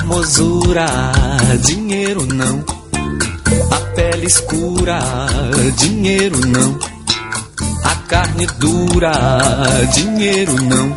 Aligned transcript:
formosura, 0.00 0.86
dinheiro 1.60 2.26
não. 2.26 2.64
A 3.70 3.80
pele 3.94 4.26
escura, 4.26 4.98
dinheiro 5.76 6.40
não. 6.46 6.78
A 7.84 7.94
carne 8.08 8.46
dura, 8.58 9.12
dinheiro 9.92 10.54
não. 10.62 10.94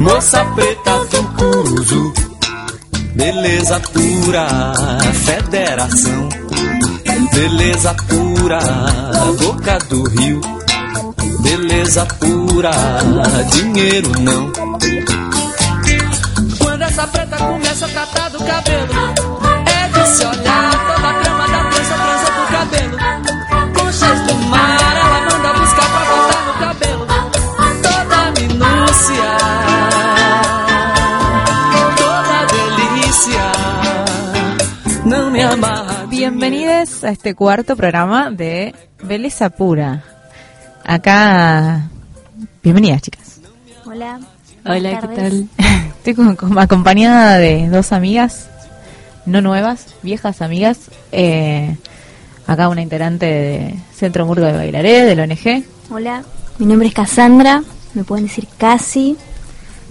Moça 0.00 0.44
preta 0.54 0.98
do 1.10 2.12
beleza 3.14 3.80
pura, 3.80 4.46
federação. 5.24 6.28
Beleza 7.32 7.94
pura, 8.08 8.60
boca 9.40 9.78
do 9.88 10.08
rio. 10.08 10.40
Beleza 11.40 12.06
pura, 12.06 12.72
dinheiro 13.52 14.10
não. 14.20 14.52
Essa 16.94 17.08
preta 17.08 17.36
começa 17.38 17.86
a 17.86 17.88
tratar 17.88 18.28
do 18.30 18.38
cabelo, 18.38 18.94
é 19.66 19.88
de 19.88 20.06
se 20.10 20.24
olhar 20.24 20.70
toda 20.70 21.08
a 21.10 21.14
trama 21.20 21.48
da 21.48 21.64
trança, 21.68 21.94
trança 21.96 22.30
do 22.30 22.46
cabelo. 22.54 22.96
Conchas 23.74 24.20
do 24.28 24.34
mar, 24.46 24.78
ela 24.80 25.20
manda 25.22 25.52
buscar 25.58 25.88
pra 25.90 26.04
botar 26.06 26.42
no 26.46 26.54
cabelo. 26.54 27.04
Toda 27.82 28.18
minúcia, 28.38 29.30
toda 31.96 32.36
delícia. 32.54 33.46
Não 35.04 35.32
me 35.32 35.42
amarra. 35.42 36.06
Bienvenidos 36.06 37.02
a 37.02 37.10
este 37.10 37.34
cuarto 37.34 37.74
programa 37.74 38.30
de 38.30 38.72
Belleza 39.02 39.50
Pura. 39.50 40.00
Acá, 40.84 41.90
bienvenidas 42.62 43.00
chicas. 43.02 43.40
Hola. 43.84 44.33
Hola, 44.66 45.00
¿qué 45.00 45.08
tal? 45.08 45.48
Estoy 45.98 46.14
con- 46.14 46.36
con- 46.36 46.58
acompañada 46.58 47.38
de 47.38 47.68
dos 47.68 47.92
amigas, 47.92 48.48
no 49.26 49.40
nuevas, 49.40 49.86
viejas 50.02 50.42
amigas. 50.42 50.78
Eh, 51.12 51.76
acá 52.46 52.68
una 52.68 52.82
integrante 52.82 53.26
de 53.26 53.74
Centro 53.94 54.26
Murgo 54.26 54.46
de 54.46 54.52
Bailaré, 54.52 55.02
del 55.04 55.20
ONG. 55.20 55.64
Hola, 55.90 56.22
mi 56.58 56.66
nombre 56.66 56.88
es 56.88 56.94
Cassandra, 56.94 57.62
me 57.94 58.04
pueden 58.04 58.26
decir 58.26 58.48
Casi. 58.58 59.16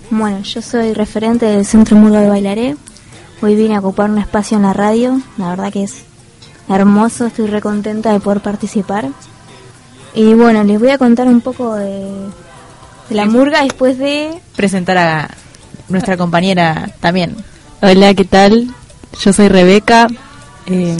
Bueno, 0.09 0.42
yo 0.42 0.62
soy 0.62 0.94
referente 0.94 1.45
del 1.45 1.66
Centro 1.66 1.95
Murgo 1.97 2.17
de 2.17 2.30
Bailaré. 2.30 2.75
Hoy 3.42 3.56
vine 3.56 3.75
a 3.75 3.80
ocupar 3.80 4.09
un 4.09 4.19
espacio 4.19 4.58
en 4.58 4.64
la 4.64 4.73
radio, 4.73 5.19
la 5.38 5.50
verdad 5.50 5.72
que 5.72 5.84
es 5.84 6.03
hermoso, 6.69 7.25
estoy 7.28 7.47
recontenta 7.47 8.14
de 8.14 8.19
poder 8.19 8.40
participar. 8.42 9.09
Y 10.16 10.34
bueno, 10.36 10.64
les 10.64 10.80
voy 10.80 10.90
a 10.92 10.97
contar 10.97 11.28
un 11.28 11.42
poco 11.42 11.75
de, 11.75 12.08
de 13.09 13.16
la 13.16 13.26
murga 13.26 13.64
después 13.64 13.98
de... 13.98 14.40
Presentar 14.56 14.98
a 14.98 15.30
nuestra 15.90 16.18
compañera 16.18 16.90
también. 17.00 17.36
Hola, 17.82 18.14
¿qué 18.14 18.26
tal? 18.26 18.68
Yo 19.22 19.34
soy 19.34 19.48
Rebeca, 19.50 20.08
eh, 20.68 20.98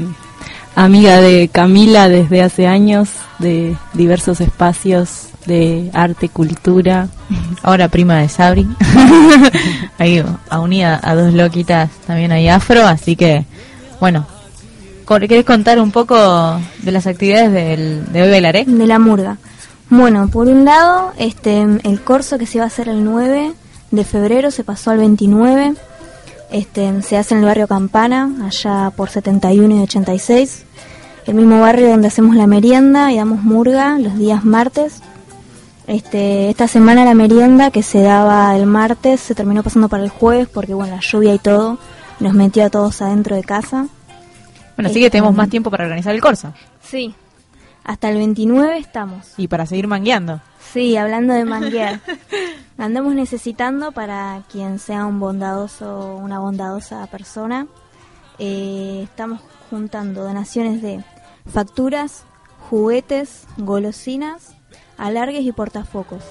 amiga 0.76 1.22
de 1.22 1.50
Camila 1.52 2.10
desde 2.10 2.42
hace 2.42 2.68
años, 2.68 3.10
de 3.40 3.76
diversos 3.94 4.42
espacios 4.42 5.30
de 5.46 5.90
arte, 5.94 6.30
cultura. 6.30 7.08
Ahora 7.62 7.88
prima 7.88 8.20
de 8.20 8.30
Sabri. 8.30 8.68
ahí 9.98 10.24
a 10.50 10.60
unida 10.60 11.00
a 11.04 11.16
dos 11.16 11.34
loquitas 11.34 11.90
también 12.08 12.32
hay 12.32 12.48
afro, 12.48 12.86
así 12.86 13.16
que 13.16 13.46
bueno. 14.00 14.26
¿Querés 15.08 15.46
contar 15.46 15.80
un 15.80 15.92
poco 15.92 16.60
de 16.82 16.92
las 16.92 17.06
actividades 17.08 17.52
del, 17.52 18.12
de 18.12 18.24
hoy 18.24 18.30
bailaré? 18.32 18.64
de 18.66 18.88
la 18.88 19.00
murga. 19.00 19.38
Bueno, 19.96 20.28
por 20.28 20.48
un 20.48 20.66
lado, 20.66 21.14
este 21.20 21.62
el 21.62 22.02
corso 22.04 22.40
que 22.40 22.48
se 22.48 22.58
iba 22.58 22.64
a 22.64 22.68
hacer 22.68 22.90
el 22.90 23.04
9 23.04 23.54
de 23.92 24.04
febrero 24.04 24.50
se 24.50 24.64
pasó 24.64 24.90
al 24.90 24.98
29. 24.98 25.76
Este 26.52 27.04
se 27.04 27.16
hace 27.16 27.36
en 27.36 27.42
el 27.42 27.46
barrio 27.46 27.68
Campana, 27.68 28.28
allá 28.44 28.92
por 28.98 29.12
71 29.12 29.76
y 29.76 29.82
86. 29.84 30.66
El 31.28 31.36
mismo 31.36 31.62
barrio 31.62 31.90
donde 31.90 32.08
hacemos 32.08 32.36
la 32.36 32.48
merienda 32.48 33.12
y 33.12 33.18
damos 33.18 33.44
murga 33.44 34.00
los 34.00 34.18
días 34.18 34.44
martes. 34.44 35.04
Este, 35.86 36.50
esta 36.50 36.68
semana 36.68 37.06
la 37.06 37.14
merienda 37.14 37.70
que 37.70 37.84
se 37.84 38.02
daba 38.02 38.58
el 38.58 38.66
martes 38.66 39.20
se 39.20 39.36
terminó 39.36 39.62
pasando 39.62 39.90
para 39.90 40.04
el 40.04 40.10
jueves 40.10 40.48
porque 40.52 40.74
bueno, 40.74 40.96
la 40.96 41.02
lluvia 41.02 41.36
y 41.36 41.40
todo 41.40 41.78
nos 42.20 42.34
metió 42.34 42.66
a 42.66 42.72
todos 42.72 43.04
adentro 43.04 43.36
de 43.36 43.44
casa. 43.44 43.86
Bueno, 44.76 44.90
así 44.90 45.00
que 45.00 45.12
tenemos 45.12 45.36
más 45.36 45.50
tiempo 45.50 45.70
para 45.70 45.84
organizar 45.84 46.16
el 46.16 46.22
corso 46.22 46.52
Sí. 46.82 47.14
Hasta 47.84 48.10
el 48.10 48.18
29 48.18 48.78
estamos. 48.78 49.34
y 49.38 49.48
para 49.48 49.66
seguir 49.66 49.88
mangueando. 49.88 50.42
Sí, 50.72 50.96
hablando 50.98 51.34
de 51.34 51.46
manguear. 51.46 52.00
Andamos 52.78 53.14
necesitando 53.14 53.92
para 53.92 54.44
quien 54.52 54.80
sea 54.80 55.06
un 55.06 55.20
bondadoso, 55.20 56.16
una 56.16 56.40
bondadosa 56.40 57.06
persona. 57.08 57.68
eh, 58.40 59.02
estamos 59.04 59.42
juntando 59.70 60.24
donaciones 60.24 60.82
de 60.82 61.04
facturas, 61.46 62.26
juguetes, 62.70 63.46
golosinas, 63.58 64.56
alargues 64.98 65.44
y 65.44 65.52
portafocos. 65.52 66.24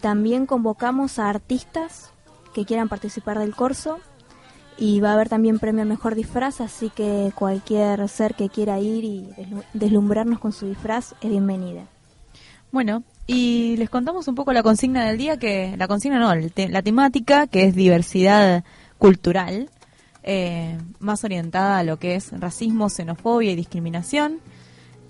También 0.00 0.46
convocamos 0.46 1.18
a 1.18 1.28
artistas 1.28 2.12
que 2.54 2.64
quieran 2.64 2.88
participar 2.88 3.38
del 3.38 3.54
corso 3.54 3.98
y 4.78 5.00
va 5.00 5.10
a 5.10 5.14
haber 5.14 5.28
también 5.28 5.58
premio 5.58 5.82
al 5.82 5.88
mejor 5.88 6.14
disfraz, 6.14 6.60
así 6.60 6.90
que 6.90 7.32
cualquier 7.34 8.08
ser 8.08 8.34
que 8.34 8.48
quiera 8.48 8.78
ir 8.80 9.04
y 9.04 9.28
deslu- 9.36 9.64
deslumbrarnos 9.74 10.38
con 10.38 10.52
su 10.52 10.66
disfraz 10.66 11.14
es 11.20 11.30
bienvenida. 11.30 11.84
Bueno, 12.70 13.02
y 13.26 13.76
les 13.76 13.90
contamos 13.90 14.28
un 14.28 14.34
poco 14.34 14.52
la 14.52 14.62
consigna 14.62 15.04
del 15.04 15.18
día, 15.18 15.38
que 15.38 15.76
la 15.76 15.86
consigna 15.86 16.18
no, 16.18 16.34
la 16.34 16.82
temática 16.82 17.46
que 17.46 17.64
es 17.64 17.74
diversidad 17.74 18.64
cultural, 18.98 19.68
eh, 20.22 20.78
más 20.98 21.22
orientada 21.24 21.78
a 21.78 21.84
lo 21.84 21.98
que 21.98 22.14
es 22.14 22.32
racismo, 22.32 22.88
xenofobia 22.88 23.52
y 23.52 23.56
discriminación. 23.56 24.38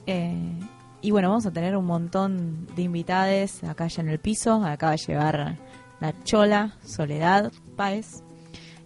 Eh, 0.07 0.59
y 1.03 1.11
bueno, 1.11 1.29
vamos 1.29 1.47
a 1.47 1.53
tener 1.53 1.77
un 1.77 1.85
montón 1.87 2.67
de 2.75 2.83
invitades 2.83 3.63
acá 3.65 3.87
ya 3.87 4.03
en 4.03 4.09
el 4.09 4.19
piso. 4.19 4.65
Acaba 4.65 4.93
de 4.93 4.99
llegar 4.99 5.59
la 6.01 6.25
Chola, 6.25 6.75
Soledad, 6.85 7.53
Páez. 7.77 8.23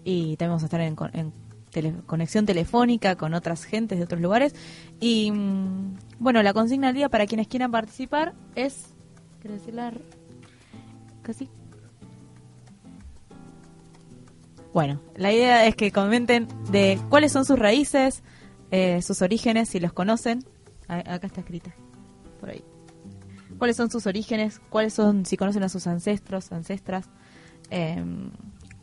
Y 0.08 0.36
también 0.36 0.50
vamos 0.50 0.62
a 0.62 0.66
estar 0.66 0.80
en, 0.80 0.94
en 1.14 1.32
tele- 1.72 2.00
conexión 2.06 2.46
telefónica 2.46 3.16
con 3.16 3.34
otras 3.34 3.64
gentes 3.64 3.98
de 3.98 4.04
otros 4.04 4.20
lugares. 4.20 4.54
Y 5.00 5.32
mm, 5.32 5.96
bueno, 6.20 6.44
la 6.44 6.52
consigna 6.52 6.86
del 6.86 6.96
día 6.96 7.08
para 7.08 7.26
quienes 7.26 7.48
quieran 7.48 7.72
participar 7.72 8.32
es. 8.54 8.94
¿Quieres 9.40 9.60
decirla? 9.62 9.92
¿Casi? 11.22 11.50
Bueno, 14.72 15.00
la 15.16 15.32
idea 15.32 15.66
es 15.66 15.74
que 15.74 15.90
comenten 15.90 16.46
de 16.70 17.00
cuáles 17.08 17.32
son 17.32 17.44
sus 17.44 17.58
raíces, 17.58 18.22
eh, 18.70 19.02
sus 19.02 19.22
orígenes, 19.22 19.70
si 19.70 19.80
los 19.80 19.92
conocen. 19.92 20.44
Acá 20.86 21.26
está 21.26 21.40
escrita, 21.40 21.74
por 22.38 22.50
ahí. 22.50 22.62
¿Cuáles 23.58 23.76
son 23.76 23.90
sus 23.90 24.06
orígenes? 24.06 24.60
¿Cuáles 24.70 24.94
son, 24.94 25.26
si 25.26 25.36
conocen 25.36 25.64
a 25.64 25.68
sus 25.68 25.88
ancestros, 25.88 26.52
ancestras? 26.52 27.08
Eh, 27.70 28.04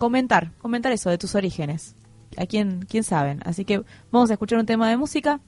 comentar, 0.04 0.52
comentar 0.58 0.92
eso 0.92 1.10
de 1.10 1.18
tus 1.18 1.34
orígenes. 1.34 1.96
¿A 2.36 2.46
quién, 2.46 2.86
quién 2.90 3.06
saben? 3.06 3.40
Así 3.46 3.64
que 3.64 3.84
vamos 4.12 4.30
a 4.30 4.34
escuchar 4.34 4.60
un 4.60 4.66
tema 4.66 4.90
de 4.90 4.98
música 4.98 5.40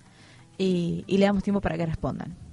y, 0.58 1.04
y 1.08 1.18
le 1.18 1.26
damos 1.26 1.44
tiempo 1.44 1.60
para 1.60 1.76
que 1.76 1.86
respondan. 1.86 2.45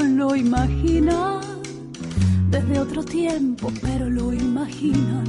lo 0.00 0.36
imaginan 0.36 1.40
desde 2.50 2.78
otro 2.78 3.02
tiempo, 3.02 3.72
pero 3.80 4.08
lo 4.10 4.32
imaginan. 4.32 5.24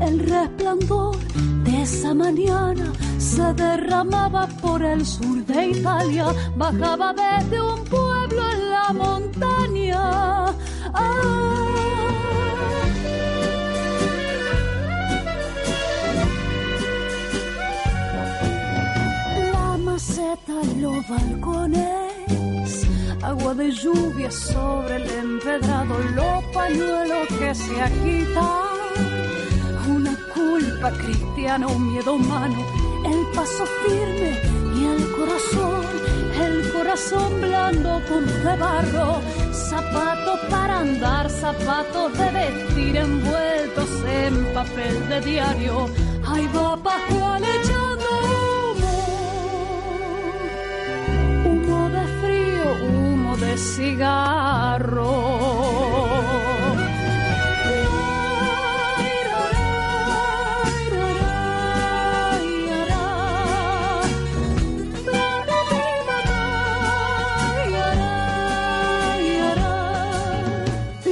El 0.00 0.18
resplandor 0.18 1.16
de 1.64 1.82
esa 1.82 2.12
mañana 2.14 2.92
se 3.18 3.54
derramaba 3.54 4.48
por 4.60 4.82
el 4.82 5.06
sur 5.06 5.44
de 5.46 5.68
Italia, 5.68 6.26
bajaba 6.56 7.14
desde 7.14 7.60
un 7.60 7.84
pueblo 7.84 8.50
en 8.50 8.70
la 8.70 8.92
montaña. 8.92 10.46
Ah. 10.92 11.66
La 19.52 19.78
maceta, 19.78 20.54
los 20.80 21.08
balcones 21.08 22.03
agua 23.24 23.54
de 23.54 23.70
lluvia 23.70 24.30
sobre 24.30 24.96
el 24.96 25.10
empedrado, 25.10 25.96
los 26.14 26.44
pañuelos 26.52 27.26
que 27.38 27.54
se 27.54 27.80
agitan, 27.80 28.76
una 29.88 30.14
culpa 30.34 30.90
cristiana, 30.92 31.66
un 31.66 31.92
miedo 31.92 32.14
humano, 32.14 32.60
el 33.06 33.20
paso 33.34 33.64
firme 33.84 34.30
y 34.76 34.84
el 34.84 35.02
corazón, 35.16 35.86
el 36.46 36.72
corazón 36.72 37.40
blando 37.40 38.00
como 38.08 38.32
de 38.46 38.56
barro, 38.56 39.20
zapatos 39.52 40.40
para 40.50 40.80
andar, 40.80 41.30
zapatos 41.30 42.18
de 42.18 42.30
vestir 42.30 42.96
envueltos 42.96 43.90
en 44.06 44.52
papel 44.52 45.08
de 45.08 45.20
diario. 45.22 45.88
Ahí 46.26 46.48
va 46.54 46.76
Pascual 46.76 47.44
de. 53.56 55.14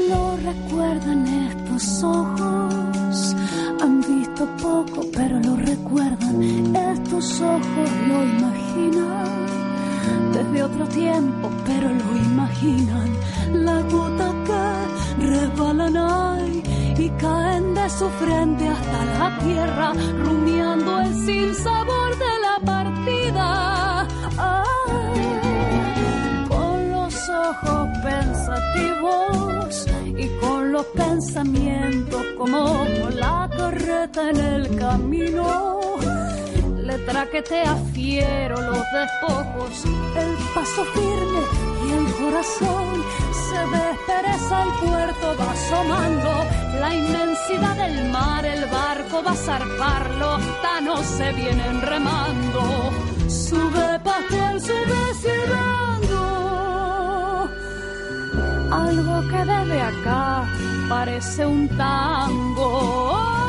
Lo 0.08 0.36
recuerdan 0.36 1.26
estos 1.26 2.02
ojos, 2.02 3.36
han 3.80 4.00
visto 4.00 4.46
poco 4.60 5.06
pero 5.14 5.38
lo 5.40 5.56
recuerdan, 5.56 6.42
estos 6.74 7.40
ojos 7.40 7.90
lo 8.08 8.24
imaginan 8.24 9.31
desde 10.42 10.62
otro 10.62 10.86
tiempo 10.88 11.50
pero 11.66 11.88
lo 11.88 12.16
imaginan, 12.16 13.10
la 13.52 13.80
gota 13.82 14.32
que 15.18 15.26
resbalan 15.26 15.96
ahí 15.96 16.62
y 16.98 17.08
caen 17.10 17.74
de 17.74 17.90
su 17.90 18.08
frente 18.10 18.68
hasta 18.68 19.04
la 19.18 19.38
tierra, 19.38 19.92
rumiando 20.24 21.00
el 21.00 21.14
sin 21.26 21.54
sabor 21.54 22.10
de 22.18 22.32
la 22.46 22.56
partida. 22.64 24.08
Con 26.48 26.90
los 26.90 27.28
ojos 27.28 27.88
pensativos 28.02 29.86
y 30.16 30.28
con 30.40 30.72
los 30.72 30.86
pensamientos 30.86 32.22
como 32.38 32.84
la 33.14 33.48
carreta 33.56 34.30
en 34.30 34.36
el 34.36 34.76
camino. 34.76 35.71
Le 36.92 36.98
traquetea 36.98 37.74
fiero 37.94 38.60
los 38.60 38.84
despojos, 38.92 39.84
el 40.14 40.36
paso 40.54 40.84
firme 40.92 41.40
y 41.86 41.92
el 41.92 42.06
corazón. 42.20 43.02
Se 43.48 43.60
despereza, 43.78 44.62
el 44.64 44.72
puerto 44.78 45.34
va 45.40 45.52
asomando, 45.52 46.32
la 46.80 46.94
inmensidad 46.94 47.76
del 47.76 48.10
mar, 48.10 48.44
el 48.44 48.66
barco 48.66 49.22
va 49.24 49.30
a 49.30 49.36
zarpar, 49.36 50.10
los 50.16 50.42
tanos 50.60 51.00
se 51.06 51.32
vienen 51.32 51.80
remando, 51.80 52.90
sube 53.26 53.98
pastel, 54.04 54.60
sube 54.60 55.14
silbando 55.22 55.92
algo 58.70 59.28
que 59.30 59.38
desde 59.38 59.80
acá 59.80 60.44
parece 60.90 61.46
un 61.46 61.68
tango. 61.70 63.41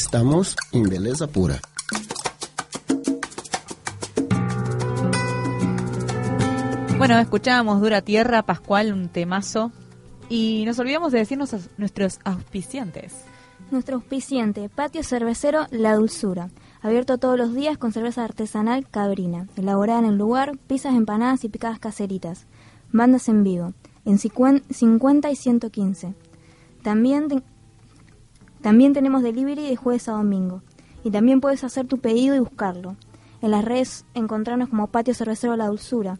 Estamos 0.00 0.54
em 0.72 0.84
beleza 0.84 1.26
pura. 1.26 1.60
Bueno, 6.98 7.18
escuchábamos 7.18 7.80
Dura 7.80 8.00
Tierra, 8.00 8.44
Pascual, 8.44 8.92
un 8.92 9.08
temazo. 9.08 9.72
Y 10.28 10.62
nos 10.66 10.78
olvidamos 10.78 11.10
de 11.10 11.18
decirnos 11.18 11.52
a 11.52 11.58
nuestros 11.78 12.20
auspiciantes. 12.22 13.24
Nuestro 13.72 13.96
auspiciante, 13.96 14.68
Patio 14.68 15.02
Cervecero 15.02 15.66
La 15.72 15.96
Dulzura. 15.96 16.48
Abierto 16.80 17.18
todos 17.18 17.36
los 17.36 17.52
días 17.52 17.76
con 17.76 17.90
cerveza 17.90 18.22
artesanal 18.22 18.88
cabrina. 18.88 19.48
Elaborada 19.56 19.98
en 19.98 20.04
el 20.04 20.16
lugar, 20.16 20.56
pizzas, 20.68 20.94
empanadas 20.94 21.42
y 21.42 21.48
picadas 21.48 21.80
caseritas. 21.80 22.46
Bandas 22.92 23.28
en 23.28 23.42
vivo. 23.42 23.74
En 24.04 24.18
50 24.18 25.28
y 25.28 25.34
115. 25.34 26.14
También, 26.84 27.42
también 28.60 28.92
tenemos 28.92 29.22
delivery 29.22 29.68
de 29.68 29.76
jueves 29.76 30.08
a 30.08 30.12
domingo. 30.12 30.62
Y 31.04 31.10
también 31.10 31.40
puedes 31.40 31.64
hacer 31.64 31.86
tu 31.86 31.98
pedido 31.98 32.34
y 32.34 32.40
buscarlo. 32.40 32.96
En 33.40 33.52
las 33.52 33.64
redes 33.64 34.04
encontrarnos 34.14 34.68
como 34.68 34.88
Patio 34.88 35.14
Cervecero 35.14 35.54
La 35.56 35.68
Dulzura. 35.68 36.18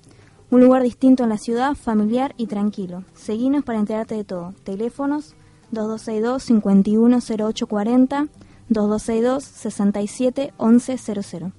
Un 0.50 0.62
lugar 0.62 0.82
distinto 0.82 1.24
en 1.24 1.30
la 1.30 1.38
ciudad, 1.38 1.74
familiar 1.74 2.34
y 2.36 2.46
tranquilo. 2.46 3.02
Seguinos 3.14 3.64
para 3.64 3.80
enterarte 3.80 4.14
de 4.14 4.22
todo. 4.24 4.54
Teléfonos 4.64 5.34
2262-510840, 5.72 8.28
2262-671100. 8.70 11.52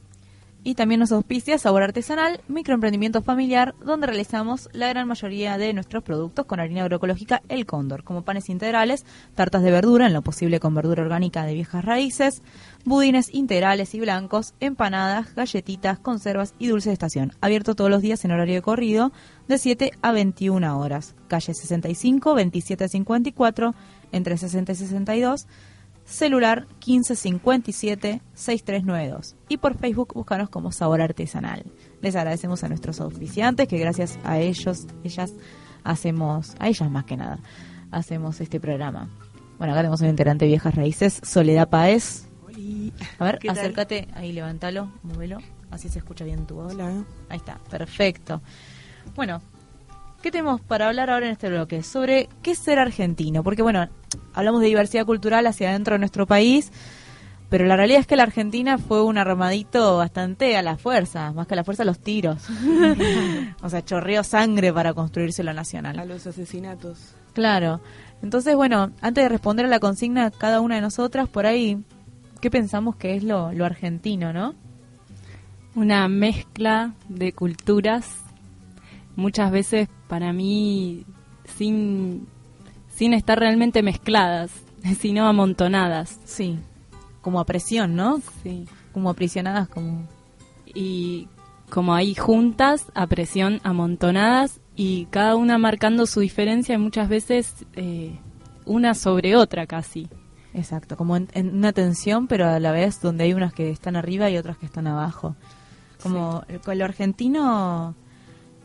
Y 0.61 0.75
también 0.75 0.99
nos 0.99 1.13
auspicia 1.13 1.57
Sabor 1.57 1.83
Artesanal, 1.83 2.41
microemprendimiento 2.49 3.21
familiar, 3.21 3.75
donde 3.83 4.07
realizamos 4.07 4.67
la 4.73 4.89
gran 4.89 5.07
mayoría 5.07 5.57
de 5.57 5.73
nuestros 5.73 6.03
productos 6.03 6.45
con 6.45 6.59
harina 6.59 6.81
agroecológica 6.81 7.41
El 7.47 7.65
Cóndor, 7.65 8.03
como 8.03 8.23
panes 8.23 8.49
integrales, 8.49 9.05
tartas 9.35 9.63
de 9.63 9.71
verdura, 9.71 10.07
en 10.07 10.13
lo 10.13 10.21
posible 10.21 10.59
con 10.59 10.75
verdura 10.75 11.03
orgánica 11.03 11.45
de 11.45 11.53
viejas 11.53 11.85
raíces, 11.85 12.43
budines 12.83 13.33
integrales 13.33 13.95
y 13.95 14.01
blancos, 14.01 14.53
empanadas, 14.59 15.33
galletitas, 15.33 15.97
conservas 15.97 16.53
y 16.59 16.67
dulce 16.67 16.89
de 16.89 16.93
estación. 16.93 17.31
Abierto 17.39 17.73
todos 17.73 17.89
los 17.89 18.01
días 18.01 18.25
en 18.25 18.31
horario 18.31 18.55
de 18.55 18.61
corrido, 18.61 19.13
de 19.47 19.57
7 19.57 19.91
a 20.01 20.11
21 20.11 20.77
horas. 20.77 21.15
Calle 21.29 21.53
65, 21.53 22.31
2754, 22.31 23.75
entre 24.11 24.37
60 24.37 24.73
y 24.73 24.75
62 24.75 25.47
celular 26.09 26.67
1557-6392 26.81 29.35
y 29.47 29.57
por 29.57 29.77
Facebook 29.77 30.15
búscanos 30.15 30.49
como 30.49 30.71
Sabor 30.71 31.01
Artesanal. 31.01 31.65
Les 32.01 32.15
agradecemos 32.15 32.63
a 32.63 32.69
nuestros 32.69 32.99
auspiciantes 32.99 33.67
que 33.67 33.77
gracias 33.77 34.17
a 34.23 34.39
ellos, 34.39 34.87
ellas 35.03 35.35
hacemos, 35.83 36.55
a 36.59 36.67
ellas 36.67 36.89
más 36.89 37.05
que 37.05 37.15
nada, 37.15 37.37
hacemos 37.91 38.41
este 38.41 38.59
programa. 38.59 39.07
Bueno, 39.57 39.73
acá 39.73 39.81
tenemos 39.81 40.01
un 40.01 40.07
integrante 40.07 40.45
de 40.45 40.49
Viejas 40.49 40.73
Raíces, 40.75 41.21
Soledad 41.23 41.69
Paez. 41.69 42.25
A 43.19 43.25
ver, 43.25 43.37
acércate, 43.47 44.07
ahí 44.13 44.33
levántalo, 44.33 44.91
móvelo, 45.03 45.37
así 45.69 45.89
se 45.89 45.99
escucha 45.99 46.25
bien 46.25 46.47
tu 46.47 46.55
voz. 46.55 46.73
Hola. 46.73 47.03
Ahí 47.29 47.37
está, 47.37 47.59
perfecto. 47.69 48.41
Bueno, 49.15 49.43
¿qué 50.21 50.31
tenemos 50.31 50.61
para 50.61 50.87
hablar 50.87 51.09
ahora 51.09 51.27
en 51.27 51.31
este 51.31 51.49
bloque? 51.49 51.83
Sobre 51.83 52.29
qué 52.41 52.51
es 52.51 52.59
ser 52.59 52.79
argentino. 52.79 53.43
Porque, 53.43 53.61
bueno, 53.61 53.87
hablamos 54.33 54.61
de 54.61 54.67
diversidad 54.67 55.05
cultural 55.05 55.47
hacia 55.47 55.69
adentro 55.69 55.95
de 55.95 55.99
nuestro 55.99 56.25
país, 56.27 56.71
pero 57.49 57.65
la 57.65 57.75
realidad 57.75 58.01
es 58.01 58.07
que 58.07 58.15
la 58.15 58.23
Argentina 58.23 58.77
fue 58.77 59.03
un 59.03 59.17
armadito 59.17 59.97
bastante 59.97 60.55
a 60.55 60.61
la 60.61 60.77
fuerza, 60.77 61.31
más 61.33 61.47
que 61.47 61.55
a 61.55 61.57
la 61.57 61.63
fuerza 61.63 61.83
los 61.83 61.99
tiros. 61.99 62.45
o 63.61 63.69
sea, 63.69 63.83
chorreó 63.83 64.23
sangre 64.23 64.71
para 64.71 64.93
construirse 64.93 65.43
lo 65.43 65.53
nacional. 65.53 65.97
A 65.97 66.05
los 66.05 66.27
asesinatos. 66.27 67.15
Claro. 67.33 67.81
Entonces, 68.21 68.55
bueno, 68.55 68.91
antes 69.01 69.23
de 69.23 69.29
responder 69.29 69.65
a 69.65 69.69
la 69.69 69.79
consigna, 69.79 70.29
cada 70.29 70.61
una 70.61 70.75
de 70.75 70.81
nosotras, 70.81 71.27
por 71.29 71.45
ahí, 71.45 71.81
qué 72.41 72.51
pensamos 72.51 72.95
que 72.97 73.15
es 73.15 73.23
lo, 73.23 73.51
lo 73.53 73.65
argentino, 73.65 74.33
¿no? 74.33 74.53
Una 75.75 76.07
mezcla 76.07 76.93
de 77.07 77.31
culturas, 77.31 78.17
muchas 79.15 79.51
veces 79.51 79.87
para 80.09 80.33
mí 80.33 81.05
sin, 81.55 82.27
sin 82.93 83.13
estar 83.13 83.39
realmente 83.39 83.81
mezcladas, 83.83 84.51
sino 84.99 85.27
amontonadas. 85.27 86.19
Sí, 86.25 86.59
como 87.21 87.39
a 87.39 87.45
presión, 87.45 87.95
¿no? 87.95 88.21
Sí. 88.43 88.65
Como 88.91 89.09
aprisionadas, 89.09 89.69
como... 89.69 90.07
Y 90.65 91.27
como 91.69 91.93
ahí 91.93 92.15
juntas, 92.15 92.85
a 92.95 93.07
presión, 93.07 93.59
amontonadas, 93.63 94.59
y 94.75 95.05
cada 95.05 95.35
una 95.35 95.57
marcando 95.57 96.05
su 96.05 96.19
diferencia 96.19 96.75
y 96.75 96.77
muchas 96.79 97.09
veces 97.09 97.53
eh, 97.75 98.19
una 98.65 98.95
sobre 98.95 99.35
otra 99.35 99.67
casi. 99.67 100.07
Exacto, 100.53 100.97
como 100.97 101.15
en, 101.15 101.27
en 101.33 101.55
una 101.55 101.73
tensión, 101.73 102.27
pero 102.27 102.47
a 102.47 102.59
la 102.59 102.71
vez 102.71 103.01
donde 103.01 103.25
hay 103.25 103.33
unas 103.33 103.53
que 103.53 103.69
están 103.69 103.95
arriba 103.95 104.29
y 104.29 104.37
otras 104.37 104.57
que 104.57 104.65
están 104.65 104.87
abajo. 104.87 105.35
Como 106.01 106.43
el, 106.47 106.61
con 106.61 106.77
lo 106.79 106.85
argentino 106.85 107.95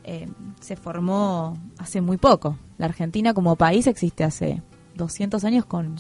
eh, 0.05 0.29
se 0.61 0.77
formó 0.77 1.57
hace 1.79 2.01
muy 2.01 2.17
poco. 2.17 2.57
La 2.79 2.87
Argentina 2.87 3.35
como 3.35 3.57
país 3.57 3.87
existe 3.87 4.25
hace 4.25 4.63
200 4.95 5.45
años 5.45 5.65
con, 5.65 5.97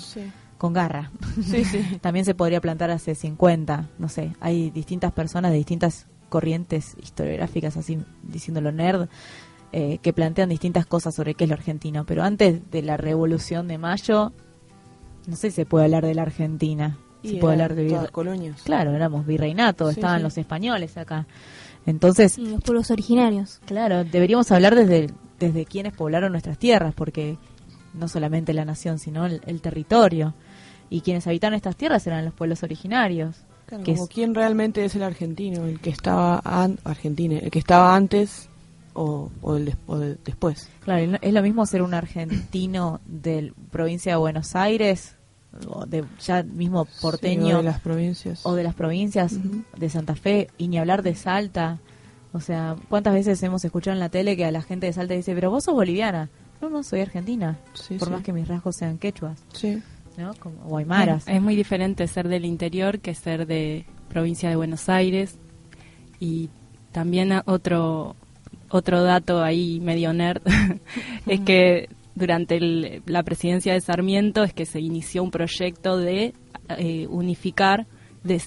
con 0.58 0.72
garra. 0.72 1.10
Sí, 1.42 1.64
sí. 1.64 1.80
También 2.00 2.24
se 2.24 2.34
podría 2.34 2.60
plantar 2.60 2.90
hace 2.90 3.14
50, 3.14 3.88
no 3.98 4.08
sé. 4.08 4.32
Hay 4.40 4.70
distintas 4.70 5.12
personas 5.12 5.50
de 5.50 5.58
distintas 5.58 6.06
corrientes 6.28 6.96
historiográficas, 7.02 7.76
así 7.76 7.98
diciéndolo 8.22 8.72
nerd, 8.72 9.08
eh, 9.72 9.98
que 10.02 10.12
plantean 10.12 10.48
distintas 10.48 10.86
cosas 10.86 11.14
sobre 11.14 11.34
qué 11.34 11.44
es 11.44 11.50
lo 11.50 11.54
argentino. 11.54 12.04
Pero 12.04 12.22
antes 12.22 12.70
de 12.70 12.82
la 12.82 12.96
Revolución 12.96 13.68
de 13.68 13.78
Mayo, 13.78 14.32
no 15.26 15.36
sé 15.36 15.50
si 15.50 15.56
se 15.56 15.66
puede 15.66 15.84
hablar 15.86 16.04
de 16.04 16.14
la 16.14 16.22
Argentina. 16.22 16.98
Se 17.22 17.28
Y 17.28 17.40
puede 17.40 17.54
eran 17.54 17.64
hablar 17.72 17.74
de 17.76 17.88
todas 17.88 18.10
colonias. 18.10 18.62
Claro, 18.62 18.92
éramos 18.92 19.26
virreinato, 19.26 19.88
Sí, 19.90 19.94
estaban 19.94 20.18
sí. 20.18 20.22
los 20.24 20.36
españoles 20.38 20.96
acá. 20.98 21.26
Entonces, 21.86 22.38
Y 22.38 22.46
los 22.46 22.62
pueblos 22.62 22.90
originarios. 22.90 23.60
Claro, 23.66 24.04
deberíamos 24.04 24.50
hablar 24.52 24.74
desde, 24.74 25.08
desde 25.38 25.64
quienes 25.66 25.94
poblaron 25.94 26.32
nuestras 26.32 26.58
tierras, 26.58 26.94
porque 26.94 27.36
no 27.92 28.08
solamente 28.08 28.52
la 28.54 28.64
nación, 28.64 28.98
sino 28.98 29.26
el, 29.26 29.40
el 29.46 29.60
territorio. 29.60 30.34
Y 30.90 31.00
quienes 31.02 31.26
habitaron 31.26 31.54
estas 31.54 31.76
tierras 31.76 32.06
eran 32.06 32.24
los 32.24 32.34
pueblos 32.34 32.62
originarios. 32.62 33.36
Claro, 33.66 33.84
que 33.84 33.92
como 33.92 34.04
es- 34.04 34.10
quién 34.10 34.34
realmente 34.34 34.84
es 34.84 34.94
el 34.94 35.02
argentino, 35.02 35.64
el 35.66 35.80
que 35.80 35.90
estaba 35.90 36.40
an 36.44 36.78
argentino, 36.84 37.36
el 37.36 37.50
que 37.50 37.58
estaba 37.58 37.94
antes 37.96 38.48
o, 38.92 39.30
o 39.42 39.56
el 39.56 39.64
des- 39.66 39.76
o 39.86 39.98
de- 39.98 40.16
después. 40.24 40.68
Claro, 40.84 41.02
y 41.02 41.06
no- 41.08 41.18
es 41.20 41.32
lo 41.32 41.42
mismo 41.42 41.64
ser 41.66 41.82
un 41.82 41.94
argentino 41.94 43.00
de 43.06 43.52
provincia 43.70 44.12
de 44.12 44.16
Buenos 44.18 44.54
Aires, 44.54 45.13
o 45.68 45.86
de 45.86 46.04
ya 46.20 46.42
mismo 46.42 46.84
Sí, 46.86 46.90
porteño, 47.02 47.54
o 47.54 47.58
de 47.58 47.62
las 47.64 47.80
provincias. 47.80 48.40
o 48.44 48.54
de 48.54 48.62
las 48.64 48.74
provincias 48.74 49.38
de 49.76 49.88
Santa 49.90 50.14
Fe, 50.14 50.48
y 50.58 50.68
ni 50.68 50.78
hablar 50.78 51.02
de 51.02 51.14
Salta. 51.14 51.78
O 52.32 52.40
sea, 52.40 52.76
¿cuántas 52.88 53.14
veces 53.14 53.42
hemos 53.42 53.64
escuchado 53.64 53.94
en 53.94 54.00
la 54.00 54.08
tele 54.08 54.36
que 54.36 54.44
a 54.44 54.50
la 54.50 54.62
gente 54.62 54.86
de 54.86 54.92
Salta 54.92 55.14
dice, 55.14 55.34
pero 55.34 55.50
vos 55.50 55.64
sos 55.64 55.74
boliviana? 55.74 56.30
No, 56.60 56.68
no, 56.68 56.82
soy 56.82 57.00
argentina, 57.00 57.58
Sí, 57.74 57.96
por 57.98 58.08
sí. 58.08 58.14
más 58.14 58.22
que 58.22 58.32
mis 58.32 58.48
rasgos 58.48 58.76
sean 58.76 58.98
quechuas, 58.98 59.38
Sí. 59.52 59.82
¿no? 60.16 60.32
Como, 60.40 60.56
o 60.66 60.78
aymaras. 60.78 61.28
Es 61.28 61.40
muy 61.42 61.54
diferente 61.56 62.06
ser 62.08 62.28
del 62.28 62.44
interior 62.44 63.00
que 63.00 63.14
ser 63.14 63.46
de 63.46 63.84
provincia 64.08 64.48
de 64.48 64.56
Buenos 64.56 64.88
Aires. 64.88 65.38
Y 66.20 66.48
también 66.92 67.32
otro, 67.46 68.16
otro 68.68 69.02
dato 69.02 69.42
ahí 69.42 69.80
medio 69.80 70.12
nerd 70.12 70.42
es 71.26 71.40
que 71.40 71.88
durante 72.14 72.56
el- 72.56 73.02
la 73.06 73.22
presidencia 73.22 73.72
de 73.72 73.80
Sarmiento 73.80 74.44
es 74.44 74.52
que 74.52 74.66
se 74.66 74.80
inició 74.80 75.22
un 75.22 75.30
proyecto 75.30 75.96
de 75.96 76.34
eh, 76.78 77.06
unificar 77.08 77.86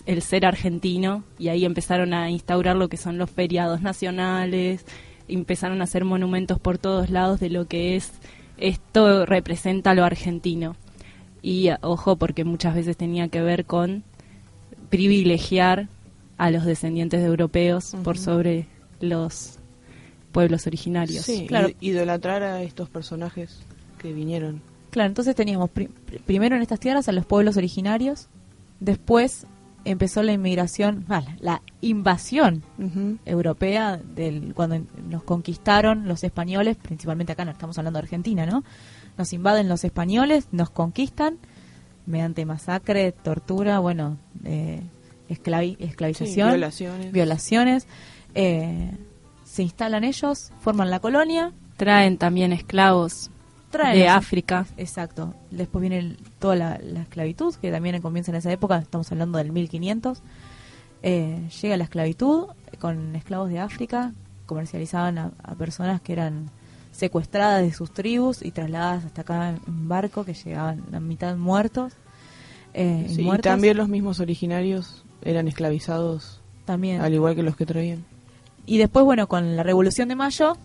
el 0.08 0.22
ser 0.24 0.46
argentino 0.46 1.24
y 1.38 1.50
ahí 1.50 1.66
empezaron 1.66 2.14
a 2.14 2.32
instaurar 2.32 2.76
lo 2.76 2.90
que 2.90 2.98
son 2.98 3.20
los 3.20 3.30
feriados 3.30 3.82
nacionales, 3.82 4.86
empezaron 5.28 5.82
a 5.82 5.84
hacer 5.84 6.04
monumentos 6.04 6.60
por 6.60 6.80
todos 6.80 7.12
lados 7.12 7.40
de 7.40 7.50
lo 7.52 7.68
que 7.68 7.96
es 7.96 8.12
esto 8.58 9.26
representa 9.28 9.94
lo 9.94 10.04
argentino. 10.04 10.76
Y 11.44 11.70
ojo, 11.82 12.16
porque 12.16 12.44
muchas 12.44 12.74
veces 12.74 12.98
tenía 12.98 13.28
que 13.28 13.42
ver 13.42 13.66
con 13.66 14.04
privilegiar 14.90 15.90
a 16.38 16.50
los 16.50 16.66
descendientes 16.66 17.22
de 17.22 17.28
europeos 17.28 17.96
por 18.04 18.18
sobre 18.18 18.68
los 19.00 19.57
pueblos 20.38 20.68
originarios. 20.68 21.26
Sí, 21.26 21.46
Claro. 21.48 21.70
id- 21.70 21.76
idolatrar 21.82 22.44
a 22.44 22.62
estos 22.62 22.90
personajes 22.90 23.60
que 23.98 24.14
vinieron. 24.14 24.62
Claro, 24.92 25.08
entonces 25.08 25.36
teníamos 25.36 25.70
pri- 25.72 25.88
pri- 25.88 26.20
primero 26.20 26.56
en 26.56 26.62
estas 26.62 26.80
tierras 26.80 27.10
a 27.10 27.12
los 27.12 27.26
pueblos 27.26 27.58
originarios, 27.58 28.28
después 28.80 29.48
empezó 29.84 30.22
la 30.22 30.34
inmigración, 30.34 31.06
ah, 31.10 31.24
la- 31.40 31.62
invasión 31.82 32.62
europea 33.26 33.98
del 34.16 34.54
cuando 34.54 34.80
nos 35.10 35.24
conquistaron 35.24 36.08
los 36.08 36.24
españoles, 36.24 36.78
principalmente 36.78 37.32
acá 37.34 37.44
no 37.46 37.52
estamos 37.52 37.78
hablando 37.78 37.98
de 38.00 38.04
Argentina, 38.04 38.46
¿no? 38.46 38.64
Nos 39.18 39.34
invaden 39.34 39.68
los 39.70 39.84
españoles, 39.84 40.48
nos 40.52 40.70
conquistan 40.70 41.38
mediante 42.06 42.46
masacre, 42.46 43.12
tortura, 43.12 43.80
bueno, 43.80 44.18
eh, 44.46 44.82
esclavi- 45.30 45.78
Sí, 45.78 45.84
esclavización, 45.86 46.50
violaciones. 46.52 47.12
violaciones. 47.12 47.88
eh, 48.36 48.92
se 49.58 49.64
instalan 49.64 50.04
ellos, 50.04 50.52
forman 50.60 50.90
la 50.90 51.00
colonia, 51.00 51.52
Traen 51.78 52.18
también 52.18 52.54
esclavos 52.54 53.30
traen 53.70 53.98
de 54.00 54.08
África. 54.08 54.66
Exacto. 54.78 55.34
Después 55.52 55.82
viene 55.82 55.98
el- 56.00 56.18
toda 56.40 56.56
la, 56.56 56.80
la 56.82 57.02
esclavitud, 57.02 57.54
que 57.56 57.72
también 57.72 58.02
comienza 58.02 58.32
en 58.32 58.38
esa 58.38 58.52
época, 58.52 58.78
estamos 58.78 59.12
hablando 59.12 59.38
del 59.38 59.52
1500. 59.52 60.22
Eh, 61.04 61.48
llega 61.62 61.78
la 61.78 61.84
esclavitud 61.84 62.48
con 62.80 63.16
esclavos 63.16 63.50
de 63.50 63.60
África, 63.60 64.14
comercializaban 64.48 65.18
a, 65.18 65.32
a 65.44 65.54
personas 65.56 66.02
que 66.02 66.14
eran 66.14 66.50
secuestradas 66.92 67.62
de 67.62 67.72
sus 67.74 67.92
tribus 67.94 68.44
y 68.44 68.50
trasladadas 68.52 69.06
hasta 69.06 69.22
acá 69.22 69.50
en 69.50 69.88
barco, 69.88 70.24
que 70.26 70.34
llegaban 70.34 70.84
la 70.92 71.00
mitad 71.00 71.36
muertos. 71.36 71.94
eh, 72.74 73.06
Sí, 73.10 73.22
y 73.28 73.38
también 73.40 73.78
los 73.78 73.88
mismos 73.90 74.20
originarios 74.20 75.04
eran 75.24 75.48
esclavizados, 75.48 76.42
También. 76.66 77.02
al 77.02 77.14
igual 77.14 77.36
que 77.36 77.44
los 77.44 77.56
que 77.56 77.66
traían. 77.68 78.04
Y 78.68 78.78
después, 78.78 79.06
bueno, 79.06 79.28
con 79.28 79.56
la 79.56 79.64
Revolución 79.64 80.10
de 80.10 80.16
Mayo, 80.16 80.58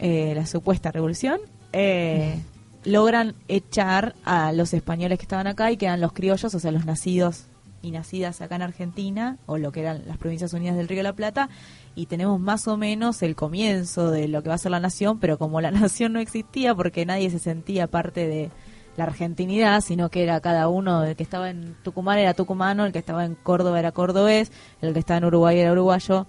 eh, 0.00 0.32
la 0.34 0.46
supuesta 0.46 0.90
revolución, 0.90 1.38
eh, 1.74 2.40
logran 2.84 3.34
echar 3.46 4.14
a 4.24 4.52
los 4.52 4.72
españoles 4.72 5.18
que 5.18 5.24
estaban 5.24 5.46
acá 5.46 5.70
y 5.70 5.76
quedan 5.76 6.00
los 6.00 6.14
criollos, 6.14 6.54
o 6.54 6.58
sea, 6.58 6.72
los 6.72 6.86
nacidos 6.86 7.44
y 7.82 7.90
nacidas 7.90 8.40
acá 8.40 8.56
en 8.56 8.62
Argentina, 8.62 9.36
o 9.44 9.58
lo 9.58 9.70
que 9.70 9.80
eran 9.80 10.02
las 10.06 10.16
Provincias 10.16 10.54
Unidas 10.54 10.76
del 10.76 10.88
Río 10.88 11.00
de 11.00 11.02
la 11.04 11.12
Plata, 11.12 11.50
y 11.94 12.06
tenemos 12.06 12.40
más 12.40 12.66
o 12.68 12.78
menos 12.78 13.22
el 13.22 13.36
comienzo 13.36 14.10
de 14.10 14.28
lo 14.28 14.42
que 14.42 14.48
va 14.48 14.54
a 14.54 14.58
ser 14.58 14.70
la 14.70 14.80
nación, 14.80 15.18
pero 15.20 15.36
como 15.36 15.60
la 15.60 15.70
nación 15.72 16.14
no 16.14 16.20
existía 16.20 16.74
porque 16.74 17.04
nadie 17.04 17.28
se 17.28 17.38
sentía 17.38 17.86
parte 17.86 18.26
de 18.26 18.50
la 18.96 19.04
argentinidad, 19.04 19.82
sino 19.82 20.08
que 20.08 20.22
era 20.22 20.40
cada 20.40 20.68
uno, 20.68 21.04
el 21.04 21.16
que 21.16 21.22
estaba 21.22 21.50
en 21.50 21.74
Tucumán 21.82 22.18
era 22.18 22.32
tucumano, 22.32 22.86
el 22.86 22.92
que 22.92 22.98
estaba 22.98 23.24
en 23.24 23.34
Córdoba 23.34 23.78
era 23.78 23.92
cordobés, 23.92 24.52
el 24.80 24.94
que 24.94 25.00
estaba 25.00 25.18
en 25.18 25.24
Uruguay 25.26 25.58
era 25.58 25.72
uruguayo, 25.72 26.26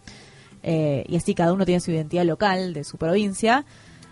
eh, 0.63 1.03
y 1.07 1.15
así 1.17 1.35
cada 1.35 1.53
uno 1.53 1.65
tiene 1.65 1.81
su 1.81 1.91
identidad 1.91 2.25
local 2.25 2.73
de 2.73 2.83
su 2.83 2.97
provincia, 2.97 3.65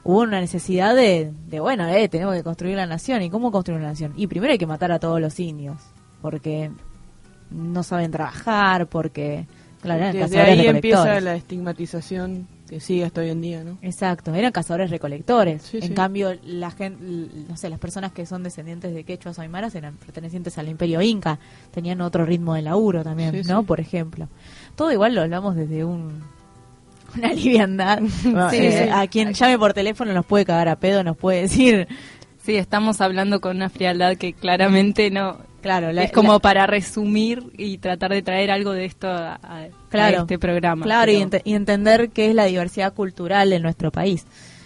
hubo 0.04 0.22
una 0.22 0.40
necesidad 0.40 0.96
de, 0.96 1.32
de 1.48 1.60
bueno, 1.60 1.88
eh, 1.88 2.10
tenemos 2.10 2.36
que 2.36 2.44
construir 2.44 2.76
la 2.76 2.86
nación. 2.86 3.22
¿Y 3.22 3.30
cómo 3.30 3.52
construir 3.52 3.80
una 3.80 3.90
nación? 3.90 4.14
Y 4.18 4.28
primero 4.28 4.52
hay 4.52 4.60
que 4.60 4.68
matar 4.68 4.92
a 4.92 5.00
todos 5.00 5.20
los 5.22 5.40
indios, 5.40 5.78
porque 6.22 6.72
no 7.50 7.84
saben 7.84 8.12
trabajar, 8.12 8.88
porque, 8.88 9.46
claro, 9.82 10.04
eran 10.04 10.16
Desde 10.16 10.40
ahí 10.42 10.68
empieza 10.68 11.20
la 11.22 11.36
estigmatización 11.36 12.48
que 12.70 12.80
sigue 12.80 13.04
hasta 13.04 13.20
hoy 13.20 13.30
en 13.30 13.42
día, 13.42 13.64
¿no? 13.66 13.78
Exacto, 13.82 14.34
eran 14.34 14.54
cazadores 14.54 14.90
recolectores. 14.90 15.62
Sí, 15.62 15.80
en 15.82 15.90
sí. 15.90 15.94
cambio, 15.94 16.38
la 16.46 16.72
gente, 16.72 17.04
no 17.50 17.58
sé, 17.58 17.70
las 17.70 17.80
personas 17.80 18.14
que 18.14 18.26
son 18.26 18.44
descendientes 18.44 18.94
de 18.94 19.04
quechuas 19.04 19.38
o 19.38 19.42
aymaras 19.42 19.76
eran 19.76 19.96
pertenecientes 19.98 20.58
al 20.58 20.70
imperio 20.70 21.02
inca, 21.02 21.38
tenían 21.72 22.00
otro 22.00 22.26
ritmo 22.26 22.54
de 22.54 22.62
laburo 22.62 23.04
también, 23.04 23.44
Sí, 23.44 23.50
¿no? 23.50 23.64
Por 23.64 23.82
ejemplo. 23.82 24.30
Todo 24.76 24.90
igual 24.94 25.16
lo 25.16 25.22
hablamos 25.22 25.58
desde 25.58 25.84
un 25.84 26.24
una 27.18 27.34
liviandad. 27.34 28.00
Bueno, 28.24 28.50
Sí, 28.50 28.58
eh, 28.58 28.84
sí. 28.86 28.90
A 28.94 29.08
quien 29.08 29.34
llame 29.34 29.58
por 29.60 29.74
teléfono 29.74 30.14
nos 30.14 30.26
puede 30.26 30.46
cagar 30.46 30.68
a 30.70 30.76
pedo, 30.80 31.04
nos 31.04 31.18
puede 31.18 31.42
decir, 31.42 31.88
Sí, 32.44 32.56
estamos 32.56 33.02
hablando 33.02 33.40
con 33.40 33.56
una 33.58 33.70
frialdad 33.70 34.18
que 34.18 34.34
claramente 34.34 35.12
no... 35.12 35.38
claro, 35.62 35.92
la- 35.92 36.04
es 36.04 36.12
como 36.12 36.34
la- 36.34 36.40
para 36.40 36.66
resumir 36.66 37.44
y 37.56 37.78
tratar 37.78 38.12
de 38.12 38.24
traer 38.24 38.50
algo 38.50 38.72
de 38.72 38.86
esto 38.86 39.08
a, 39.08 39.36
a- 39.36 39.64
a 39.66 39.68
Claro. 39.90 40.22
este 40.22 40.40
programa. 40.40 40.84
Claro, 40.84 41.12
y 41.12 41.54
entender 41.54 42.10
qué 42.10 42.30
es 42.30 42.36
la 42.36 42.46
diversidad 42.46 42.94
cultural 42.96 43.54
en 43.54 43.62
nuestro 43.62 43.92
país. 43.92 44.26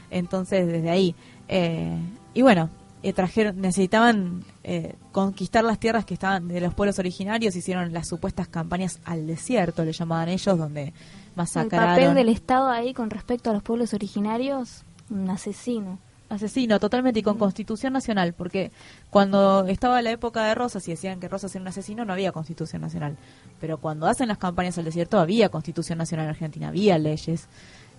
Entonces, 0.09 0.67
desde 0.67 0.89
ahí. 0.89 1.15
eh, 1.49 1.97
y 2.33 2.41
bueno, 2.43 2.69
eh, 3.03 3.11
trajeron, 3.11 3.59
necesitaban 3.59 4.43
eh, 4.63 4.93
conquistar 5.11 5.63
las 5.65 5.77
tierras 5.79 6.05
que 6.05 6.13
estaban 6.13 6.47
de 6.47 6.61
los 6.61 6.73
pueblos 6.73 6.97
originarios, 6.97 7.55
hicieron 7.57 7.91
las 7.93 8.07
supuestas 8.07 8.47
campañas 8.47 8.99
al 9.03 9.27
desierto, 9.27 9.83
le 9.83 9.91
llamaban 9.91 10.29
ellos, 10.29 10.57
donde 10.57 10.93
El 11.35 11.37
masacraron. 11.37 11.89
papel 11.95 12.13
del 12.15 12.29
Estado 12.29 12.69
ahí 12.69 12.93
con 12.93 13.09
respecto 13.09 13.49
a 13.49 13.53
los 13.53 13.63
pueblos 13.63 13.93
originarios, 13.93 14.83
un 15.09 15.29
asesino. 15.29 15.99
asesino 16.29 16.79
totalmente 16.79 17.19
y 17.19 17.23
con 17.23 17.37
constitución 17.37 17.93
nacional, 17.93 18.33
porque 18.33 18.71
cuando 19.11 19.65
estaba 19.67 20.01
la 20.01 20.11
época 20.11 20.43
de 20.45 20.55
Rosas 20.55 20.87
y 20.87 20.91
decían 20.91 21.19
que 21.19 21.27
Rosas 21.27 21.53
era 21.55 21.61
un 21.61 21.67
asesino, 21.67 22.03
no 22.05 22.13
había 22.13 22.31
constitución 22.31 22.81
nacional. 22.81 23.15
Pero 23.61 23.77
cuando 23.77 24.07
hacen 24.07 24.27
las 24.27 24.37
campañas 24.39 24.77
al 24.77 24.85
desierto, 24.85 25.19
había 25.19 25.49
constitución 25.49 25.97
nacional 25.99 26.25
en 26.25 26.29
Argentina, 26.31 26.69
había 26.69 26.97
leyes. 26.97 27.47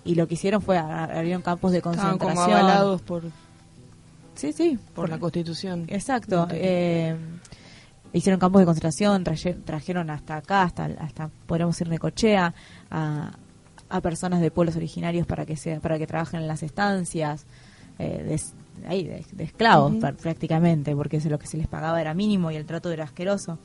Y 0.03 0.15
lo 0.15 0.27
que 0.27 0.33
hicieron 0.35 0.61
fue, 0.61 0.77
abrieron 0.77 1.41
campos 1.41 1.71
de 1.71 1.77
Estaban 1.77 1.97
concentración. 2.17 2.35
como 2.45 2.55
avalados 2.55 3.01
por, 3.01 3.23
Sí, 4.35 4.53
sí, 4.53 4.77
por 4.93 5.09
la 5.09 5.17
Constitución. 5.19 5.85
Exacto. 5.87 6.47
eh, 6.51 7.15
hicieron 8.17 8.39
campos 8.39 8.61
de 8.61 8.65
concentración, 8.65 9.23
traje- 9.23 9.53
trajeron 9.63 10.09
hasta 10.09 10.37
acá, 10.37 10.63
hasta, 10.63 10.85
hasta 10.99 11.29
podríamos 11.45 11.79
ir 11.81 11.89
Necochea, 11.89 12.53
a, 12.91 13.31
a 13.89 14.01
personas 14.01 14.41
de 14.41 14.51
pueblos 14.51 14.75
originarios 14.75 15.25
para 15.25 15.45
que 15.45 15.55
sea, 15.55 15.79
para 15.79 15.97
que 15.97 16.07
trabajen 16.07 16.41
en 16.41 16.47
las 16.47 16.63
estancias, 16.63 17.45
eh, 17.99 18.23
de, 18.23 18.87
ahí, 18.87 19.03
de, 19.05 19.25
de 19.31 19.43
esclavos 19.43 19.93
pr- 19.93 20.15
prácticamente, 20.15 20.95
porque 20.95 21.17
eso 21.17 21.29
lo 21.29 21.39
que 21.39 21.47
se 21.47 21.57
les 21.57 21.67
pagaba 21.67 21.99
era 22.01 22.13
mínimo 22.13 22.51
y 22.51 22.55
el 22.55 22.65
trato 22.65 22.91
era 22.91 23.05
asqueroso. 23.05 23.57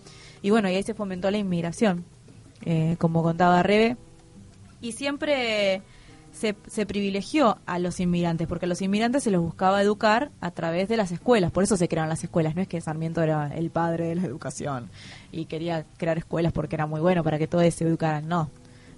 Y 0.42 0.50
bueno, 0.50 0.68
y 0.71 0.75
ahí 0.75 0.82
se 0.82 0.94
fomentó 0.94 1.30
la 1.30 1.38
inmigración, 1.38 2.04
eh, 2.64 2.97
como 2.99 3.23
contaba 3.23 3.62
Rebe, 3.62 3.97
y 4.80 4.92
siempre 4.92 5.82
se, 6.33 6.57
se 6.67 6.87
privilegió 6.87 7.59
a 7.67 7.79
los 7.79 8.01
inmigrantes, 8.01 8.49
porque 8.49 8.65
a 8.67 8.69
los 8.69 8.81
inmigrantes 8.83 9.23
se 9.23 9.31
los 9.31 9.43
buscaba 9.43 9.81
educar 9.83 10.31
a 10.41 10.51
través 10.51 10.89
de 10.89 10.97
las 10.97 11.12
escuelas, 11.12 11.53
por 11.53 11.62
eso 11.65 11.77
se 11.77 11.89
crearon 11.89 12.09
las 12.09 12.25
escuelas, 12.25 12.57
no 12.57 12.62
es 12.62 12.69
que 12.69 12.81
Sarmiento 12.81 13.23
era 13.23 13.55
el 13.55 13.71
padre 13.71 14.09
de 14.09 14.15
la 14.17 14.23
educación 14.25 14.89
y 15.31 15.45
quería 15.45 15.85
crear 15.99 16.19
escuelas 16.19 16.53
porque 16.53 16.75
era 16.77 16.87
muy 16.87 17.01
bueno 17.01 17.23
para 17.23 17.39
que 17.39 17.47
todos 17.47 17.73
se 17.75 17.85
educaran, 17.85 18.27
no, 18.29 18.51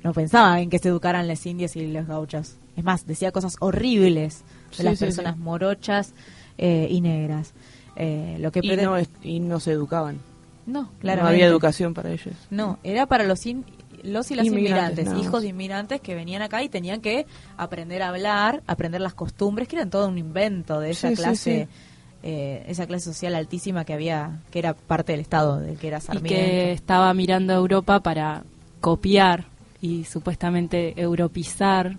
no 0.03 0.13
pensaba 0.13 0.61
en 0.61 0.71
que 0.71 0.79
se 0.79 0.89
educaran 0.89 1.27
las 1.29 1.45
indias 1.45 1.77
y 1.77 1.87
los 1.93 2.07
gauchos, 2.07 2.57
es 2.77 2.85
más, 2.85 3.07
decía 3.07 3.33
cosas 3.33 3.57
horribles 3.61 4.43
de 4.71 4.77
Sí, 4.79 4.83
las 4.85 4.99
sí, 4.99 5.05
personas 5.05 5.37
sí. 5.37 5.43
morochas 5.43 6.15
eh, 6.59 6.89
y 6.91 7.01
negras. 7.01 7.53
Eh, 7.97 8.37
lo 8.41 8.51
que 8.51 8.61
Y 8.63 8.77
no, 8.77 8.97
es- 8.97 9.09
y 9.23 9.39
no 9.41 9.61
se 9.61 9.71
educaban. 9.73 10.19
no, 10.67 10.83
No 10.83 10.91
claramente. 10.99 11.35
había 11.35 11.47
educación 11.47 11.95
para 11.95 12.11
ellos. 12.11 12.35
No, 12.51 12.79
era 12.83 13.07
para 13.07 13.23
los 13.25 13.47
in- 13.47 13.65
los 14.05 14.31
y 14.31 14.35
las 14.37 14.47
Inmigrantes, 14.47 15.09
hijos 15.19 15.43
de 15.43 15.49
inmigrantes 15.49 16.01
que 16.01 16.15
venían 16.15 16.43
acá 16.43 16.63
y 16.63 16.69
tenían 16.69 17.01
que 17.01 17.27
aprender 17.57 18.03
a 18.03 18.09
hablar, 18.11 18.63
aprender 18.67 19.01
las 19.01 19.15
costumbres, 19.15 19.67
que 19.67 19.77
eran 19.77 19.91
todo 19.91 20.07
un 20.09 20.19
invento 20.19 20.79
de 20.79 20.91
esa 20.91 21.09
Sí, 21.09 21.17
clase, 21.17 21.69
sí. 21.71 21.77
eh, 22.23 22.65
esa 22.69 22.87
clase 22.87 23.07
social 23.07 23.35
altísima 23.35 23.85
que 23.85 23.95
había, 23.95 24.41
que 24.51 24.59
era 24.61 24.75
parte 24.75 25.13
del 25.13 25.21
Estado, 25.23 25.59
del 25.59 25.79
que 25.79 25.89
era 25.89 25.99
y 25.99 26.01
Sarmiento. 26.03 26.29
que 26.29 26.73
estaba 26.73 27.13
mirando 27.15 27.53
a 27.53 27.57
Europa 27.57 28.01
para 28.01 28.45
copiar 28.81 29.47
y 29.81 30.05
supuestamente 30.05 30.95
europizar 31.01 31.97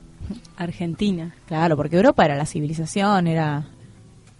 Argentina. 0.58 1.36
Claro, 1.48 1.76
porque 1.76 1.96
Europa 1.98 2.24
era 2.26 2.36
la 2.36 2.46
civilización, 2.46 3.28
era 3.28 3.66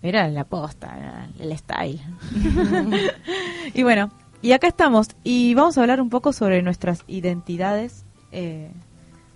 era 0.02 0.28
la 0.30 0.44
posta, 0.44 0.96
era 0.98 1.28
el 1.40 1.58
style. 1.58 2.00
y 3.74 3.84
bueno, 3.84 4.12
y 4.42 4.52
acá 4.52 4.68
estamos 4.68 5.08
y 5.24 5.54
vamos 5.54 5.78
a 5.78 5.82
hablar 5.82 6.02
un 6.02 6.10
poco 6.10 6.34
sobre 6.34 6.62
nuestras 6.62 7.04
identidades, 7.08 8.06
eh, 8.32 8.72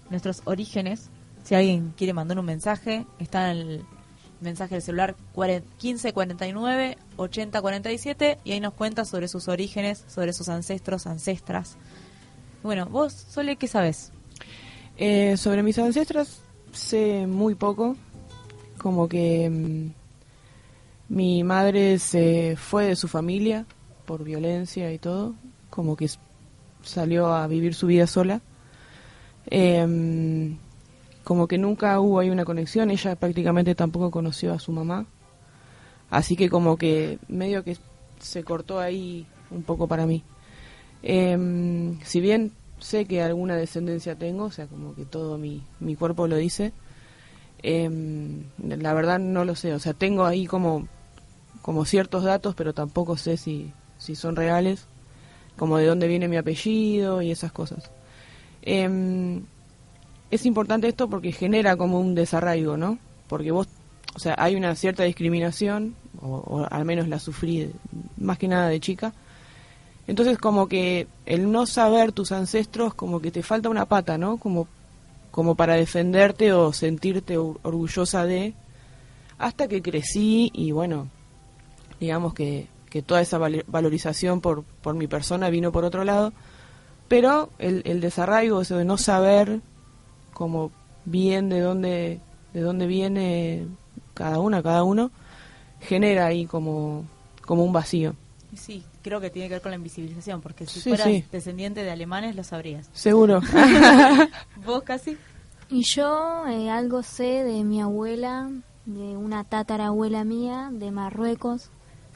nuestros 0.10 0.41
orígenes. 0.46 1.10
Si 1.44 1.56
alguien 1.56 1.94
quiere 1.98 2.13
mandar 2.13 2.38
un 2.39 2.46
mensaje, 2.46 3.06
está 3.18 3.51
en 3.51 3.58
el 3.58 3.86
mensaje 4.41 4.75
del 4.75 4.82
celular 4.82 5.15
1549 5.36 6.98
8047 7.18 8.39
y 8.44 8.51
ahí 8.51 8.60
nos 8.60 8.74
cuenta 8.74 9.06
sobre 9.06 9.27
sus 9.27 9.48
orígenes, 9.48 10.03
sobre 10.08 10.34
sus 10.34 10.50
ancestros, 10.50 11.08
ancestras. 11.08 11.77
Bueno, 12.62 12.86
vos, 12.86 13.13
Sole, 13.13 13.56
¿qué 13.56 13.68
sabes? 13.68 14.12
Eh, 14.98 15.38
sobre 15.38 15.63
mis 15.63 15.79
ancestros 15.79 16.41
sé 16.72 17.25
muy 17.27 17.56
poco. 17.56 17.96
Como 18.77 19.08
que 19.08 19.50
mm, 19.50 21.13
mi 21.13 21.44
madre 21.44 22.00
se 22.00 22.56
fue 22.58 22.86
de 22.86 22.96
su 22.96 23.08
familia 23.08 23.65
por 24.10 24.24
violencia 24.24 24.92
y 24.92 24.98
todo. 24.98 25.36
Como 25.70 25.96
que 25.96 26.10
salió 26.82 27.28
a 27.28 27.46
vivir 27.46 27.75
su 27.75 27.86
vida 27.86 28.08
sola. 28.08 28.42
Em, 29.45 30.58
como 31.24 31.48
que 31.48 31.60
nunca 31.60 32.00
hubo 32.00 32.17
ahí 32.17 32.32
una 32.32 32.43
conexión. 32.43 32.89
Ella 32.89 33.15
prácticamente 33.15 33.76
tampoco 33.76 34.10
conoció 34.10 34.52
a 34.52 34.58
su 34.58 34.72
mamá. 34.72 35.06
Así 36.10 36.36
que 36.36 36.50
como 36.50 36.76
que 36.76 37.19
medio 37.28 37.63
que 37.63 37.78
se 38.19 38.43
cortó 38.43 38.80
ahí 38.80 39.28
un 39.52 39.62
poco 39.62 39.88
para 39.88 40.08
mí. 40.08 40.24
Em, 41.04 42.00
si 42.02 42.19
bien 42.19 42.52
sé 42.80 43.06
que 43.06 43.22
alguna 43.22 43.56
descendencia 43.58 44.15
tengo, 44.15 44.45
o 44.45 44.52
sea, 44.52 44.65
como 44.65 44.95
que 44.95 45.06
todo 45.06 45.38
mi, 45.38 45.62
mi 45.80 45.95
cuerpo 45.95 46.28
lo 46.28 46.36
dice, 46.36 46.74
em, 47.62 48.45
la 48.58 48.93
verdad 48.95 49.19
no 49.19 49.45
lo 49.45 49.56
sé, 49.56 49.74
o 49.74 49.80
sea, 49.80 49.93
tengo 49.93 50.26
ahí 50.26 50.48
como, 50.48 50.88
como 51.62 51.86
ciertos 51.86 52.24
datos, 52.24 52.56
pero 52.56 52.74
tampoco 52.74 53.15
sé 53.17 53.38
si, 53.38 53.72
si 53.99 54.15
son 54.15 54.35
reales, 54.35 54.88
como 55.55 55.77
de 55.77 55.85
dónde 55.85 56.07
viene 56.07 56.27
mi 56.27 56.38
apellido 56.38 57.21
y 57.21 57.29
esas 57.29 57.51
cosas. 57.51 57.91
Em, 58.63 59.43
es 60.31 60.45
importante 60.47 60.88
esto 60.88 61.07
porque 61.09 61.31
genera 61.31 61.77
como 61.77 61.99
un 61.99 62.15
desarraigo, 62.15 62.77
¿no? 62.77 62.97
Porque 63.27 63.51
vos, 63.51 63.67
o 64.15 64.19
sea, 64.19 64.35
hay 64.39 64.55
una 64.55 64.73
cierta 64.75 65.03
discriminación, 65.03 65.95
o, 66.21 66.38
o 66.38 66.67
al 66.69 66.85
menos 66.85 67.07
la 67.07 67.19
sufrí 67.19 67.71
más 68.17 68.38
que 68.39 68.47
nada 68.47 68.67
de 68.69 68.79
chica, 68.79 69.13
entonces 70.07 70.38
como 70.39 70.67
que 70.67 71.07
el 71.27 71.51
no 71.51 71.67
saber 71.67 72.12
tus 72.12 72.31
ancestros 72.31 72.95
como 72.95 73.19
que 73.21 73.29
te 73.29 73.43
falta 73.43 73.69
una 73.69 73.85
pata, 73.85 74.17
¿no? 74.17 74.38
Como, 74.38 74.67
como 75.29 75.53
para 75.55 75.75
defenderte 75.75 76.51
o 76.53 76.73
sentirte 76.73 77.38
or- 77.38 77.59
orgullosa 77.62 78.25
de, 78.25 78.55
hasta 79.38 79.67
que 79.67 79.81
crecí 79.83 80.49
y 80.53 80.71
bueno, 80.71 81.07
digamos 81.99 82.33
que, 82.33 82.67
que 82.89 83.02
toda 83.02 83.21
esa 83.21 83.38
valorización 83.67 84.41
por, 84.41 84.63
por 84.63 84.95
mi 84.95 85.08
persona 85.08 85.49
vino 85.49 85.71
por 85.71 85.86
otro 85.86 86.04
lado, 86.04 86.34
pero 87.08 87.49
el, 87.60 87.82
el 87.86 88.02
desarraigo, 88.02 88.62
eso 88.62 88.78
de 88.78 88.86
no 88.86 88.97
saber 88.97 89.62
como 90.34 90.71
bien 91.06 91.49
de 91.49 91.60
dónde, 91.60 92.19
de 92.54 92.62
dónde 92.62 92.88
viene 92.88 93.67
cada 94.13 94.39
una, 94.39 94.62
cada 94.63 94.84
uno, 94.84 95.12
genera 95.82 96.25
ahí 96.28 96.45
como, 96.45 97.06
como 97.45 97.63
un 97.63 97.73
vacío. 97.73 98.15
Sí, 98.56 98.84
creo 99.04 99.21
que 99.21 99.30
tiene 99.30 99.47
que 99.47 99.56
ver 99.56 99.62
con 99.62 99.71
la 99.71 99.75
invisibilización, 99.78 100.41
porque 100.41 100.65
si 100.65 100.80
Sí, 100.82 100.89
fueras 100.89 101.08
sí. 101.08 101.23
descendiente 101.32 101.84
de 101.84 101.91
alemanes 101.91 102.36
lo 102.36 102.43
sabrías. 102.43 102.89
Seguro. 102.93 103.41
¿Vos 104.65 104.84
casi? 104.84 105.17
Y 105.69 105.84
yo 105.84 106.47
eh, 106.47 106.69
algo 106.69 107.04
sé 107.04 107.43
de 107.43 107.63
mi 107.63 107.80
abuela, 107.80 108.49
de 108.86 109.15
una 109.17 109.43
tatarabuela 109.43 110.23
mía, 110.23 110.69
de 110.73 110.89
Marruecos, 110.91 111.69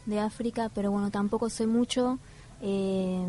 de 0.06 0.20
África, 0.20 0.70
pero 0.74 0.92
bueno, 0.92 1.12
tampoco 1.12 1.50
sé 1.50 1.68
mucho. 1.68 2.20
Eh, 2.62 3.26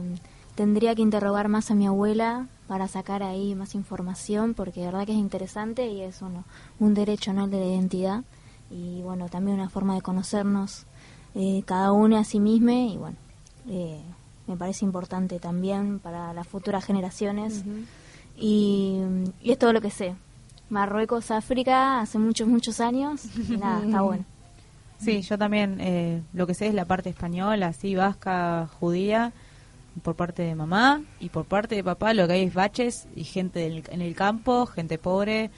tendría 0.55 0.95
que 0.95 1.03
interrogar 1.03 1.49
más 1.49 1.71
a 1.71 1.75
mi 1.75 1.87
abuela 1.87 2.47
para 2.67 2.89
sacar 2.89 3.23
ahí 3.23 3.55
más 3.55 3.75
información, 3.75 4.55
porque 4.55 4.81
de 4.81 4.87
verdad 4.87 5.07
que 5.07 5.13
es 5.13 5.19
interesante 5.19 5.87
y 5.89 6.01
es 6.01 6.23
uno, 6.23 6.45
un 6.79 6.95
derecho 6.95 7.33
¿no? 7.33 7.45
el 7.45 7.51
de 7.51 7.61
la 7.61 7.67
identidad. 7.67 8.25
Y 8.71 9.03
bueno, 9.03 9.29
también 9.29 9.59
una 9.59 9.69
forma 9.69 9.95
de 9.95 10.03
conocernos 10.03 10.87
eh, 11.35 11.63
cada 11.67 11.93
uno 11.93 12.17
a 12.17 12.25
sí 12.25 12.41
mismo 12.41 12.71
y 12.71 12.97
bueno, 12.97 13.17
eh, 13.69 14.01
me 14.47 14.57
parece 14.57 14.85
importante 14.85 15.39
también 15.39 15.99
para 15.99 16.33
las 16.33 16.47
futuras 16.47 16.85
generaciones. 16.85 17.65
Y, 18.37 19.01
y 19.41 19.53
es 19.53 19.59
todo 19.59 19.73
lo 19.73 19.81
que 19.81 19.91
sé. 19.91 20.15
Marruecos, 20.71 21.31
África, 21.31 22.01
hace 22.01 22.19
muchos, 22.19 22.49
muchos 22.49 22.81
años. 22.81 23.25
Y 23.49 23.57
nada, 23.57 23.85
está 23.85 24.01
bueno. 24.03 24.25
Sí, 25.05 25.23
yo 25.23 25.39
también 25.39 25.79
eh, 25.81 26.23
lo 26.33 26.47
que 26.47 26.55
sé 26.55 26.67
es 26.67 26.75
la 26.75 26.85
parte 26.85 27.11
española, 27.11 27.69
así, 27.69 27.95
vasca, 27.95 28.69
judía, 28.81 29.33
por 30.03 30.17
parte 30.17 30.43
de 30.43 30.55
mamá 30.55 31.03
y 31.21 31.29
por 31.29 31.45
parte 31.45 31.77
de 31.77 31.85
papá 31.85 32.15
lo 32.15 32.27
que 32.27 32.33
hay 32.35 32.43
es 32.45 32.55
baches 32.55 33.07
y 33.15 33.23
gente 33.25 33.61
del- 33.61 33.85
en 33.91 34.03
el 34.03 34.15
campo, 34.17 34.67
gente 34.67 34.99
pobre, 34.99 35.51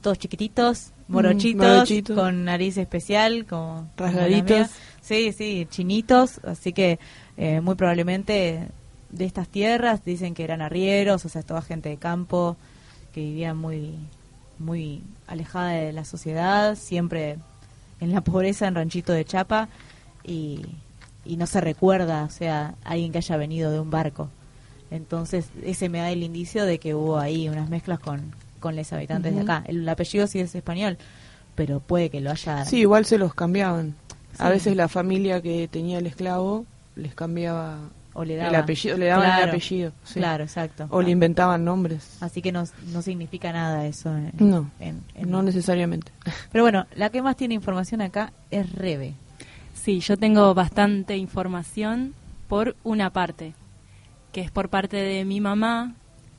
todos 0.00 0.18
chiquititos, 0.18 0.92
morochitos, 1.08 1.66
morochitos. 1.66 2.16
con 2.16 2.44
nariz 2.44 2.76
especial, 2.78 3.44
como 3.46 3.90
Rasgaditos. 3.96 4.70
Sí, 5.02 5.32
sí, 5.32 5.66
chinitos, 5.70 6.40
así 6.44 6.72
que 6.72 6.98
eh, 7.36 7.60
muy 7.60 7.74
probablemente 7.74 8.68
de 9.10 9.24
estas 9.26 9.48
tierras 9.48 10.02
dicen 10.04 10.32
que 10.34 10.44
eran 10.44 10.62
arrieros, 10.62 11.24
o 11.24 11.28
sea, 11.28 11.42
toda 11.42 11.60
gente 11.62 11.90
de 11.90 11.98
campo 11.98 12.56
que 13.12 13.20
vivía 13.20 13.52
muy 13.54 13.94
muy 14.58 15.02
alejada 15.26 15.70
de 15.72 15.92
la 15.92 16.04
sociedad, 16.04 16.74
siempre 16.76 17.36
en 18.00 18.12
la 18.12 18.20
pobreza 18.20 18.66
en 18.66 18.74
ranchito 18.74 19.12
de 19.12 19.24
chapa 19.24 19.68
y, 20.24 20.62
y 21.24 21.36
no 21.36 21.46
se 21.46 21.60
recuerda, 21.60 22.24
o 22.24 22.30
sea, 22.30 22.74
alguien 22.84 23.12
que 23.12 23.18
haya 23.18 23.36
venido 23.36 23.70
de 23.70 23.80
un 23.80 23.90
barco. 23.90 24.28
Entonces, 24.90 25.48
ese 25.64 25.88
me 25.88 25.98
da 25.98 26.10
el 26.10 26.22
indicio 26.22 26.64
de 26.64 26.78
que 26.78 26.94
hubo 26.94 27.18
ahí 27.18 27.48
unas 27.48 27.68
mezclas 27.68 27.98
con, 27.98 28.32
con 28.60 28.76
los 28.76 28.92
habitantes 28.92 29.34
de 29.34 29.40
acá. 29.40 29.64
El 29.66 29.88
apellido 29.88 30.26
sí 30.26 30.40
es 30.40 30.54
español, 30.54 30.98
pero 31.54 31.80
puede 31.80 32.10
que 32.10 32.20
lo 32.20 32.30
haya... 32.30 32.64
Sí, 32.64 32.78
igual 32.78 33.04
se 33.04 33.18
los 33.18 33.34
cambiaban. 33.34 33.94
A 34.38 34.48
veces 34.50 34.76
la 34.76 34.88
familia 34.88 35.40
que 35.40 35.68
tenía 35.68 35.98
el 35.98 36.06
esclavo 36.06 36.66
les 36.96 37.14
cambiaba 37.14 37.78
o 38.14 38.24
le 38.24 38.34
El 38.34 38.40
daba 38.40 38.58
apellido, 38.60 38.96
le 38.96 39.06
daban 39.06 39.42
el 39.42 39.48
apellido. 39.50 39.92
sí. 40.04 40.14
Claro, 40.20 40.44
exacto. 40.44 40.86
O 40.90 41.02
le 41.02 41.10
inventaban 41.10 41.64
nombres. 41.64 42.16
Así 42.20 42.40
que 42.42 42.52
no, 42.52 42.64
no 42.92 43.02
significa 43.02 43.52
nada 43.52 43.86
eso. 43.86 44.16
en- 44.16 44.32
No, 44.38 44.70
en- 44.80 45.02
en- 45.14 45.30
no 45.30 45.42
necesariamente. 45.42 46.12
Pero 46.52 46.64
bueno, 46.64 46.86
la 46.94 47.10
que 47.10 47.20
más 47.22 47.36
tiene 47.36 47.54
información 47.54 48.00
acá 48.00 48.32
es 48.50 48.72
Rebe. 48.72 49.14
Sí, 49.74 50.00
yo 50.00 50.16
tengo 50.16 50.54
bastante 50.54 51.16
información 51.16 52.14
por 52.48 52.76
una 52.84 53.10
parte, 53.10 53.54
que 54.32 54.40
es 54.40 54.50
por 54.50 54.68
parte 54.70 54.96
de 54.96 55.24
mi 55.24 55.40
mamá, 55.40 55.94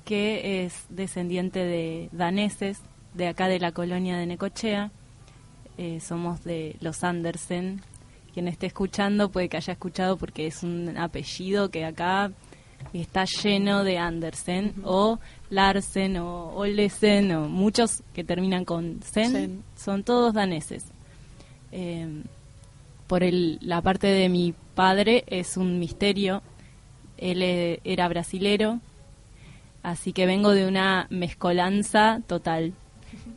que 0.06 0.64
es 0.66 0.86
descendiente 0.90 1.60
de 1.60 2.10
daneses, 2.12 2.80
de 3.14 3.28
acá 3.28 3.48
de 3.48 3.60
la 3.60 3.72
colonia 3.72 4.18
de 4.18 4.26
Necochea. 4.26 4.92
Eh, 5.78 6.00
somos 6.00 6.44
de 6.46 6.78
los 6.80 7.04
Andersen. 7.04 7.82
Quien 8.36 8.50
esté 8.50 8.66
escuchando 8.66 9.30
puede 9.30 9.48
que 9.48 9.56
haya 9.56 9.72
escuchado 9.72 10.18
porque 10.18 10.46
es 10.46 10.62
un 10.62 10.98
apellido 10.98 11.70
que 11.70 11.86
acá 11.86 12.34
está 12.92 13.24
lleno 13.24 13.86
de 13.86 13.98
Andersen 13.98 14.74
o 14.84 15.20
Larsen 15.50 16.18
o 16.18 16.54
Olesen 16.54 17.32
o 17.32 17.48
muchos 17.48 18.04
que 18.14 18.26
terminan 18.26 18.66
con 18.66 19.02
sen, 19.04 19.32
Sen. 19.32 19.64
son 19.78 20.04
todos 20.04 20.34
daneses. 20.34 20.84
Eh, 21.72 22.24
por 23.08 23.24
el, 23.24 23.58
la 23.62 23.82
parte 23.82 24.08
de 24.08 24.28
mi 24.28 24.54
padre 24.76 25.24
es 25.28 25.56
un 25.56 25.80
misterio. 25.80 26.42
Él 27.18 27.42
eh, 27.42 27.80
era 27.86 28.10
brasilero, 28.10 28.82
así 29.82 30.12
que 30.12 30.26
vengo 30.26 30.52
de 30.52 30.68
una 30.68 31.08
mezcolanza 31.10 32.20
total. 32.28 32.74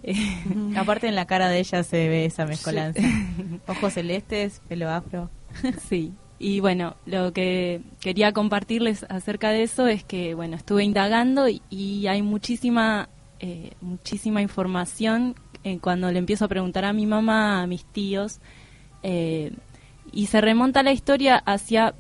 Aparte 0.77 1.09
en 1.09 1.15
la 1.15 1.27
cara 1.27 1.49
de 1.49 1.59
ella 1.59 1.83
se 1.83 2.09
ve 2.09 2.25
esa 2.25 2.47
mezcolanza. 2.47 3.03
Ojos 3.67 3.95
celestes, 3.95 4.61
pelo 4.69 4.91
afro. 4.91 5.31
Sí, 5.89 6.13
y 6.39 6.61
bueno, 6.61 6.97
lo 7.07 7.33
que 7.33 7.81
quería 8.01 8.33
compartirles 8.33 9.05
acerca 9.09 9.51
de 9.51 9.63
eso 9.63 9.87
es 9.87 10.05
que, 10.05 10.35
bueno, 10.35 10.57
estuve 10.57 10.85
indagando 10.85 11.49
y, 11.49 11.63
y 11.69 12.07
hay 12.07 12.23
muchísima, 12.23 13.09
eh, 13.41 13.73
muchísima 13.81 14.41
información 14.41 15.35
eh, 15.65 15.79
cuando 15.81 16.13
le 16.13 16.19
empiezo 16.19 16.45
a 16.45 16.49
preguntar 16.49 16.85
a 16.85 16.93
mi 16.93 17.07
mamá, 17.07 17.63
a 17.63 17.67
mis 17.67 17.85
tíos, 17.85 18.39
eh, 19.03 19.53
y 20.13 20.27
se 20.27 20.41
remonta 20.41 20.83
la 20.83 20.93
historia 20.93 21.37
hacia 21.37 21.95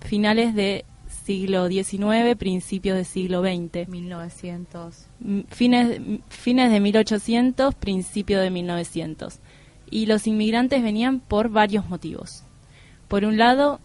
finales 0.00 0.54
de 0.54 0.84
siglo 1.24 1.68
XIX, 1.68 2.36
principios 2.38 2.96
del 2.96 3.04
siglo 3.04 3.42
XX. 3.42 3.88
1900. 3.88 5.09
Fines, 5.48 6.00
fines 6.28 6.70
de 6.70 6.80
1800, 6.80 7.74
principio 7.74 8.40
de 8.40 8.50
1900. 8.50 9.40
Y 9.90 10.06
los 10.06 10.26
inmigrantes 10.26 10.82
venían 10.82 11.20
por 11.20 11.50
varios 11.50 11.88
motivos. 11.88 12.44
Por 13.08 13.24
un 13.24 13.36
lado, 13.36 13.80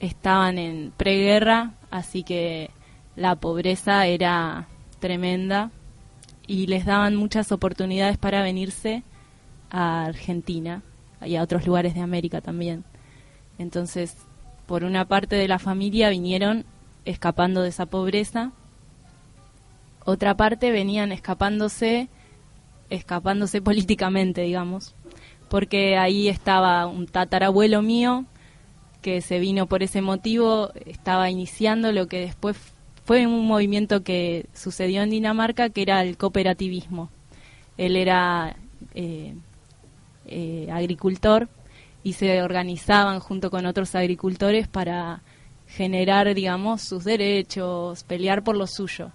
estaban 0.00 0.58
en 0.58 0.92
preguerra, 0.96 1.74
así 1.90 2.22
que 2.22 2.70
la 3.16 3.36
pobreza 3.36 4.06
era 4.06 4.66
tremenda 4.98 5.70
y 6.46 6.66
les 6.66 6.84
daban 6.84 7.14
muchas 7.16 7.52
oportunidades 7.52 8.18
para 8.18 8.42
venirse 8.42 9.02
a 9.70 10.06
Argentina 10.06 10.82
y 11.24 11.36
a 11.36 11.42
otros 11.42 11.66
lugares 11.66 11.94
de 11.94 12.00
América 12.00 12.40
también. 12.40 12.84
Entonces, 13.58 14.16
por 14.66 14.84
una 14.84 15.06
parte 15.06 15.36
de 15.36 15.48
la 15.48 15.58
familia 15.58 16.08
vinieron 16.08 16.64
escapando 17.04 17.62
de 17.62 17.68
esa 17.68 17.86
pobreza 17.86 18.52
otra 20.04 20.36
parte 20.36 20.70
venían 20.70 21.12
escapándose, 21.12 22.08
escapándose 22.90 23.60
políticamente, 23.62 24.42
digamos, 24.42 24.94
porque 25.48 25.96
ahí 25.96 26.28
estaba 26.28 26.86
un 26.86 27.06
tatarabuelo 27.06 27.82
mío 27.82 28.26
que 29.02 29.20
se 29.20 29.40
vino 29.40 29.66
por 29.66 29.82
ese 29.82 30.00
motivo, 30.00 30.70
estaba 30.86 31.28
iniciando 31.28 31.90
lo 31.92 32.06
que 32.06 32.20
después 32.20 32.56
fue 33.04 33.26
un 33.26 33.46
movimiento 33.46 34.04
que 34.04 34.46
sucedió 34.54 35.02
en 35.02 35.10
Dinamarca, 35.10 35.70
que 35.70 35.82
era 35.82 36.02
el 36.02 36.16
cooperativismo. 36.16 37.10
Él 37.76 37.96
era 37.96 38.56
eh, 38.94 39.34
eh, 40.26 40.68
agricultor 40.72 41.48
y 42.04 42.12
se 42.12 42.42
organizaban 42.42 43.18
junto 43.18 43.50
con 43.50 43.66
otros 43.66 43.94
agricultores 43.96 44.68
para 44.68 45.22
generar, 45.66 46.32
digamos, 46.34 46.82
sus 46.82 47.04
derechos, 47.04 48.04
pelear 48.04 48.44
por 48.44 48.56
lo 48.56 48.66
suyo. 48.66 49.10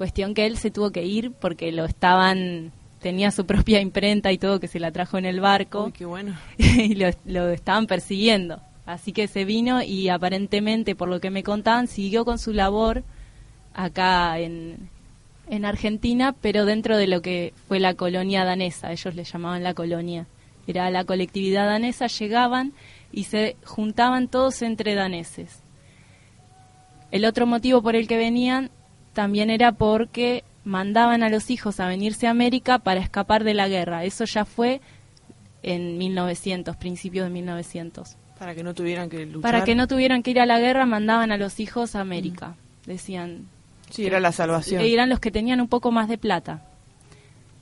Cuestión 0.00 0.32
que 0.32 0.46
él 0.46 0.56
se 0.56 0.70
tuvo 0.70 0.92
que 0.92 1.04
ir 1.04 1.30
porque 1.30 1.72
lo 1.72 1.84
estaban, 1.84 2.72
tenía 3.02 3.30
su 3.30 3.44
propia 3.44 3.82
imprenta 3.82 4.32
y 4.32 4.38
todo 4.38 4.58
que 4.58 4.66
se 4.66 4.80
la 4.80 4.92
trajo 4.92 5.18
en 5.18 5.26
el 5.26 5.40
barco 5.40 5.84
Uy, 5.84 5.92
qué 5.92 6.06
bueno. 6.06 6.38
y 6.56 6.94
lo, 6.94 7.10
lo 7.26 7.50
estaban 7.50 7.86
persiguiendo. 7.86 8.62
Así 8.86 9.12
que 9.12 9.28
se 9.28 9.44
vino 9.44 9.82
y 9.82 10.08
aparentemente, 10.08 10.94
por 10.94 11.10
lo 11.10 11.20
que 11.20 11.28
me 11.28 11.42
contaban, 11.42 11.86
siguió 11.86 12.24
con 12.24 12.38
su 12.38 12.54
labor 12.54 13.04
acá 13.74 14.38
en, 14.38 14.88
en 15.50 15.66
Argentina, 15.66 16.34
pero 16.40 16.64
dentro 16.64 16.96
de 16.96 17.06
lo 17.06 17.20
que 17.20 17.52
fue 17.68 17.78
la 17.78 17.92
colonia 17.92 18.46
danesa, 18.46 18.92
ellos 18.92 19.14
le 19.14 19.24
llamaban 19.24 19.62
la 19.62 19.74
colonia. 19.74 20.24
Era 20.66 20.90
la 20.90 21.04
colectividad 21.04 21.66
danesa, 21.66 22.06
llegaban 22.06 22.72
y 23.12 23.24
se 23.24 23.54
juntaban 23.66 24.28
todos 24.28 24.62
entre 24.62 24.94
daneses. 24.94 25.60
El 27.10 27.26
otro 27.26 27.46
motivo 27.46 27.82
por 27.82 27.96
el 27.96 28.08
que 28.08 28.16
venían 28.16 28.70
también 29.20 29.50
era 29.50 29.72
porque 29.72 30.44
mandaban 30.64 31.22
a 31.22 31.28
los 31.28 31.50
hijos 31.50 31.78
a 31.78 31.86
venirse 31.86 32.26
a 32.26 32.30
América 32.30 32.78
para 32.78 33.00
escapar 33.00 33.44
de 33.44 33.52
la 33.52 33.68
guerra. 33.68 34.04
Eso 34.04 34.24
ya 34.24 34.46
fue 34.46 34.80
en 35.62 35.98
1900, 35.98 36.74
principios 36.76 37.26
de 37.26 37.30
1900. 37.30 38.16
Para 38.38 38.54
que 38.54 38.62
no 38.62 38.72
tuvieran 38.72 39.10
que 39.10 39.26
luchar. 39.26 39.42
Para 39.42 39.64
que 39.66 39.74
no 39.74 39.86
tuvieran 39.86 40.22
que 40.22 40.30
ir 40.30 40.40
a 40.40 40.46
la 40.46 40.58
guerra, 40.58 40.86
mandaban 40.86 41.32
a 41.32 41.36
los 41.36 41.60
hijos 41.60 41.94
a 41.96 42.00
América. 42.00 42.54
Decían, 42.86 43.46
Sí, 43.90 44.06
era 44.06 44.20
la 44.20 44.32
salvación. 44.32 44.80
eran 44.80 45.10
los 45.10 45.20
que 45.20 45.30
tenían 45.30 45.60
un 45.60 45.68
poco 45.68 45.90
más 45.92 46.08
de 46.08 46.16
plata. 46.16 46.62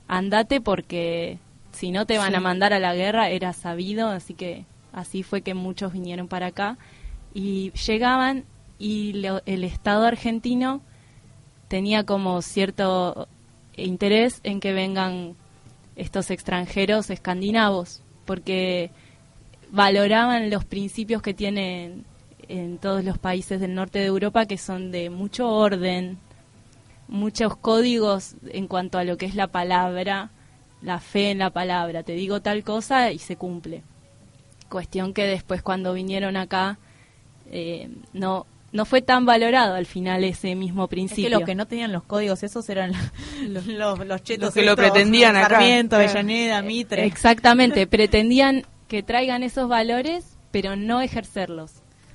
Andate 0.07 0.61
porque 0.61 1.39
si 1.73 1.91
no 1.91 2.05
te 2.05 2.17
van 2.19 2.29
Sí. 2.31 2.35
a 2.37 2.39
mandar 2.39 2.71
a 2.71 2.79
la 2.79 2.95
guerra, 2.95 3.27
era 3.31 3.51
sabido, 3.51 4.07
así 4.07 4.33
que 4.33 4.63
así 4.93 5.23
fue 5.23 5.41
que 5.41 5.53
muchos 5.55 5.91
vinieron 5.91 6.29
para 6.29 6.47
acá 6.47 6.77
y 7.33 7.71
llegaban 7.85 8.45
y 8.79 9.11
lo- 9.11 9.41
el 9.45 9.65
Estado 9.65 10.05
argentino 10.05 10.81
tenía 11.69 12.03
como 12.03 12.41
cierto 12.41 13.29
interés 13.77 14.41
en 14.43 14.59
que 14.59 14.73
vengan 14.73 15.35
estos 15.95 16.31
extranjeros 16.31 17.09
escandinavos, 17.09 18.01
porque 18.25 18.91
valoraban 19.71 20.49
los 20.49 20.65
principios 20.65 21.21
que 21.21 21.33
tienen 21.33 22.03
en 22.49 22.79
todos 22.79 23.03
los 23.03 23.17
países 23.17 23.61
del 23.61 23.75
norte 23.75 23.99
de 23.99 24.07
Europa, 24.07 24.45
que 24.45 24.57
son 24.57 24.91
de 24.91 25.09
mucho 25.09 25.47
orden, 25.47 26.17
muchos 27.07 27.55
códigos 27.55 28.35
en 28.49 28.67
cuanto 28.67 28.97
a 28.97 29.03
lo 29.03 29.17
que 29.17 29.27
es 29.27 29.35
la 29.35 29.47
palabra, 29.47 30.31
la 30.81 30.99
fe 30.99 31.31
en 31.31 31.37
la 31.37 31.51
palabra. 31.51 32.03
Te 32.03 32.13
digo 32.13 32.41
tal 32.41 32.63
cosa 32.63 33.11
y 33.11 33.19
se 33.19 33.35
cumple. 33.35 33.83
Cuestión 34.69 35.13
que 35.13 35.25
después 35.25 35.61
cuando 35.61 35.93
vinieron 35.93 36.35
acá 36.35 36.79
eh, 37.51 37.89
no 38.13 38.47
no 38.71 38.85
fue 38.85 39.01
tan 39.01 39.25
valorado 39.25 39.75
al 39.75 39.85
final 39.85 40.23
ese 40.23 40.55
mismo 40.55 40.83
Es 40.85 40.89
principio. 40.89 41.23
que 41.25 41.29
los 41.29 41.43
que 41.43 41.55
no 41.55 41.65
tenían 41.67 41.91
los 41.91 42.03
códigos 42.03 42.43
esos 42.43 42.67
eran 42.69 42.91
los, 43.47 43.65
los, 43.65 44.05
los 44.05 44.23
chetos 44.23 44.45
Los 44.47 44.53
que 44.53 44.63
lo 44.63 44.75
pretendían 44.75 45.35
acá. 45.35 45.49
Sarmiento. 45.57 45.95
Avellaneda, 45.95 46.61
Mitre. 46.61 47.05
Exactamente, 47.05 47.87
pretendían 47.87 48.63
que 48.87 49.03
traigan 49.03 49.43
esos 49.43 49.67
valores, 49.69 50.37
pero 50.51 50.75
no 50.75 51.01
ejercerlos. 51.01 51.71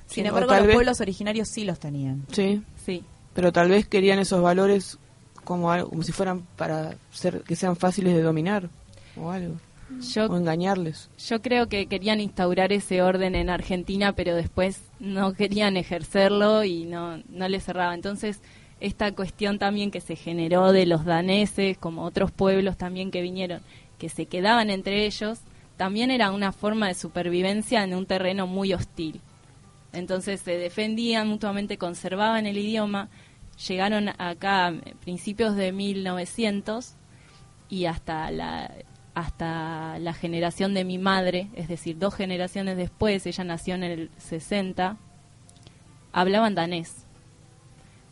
Sin 0.07 0.23
Sí, 0.23 0.27
embargo, 0.27 0.53
los 0.53 0.65
vez- 0.67 0.73
pueblos 0.75 1.01
originarios 1.01 1.47
sí 1.49 1.63
los 1.65 1.79
tenían. 1.79 2.25
Sí, 2.31 2.61
Sí, 2.85 3.03
pero 3.33 3.51
tal 3.51 3.69
vez 3.69 3.87
querían 3.87 4.19
esos 4.19 4.41
valores 4.41 4.97
como 5.43 5.71
algo, 5.71 5.89
como 5.89 6.03
si 6.03 6.11
fueran 6.11 6.41
para 6.55 6.95
ser 7.11 7.41
que 7.41 7.55
sean 7.55 7.75
fáciles 7.75 8.13
de 8.15 8.21
dominar 8.21 8.69
o 9.17 9.31
algo, 9.31 9.55
o 9.89 10.01
yo, 10.01 10.25
engañarles. 10.25 11.09
yo 11.17 11.41
creo 11.41 11.67
que 11.67 11.87
querían 11.87 12.19
instaurar 12.19 12.73
ese 12.73 13.01
orden 13.01 13.35
en 13.35 13.49
Argentina, 13.49 14.13
pero 14.13 14.35
después 14.35 14.81
no 14.99 15.33
querían 15.33 15.77
ejercerlo 15.77 16.63
y 16.63 16.85
no, 16.85 17.17
no 17.29 17.47
les 17.47 17.65
cerraba. 17.65 17.93
Entonces, 17.93 18.41
esta 18.79 19.11
cuestión 19.13 19.59
también 19.59 19.91
que 19.91 20.01
se 20.01 20.15
generó 20.15 20.71
de 20.71 20.85
los 20.85 21.05
daneses, 21.05 21.77
como 21.77 22.03
otros 22.03 22.31
pueblos 22.31 22.77
también 22.77 23.11
que 23.11 23.21
vinieron, 23.21 23.61
que 23.97 24.09
se 24.09 24.25
quedaban 24.25 24.69
entre 24.69 25.05
ellos, 25.05 25.39
también 25.77 26.11
era 26.11 26.31
una 26.31 26.51
forma 26.51 26.87
de 26.87 26.93
supervivencia 26.93 27.83
en 27.83 27.93
un 27.93 28.05
terreno 28.05 28.47
muy 28.47 28.73
hostil. 28.73 29.21
Entonces 29.93 30.41
se 30.41 30.57
defendían 30.57 31.27
mutuamente, 31.27 31.77
conservaban 31.77 32.45
el 32.45 32.57
idioma, 32.57 33.09
llegaron 33.67 34.09
acá 34.09 34.67
a 34.67 34.73
principios 35.01 35.55
de 35.55 35.71
1900 35.71 36.95
y 37.69 37.85
hasta 37.85 38.29
la 38.31 38.71
hasta 39.15 39.97
la 39.99 40.13
generación 40.13 40.73
de 40.73 40.83
mi 40.83 40.97
madre, 40.97 41.47
es 41.55 41.67
decir, 41.67 41.97
dos 41.97 42.13
generaciones 42.13 42.77
después, 42.77 43.25
ella 43.25 43.43
nació 43.43 43.75
en 43.75 43.83
el 43.83 44.11
60, 44.17 44.97
hablaban 46.13 46.53
danés. 46.55 47.05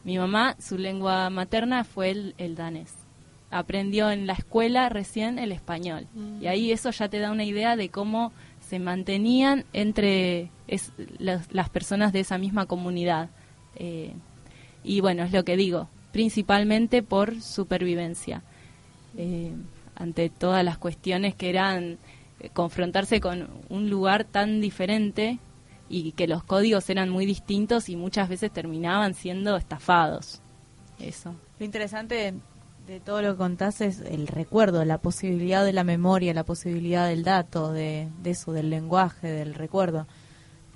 Mi 0.03 0.17
mamá, 0.17 0.55
su 0.59 0.77
lengua 0.77 1.29
materna 1.29 1.83
fue 1.83 2.09
el, 2.11 2.35
el 2.37 2.55
danés. 2.55 2.93
Aprendió 3.51 4.09
en 4.11 4.25
la 4.27 4.33
escuela 4.33 4.89
recién 4.89 5.37
el 5.39 5.51
español. 5.51 6.07
Y 6.41 6.47
ahí 6.47 6.71
eso 6.71 6.89
ya 6.89 7.07
te 7.07 7.19
da 7.19 7.31
una 7.31 7.43
idea 7.45 7.75
de 7.75 7.89
cómo 7.89 8.31
se 8.59 8.79
mantenían 8.79 9.65
entre 9.73 10.49
es- 10.67 10.91
las, 11.19 11.53
las 11.53 11.69
personas 11.69 12.11
de 12.13 12.21
esa 12.21 12.37
misma 12.37 12.65
comunidad. 12.65 13.29
Eh, 13.75 14.13
y 14.83 14.99
bueno, 15.01 15.23
es 15.23 15.31
lo 15.31 15.45
que 15.45 15.55
digo, 15.55 15.87
principalmente 16.11 17.03
por 17.03 17.39
supervivencia. 17.41 18.41
Eh, 19.15 19.53
ante 19.95 20.29
todas 20.29 20.63
las 20.63 20.77
cuestiones 20.77 21.36
que 21.36 21.49
eran 21.49 21.97
eh, 22.39 22.49
confrontarse 22.53 23.19
con 23.21 23.47
un 23.69 23.89
lugar 23.89 24.23
tan 24.23 24.62
diferente 24.62 25.39
y 25.89 26.13
que 26.13 26.27
los 26.27 26.43
códigos 26.43 26.89
eran 26.89 27.10
muy 27.10 27.25
distintos 27.25 27.89
y 27.89 27.95
muchas 27.95 28.29
veces 28.29 28.51
terminaban 28.51 29.13
siendo 29.13 29.56
estafados. 29.58 30.41
Eso. 30.99 31.36
Lo 31.60 31.65
interesante 31.65 32.34
de 32.88 32.99
todo 32.99 33.21
lo 33.21 33.32
que 33.34 33.38
contás 33.38 33.79
es 33.82 34.01
el 34.01 34.27
recuerdo, 34.27 34.84
la 34.86 34.97
posibilidad 34.97 35.63
de 35.63 35.73
la 35.73 35.84
memoria, 35.84 36.34
la 36.34 36.43
posibilidad 36.43 37.08
del 37.08 37.23
dato, 37.23 37.71
de, 37.71 38.10
eso, 38.23 38.51
del 38.51 38.69
lenguaje, 38.69 39.27
del 39.27 39.53
recuerdo. 39.53 40.08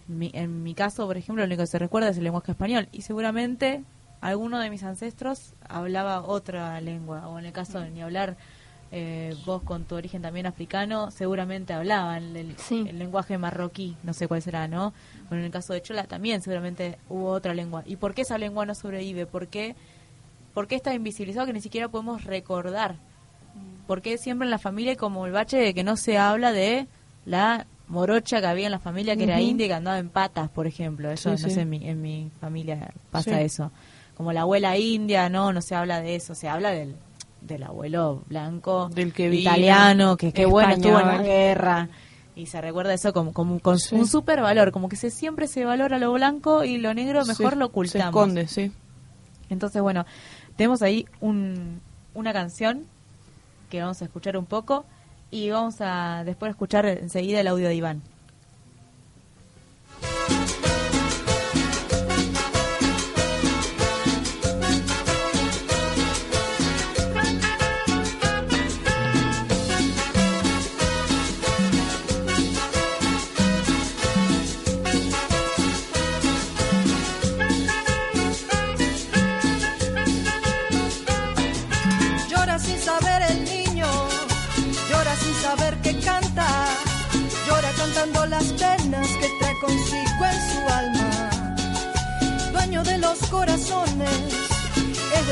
Mi- 0.08 0.32
en 0.34 0.64
mi 0.64 0.74
caso, 0.74 1.06
por 1.06 1.18
ejemplo, 1.18 1.44
lo 1.44 1.48
único 1.48 1.64
que 1.64 1.68
se 1.68 1.80
recuerda 1.80 2.10
es 2.10 2.18
el 2.18 2.24
lenguaje 2.24 2.52
español 2.52 2.88
y 2.94 3.02
seguramente 3.02 3.84
alguno 4.22 4.60
de 4.60 4.70
mis 4.70 4.84
ancestros 4.84 5.54
hablaba 5.68 6.22
otra 6.24 6.80
lengua, 6.80 7.28
o 7.28 7.40
en 7.40 7.46
el 7.46 7.52
caso 7.52 7.80
de 7.80 7.90
ni 7.90 8.02
hablar, 8.02 8.38
eh, 8.92 9.36
vos 9.46 9.62
con 9.64 9.84
tu 9.86 9.96
origen 9.96 10.22
también 10.22 10.46
africano, 10.46 11.12
seguramente 11.12 11.74
hablaban 11.74 12.36
el, 12.36 12.58
Sí. 12.58 12.86
el 12.88 12.98
lenguaje 13.00 13.38
marroquí, 13.38 13.98
no 14.04 14.14
sé 14.14 14.28
cuál 14.28 14.42
será, 14.42 14.68
¿no? 14.68 14.94
Bueno, 15.30 15.40
en 15.40 15.46
el 15.46 15.52
caso 15.52 15.74
de 15.74 15.82
Chola 15.82 16.06
también 16.06 16.42
seguramente 16.42 16.98
hubo 17.10 17.30
otra 17.32 17.54
lengua. 17.54 17.84
¿Y 17.86 17.98
por 17.98 18.14
qué 18.14 18.22
esa 18.22 18.38
lengua 18.38 18.66
no 18.66 18.74
sobrevive? 18.76 19.26
¿Por 19.26 19.48
qué, 19.48 19.76
por 20.54 20.68
qué 20.68 20.76
está 20.76 20.94
invisibilizado 20.94 21.46
que 21.46 21.54
ni 21.54 21.62
siquiera 21.62 21.90
podemos 21.90 22.24
recordar? 22.24 22.96
¿Por 23.88 24.02
qué 24.02 24.18
siempre 24.18 24.46
en 24.46 24.52
la 24.52 24.60
familia 24.60 24.92
hay 24.92 24.98
como 24.98 25.26
el 25.26 25.32
bache 25.32 25.58
de 25.58 25.74
que 25.74 25.84
no 25.84 25.96
se 25.98 26.18
habla 26.18 26.52
de 26.52 26.88
la 27.26 27.66
morocha 27.88 28.42
que 28.42 28.48
había 28.48 28.66
en 28.66 28.72
la 28.74 28.80
familia 28.80 29.16
que 29.16 29.24
era 29.24 29.40
india 29.40 29.66
y 29.66 29.70
que 29.70 29.74
andaba 29.76 29.98
en 29.98 30.10
patas, 30.10 30.50
por 30.50 30.68
ejemplo? 30.68 31.10
Eso, 31.10 31.36
Sí, 31.38 31.44
no 31.44 31.50
sí. 31.50 31.56
sé, 31.56 31.62
en 31.62 31.70
mi, 31.70 31.88
en 31.88 32.02
mi 32.02 32.32
familia 32.42 32.92
pasa 33.12 33.42
eso. 33.42 33.72
Como 34.16 34.34
la 34.34 34.42
abuela 34.42 34.78
india, 34.78 35.30
no, 35.30 35.54
no 35.54 35.62
se 35.62 35.76
habla 35.76 36.02
de 36.02 36.16
eso, 36.16 36.36
se 36.36 36.50
habla 36.50 36.72
del, 36.72 36.96
del 37.42 37.64
abuelo 37.64 38.24
blanco, 38.28 38.90
Del 38.90 39.14
que 39.14 39.30
vino, 39.30 39.42
italiano, 39.42 40.18
que 40.18 40.34
qué 40.34 40.46
bueno 40.46 40.74
estuvo 40.74 41.00
en 41.00 41.08
la 41.08 41.22
guerra. 41.22 41.90
Y 42.36 42.46
se 42.46 42.62
recuerda 42.62 42.94
eso 42.94 43.14
como, 43.14 43.34
como 43.34 43.60
con 43.60 43.80
Sí. 43.80 43.96
un 43.96 44.06
super 44.08 44.42
valor, 44.42 44.72
como 44.72 44.90
que 44.90 44.96
se 44.96 45.10
siempre 45.10 45.48
se 45.48 45.66
valora 45.66 45.98
lo 45.98 46.14
blanco 46.14 46.64
y 46.64 46.78
lo 46.78 46.94
negro 46.94 47.26
mejor 47.26 47.54
Se- 47.54 47.56
lo 47.56 47.66
Se 47.66 47.72
ocultamos. 47.72 48.06
esconde, 48.10 48.48
sí. 48.48 48.72
Entonces, 49.50 49.82
bueno, 49.82 50.06
tenemos 50.56 50.82
ahí 50.82 51.06
un, 51.22 51.80
una 52.14 52.34
canción 52.34 52.84
que 53.70 53.82
vamos 53.82 54.02
a 54.02 54.06
escuchar 54.06 54.38
un 54.38 54.46
poco 54.46 54.86
y 55.32 55.50
vamos 55.50 55.76
a 55.80 56.24
después 56.26 56.50
escuchar 56.52 56.86
enseguida 56.86 57.40
el 57.42 57.48
audio 57.48 57.68
de 57.68 57.76
Iván. 57.76 58.02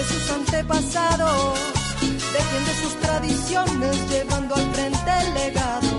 Sus 0.08 0.32
antepasados, 0.32 1.60
defiende 2.02 2.72
sus 2.82 2.96
tradiciones 3.02 4.10
llevando 4.10 4.56
al 4.56 4.74
frente 4.74 5.12
el 5.22 5.34
legado. 5.34 5.95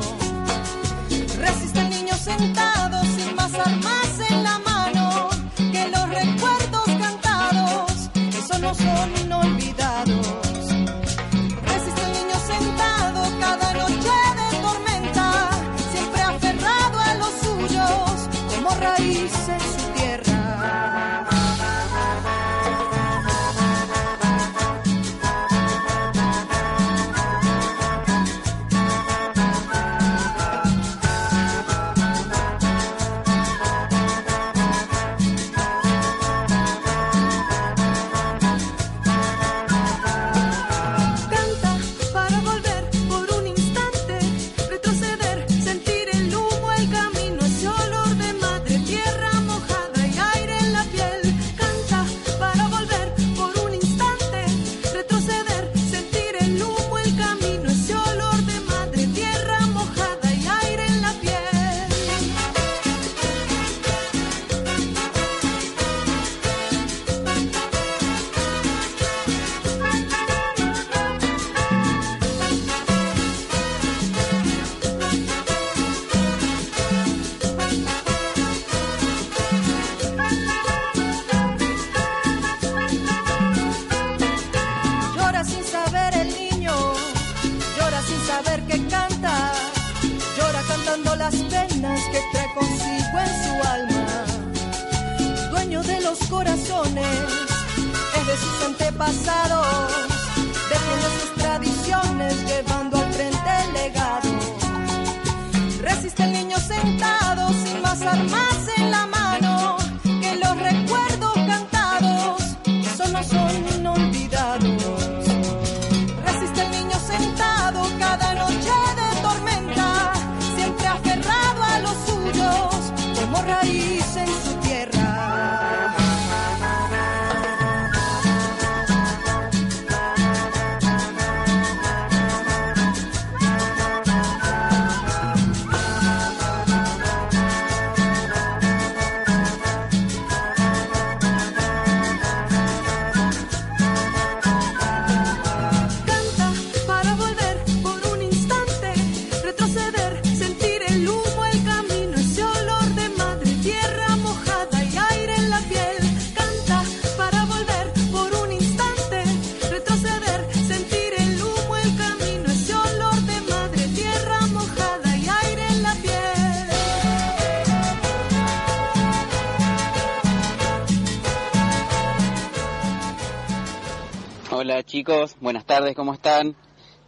Chicos, 174.97 175.37
buenas 175.43 175.67
tardes, 175.67 175.95
¿cómo 175.95 176.15
están? 176.15 176.57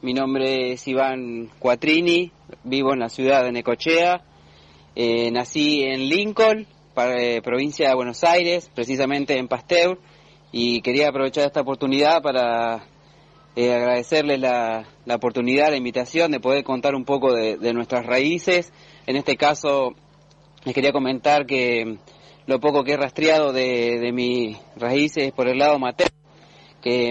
Mi 0.02 0.12
nombre 0.12 0.72
es 0.72 0.86
Iván 0.86 1.48
Cuatrini, 1.58 2.30
vivo 2.62 2.92
en 2.92 2.98
la 2.98 3.08
ciudad 3.08 3.42
de 3.42 3.50
Necochea. 3.50 4.20
Eh, 4.94 5.30
nací 5.30 5.84
en 5.84 6.06
Lincoln, 6.06 6.66
eh, 6.98 7.40
provincia 7.42 7.88
de 7.88 7.94
Buenos 7.94 8.24
Aires, 8.24 8.70
precisamente 8.74 9.38
en 9.38 9.48
Pasteur, 9.48 9.98
y 10.52 10.82
quería 10.82 11.08
aprovechar 11.08 11.46
esta 11.46 11.62
oportunidad 11.62 12.20
para 12.20 12.84
eh, 13.56 13.72
agradecerles 13.72 14.38
la, 14.38 14.86
oportunidad, 15.10 15.70
la 15.70 15.78
invitación 15.78 16.30
de 16.30 16.40
poder 16.40 16.64
contar 16.64 16.94
un 16.94 17.06
poco 17.06 17.32
de, 17.32 17.56
de 17.56 17.72
nuestras 17.72 18.04
raíces. 18.04 18.70
En 19.06 19.16
este 19.16 19.38
caso, 19.38 19.94
les 20.66 20.74
quería 20.74 20.92
comentar 20.92 21.46
que 21.46 21.96
lo 22.44 22.60
poco 22.60 22.84
que 22.84 22.92
he 22.92 22.96
rastreado 22.98 23.54
de, 23.54 23.98
de 23.98 24.12
mis 24.12 24.58
raíces 24.76 25.32
por 25.32 25.48
el 25.48 25.56
lado 25.56 25.78
materno, 25.78 26.17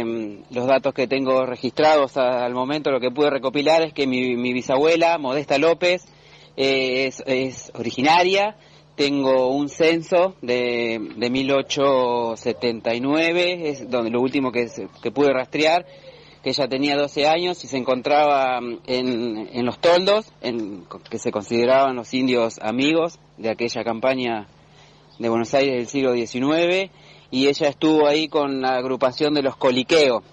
mm, 0.04 0.54
los 0.54 0.68
datos 0.68 0.94
que 0.94 1.08
tengo 1.08 1.46
registrados 1.46 2.18
al 2.18 2.54
momento, 2.54 2.92
lo 2.92 3.00
que 3.00 3.12
pude 3.12 3.30
recopilar 3.30 3.82
es 3.82 3.94
que 3.94 4.06
mi, 4.08 4.36
bisabuela, 4.54 5.18
Modesta 5.18 5.58
López, 5.58 6.06
eh, 6.56 7.10
es, 7.26 7.72
originaria. 7.76 8.56
Tengo 8.96 9.50
un 9.50 9.70
censo 9.70 10.36
de, 10.42 11.00
de 11.18 11.30
1879, 11.30 13.70
es 13.70 13.90
donde 13.90 14.10
lo 14.10 14.22
último 14.22 14.52
que, 14.52 14.68
que 15.04 15.12
pude 15.12 15.32
rastrear, 15.32 15.86
que 16.42 16.50
ella 16.50 16.68
tenía 16.68 16.96
12 16.96 17.28
años 17.28 17.64
y 17.64 17.68
se 17.68 17.78
encontraba 17.78 18.60
mm, 18.60 18.80
en, 18.88 19.50
en 19.54 19.66
los 19.66 19.80
toldos, 19.80 20.34
en, 20.42 20.86
que 21.10 21.20
se 21.20 21.32
consideraban 21.32 21.96
los 21.96 22.12
indios 22.14 22.60
amigos 22.60 23.20
de 23.38 23.52
aquella 23.52 23.84
campaña 23.84 24.48
de 25.20 25.30
Buenos 25.30 25.54
Aires 25.54 25.76
del 25.76 25.88
siglo 25.88 26.14
XIX, 26.14 26.90
y 27.32 27.48
ella 27.48 27.70
estuvo 27.70 28.08
ahí 28.08 28.28
con 28.28 28.62
la 28.62 28.78
agrupación 28.78 29.34
de 29.34 29.42
los 29.42 29.56
coliqueos, 29.58 30.24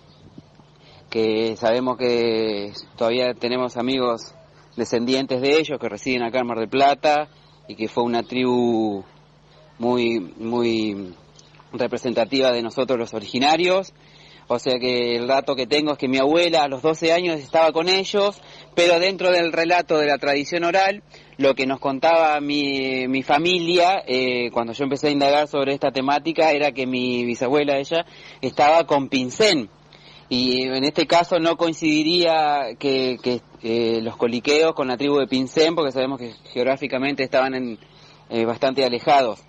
que 1.11 1.57
sabemos 1.57 1.97
que 1.97 2.73
todavía 2.97 3.35
tenemos 3.35 3.77
amigos 3.77 4.35
descendientes 4.77 5.41
de 5.41 5.59
ellos 5.59 5.79
que 5.79 5.89
residen 5.89 6.23
acá 6.23 6.41
en 6.41 6.47
Mar 6.47 6.59
del 6.59 6.69
Plata 6.69 7.29
y 7.69 7.77
que 7.77 7.89
fue 7.89 8.05
una 8.05 8.23
tribu 8.23 9.05
muy 9.79 10.21
muy 10.21 11.15
representativa 11.73 12.53
de 12.53 12.63
nosotros 12.63 12.99
los 12.99 13.15
originarios. 13.15 13.93
O 14.47 14.59
sea 14.59 14.79
que 14.79 15.17
el 15.17 15.27
dato 15.27 15.57
que 15.57 15.67
tengo 15.67 15.93
es 15.93 15.99
que 15.99 16.09
mi 16.09 16.19
abuela 16.19 16.65
a 16.65 16.69
los 16.69 16.83
12 16.83 17.13
años 17.13 17.41
estaba 17.41 17.73
con 17.73 17.89
ellos, 17.89 18.41
pero 18.75 19.01
dentro 19.01 19.31
del 19.31 19.53
relato 19.53 19.99
de 19.99 20.07
la 20.07 20.19
tradición 20.19 20.65
oral, 20.65 21.03
lo 21.37 21.55
que 21.55 21.67
nos 21.67 21.81
contaba 21.81 22.41
mi, 22.41 23.09
mi 23.09 23.23
familia 23.23 24.03
eh, 24.07 24.51
cuando 24.53 24.73
yo 24.73 24.85
empecé 24.85 25.09
a 25.09 25.13
indagar 25.13 25.49
sobre 25.49 25.75
esta 25.75 25.91
temática 25.91 26.53
era 26.53 26.73
que 26.73 26.87
mi 26.87 27.25
bisabuela, 27.25 27.79
ella, 27.79 28.07
estaba 28.41 28.85
con 28.87 29.09
Pincén. 29.09 29.69
Y 30.29 30.63
en 30.63 30.85
este 30.85 31.07
caso 31.07 31.39
no 31.39 31.57
coincidiría 31.57 32.77
que, 32.79 33.19
que, 33.23 33.41
eh, 33.63 34.01
los 34.03 34.17
coliqueos 34.17 34.75
con 34.75 34.89
la 34.89 34.97
tribu 34.97 35.19
de 35.19 35.27
Pincén, 35.27 35.75
porque 35.75 35.93
sabemos 35.93 36.19
que 36.19 36.33
geográficamente 36.53 37.23
estaban 37.23 37.55
en, 37.55 37.79
eh, 38.31 38.45
bastante 38.45 38.85
alejados. 38.85 39.41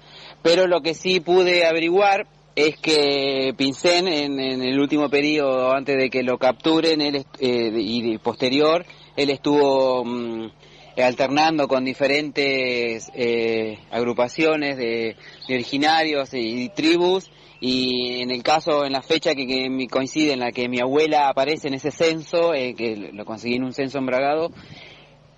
Pero 0.42 0.68
lo 0.68 0.82
que 0.82 0.94
sí 0.94 1.22
pude 1.22 1.66
averiguar 1.66 2.28
es 2.56 2.78
que 2.78 3.54
Pincén 3.58 4.08
en, 4.08 4.40
el 4.40 4.80
último 4.80 5.10
periodo, 5.10 5.74
antes 5.74 5.98
de 5.98 6.10
que 6.10 6.24
lo 6.24 6.38
capturen 6.38 7.02
él, 7.02 7.26
eh, 7.40 7.72
y 7.78 8.18
posterior, 8.18 8.86
él 9.16 9.30
estuvo 9.30 10.04
mm, 10.06 10.52
alternando 10.98 11.68
con 11.68 11.84
diferentes 11.84 13.12
eh, 13.14 13.78
agrupaciones 13.92 14.78
de, 14.78 15.16
originarios 15.50 16.34
y, 16.34 16.70
tribus. 16.70 17.30
Y 17.62 18.22
en 18.22 18.32
el 18.32 18.44
caso, 18.44 18.86
en 18.86 18.92
la 18.92 19.02
fecha 19.02 19.34
que, 19.34 19.48
que 19.48 19.88
coincide 19.90 20.34
en 20.34 20.40
la 20.42 20.52
que 20.52 20.68
mi 20.68 20.80
abuela 20.80 21.30
aparece 21.30 21.68
en 21.70 21.74
ese 21.76 21.90
censo, 21.90 22.54
eh, 22.54 22.76
que 22.76 22.96
lo 23.14 23.26
conseguí 23.26 23.56
en 23.56 23.64
un 23.64 23.74
censo 23.74 23.98
embragado, 23.98 24.52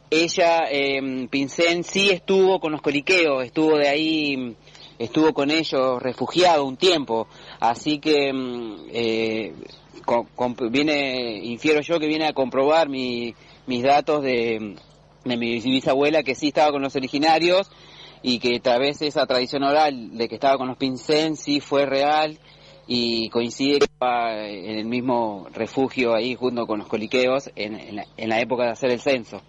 ella, 0.09 0.63
eh, 0.71 1.27
Pincén, 1.29 1.83
sí 1.83 2.09
estuvo 2.09 2.59
con 2.59 2.71
los 2.71 2.81
coliqueos, 2.81 3.43
estuvo 3.43 3.77
de 3.77 3.87
ahí, 3.89 4.55
estuvo 4.97 5.33
con 5.33 5.51
ellos 5.51 6.01
refugiado 6.01 6.65
un 6.65 6.77
tiempo, 6.77 7.27
así 7.59 7.99
que 7.99 8.31
eh, 8.91 9.53
comp- 10.05 10.71
viene, 10.71 11.39
infiero 11.43 11.81
yo 11.81 11.99
que 11.99 12.07
viene 12.07 12.25
a 12.25 12.33
comprobar 12.33 12.87
mi- 12.89 13.35
mis 13.67 13.83
datos 13.83 14.23
de, 14.23 14.75
de 15.27 15.37
mi 15.37 15.59
bisabuela 15.59 16.23
que 16.23 16.35
sí 16.35 16.49
estaba 16.49 16.71
con 16.71 16.81
los 16.81 16.95
originarios 16.95 17.69
y 18.21 18.39
que 18.39 18.59
tal 18.59 18.79
vez 18.79 19.01
esa 19.01 19.25
tradición 19.25 19.63
oral 19.63 20.17
de 20.17 20.27
que 20.27 20.35
estaba 20.35 20.57
con 20.57 20.67
los 20.67 20.77
Pincén 20.77 21.35
sí 21.35 21.59
fue 21.59 21.85
real 21.85 22.39
y 22.87 23.29
coincide 23.29 23.85
en 24.01 24.79
el 24.79 24.85
mismo 24.85 25.47
refugio 25.53 26.15
ahí 26.15 26.35
junto 26.35 26.65
con 26.65 26.79
los 26.79 26.87
coliqueos 26.87 27.51
en, 27.55 27.75
en 27.79 27.95
la, 27.97 28.05
en 28.15 28.29
la 28.29 28.39
época 28.39 28.63
de 28.63 28.71
hacer 28.71 28.91
el 28.91 29.01
censo. 29.01 29.41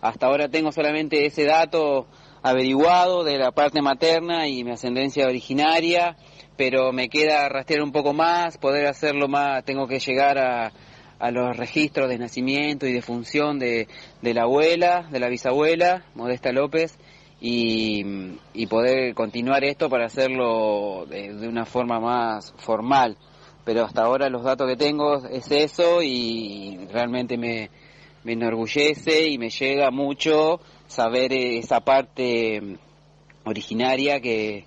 Hasta 0.00 0.26
ahora 0.26 0.48
tengo 0.48 0.70
solamente 0.70 1.26
ese 1.26 1.44
dato 1.44 2.06
averiguado 2.42 3.24
de 3.24 3.38
la 3.38 3.52
parte 3.52 3.80
materna 3.80 4.46
y 4.46 4.64
mi 4.64 4.72
ascendencia 4.72 5.26
originaria, 5.26 6.16
pero 6.56 6.92
me 6.92 7.08
queda 7.08 7.48
rastrear 7.48 7.82
un 7.82 7.90
poco 7.90 8.12
más, 8.12 8.58
poder 8.58 8.86
hacerlo 8.86 9.28
más, 9.28 9.64
tengo 9.64 9.88
que 9.88 9.98
llegar 9.98 10.38
a, 10.38 10.72
a 11.18 11.30
los 11.30 11.56
registros 11.56 12.08
de 12.08 12.18
nacimiento 12.18 12.86
y 12.86 12.92
de 12.92 13.02
función 13.02 13.58
de, 13.58 13.88
de 14.22 14.34
la 14.34 14.42
abuela, 14.42 15.06
de 15.10 15.20
la 15.20 15.28
bisabuela, 15.28 16.04
Modesta 16.14 16.52
López, 16.52 16.98
y, 17.40 18.02
poder 18.68 19.14
continuar 19.14 19.64
esto 19.64 19.88
para 19.90 20.06
hacerlo 20.06 21.06
de, 21.08 21.34
de 21.34 21.48
una 21.48 21.66
forma 21.66 22.00
más 22.00 22.54
formal. 22.56 23.16
Pero 23.64 23.84
hasta 23.84 24.02
ahora 24.02 24.28
los 24.28 24.42
datos 24.42 24.68
que 24.68 24.76
tengo 24.76 25.26
es 25.26 25.50
eso 25.50 26.02
y 26.02 26.86
realmente 26.90 27.36
me, 27.36 27.70
me 28.24 28.32
enorgullece 28.32 29.28
y 29.28 29.38
me 29.38 29.50
llega 29.50 29.90
mucho 29.90 30.60
saber 30.86 31.32
esa 31.32 31.80
parte 31.80 32.78
originaria 33.44 34.20
que, 34.20 34.66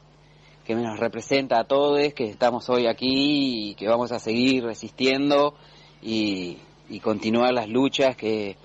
que 0.66 0.76
nos 0.76 1.00
representa 1.00 1.60
a 1.60 1.64
todos, 1.66 2.14
que 2.14 2.26
estamos 2.26 2.70
hoy 2.70 2.88
aquí 2.88 3.70
y 3.72 3.76
que 3.76 3.88
vamos 3.88 4.12
a 4.12 4.20
seguir 4.20 4.64
resistiendo 4.64 5.56
y, 6.02 6.58
y 6.90 7.00
continuar 7.00 7.54
las 7.54 7.68
luchas 7.68 8.16
que 8.16 8.56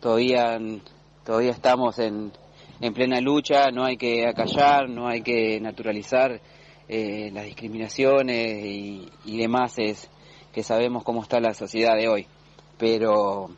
todavía, 0.00 0.58
todavía 1.24 1.50
estamos 1.50 1.98
en, 1.98 2.32
en 2.80 2.94
plena 2.94 3.20
lucha, 3.20 3.70
no 3.70 3.84
hay 3.84 3.96
que 3.96 4.26
acallar, 4.26 4.88
no 4.88 5.08
hay 5.08 5.22
que 5.22 5.60
naturalizar 5.60 6.40
eh, 6.88 7.30
las 7.32 7.44
discriminaciones 7.44 8.64
y, 8.64 9.08
y 9.24 9.38
demás 9.38 9.74
es 9.78 10.08
que 10.52 10.62
sabemos 10.62 11.04
cómo 11.04 11.22
está 11.22 11.40
la 11.40 11.54
sociedad 11.54 11.96
de 11.96 12.08
hoy. 12.08 12.26
Pero 12.78 13.50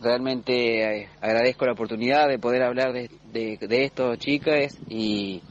realmente 0.00 1.02
eh, 1.02 1.08
agradezco 1.20 1.66
la 1.66 1.72
oportunidad 1.72 2.28
de 2.28 2.38
poder 2.38 2.62
hablar 2.62 2.92
de, 2.92 3.10
de, 3.32 3.58
de 3.58 3.84
esto, 3.84 4.16
chicas, 4.16 4.78
y 4.88 5.42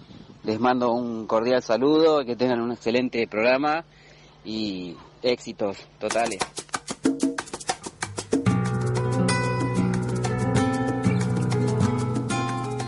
les 0.44 0.60
mando 0.60 0.92
un 0.92 1.28
cordial 1.28 1.62
saludo, 1.62 2.26
que 2.26 2.36
tengan 2.36 2.62
un 2.62 2.72
excelente 2.72 3.28
programa 3.28 3.86
y 4.44 4.96
éxitos 5.22 5.78
totales. 6.00 6.40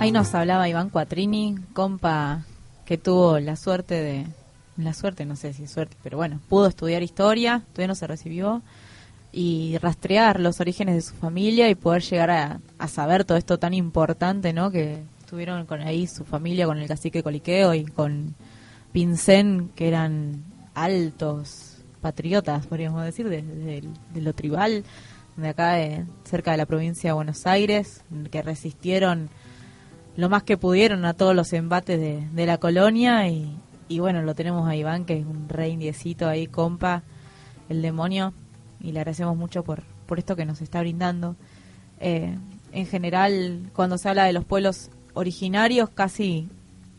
Ahí 0.03 0.11
nos 0.11 0.35
hablaba 0.35 0.67
Iván 0.67 0.89
Cuatrini, 0.89 1.55
compa 1.71 2.43
que 2.85 2.97
tuvo 2.97 3.39
la 3.39 3.55
suerte 3.55 4.01
de, 4.01 4.27
la 4.75 4.93
suerte, 4.93 5.23
no 5.23 5.37
sé 5.37 5.53
si 5.53 5.65
suerte, 5.65 5.95
pero 6.03 6.17
bueno, 6.17 6.41
pudo 6.49 6.67
estudiar 6.67 7.01
historia, 7.01 7.61
todavía 7.71 7.87
no 7.87 7.95
se 7.95 8.05
recibió, 8.05 8.61
y 9.31 9.77
rastrear 9.77 10.41
los 10.41 10.59
orígenes 10.59 10.95
de 10.95 11.01
su 11.03 11.13
familia 11.15 11.69
y 11.69 11.75
poder 11.75 12.01
llegar 12.01 12.31
a, 12.31 12.87
saber 12.89 13.23
todo 13.23 13.37
esto 13.37 13.59
tan 13.59 13.73
importante, 13.73 14.51
¿no? 14.51 14.71
Que 14.71 15.01
estuvieron 15.21 15.65
con 15.65 15.79
ahí 15.79 16.05
su 16.05 16.25
familia, 16.25 16.65
con 16.65 16.79
el 16.79 16.87
cacique 16.89 17.23
Coliqueo 17.23 17.73
y 17.73 17.85
con 17.85 18.35
Pincén, 18.91 19.69
que 19.73 19.87
eran 19.87 20.43
altos 20.75 21.77
patriotas, 22.01 22.67
podríamos 22.67 23.05
decir, 23.05 23.29
de, 23.29 23.41
de- 23.41 23.87
de 24.13 24.21
lo 24.21 24.33
tribal, 24.33 24.83
de 25.37 25.47
acá, 25.47 25.75
de- 25.75 26.03
cerca 26.25 26.51
de 26.51 26.57
la 26.57 26.65
provincia 26.65 27.11
de 27.11 27.13
Buenos 27.13 27.47
Aires, 27.47 28.01
que 28.29 28.41
resistieron 28.41 29.29
lo 30.15 30.29
más 30.29 30.43
que 30.43 30.57
pudieron 30.57 31.05
a 31.05 31.13
todos 31.13 31.35
los 31.35 31.53
embates 31.53 31.99
de, 31.99 32.27
de 32.31 32.45
la 32.45 32.57
colonia 32.57 33.27
y, 33.27 33.57
y 33.87 33.99
bueno, 33.99 34.21
lo 34.21 34.35
tenemos 34.35 34.67
a 34.67 34.75
Iván, 34.75 35.05
que 35.05 35.19
es 35.19 35.25
un 35.25 35.49
rey 35.49 35.71
indiecito 35.71 36.27
ahí, 36.27 36.47
compa, 36.47 37.03
el 37.69 37.81
demonio, 37.81 38.33
y 38.81 38.91
le 38.91 38.99
agradecemos 38.99 39.37
mucho 39.37 39.63
por, 39.63 39.83
por 40.05 40.19
esto 40.19 40.35
que 40.35 40.45
nos 40.45 40.61
está 40.61 40.81
brindando. 40.81 41.35
Eh, 41.99 42.37
en 42.71 42.85
general, 42.87 43.69
cuando 43.73 43.97
se 43.97 44.09
habla 44.09 44.25
de 44.25 44.33
los 44.33 44.45
pueblos 44.45 44.89
originarios, 45.13 45.89
casi 45.89 46.49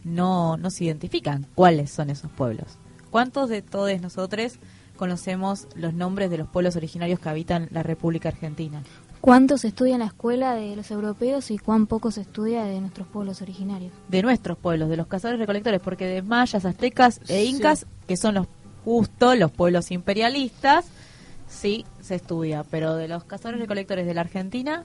no, 0.05 0.57
no 0.57 0.71
se 0.71 0.85
identifican 0.85 1.47
cuáles 1.55 1.91
son 1.91 2.11
esos 2.11 2.31
pueblos. 2.31 2.79
¿Cuántos 3.11 3.49
de 3.49 3.63
todos 3.63 4.01
nosotros 4.01 4.59
conocemos 4.97 5.67
los 5.75 5.95
nombres 5.95 6.31
de 6.31 6.39
los 6.39 6.49
pueblos 6.49 6.77
originarios 6.77 7.19
que 7.19 7.29
habitan 7.29 7.69
la 7.71 7.83
República 7.83 8.29
Argentina? 8.29 8.83
¿Cuánto 9.25 9.57
se 9.57 9.69
estudia 9.69 9.95
en 9.95 10.01
la 10.01 10.07
escuela 10.09 10.55
de 10.55 10.77
los 10.77 10.91
europeos 10.91 11.51
y 11.51 11.57
cuán 11.57 11.87
poco 11.87 12.11
se 12.11 12.21
estudia 12.21 12.65
de 12.65 12.79
nuestros 12.79 13.09
pueblos 13.09 13.41
originarios? 13.41 13.91
de 14.07 14.21
nuestros 14.21 14.59
pueblos, 14.59 14.91
de 14.91 14.99
los 14.99 15.07
cazadores 15.07 15.41
recolectores, 15.41 15.81
porque 15.81 16.05
de 16.07 16.21
mayas, 16.21 16.67
aztecas 16.67 17.23
e 17.29 17.47
incas, 17.47 17.87
que 18.07 18.19
son 18.19 18.35
los 18.35 18.47
justo 18.85 19.35
los 19.35 19.51
pueblos 19.51 19.91
imperialistas, 19.93 20.85
sí 21.49 21.87
se 22.03 22.17
estudia, 22.17 22.65
pero 22.65 22.97
de 22.97 23.09
los 23.09 23.25
cazadores 23.25 23.63
recolectores 23.63 24.05
de 24.05 24.13
la 24.13 24.21
Argentina, 24.21 24.85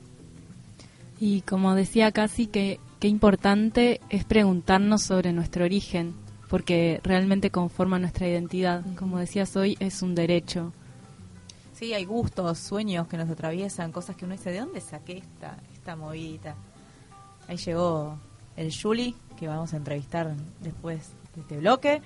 Y 1.19 1.41
como 1.41 1.75
decía 1.75 2.13
casi 2.13 2.47
que 2.47 2.79
qué 3.01 3.09
importante 3.09 3.99
es 4.09 4.23
preguntarnos 4.23 5.01
sobre 5.01 5.33
nuestro 5.33 5.65
origen, 5.65 6.13
porque 6.49 7.01
realmente 7.03 7.49
conforma 7.51 7.99
nuestra 7.99 8.29
identidad. 8.29 8.85
Como 8.95 9.19
decías 9.19 9.57
hoy, 9.57 9.75
es 9.81 10.01
un 10.01 10.15
derecho. 10.15 10.71
Sí 11.79 11.93
hay 11.93 12.03
gustos, 12.03 12.59
sueños 12.59 13.07
que 13.07 13.15
nos 13.15 13.29
atraviesan, 13.29 13.93
cosas 13.93 14.17
que 14.17 14.25
uno 14.25 14.33
dice, 14.33 14.51
¿de 14.51 14.59
dónde 14.59 14.81
saqué 14.81 15.19
esta, 15.19 15.57
esta 15.73 15.95
movidita? 15.95 16.55
Ahí 17.47 17.55
llegó 17.55 18.19
el 18.57 18.73
Juli, 18.75 19.15
que 19.37 19.47
vamos 19.47 19.73
a 19.73 19.77
entrevistar 19.77 20.35
después 20.59 21.13
de 21.33 21.41
este 21.41 21.57
bloque. 21.57 22.01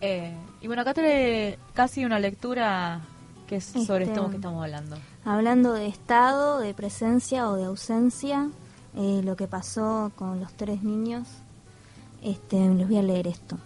Eh, 0.00 0.32
y 0.60 0.66
bueno, 0.68 0.82
acá 0.82 0.94
trae 0.94 1.58
casi 1.74 2.04
una 2.04 2.20
lectura 2.20 3.00
que 3.48 3.56
es 3.56 3.64
sobre 3.64 4.04
Este, 4.04 4.14
esto 4.14 4.30
que 4.30 4.36
estamos 4.36 4.62
hablando. 4.62 4.96
Hablando 5.24 5.72
de 5.72 5.88
estado, 5.88 6.60
de 6.60 6.72
presencia 6.72 7.50
o 7.50 7.56
de 7.56 7.64
ausencia, 7.64 8.48
eh, 8.94 9.22
lo 9.24 9.34
que 9.34 9.48
pasó 9.48 10.12
con 10.14 10.38
los 10.38 10.52
tres 10.52 10.84
niños, 10.84 11.26
este, 12.22 12.56
les 12.68 12.86
voy 12.86 12.98
a 12.98 13.02
leer 13.02 13.26
esto. 13.26 13.58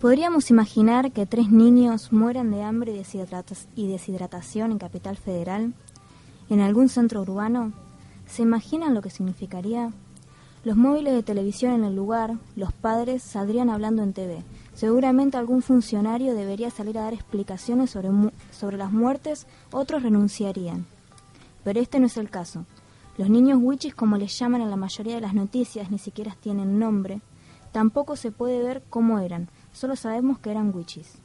Podríamos 0.00 0.50
imaginar 0.50 1.12
que 1.12 1.26
tres 1.26 1.50
niños 1.50 2.10
mueran 2.12 2.50
de 2.50 2.62
hambre 2.62 2.92
y 2.92 2.96
deshidrata- 2.96 3.66
y 3.76 3.86
deshidratación 3.88 4.72
en 4.72 4.78
Capital 4.78 5.16
Federal, 5.16 5.74
en 6.48 6.60
algún 6.60 6.88
centro 6.88 7.20
urbano. 7.20 7.72
¿Se 8.26 8.42
imaginan 8.42 8.94
lo 8.94 9.02
que 9.02 9.10
significaría? 9.10 9.90
Los 10.64 10.76
móviles 10.76 11.14
de 11.14 11.22
televisión 11.22 11.72
en 11.72 11.84
el 11.84 11.94
lugar, 11.96 12.36
los 12.56 12.72
padres 12.72 13.22
saldrían 13.22 13.68
hablando 13.70 14.02
en 14.02 14.12
TV. 14.12 14.42
Seguramente 14.74 15.36
algún 15.36 15.60
funcionario 15.62 16.34
debería 16.34 16.70
salir 16.70 16.96
a 16.98 17.02
dar 17.02 17.12
explicaciones 17.14 17.90
sobre, 17.90 18.10
mu- 18.10 18.30
sobre 18.50 18.78
las 18.78 18.92
muertes, 18.92 19.46
otros 19.72 20.02
renunciarían. 20.02 20.86
Pero 21.64 21.80
este 21.80 21.98
no 22.00 22.06
es 22.06 22.16
el 22.16 22.30
caso. 22.30 22.64
Los 23.18 23.28
niños 23.28 23.58
wichis, 23.60 23.94
como 23.94 24.16
les 24.16 24.38
llaman 24.38 24.62
en 24.62 24.70
la 24.70 24.76
mayoría 24.76 25.14
de 25.16 25.20
las 25.20 25.34
noticias, 25.34 25.90
ni 25.90 25.98
siquiera 25.98 26.34
tienen 26.40 26.78
nombre. 26.78 27.20
Tampoco 27.72 28.16
se 28.16 28.32
puede 28.32 28.62
ver 28.62 28.82
cómo 28.90 29.18
eran, 29.18 29.48
solo 29.72 29.96
sabemos 29.96 30.38
que 30.38 30.50
eran 30.50 30.74
wichis. 30.74 31.18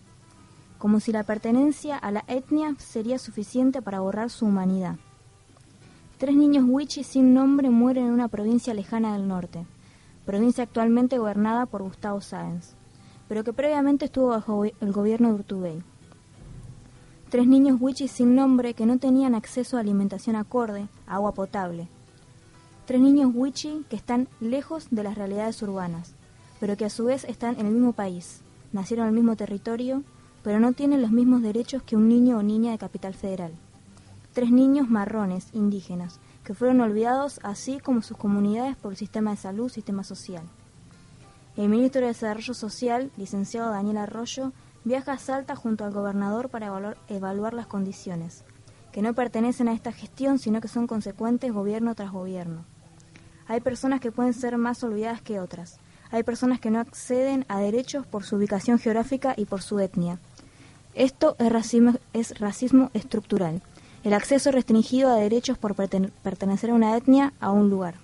Como 0.78 1.00
si 1.00 1.12
la 1.12 1.24
pertenencia 1.24 1.98
a 1.98 2.12
la 2.12 2.24
etnia 2.28 2.76
sería 2.78 3.18
suficiente 3.18 3.82
para 3.82 4.02
borrar 4.02 4.30
su 4.30 4.46
humanidad. 4.46 4.98
Tres 6.18 6.36
niños 6.36 6.66
wichis 6.68 7.08
sin 7.08 7.34
nombre 7.34 7.70
mueren 7.70 8.08
en 8.08 8.14
una 8.14 8.28
provincia 8.28 8.74
lejana 8.74 9.14
del 9.14 9.28
norte, 9.28 9.66
provincia 10.26 10.64
actualmente 10.64 11.18
gobernada 11.18 11.66
por 11.66 11.84
Gustavo 11.84 12.22
Sáenz, 12.22 12.76
pero 13.28 13.44
que 13.44 13.54
previamente 13.54 14.06
estuvo 14.06 14.28
bajo 14.28 14.66
el 14.66 14.92
gobierno 14.92 15.30
de 15.30 15.36
Urtubey. 15.36 15.84
Tres 17.30 17.48
niños 17.48 17.78
wichis 17.82 18.12
sin 18.12 18.36
nombre 18.36 18.74
que 18.74 18.86
no 18.86 18.98
tenían 18.98 19.36
acceso 19.36 19.78
a 19.78 19.82
alimentación 19.82 20.36
acorde, 20.36 20.88
agua 21.06 21.34
potable. 21.34 21.90
Tres 22.86 23.02
niños 23.02 23.32
wichi 23.34 23.84
que 23.90 23.96
están 23.96 24.30
lejos 24.40 24.88
de 24.92 25.04
las 25.04 25.16
realidades 25.16 25.62
urbanas, 25.64 26.14
pero 26.60 26.78
que 26.78 26.86
a 26.86 26.90
su 26.90 27.06
vez 27.06 27.24
están 27.26 27.60
en 27.60 27.68
el 27.68 27.74
mismo 27.74 27.94
país, 27.94 28.42
nacieron 28.72 29.06
en 29.06 29.10
el 29.10 29.16
mismo 29.16 29.36
territorio, 29.36 30.04
pero 30.44 30.60
no 30.60 30.74
tienen 30.74 31.02
los 31.02 31.12
mismos 31.12 31.42
derechos 31.42 31.84
que 31.84 31.96
un 31.96 32.08
niño 32.08 32.38
o 32.38 32.44
niña 32.44 32.72
de 32.72 32.78
Capital 32.78 33.14
Federal. 33.14 33.54
Tres 34.34 34.52
niños 34.52 34.90
marrones, 34.90 35.48
indígenas, 35.54 36.20
que 36.44 36.54
fueron 36.54 36.82
olvidados 36.82 37.40
así 37.42 37.80
como 37.80 38.02
sus 38.02 38.18
comunidades 38.18 38.76
por 38.76 38.92
el 38.92 38.98
sistema 38.98 39.32
de 39.32 39.38
salud, 39.38 39.70
sistema 39.70 40.04
social. 40.04 40.44
El 41.58 41.70
ministro 41.70 42.02
de 42.02 42.08
Desarrollo 42.08 42.54
Social, 42.54 43.12
licenciado 43.18 43.72
Daniel 43.72 43.98
Arroyo, 43.98 44.52
viaja 44.84 45.14
a 45.14 45.18
Salta 45.18 45.56
junto 45.56 45.86
al 45.86 45.94
gobernador 45.94 46.50
para 46.50 46.68
evaluar, 46.68 46.98
evaluar 47.08 47.54
las 47.54 47.66
condiciones, 47.66 48.44
que 48.92 49.02
no 49.02 49.14
pertenecen 49.14 49.68
a 49.68 49.74
esta 49.74 49.92
gestión, 49.92 50.38
sino 50.38 50.62
que 50.62 50.68
son 50.68 50.86
consecuentes 50.86 51.52
gobierno 51.52 51.96
tras 51.96 52.12
gobierno. 52.12 52.66
Hay 53.48 53.62
personas 53.62 54.00
que 54.00 54.12
pueden 54.12 54.34
ser 54.34 54.58
más 54.58 54.84
olvidadas 54.84 55.22
que 55.22 55.40
otras. 55.40 55.80
Hay 56.12 56.24
personas 56.24 56.60
que 56.60 56.70
no 56.72 56.80
acceden 56.80 57.46
a 57.48 57.60
derechos 57.60 58.06
por 58.06 58.24
su 58.24 58.36
ubicación 58.38 58.80
geográfica 58.80 59.34
y 59.38 59.46
por 59.46 59.62
su 59.62 59.80
etnia. 59.80 60.20
Esto 60.94 61.36
es 61.40 61.52
racismo, 61.52 61.94
es 62.14 62.40
racismo 62.40 62.90
estructural. 62.94 63.62
El 64.04 64.14
acceso 64.14 64.52
restringido 64.52 65.10
a 65.12 65.16
derechos 65.16 65.58
por 65.58 65.76
perten- 65.76 66.12
pertenecer 66.24 66.70
a 66.70 66.74
una 66.76 66.96
etnia, 66.96 67.34
a 67.40 67.52
un 67.52 67.70
lugar. 67.70 67.96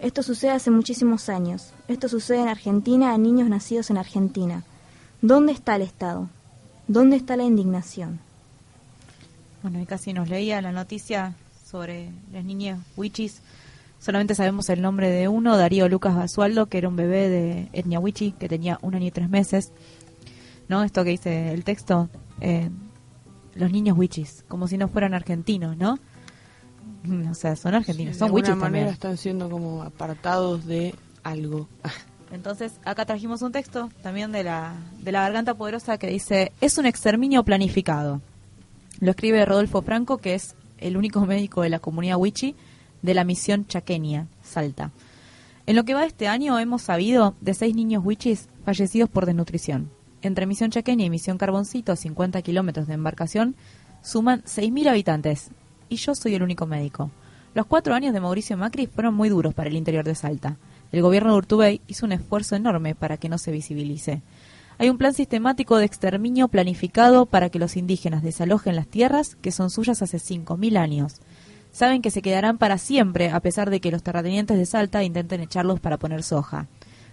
Esto 0.00 0.22
sucede 0.22 0.50
hace 0.50 0.70
muchísimos 0.70 1.28
años. 1.28 1.72
Esto 1.88 2.08
sucede 2.08 2.40
en 2.42 2.48
Argentina 2.48 3.12
a 3.12 3.18
niños 3.18 3.48
nacidos 3.48 3.90
en 3.90 3.98
Argentina. 3.98 4.64
¿Dónde 5.22 5.52
está 5.52 5.76
el 5.76 5.82
Estado? 5.82 6.28
¿Dónde 6.88 7.16
está 7.16 7.36
la 7.36 7.44
indignación? 7.44 8.20
Bueno, 9.62 9.80
y 9.80 9.86
casi 9.86 10.12
nos 10.12 10.28
leía 10.28 10.62
la 10.62 10.72
noticia 10.72 11.34
sobre 11.64 12.10
las 12.32 12.44
niñas 12.44 12.78
wichis. 12.96 13.40
Solamente 13.98 14.34
sabemos 14.34 14.68
el 14.68 14.80
nombre 14.80 15.10
de 15.10 15.28
uno, 15.28 15.56
Darío 15.56 15.88
Lucas 15.88 16.14
Basualdo, 16.14 16.66
que 16.66 16.78
era 16.78 16.88
un 16.88 16.96
bebé 16.96 17.28
de 17.28 17.68
etnia 17.72 17.98
wichi, 17.98 18.32
que 18.32 18.48
tenía 18.48 18.78
un 18.82 18.94
año 18.94 19.06
y 19.06 19.10
tres 19.10 19.28
meses. 19.28 19.72
¿No? 20.68 20.84
Esto 20.84 21.02
que 21.02 21.10
dice 21.10 21.52
el 21.52 21.64
texto, 21.64 22.08
eh, 22.40 22.70
los 23.54 23.72
niños 23.72 23.96
wichis, 23.98 24.44
como 24.48 24.68
si 24.68 24.78
no 24.78 24.88
fueran 24.88 25.14
argentinos, 25.14 25.76
¿no? 25.76 25.98
O 27.30 27.34
sea, 27.34 27.56
son 27.56 27.74
argentinos, 27.74 28.14
de 28.14 28.18
son 28.18 28.26
alguna 28.26 28.40
wichis 28.40 28.56
manera 28.56 28.68
también. 28.70 28.88
están 28.92 29.16
siendo 29.16 29.50
como 29.50 29.82
apartados 29.82 30.66
de 30.66 30.94
algo. 31.22 31.68
Entonces, 32.30 32.78
acá 32.84 33.06
trajimos 33.06 33.40
un 33.42 33.52
texto 33.52 33.88
también 34.02 34.30
de 34.30 34.44
la, 34.44 34.74
de 35.02 35.10
la 35.12 35.22
Garganta 35.22 35.54
Poderosa 35.54 35.96
que 35.96 36.08
dice, 36.08 36.52
es 36.60 36.76
un 36.76 36.86
exterminio 36.86 37.42
planificado. 37.44 38.20
Lo 39.00 39.10
escribe 39.10 39.44
Rodolfo 39.44 39.80
Franco, 39.82 40.18
que 40.18 40.34
es 40.34 40.54
el 40.76 40.96
único 40.96 41.24
médico 41.24 41.62
de 41.62 41.70
la 41.70 41.78
comunidad 41.78 42.18
Wichi 42.18 42.54
de 43.02 43.14
la 43.14 43.24
misión 43.24 43.66
Chaqueña, 43.66 44.26
Salta. 44.42 44.90
En 45.66 45.76
lo 45.76 45.84
que 45.84 45.94
va 45.94 46.06
este 46.06 46.28
año 46.28 46.58
hemos 46.58 46.82
sabido 46.82 47.34
de 47.40 47.54
seis 47.54 47.74
niños 47.74 48.04
Wichis 48.04 48.48
fallecidos 48.64 49.10
por 49.10 49.26
desnutrición. 49.26 49.90
Entre 50.22 50.46
Misión 50.46 50.70
Chaqueña 50.70 51.04
y 51.04 51.10
Misión 51.10 51.38
Carboncito, 51.38 51.92
a 51.92 51.96
50 51.96 52.42
kilómetros 52.42 52.86
de 52.86 52.94
embarcación, 52.94 53.54
suman 54.02 54.42
6.000 54.42 54.88
habitantes. 54.88 55.50
Y 55.88 55.96
yo 55.96 56.14
soy 56.14 56.34
el 56.34 56.42
único 56.42 56.66
médico. 56.66 57.10
Los 57.54 57.66
cuatro 57.66 57.94
años 57.94 58.12
de 58.12 58.20
Mauricio 58.20 58.56
Macri 58.56 58.86
fueron 58.86 59.14
muy 59.14 59.28
duros 59.28 59.54
para 59.54 59.68
el 59.68 59.76
interior 59.76 60.04
de 60.04 60.14
Salta. 60.14 60.56
El 60.90 61.02
gobierno 61.02 61.32
de 61.32 61.38
Urtubey 61.38 61.80
hizo 61.86 62.06
un 62.06 62.12
esfuerzo 62.12 62.56
enorme 62.56 62.94
para 62.94 63.16
que 63.16 63.28
no 63.28 63.38
se 63.38 63.52
visibilice. 63.52 64.22
Hay 64.78 64.90
un 64.90 64.98
plan 64.98 65.12
sistemático 65.12 65.76
de 65.76 65.84
exterminio 65.84 66.48
planificado 66.48 67.26
para 67.26 67.50
que 67.50 67.58
los 67.58 67.76
indígenas 67.76 68.22
desalojen 68.22 68.76
las 68.76 68.86
tierras 68.86 69.34
que 69.36 69.50
son 69.52 69.70
suyas 69.70 70.02
hace 70.02 70.18
5.000 70.18 70.78
años. 70.78 71.20
Saben 71.70 72.02
que 72.02 72.10
se 72.10 72.22
quedarán 72.22 72.58
para 72.58 72.78
siempre 72.78 73.30
a 73.30 73.40
pesar 73.40 73.70
de 73.70 73.80
que 73.80 73.90
los 73.90 74.02
terratenientes 74.02 74.58
de 74.58 74.66
Salta 74.66 75.04
intenten 75.04 75.40
echarlos 75.40 75.80
para 75.80 75.98
poner 75.98 76.22
soja. 76.22 76.66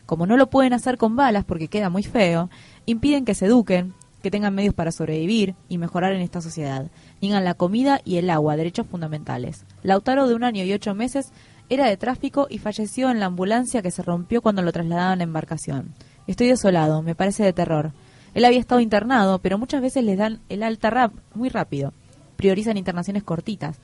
Como 0.06 0.28
no 0.28 0.38
lo 0.38 0.50
pueden 0.50 0.74
hacer 0.74 0.98
con 0.98 1.16
balas 1.16 1.46
porque 1.46 1.68
queda 1.68 1.90
muy 1.90 2.04
feo, 2.04 2.50
impiden 2.86 3.26
que 3.26 3.36
se 3.36 3.48
eduquen, 3.48 3.94
que 4.22 4.32
tengan 4.32 4.56
medios 4.56 4.74
para 4.74 4.92
sobrevivir 4.92 5.56
y 5.70 5.78
mejorar 5.78 6.14
en 6.14 6.22
esta 6.22 6.42
sociedad. 6.42 6.90
Niegan 7.22 7.44
la 7.44 7.54
comida 7.54 8.02
y 8.06 8.18
el 8.18 8.30
agua, 8.30 8.56
derechos 8.56 8.88
fundamentales. 8.88 9.66
Lautaro, 9.84 10.28
de 10.28 10.34
un 10.34 10.44
año 10.44 10.64
y 10.64 10.74
ocho 10.74 10.96
meses, 10.96 11.32
era 11.70 11.88
de 11.88 11.98
tráfico 11.98 12.48
y 12.50 12.60
falleció 12.60 13.10
en 13.10 13.20
la 13.20 13.28
ambulancia 13.28 13.82
que 13.82 13.92
se 13.92 14.04
rompió 14.04 14.42
cuando 14.42 14.62
lo 14.62 14.72
trasladaban 14.72 15.22
en 15.22 15.30
embarcación. 15.30 15.94
Estoy 16.28 16.48
desolado, 16.48 17.02
me 17.02 17.16
parece 17.16 17.44
de 17.44 17.54
terror. 17.54 17.92
Él 18.34 18.46
había 18.46 18.60
estado 18.60 18.82
internado, 18.82 19.40
pero 19.40 19.58
muchas 19.58 19.82
veces 19.82 20.04
les 20.04 20.18
dan 20.18 20.42
el 20.50 20.64
alta 20.64 20.90
rap 20.90 21.14
muy 21.34 21.50
rápido. 21.50 21.94
Priorizan 22.36 22.78
internaciones 22.78 23.24
cortitas. 23.24 23.80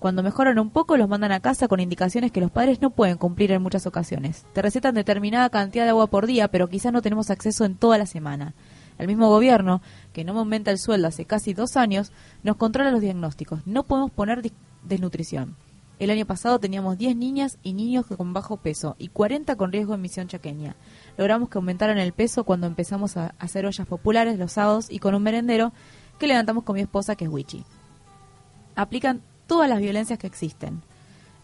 Cuando 0.00 0.22
mejoran 0.22 0.58
un 0.58 0.70
poco, 0.70 0.96
los 0.96 1.10
mandan 1.10 1.30
a 1.30 1.40
casa 1.40 1.68
con 1.68 1.78
indicaciones 1.78 2.32
que 2.32 2.40
los 2.40 2.50
padres 2.50 2.80
no 2.80 2.88
pueden 2.88 3.18
cumplir 3.18 3.52
en 3.52 3.60
muchas 3.60 3.86
ocasiones. 3.86 4.46
Te 4.54 4.62
recetan 4.62 4.94
determinada 4.94 5.50
cantidad 5.50 5.84
de 5.84 5.90
agua 5.90 6.06
por 6.06 6.26
día, 6.26 6.48
pero 6.48 6.68
quizás 6.68 6.90
no 6.90 7.02
tenemos 7.02 7.28
acceso 7.28 7.66
en 7.66 7.76
toda 7.76 7.98
la 7.98 8.06
semana. 8.06 8.54
El 8.96 9.08
mismo 9.08 9.28
gobierno, 9.28 9.82
que 10.14 10.24
no 10.24 10.32
me 10.32 10.38
aumenta 10.38 10.70
el 10.70 10.78
sueldo 10.78 11.06
hace 11.06 11.26
casi 11.26 11.52
dos 11.52 11.76
años, 11.76 12.12
nos 12.42 12.56
controla 12.56 12.90
los 12.90 13.02
diagnósticos. 13.02 13.66
No 13.66 13.82
podemos 13.82 14.10
poner 14.10 14.40
desnutrición. 14.84 15.54
El 15.98 16.08
año 16.08 16.24
pasado 16.24 16.58
teníamos 16.58 16.96
10 16.96 17.14
niñas 17.16 17.58
y 17.62 17.74
niños 17.74 18.06
con 18.06 18.32
bajo 18.32 18.56
peso 18.56 18.96
y 18.98 19.08
40 19.08 19.54
con 19.56 19.70
riesgo 19.70 19.92
de 19.92 19.98
emisión 19.98 20.28
chaqueña. 20.28 20.76
Logramos 21.18 21.50
que 21.50 21.58
aumentaran 21.58 21.98
el 21.98 22.14
peso 22.14 22.44
cuando 22.44 22.66
empezamos 22.66 23.18
a 23.18 23.34
hacer 23.38 23.66
ollas 23.66 23.86
populares 23.86 24.38
los 24.38 24.52
sábados 24.52 24.90
y 24.90 24.98
con 24.98 25.14
un 25.14 25.22
merendero 25.22 25.74
que 26.18 26.26
levantamos 26.26 26.64
con 26.64 26.76
mi 26.76 26.80
esposa 26.80 27.16
que 27.16 27.26
es 27.26 27.30
Wichi. 27.30 27.64
Aplican 28.76 29.20
todas 29.50 29.68
las 29.68 29.80
violencias 29.80 30.16
que 30.16 30.28
existen. 30.28 30.80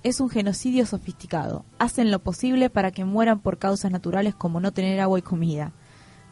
Es 0.04 0.20
un 0.20 0.30
genocidio 0.30 0.86
sofisticado. 0.86 1.64
Hacen 1.80 2.12
lo 2.12 2.20
posible 2.20 2.70
para 2.70 2.92
que 2.92 3.04
mueran 3.04 3.40
por 3.40 3.58
causas 3.58 3.90
naturales 3.90 4.32
como 4.32 4.60
no 4.60 4.70
tener 4.70 5.00
agua 5.00 5.18
y 5.18 5.22
comida. 5.22 5.72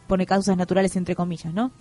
Pone 0.07 0.25
causas 0.25 0.57
naturales 0.57 0.95
entre 0.95 1.17
comillas, 1.17 1.53
¿no? 1.53 1.73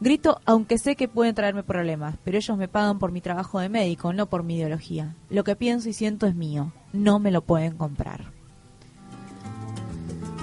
Grito, 0.00 0.40
aunque 0.46 0.78
sé 0.78 0.96
que 0.96 1.06
pueden 1.06 1.34
traerme 1.34 1.62
problemas, 1.62 2.16
pero 2.24 2.38
ellos 2.38 2.56
me 2.56 2.66
pagan 2.66 2.98
por 2.98 3.12
mi 3.12 3.20
trabajo 3.20 3.60
de 3.60 3.68
médico, 3.68 4.14
no 4.14 4.24
por 4.24 4.42
mi 4.42 4.56
ideología. 4.56 5.14
Lo 5.28 5.44
que 5.44 5.54
pienso 5.54 5.90
y 5.90 5.92
siento 5.92 6.26
es 6.26 6.34
mío. 6.34 6.72
No 6.94 7.18
me 7.18 7.30
lo 7.30 7.42
pueden 7.42 7.76
comprar. 7.76 8.24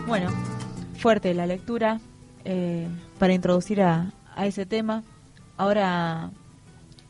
Bueno, 0.06 0.30
fuerte 1.00 1.34
la 1.34 1.48
lectura 1.48 2.00
eh, 2.46 2.88
para 3.18 3.34
introducir 3.34 3.82
a, 3.82 4.14
a 4.36 4.46
ese 4.46 4.68
tema. 4.68 5.02
Ahora 5.58 6.30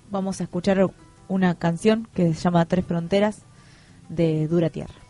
vamos 0.10 0.40
a 0.40 0.46
escuchar 0.46 0.80
una 1.28 1.56
canción 1.56 2.08
que 2.14 2.34
se 2.34 2.42
llama 2.42 2.66
Tres 2.66 2.86
Fronteras 2.86 3.42
de 4.10 4.48
Dura 4.48 4.70
Tierra. 4.70 5.07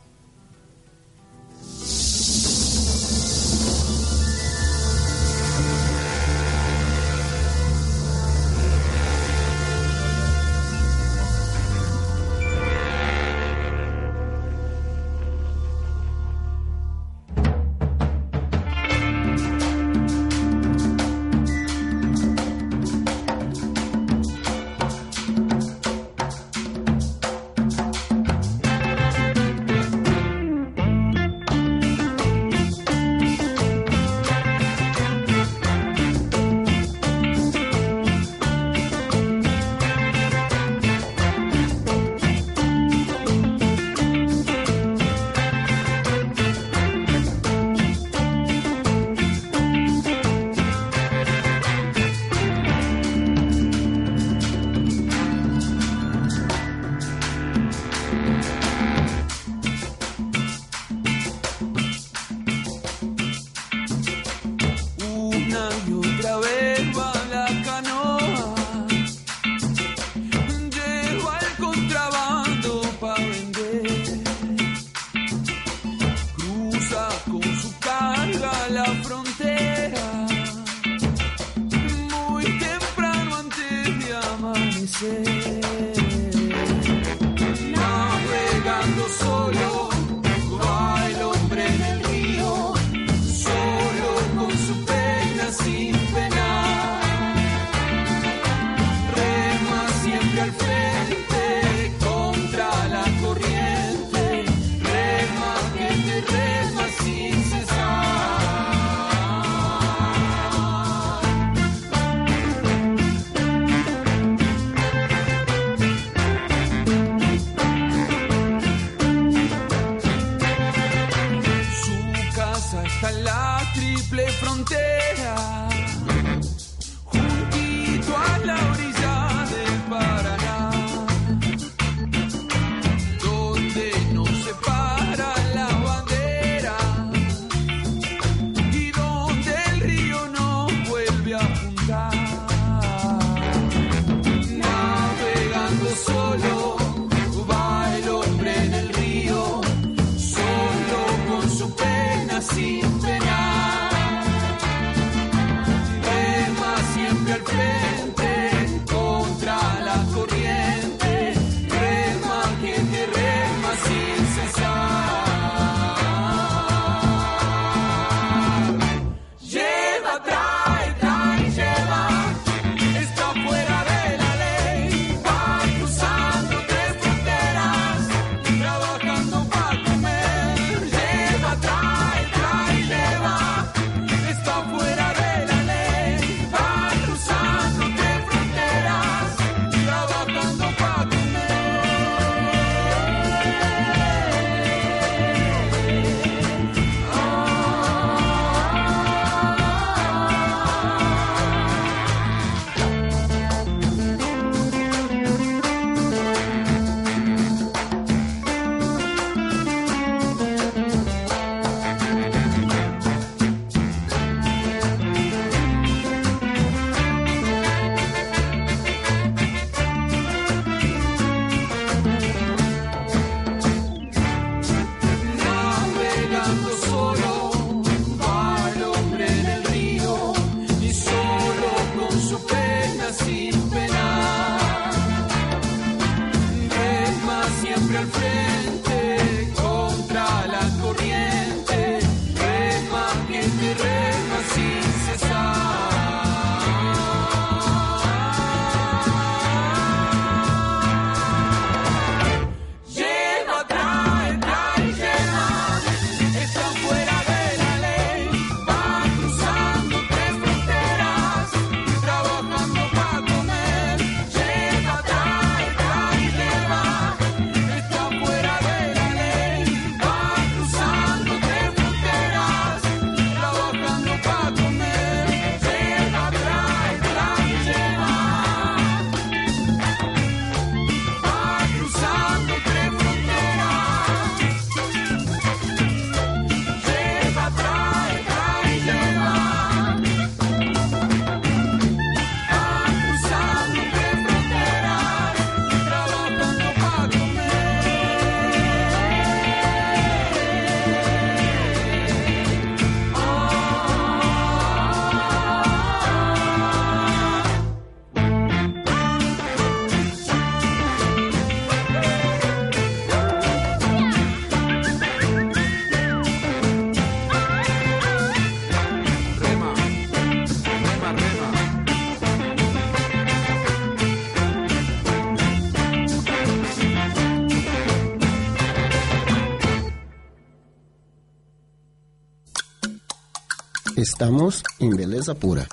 Estamos 333.98 334.62
en 334.78 334.96
Beleza 334.96 335.34
Pura. 335.34 335.68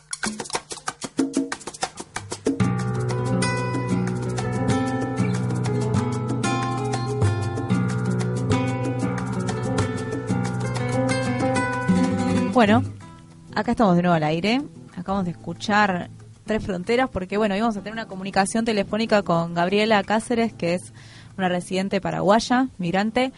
Bueno, 12.55 12.83
acá 13.55 13.73
estamos 13.73 13.95
de 13.95 14.01
nuevo 14.01 14.15
al 14.15 14.23
aire. 14.23 14.63
Acabamos 14.97 15.27
de 15.27 15.33
escuchar 15.33 16.09
Tres 16.47 16.65
Fronteras 16.65 17.11
porque, 17.11 17.37
bueno, 17.37 17.55
íbamos 17.55 17.77
a 17.77 17.81
tener 17.81 17.93
una 17.93 18.09
comunicación 18.09 18.65
telefónica 18.65 19.23
con 19.23 19.53
Gabriela 19.53 20.03
Cáceres, 20.03 20.55
que 20.55 20.73
es 20.73 20.95
una 21.37 21.51
residente 21.51 22.01
paraguaya, 22.01 22.69
migrante. 22.79 23.35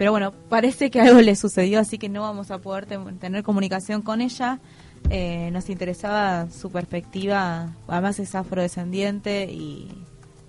Pero 0.00 0.12
bueno, 0.12 0.32
parece 0.48 0.90
que 0.90 0.98
algo 0.98 1.20
le 1.20 1.36
sucedió, 1.36 1.78
así 1.78 1.98
que 1.98 2.08
no 2.08 2.22
vamos 2.22 2.50
a 2.50 2.56
poder 2.56 2.86
te- 2.86 2.96
tener 3.20 3.42
comunicación 3.42 4.00
con 4.00 4.22
ella. 4.22 4.58
Eh, 5.10 5.50
nos 5.52 5.68
interesaba 5.68 6.48
su 6.50 6.70
perspectiva, 6.72 7.74
además 7.86 8.18
es 8.18 8.34
afrodescendiente 8.34 9.44
y 9.52 9.90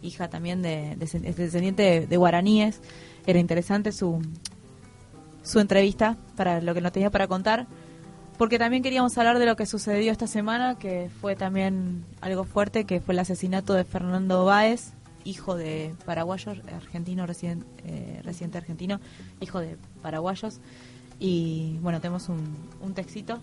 hija 0.02 0.30
también 0.30 0.62
de, 0.62 0.96
de- 0.96 1.04
es 1.04 1.36
descendiente 1.36 1.84
de, 1.84 2.08
de 2.08 2.16
guaraníes. 2.18 2.80
Era 3.26 3.40
interesante 3.40 3.92
su, 3.92 4.22
su 5.44 5.60
entrevista 5.60 6.16
para 6.38 6.62
lo 6.62 6.74
que 6.74 6.80
nos 6.80 6.94
tenía 6.94 7.10
para 7.10 7.28
contar 7.28 7.68
porque 8.38 8.58
también 8.58 8.82
queríamos 8.84 9.18
hablar 9.18 9.38
de 9.38 9.46
lo 9.46 9.58
que 9.58 9.66
sucedió 9.66 10.14
esta 10.14 10.28
semana, 10.28 10.80
que 10.80 11.10
fue 11.20 11.36
también 11.36 12.06
algo 12.22 12.46
fuerte, 12.46 12.86
que 12.86 13.02
fue 13.02 13.14
el 13.16 13.20
asesinato 13.20 13.74
de 13.74 13.84
Fernando 13.84 14.46
Báez, 14.46 14.94
hijo 15.24 15.56
de 15.56 15.96
paraguayos, 16.06 16.58
argentino, 16.74 17.26
residente, 17.26 17.66
eh, 17.86 18.22
residente 18.24 18.58
argentino, 18.58 19.00
hijo 19.40 19.60
de 19.60 19.78
paraguayos. 20.02 20.60
Y 21.20 21.78
bueno, 21.82 22.02
tenemos 22.02 22.30
un, 22.30 22.56
un 22.82 22.94
textito. 22.94 23.40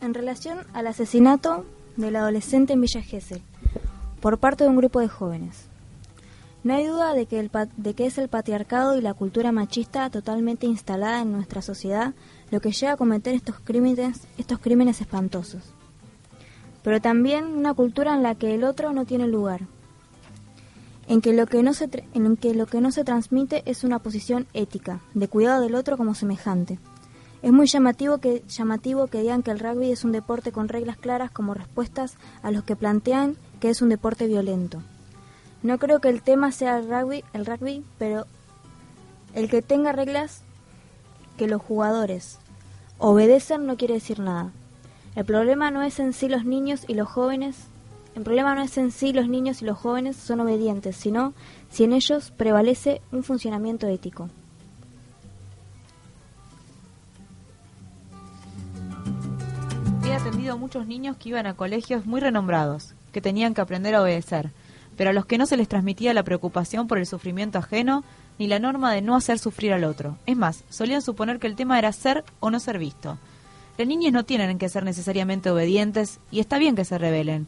En 0.00 0.14
relación 0.14 0.58
al 0.72 0.86
asesinato 0.86 1.66
del 1.96 2.16
adolescente 2.16 2.72
en 2.72 2.80
Villa 2.80 3.02
Gesell 3.02 3.42
por 4.20 4.38
parte 4.38 4.64
de 4.64 4.70
un 4.70 4.76
grupo 4.76 5.00
de 5.00 5.08
jóvenes. 5.08 5.66
No 6.62 6.74
hay 6.74 6.86
duda 6.86 7.14
de 7.14 7.26
que, 7.26 7.40
el 7.40 7.50
de 7.76 7.94
que 7.94 8.06
es 8.06 8.18
el 8.18 8.28
patriarcado 8.28 8.96
y 8.96 9.00
la 9.00 9.14
cultura 9.14 9.50
machista 9.50 10.10
totalmente 10.10 10.66
instalada 10.66 11.22
en 11.22 11.32
nuestra 11.32 11.62
sociedad 11.62 12.12
lo 12.50 12.60
que 12.60 12.72
lleva 12.72 12.92
a 12.92 12.96
cometer 12.96 13.34
estos 13.34 13.60
crímenes, 13.60 14.22
estos 14.38 14.58
crímenes 14.58 15.00
espantosos. 15.00 15.62
Pero 16.82 17.00
también 17.00 17.44
una 17.44 17.74
cultura 17.74 18.14
en 18.14 18.22
la 18.22 18.34
que 18.34 18.54
el 18.54 18.64
otro 18.64 18.92
no 18.92 19.04
tiene 19.04 19.28
lugar, 19.28 19.60
en 21.06 21.20
que 21.20 21.32
lo 21.32 21.46
que 21.46 21.62
no 21.62 21.74
se, 21.74 21.88
en 22.14 22.36
que 22.36 22.54
lo 22.54 22.66
que 22.66 22.80
no 22.80 22.92
se 22.92 23.04
transmite 23.04 23.62
es 23.66 23.84
una 23.84 23.98
posición 23.98 24.46
ética, 24.54 25.00
de 25.14 25.28
cuidado 25.28 25.62
del 25.62 25.74
otro 25.74 25.96
como 25.96 26.14
semejante. 26.14 26.78
Es 27.42 27.52
muy 27.52 27.66
llamativo 27.66 28.18
que, 28.18 28.44
llamativo 28.48 29.06
que 29.06 29.20
digan 29.20 29.42
que 29.42 29.50
el 29.50 29.60
rugby 29.60 29.90
es 29.90 30.04
un 30.04 30.12
deporte 30.12 30.52
con 30.52 30.68
reglas 30.68 30.98
claras 30.98 31.30
como 31.30 31.54
respuestas 31.54 32.16
a 32.42 32.50
los 32.50 32.64
que 32.64 32.76
plantean 32.76 33.36
que 33.60 33.70
es 33.70 33.80
un 33.80 33.88
deporte 33.88 34.26
violento. 34.26 34.82
No 35.62 35.78
creo 35.78 36.00
que 36.00 36.08
el 36.08 36.22
tema 36.22 36.52
sea 36.52 36.78
el 36.78 36.88
rugby, 36.88 37.24
el 37.32 37.46
rugby, 37.46 37.84
pero 37.98 38.26
el 39.34 39.48
que 39.48 39.62
tenga 39.62 39.92
reglas 39.92 40.42
que 41.36 41.46
los 41.46 41.62
jugadores 41.62 42.38
obedecen 43.00 43.66
no 43.66 43.76
quiere 43.76 43.94
decir 43.94 44.20
nada. 44.20 44.52
El 45.16 45.24
problema 45.24 45.70
no 45.70 45.82
es 45.82 45.98
en 45.98 46.12
sí 46.12 46.28
los 46.28 46.44
niños 46.44 46.84
y 46.86 46.94
los 46.94 47.08
jóvenes, 47.08 47.56
el 48.14 48.22
problema 48.22 48.54
no 48.54 48.62
es 48.62 48.76
en 48.78 48.92
sí 48.92 49.12
los 49.12 49.28
niños 49.28 49.62
y 49.62 49.64
los 49.64 49.78
jóvenes 49.78 50.16
son 50.16 50.40
obedientes, 50.40 50.96
sino 50.96 51.32
si 51.70 51.84
en 51.84 51.92
ellos 51.92 52.32
prevalece 52.36 53.00
un 53.10 53.24
funcionamiento 53.24 53.88
ético. 53.88 54.28
He 60.04 60.12
atendido 60.12 60.54
a 60.54 60.56
muchos 60.56 60.86
niños 60.86 61.16
que 61.16 61.30
iban 61.30 61.46
a 61.46 61.54
colegios 61.54 62.04
muy 62.04 62.20
renombrados, 62.20 62.94
que 63.12 63.20
tenían 63.20 63.54
que 63.54 63.60
aprender 63.62 63.94
a 63.94 64.02
obedecer, 64.02 64.50
pero 64.96 65.10
a 65.10 65.12
los 65.12 65.24
que 65.24 65.38
no 65.38 65.46
se 65.46 65.56
les 65.56 65.68
transmitía 65.68 66.12
la 66.12 66.24
preocupación 66.24 66.86
por 66.86 66.98
el 66.98 67.06
sufrimiento 67.06 67.58
ajeno 67.58 68.04
ni 68.40 68.46
la 68.46 68.58
norma 68.58 68.90
de 68.94 69.02
no 69.02 69.16
hacer 69.16 69.38
sufrir 69.38 69.74
al 69.74 69.84
otro. 69.84 70.16
Es 70.24 70.34
más, 70.34 70.64
solían 70.70 71.02
suponer 71.02 71.38
que 71.38 71.46
el 71.46 71.56
tema 71.56 71.78
era 71.78 71.92
ser 71.92 72.24
o 72.40 72.50
no 72.50 72.58
ser 72.58 72.78
visto. 72.78 73.18
Los 73.76 73.86
niños 73.86 74.14
no 74.14 74.24
tienen 74.24 74.56
que 74.56 74.70
ser 74.70 74.82
necesariamente 74.82 75.50
obedientes 75.50 76.20
y 76.30 76.40
está 76.40 76.56
bien 76.56 76.74
que 76.74 76.86
se 76.86 76.96
rebelen, 76.96 77.46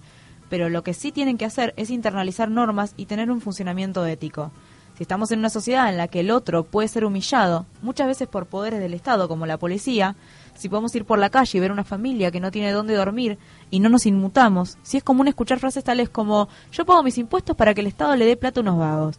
pero 0.51 0.68
lo 0.68 0.82
que 0.82 0.93
sí 0.93 1.11
tienen 1.11 1.38
que 1.38 1.47
hacer 1.47 1.72
es 1.78 1.88
internalizar 1.88 2.51
normas 2.51 2.93
y 2.99 3.07
tener 3.07 3.30
un 3.30 3.40
funcionamiento 3.40 4.05
ético. 4.05 4.53
Si 4.99 5.05
estamos 5.05 5.32
en 5.32 5.38
una 5.38 5.49
sociedad 5.49 5.88
en 5.88 5.97
la 5.97 6.09
que 6.09 6.20
el 6.20 6.30
otro 6.30 6.62
puede 6.64 6.88
ser 6.88 7.07
humillado, 7.07 7.64
muchas 7.80 8.07
veces 8.07 8.28
por 8.28 8.45
poderes 8.45 8.78
del 8.78 8.93
Estado 8.93 9.28
como 9.28 9.47
la 9.47 9.57
policía, 9.57 10.14
si 10.55 10.68
podemos 10.68 10.95
ir 10.95 11.07
por 11.07 11.18
la 11.18 11.30
calle 11.30 11.57
y 11.57 11.61
ver 11.62 11.72
una 11.72 11.84
familia 11.84 12.30
que 12.30 12.40
no 12.40 12.51
tiene 12.51 12.70
dónde 12.70 12.95
dormir 12.97 13.38
y 13.70 13.80
no 13.80 13.88
nos 13.88 14.05
inmutamos, 14.05 14.76
si 14.82 14.99
es 14.99 15.03
común 15.03 15.26
escuchar 15.26 15.59
frases 15.59 15.84
tales 15.84 16.11
como 16.11 16.51
yo 16.70 16.84
pago 16.84 17.03
mis 17.03 17.16
impuestos 17.16 17.57
para 17.57 17.72
que 17.72 17.80
el 17.80 17.86
Estado 17.86 18.14
le 18.14 18.26
dé 18.26 18.36
plata 18.36 18.61
a 18.61 18.62
unos 18.62 18.78
vagos. 18.78 19.18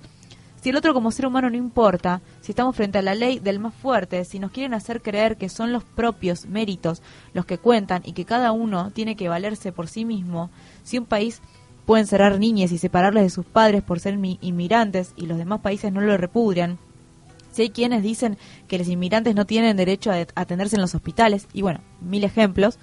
Si 0.63 0.69
el 0.69 0.77
otro 0.77 0.93
como 0.93 1.11
ser 1.11 1.25
humano 1.25 1.49
no 1.49 1.57
importa, 1.57 2.21
si 2.39 2.53
estamos 2.53 2.73
frente 2.73 2.97
a 2.97 3.01
la 3.01 3.15
ley 3.15 3.39
del 3.39 3.59
más 3.59 3.73
fuerte, 3.73 4.23
si 4.23 4.39
nos 4.39 4.51
quieren 4.51 4.73
hacer 4.73 5.01
creer 5.01 5.35
que 5.35 5.49
son 5.49 5.73
los 5.73 5.83
propios 5.83 6.45
méritos 6.45 7.01
los 7.33 7.45
que 7.45 7.57
cuentan 7.57 8.01
y 8.05 8.13
que 8.13 8.23
cada 8.23 8.53
uno 8.53 8.89
tiene 8.91 9.17
que 9.17 9.27
valerse 9.27 9.73
por 9.73 9.89
sí 9.89 10.05
mismo, 10.05 10.49
si 10.85 10.97
un 10.97 11.05
país 11.05 11.41
puede 11.85 12.03
encerrar 12.03 12.39
niñas 12.39 12.71
y 12.71 12.77
separarles 12.77 13.23
de 13.23 13.29
sus 13.29 13.45
padres 13.45 13.83
por 13.83 13.99
ser 13.99 14.15
mi- 14.15 14.39
inmigrantes 14.39 15.11
y 15.17 15.25
los 15.25 15.37
demás 15.37 15.59
países 15.59 15.91
no 15.91 15.99
lo 15.99 16.15
repudian, 16.15 16.77
si 17.51 17.63
hay 17.63 17.69
quienes 17.71 18.01
dicen 18.01 18.37
que 18.69 18.77
los 18.77 18.87
inmigrantes 18.87 19.35
no 19.35 19.45
tienen 19.45 19.75
derecho 19.75 20.11
a 20.13 20.25
atenderse 20.35 20.77
en 20.77 20.81
los 20.81 20.95
hospitales, 20.95 21.45
y 21.51 21.61
bueno, 21.61 21.81
mil 21.99 22.23
ejemplos, 22.23 22.79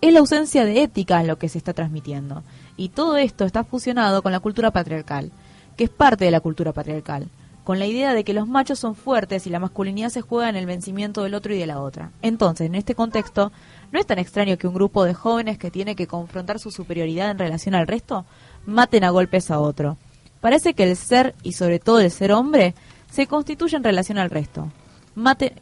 es 0.00 0.12
la 0.12 0.20
ausencia 0.20 0.64
de 0.64 0.84
ética 0.84 1.24
lo 1.24 1.36
que 1.36 1.48
se 1.48 1.58
está 1.58 1.72
transmitiendo. 1.72 2.44
Y 2.76 2.90
todo 2.90 3.16
esto 3.16 3.44
está 3.44 3.64
fusionado 3.64 4.22
con 4.22 4.30
la 4.30 4.38
cultura 4.38 4.70
patriarcal, 4.70 5.32
que 5.76 5.84
es 5.84 5.90
parte 5.90 6.24
de 6.24 6.30
la 6.30 6.40
cultura 6.40 6.72
patriarcal, 6.72 7.28
con 7.64 7.78
la 7.78 7.86
idea 7.86 8.12
de 8.14 8.24
que 8.24 8.34
los 8.34 8.46
machos 8.46 8.78
son 8.78 8.94
fuertes 8.94 9.46
y 9.46 9.50
la 9.50 9.58
masculinidad 9.58 10.10
se 10.10 10.20
juega 10.20 10.48
en 10.50 10.56
el 10.56 10.66
vencimiento 10.66 11.22
del 11.22 11.34
otro 11.34 11.54
y 11.54 11.58
de 11.58 11.66
la 11.66 11.80
otra. 11.80 12.10
Entonces, 12.22 12.66
en 12.66 12.74
este 12.74 12.94
contexto, 12.94 13.52
no 13.90 13.98
es 13.98 14.06
tan 14.06 14.18
extraño 14.18 14.58
que 14.58 14.66
un 14.66 14.74
grupo 14.74 15.04
de 15.04 15.14
jóvenes 15.14 15.56
que 15.58 15.70
tiene 15.70 15.96
que 15.96 16.06
confrontar 16.06 16.58
su 16.58 16.70
superioridad 16.70 17.30
en 17.30 17.38
relación 17.38 17.74
al 17.74 17.86
resto 17.86 18.26
maten 18.66 19.04
a 19.04 19.10
golpes 19.10 19.50
a 19.50 19.58
otro. 19.60 19.96
Parece 20.40 20.74
que 20.74 20.82
el 20.84 20.96
ser, 20.96 21.34
y 21.42 21.52
sobre 21.52 21.78
todo 21.78 22.00
el 22.00 22.10
ser 22.10 22.32
hombre, 22.32 22.74
se 23.10 23.26
constituye 23.26 23.76
en 23.76 23.84
relación 23.84 24.18
al 24.18 24.28
resto. 24.30 24.70
Mate, 25.14 25.54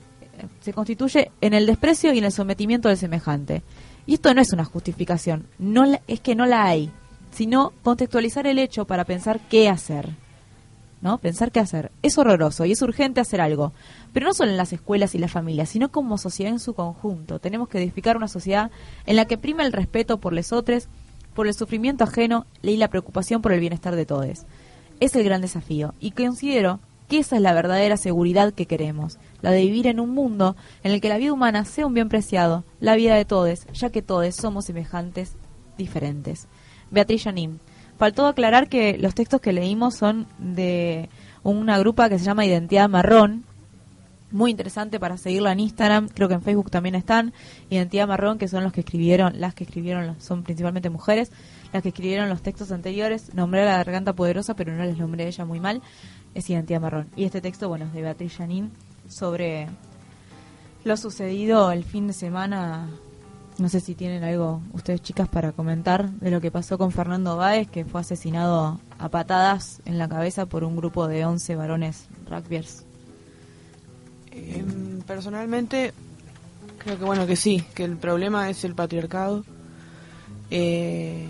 se 0.60 0.72
constituye 0.72 1.30
en 1.40 1.54
el 1.54 1.66
desprecio 1.66 2.12
y 2.12 2.18
en 2.18 2.24
el 2.24 2.32
sometimiento 2.32 2.88
del 2.88 2.96
semejante. 2.96 3.62
Y 4.06 4.14
esto 4.14 4.34
no 4.34 4.40
es 4.40 4.52
una 4.52 4.64
justificación, 4.64 5.46
no 5.60 5.84
la- 5.84 6.00
es 6.08 6.18
que 6.20 6.34
no 6.34 6.46
la 6.46 6.64
hay, 6.64 6.90
sino 7.32 7.72
contextualizar 7.82 8.46
el 8.46 8.58
hecho 8.58 8.86
para 8.86 9.04
pensar 9.04 9.40
qué 9.48 9.68
hacer. 9.68 10.10
¿No? 11.00 11.18
Pensar 11.18 11.50
qué 11.50 11.58
hacer. 11.58 11.90
Es 12.02 12.16
horroroso 12.16 12.64
y 12.64 12.72
es 12.72 12.82
urgente 12.82 13.20
hacer 13.20 13.40
algo. 13.40 13.72
Pero 14.12 14.26
no 14.26 14.34
solo 14.34 14.52
en 14.52 14.56
las 14.56 14.72
escuelas 14.72 15.16
y 15.16 15.18
las 15.18 15.32
familias, 15.32 15.68
sino 15.68 15.90
como 15.90 16.16
sociedad 16.16 16.52
en 16.52 16.60
su 16.60 16.74
conjunto. 16.74 17.40
Tenemos 17.40 17.68
que 17.68 17.78
edificar 17.78 18.16
una 18.16 18.28
sociedad 18.28 18.70
en 19.04 19.16
la 19.16 19.24
que 19.24 19.36
prima 19.36 19.64
el 19.64 19.72
respeto 19.72 20.18
por 20.18 20.32
los 20.32 20.52
otros, 20.52 20.86
por 21.34 21.48
el 21.48 21.54
sufrimiento 21.54 22.04
ajeno 22.04 22.46
y 22.62 22.76
la 22.76 22.88
preocupación 22.88 23.42
por 23.42 23.52
el 23.52 23.58
bienestar 23.58 23.96
de 23.96 24.06
todos. 24.06 24.44
Es 25.00 25.16
el 25.16 25.24
gran 25.24 25.40
desafío 25.40 25.94
y 25.98 26.12
considero 26.12 26.78
que 27.08 27.18
esa 27.18 27.36
es 27.36 27.42
la 27.42 27.52
verdadera 27.52 27.96
seguridad 27.96 28.54
que 28.54 28.66
queremos, 28.66 29.18
la 29.40 29.50
de 29.50 29.62
vivir 29.62 29.88
en 29.88 29.98
un 29.98 30.10
mundo 30.10 30.56
en 30.84 30.92
el 30.92 31.00
que 31.00 31.08
la 31.08 31.18
vida 31.18 31.32
humana 31.32 31.64
sea 31.64 31.86
un 31.86 31.94
bien 31.94 32.08
preciado, 32.08 32.64
la 32.78 32.94
vida 32.94 33.16
de 33.16 33.24
todos, 33.24 33.66
ya 33.72 33.90
que 33.90 34.02
todos 34.02 34.36
somos 34.36 34.66
semejantes, 34.66 35.32
diferentes. 35.76 36.46
Beatriz 36.93 37.24
Janín. 37.24 37.59
Faltó 37.99 38.26
aclarar 38.26 38.68
que 38.68 38.97
los 38.99 39.14
textos 39.14 39.40
que 39.40 39.53
leímos 39.53 39.97
son 39.97 40.26
de 40.38 41.09
una 41.43 41.78
grupa 41.78 42.09
que 42.09 42.18
se 42.18 42.24
llama 42.24 42.47
Identidad 42.47 42.88
Marrón, 42.88 43.45
muy 44.30 44.51
interesante 44.51 44.99
para 44.99 45.18
seguirla 45.18 45.53
en 45.53 45.61
Instagram, 45.61 46.09
creo 46.09 46.26
que 46.26 46.34
en 46.34 46.43
Facebook 46.43 46.70
también 46.70 46.95
están, 46.95 47.32
Identidad 47.68 48.09
Marrón, 48.09 48.38
que 48.38 48.49
son 48.49 48.64
los 48.64 48.72
que 48.72 48.80
escribieron, 48.80 49.40
las 49.40 49.55
que 49.55 49.64
escribieron, 49.64 50.16
son 50.20 50.43
principalmente 50.43 50.88
mujeres, 50.88 51.30
las 51.72 51.82
que 51.82 51.90
escribieron 51.90 52.28
los 52.28 52.43
textos 52.43 52.72
anteriores, 52.72 53.34
nombré 53.34 53.62
a 53.62 53.66
la 53.66 53.76
garganta 53.76 54.14
poderosa, 54.14 54.55
pero 54.55 54.72
no 54.72 54.84
les 54.84 54.97
nombré 54.97 55.26
ella 55.28 55.45
muy 55.45 55.61
mal, 55.61 55.82
es 56.34 56.49
Identidad 56.49 56.80
Marrón. 56.80 57.09
Y 57.14 57.24
este 57.24 57.40
texto, 57.40 57.68
bueno, 57.68 57.86
es 57.86 57.93
de 57.93 58.03
Beatriz 58.03 58.36
Janín, 58.36 58.70
sobre 59.07 59.68
lo 60.84 60.97
sucedido 60.97 61.70
el 61.70 61.84
fin 61.84 62.07
de 62.07 62.12
semana, 62.12 62.88
no 63.59 63.68
sé 63.68 63.80
si 63.80 63.94
tienen 63.94 64.24
algo 64.24 64.61
ustedes 64.72 65.03
chicas 65.03 65.28
para 65.28 65.53
comentar 65.53 66.11
de 66.11 66.30
lo 66.30 66.40
que 66.40 66.50
pasó 66.50 66.78
con 66.78 66.90
Fernando 66.90 67.36
Báez, 67.36 67.68
que 67.68 67.84
fue 67.84 68.00
asesinado 68.00 68.80
a 68.98 69.09
patadas 69.09 69.82
en 69.84 69.98
la 69.98 70.09
cabeza 70.09 70.46
por 70.46 70.64
un 70.64 70.76
grupo 70.76 71.07
de 71.07 71.24
11 71.24 71.57
varones 71.57 72.07
rugbyers. 72.28 72.84
Em, 74.30 75.00
personalmente, 75.03 75.92
creo 76.78 76.98
que 76.98 77.05
bueno 77.05 77.26
que 77.26 77.36
sí, 77.36 77.64
que 77.74 77.84
el 77.84 77.96
problema 77.96 78.48
es 78.48 78.64
el 78.64 78.74
patriarcado. 78.74 79.44
Eh, 80.50 81.28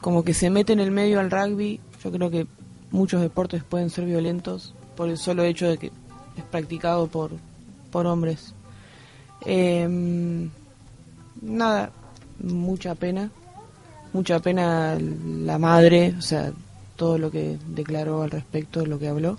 como 0.00 0.24
que 0.24 0.34
se 0.34 0.50
mete 0.50 0.72
en 0.72 0.80
el 0.80 0.90
medio 0.90 1.20
al 1.20 1.30
rugby, 1.30 1.80
yo 2.02 2.10
creo 2.10 2.30
que 2.30 2.46
muchos 2.90 3.20
deportes 3.20 3.62
pueden 3.62 3.90
ser 3.90 4.04
violentos 4.04 4.74
por 4.96 5.08
el 5.08 5.18
solo 5.18 5.42
hecho 5.44 5.68
de 5.68 5.78
que 5.78 5.86
es 6.36 6.44
practicado 6.50 7.06
por, 7.06 7.30
por 7.90 8.06
hombres. 8.06 8.54
Em, 9.44 10.50
nada, 11.42 11.90
mucha 12.42 12.94
pena, 12.94 13.30
mucha 14.14 14.38
pena 14.40 14.96
la 14.98 15.58
madre, 15.58 16.14
o 16.18 16.22
sea, 16.22 16.52
todo 16.96 17.18
lo 17.18 17.30
que 17.30 17.58
declaró 17.68 18.22
al 18.22 18.30
respecto, 18.30 18.86
lo 18.86 18.98
que 18.98 19.08
habló. 19.08 19.38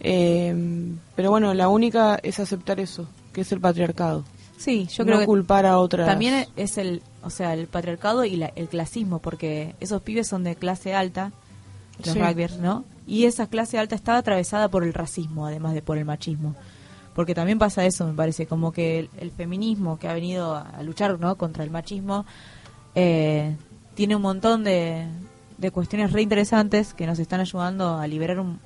Em, 0.00 0.98
pero 1.14 1.30
bueno, 1.30 1.54
la 1.54 1.68
única 1.68 2.18
es 2.22 2.38
aceptar 2.38 2.80
eso, 2.80 3.06
que 3.32 3.40
es 3.42 3.52
el 3.52 3.60
patriarcado. 3.60 4.24
Sí, 4.58 4.86
yo 4.90 5.04
No 5.04 5.08
creo 5.08 5.20
que 5.20 5.26
culpar 5.26 5.66
a 5.66 5.78
otras. 5.78 6.06
También 6.06 6.46
es 6.56 6.78
el, 6.78 7.02
o 7.22 7.30
sea, 7.30 7.54
el 7.54 7.66
patriarcado 7.66 8.24
y 8.24 8.36
la- 8.36 8.52
el 8.56 8.68
clasismo, 8.68 9.18
porque 9.18 9.74
esos 9.80 10.02
pibes 10.02 10.26
son 10.28 10.44
de 10.44 10.56
clase 10.56 10.94
alta, 10.94 11.32
los 12.04 12.14
Sí. 12.14 12.18
rugbyers, 12.18 12.58
¿no? 12.58 12.84
Y 13.06 13.24
esa 13.24 13.46
clase 13.48 13.78
alta 13.78 13.94
estaba 13.94 14.18
atravesada 14.18 14.68
por 14.68 14.82
el 14.84 14.92
racismo, 14.94 15.46
además 15.46 15.74
de 15.74 15.82
por 15.82 15.98
el 15.98 16.04
machismo. 16.04 16.54
Porque 17.16 17.34
también 17.34 17.58
pasa 17.58 17.84
eso, 17.86 18.06
me 18.06 18.12
parece, 18.12 18.46
como 18.46 18.70
que 18.72 19.00
el, 19.00 19.10
el 19.18 19.30
feminismo 19.32 19.98
que 19.98 20.06
ha 20.06 20.12
venido 20.12 20.54
a, 20.54 20.60
a 20.60 20.82
luchar 20.84 21.18
¿no? 21.18 21.34
contra 21.36 21.64
el 21.64 21.70
machismo 21.70 22.24
eh, 22.94 23.56
tiene 23.94 24.14
un 24.14 24.22
montón 24.22 24.62
de, 24.62 25.06
de 25.58 25.70
cuestiones 25.70 26.12
re 26.12 26.22
interesantes 26.22 26.92
que 26.94 27.06
nos 27.06 27.18
están 27.18 27.40
ayudando 27.40 27.96
a 27.98 28.06
liberar 28.06 28.38
un, 28.38 28.60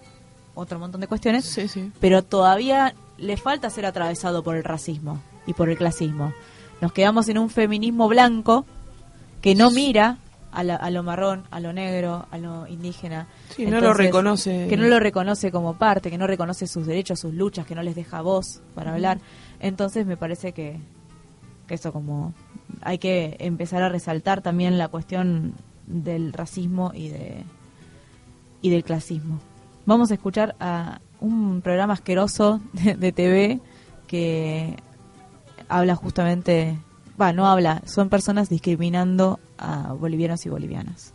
otro 0.55 0.79
montón 0.81 1.01
de 1.01 1.07
cuestiones, 1.07 1.45
Sí, 1.45 1.69
sí. 1.69 1.93
pero 2.01 2.23
todavía 2.23 2.93
le 3.19 3.37
falta 3.37 3.71
ser 3.71 3.87
atravesado 3.87 4.43
por 4.43 4.57
el 4.57 4.65
racismo 4.65 5.21
y 5.47 5.55
por 5.55 5.71
el 5.71 5.79
clasismo. 5.79 6.33
Nos 6.81 6.93
quedamos 6.93 7.29
en 7.29 7.39
un 7.39 7.51
feminismo 7.51 8.09
blanco 8.09 8.65
que 9.43 9.55
no 9.55 9.71
mira 9.71 10.19
a, 10.53 10.65
la- 10.65 10.77
a 10.77 10.91
lo 10.91 11.03
marrón, 11.03 11.45
a 11.51 11.61
lo 11.61 11.73
negro, 11.73 12.27
a 12.31 12.39
lo 12.39 12.67
indígena. 12.67 13.27
Sí, 13.55 13.67
no 13.67 13.81
lo 13.81 13.95
reconoce. 13.95 14.67
Que 14.69 14.77
no 14.77 14.87
lo 14.89 14.99
reconoce 15.01 15.51
como 15.53 15.75
parte, 15.75 16.11
que 16.11 16.19
no 16.19 16.27
reconoce 16.27 16.67
sus 16.67 16.87
derechos, 16.87 17.21
sus 17.21 17.35
luchas, 17.35 17.67
que 17.67 17.75
no 17.75 17.83
les 17.83 17.95
deja 17.95 18.21
voz 18.23 18.61
para 18.75 18.93
hablar. 18.93 19.19
Entonces 19.61 20.07
me 20.07 20.17
parece 20.17 20.53
que, 20.53 20.79
que 21.67 21.75
eso 21.75 21.93
como 21.93 22.35
hay 22.83 22.99
que 22.99 23.37
empezar 23.41 23.83
a 23.83 23.89
resaltar 23.89 24.41
también 24.43 24.79
la 24.79 24.89
cuestión 24.89 25.55
del 25.87 26.33
racismo 26.33 26.93
y 26.95 27.09
de 27.09 27.45
y 28.63 28.71
del 28.71 28.85
clasismo. 28.85 29.39
Vamos 29.87 30.11
a 30.11 30.15
escuchar 30.15 30.55
a 30.61 31.01
un 31.21 31.63
programa 31.63 31.95
asqueroso 31.95 32.61
de, 32.75 32.95
de 32.95 33.13
TV 33.13 33.61
que 34.07 34.77
habla 35.69 35.95
justamente, 35.97 36.77
va, 37.21 37.33
no 37.33 37.47
habla, 37.47 37.83
son 37.87 38.09
personas 38.09 38.49
discriminando 38.49 39.39
a 39.61 39.93
bolivianos 39.93 40.45
y 40.47 40.49
bolivianas. 40.49 41.13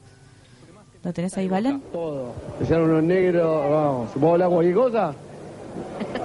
¿Lo 1.04 1.14
tenés 1.14 1.38
ahí, 1.38 1.48
Valen? 1.48 1.82
Que 2.60 2.66
sean 2.66 2.82
unos 2.82 3.04
negros, 3.04 3.70
vamos, 3.70 4.10
¿puedo 4.14 4.34
hablar 4.34 4.50
cualquier 4.50 4.76
cosa? 4.76 5.14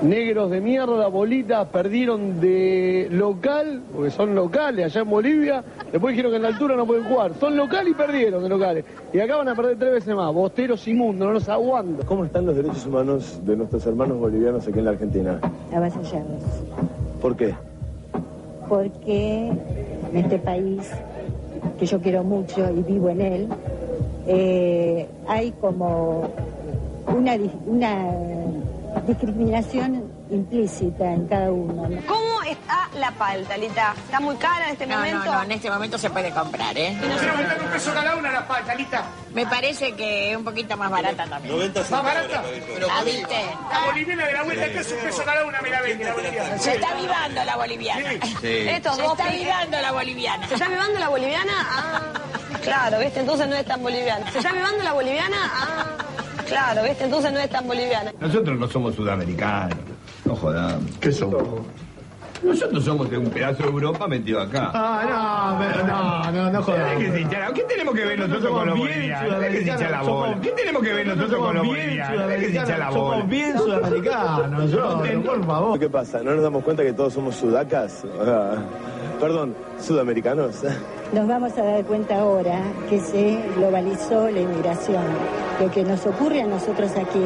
Negros 0.03 0.51
de 0.51 0.61
mierda, 0.61 1.09
bolitas, 1.09 1.67
perdieron 1.69 2.41
de 2.41 3.09
local, 3.11 3.83
porque 3.95 4.11
son 4.11 4.35
locales 4.35 4.87
allá 4.87 5.03
en 5.03 5.11
Bolivia. 5.11 5.65
Después 5.93 6.13
dijeron 6.13 6.31
que 6.33 6.37
en 6.37 6.43
la 6.43 6.49
altura 6.49 6.77
no 6.77 6.87
pueden 6.87 7.05
jugar. 7.05 7.33
Son 7.39 7.57
local 7.57 7.87
y 7.89 7.93
perdieron 7.95 8.43
de 8.43 8.49
locales. 8.49 8.85
Y 9.13 9.19
acá 9.19 9.37
van 9.37 9.49
a 9.49 9.55
perder 9.57 9.77
tres 9.77 9.93
veces 9.93 10.15
más. 10.15 10.33
Bosteros 10.33 10.87
inmundos, 10.89 11.27
no 11.29 11.35
nos 11.35 11.49
aguantan. 11.49 12.07
¿Cómo 12.07 12.25
están 12.25 12.47
los 12.47 12.57
derechos 12.57 12.87
humanos 12.87 13.41
de 13.45 13.57
nuestros 13.57 13.85
hermanos 13.87 14.19
bolivianos 14.19 14.67
aquí 14.67 14.79
en 14.79 14.85
la 14.87 14.93
Argentina? 14.93 15.41
avasallados, 15.75 16.43
¿Por 17.21 17.37
qué? 17.37 17.55
porque 18.69 19.49
en 19.49 20.17
este 20.17 20.39
país, 20.39 20.89
que 21.79 21.87
yo 21.87 22.01
quiero 22.01 22.25
mucho 22.25 22.71
y 22.71 22.83
vivo 22.83 23.09
en 23.11 23.21
él, 23.21 23.49
eh, 24.27 25.09
hay 25.27 25.53
como 25.53 26.29
una, 27.07 27.37
una 27.67 28.13
discriminación 29.07 30.03
implícita 30.31 31.13
en 31.13 31.27
cada 31.27 31.51
uno. 31.53 31.89
¿no? 31.89 32.30
¿Cómo 32.51 32.61
está 32.63 32.99
la 32.99 33.11
palta, 33.13 33.57
Lita? 33.57 33.95
¿Está 33.97 34.19
muy 34.19 34.35
cara 34.37 34.67
en 34.67 34.73
este 34.73 34.87
No, 34.87 34.97
momento? 34.97 35.25
no, 35.25 35.33
no, 35.35 35.43
en 35.45 35.53
este 35.53 35.71
momento 35.71 35.99
se 35.99 36.11
puede 36.11 36.31
comprar, 36.33 36.77
¿eh? 36.77 36.99
un 37.01 37.71
peso 37.71 37.93
cada 37.95 38.17
una 38.17 38.33
la 38.33 38.47
palta, 38.49 38.75
Lita. 38.75 39.05
Me 39.33 39.47
parece 39.47 39.93
que 39.95 40.33
es 40.33 40.37
un 40.37 40.43
poquito 40.43 40.77
más 40.77 40.91
barata 40.91 41.27
también. 41.27 41.55
90 41.55 41.81
¿Más 41.83 41.91
barata? 42.03 42.43
¿La 42.87 43.03
viste? 43.05 43.45
La 43.73 43.87
boliviana 43.87 44.27
de 44.27 44.33
la 44.33 44.43
vuelta, 44.43 44.69
que 44.69 44.79
es 44.81 44.93
un 44.93 44.99
peso 44.99 45.23
cada 45.25 45.45
una, 45.47 45.61
me 45.61 45.71
la 45.71 45.81
vende 45.83 46.05
la 46.05 46.13
boliviana. 46.13 46.59
Se 46.59 46.75
está 46.75 46.95
vivando 46.95 47.45
la 47.45 47.57
boliviana. 47.57 48.11
Sí. 48.41 48.49
Estos 48.69 48.97
Se 48.97 49.03
dos 49.03 49.13
está 49.19 49.31
vivando 49.31 49.81
la 49.81 49.93
boliviana. 49.93 50.49
¿Se 50.49 50.55
está 50.55 50.69
vivando 50.69 50.99
la 50.99 51.09
boliviana? 51.09 51.53
Ah, 51.71 52.03
claro, 52.63 52.99
¿viste? 52.99 53.21
Entonces 53.21 53.47
no 53.49 53.55
es 53.55 53.65
tan 53.65 53.81
boliviana. 53.81 54.31
¿Se 54.33 54.39
está 54.39 54.53
vivando 54.53 54.83
la 54.83 54.93
boliviana? 54.93 55.37
Ah, 55.55 55.87
claro, 56.49 56.83
¿viste? 56.83 57.05
Entonces 57.05 57.33
no 57.33 57.39
es 57.39 57.51
tan 57.51 57.67
boliviana. 57.69 58.13
Nosotros 58.19 58.59
no 58.59 58.69
somos 58.69 58.97
sudamericanos. 58.97 59.79
No 60.25 60.35
jodamos. 60.35 60.91
¿Qué 61.01 61.13
somos? 61.13 61.43
Nosotros 62.43 62.85
somos 62.85 63.11
de 63.11 63.19
un 63.19 63.27
pedazo 63.31 63.63
de 63.65 63.69
Europa 63.69 64.09
metido 64.09 64.41
acá. 64.41 64.71
Ah, 64.73 65.59
no, 65.59 65.59
pero 65.59 65.87
no, 65.87 66.31
no, 66.33 66.51
no 66.53 66.63
jodas. 66.63 66.97
¿Qué, 66.99 67.11
se 67.13 67.21
hincha 67.21 67.39
la- 67.39 67.53
¿Qué 67.53 67.63
tenemos 67.65 67.95
que 67.95 68.05
ver 68.05 68.19
nosotros 68.19 68.51
con 68.53 68.67
los 68.67 68.79
bolivianos? 68.79 69.35
¿Qué 69.45 69.51
se 69.53 69.61
hincha 69.71 69.91
la 69.91 70.03
bola? 70.03 70.41
¿Qué 70.41 70.51
tenemos 70.51 70.83
que 70.83 70.93
ver 70.93 71.07
nosotros 71.07 71.39
con 71.41 71.55
los 71.55 71.67
bolivianos? 71.67 72.33
¿Qué 72.33 72.41
se 72.41 72.51
hincha 72.51 72.79
la 72.79 72.91
bola? 72.91 73.17
Somos 73.17 73.29
bien 73.29 73.59
sudamericanos, 73.59 74.71
yo, 74.71 75.03
por 75.25 75.45
favor. 75.47 75.79
¿Qué 75.79 75.91
pasa? 75.91 76.23
¿No 76.23 76.33
nos 76.33 76.43
damos 76.43 76.65
cuenta 76.65 76.83
que 76.83 76.93
todos 76.93 77.13
somos 77.13 77.37
sudacas? 77.37 78.05
Perdón, 79.21 79.55
sudamericanos. 79.79 80.63
Nos 81.13 81.27
vamos 81.27 81.59
a 81.59 81.63
dar 81.65 81.85
cuenta 81.85 82.21
ahora 82.21 82.63
que 82.89 83.01
se 83.01 83.43
globalizó 83.57 84.31
la 84.31 84.41
inmigración. 84.41 85.03
Lo 85.61 85.69
que 85.69 85.83
nos 85.83 86.07
ocurre 86.07 86.43
a 86.43 86.47
nosotros 86.47 86.93
aquí 86.93 87.21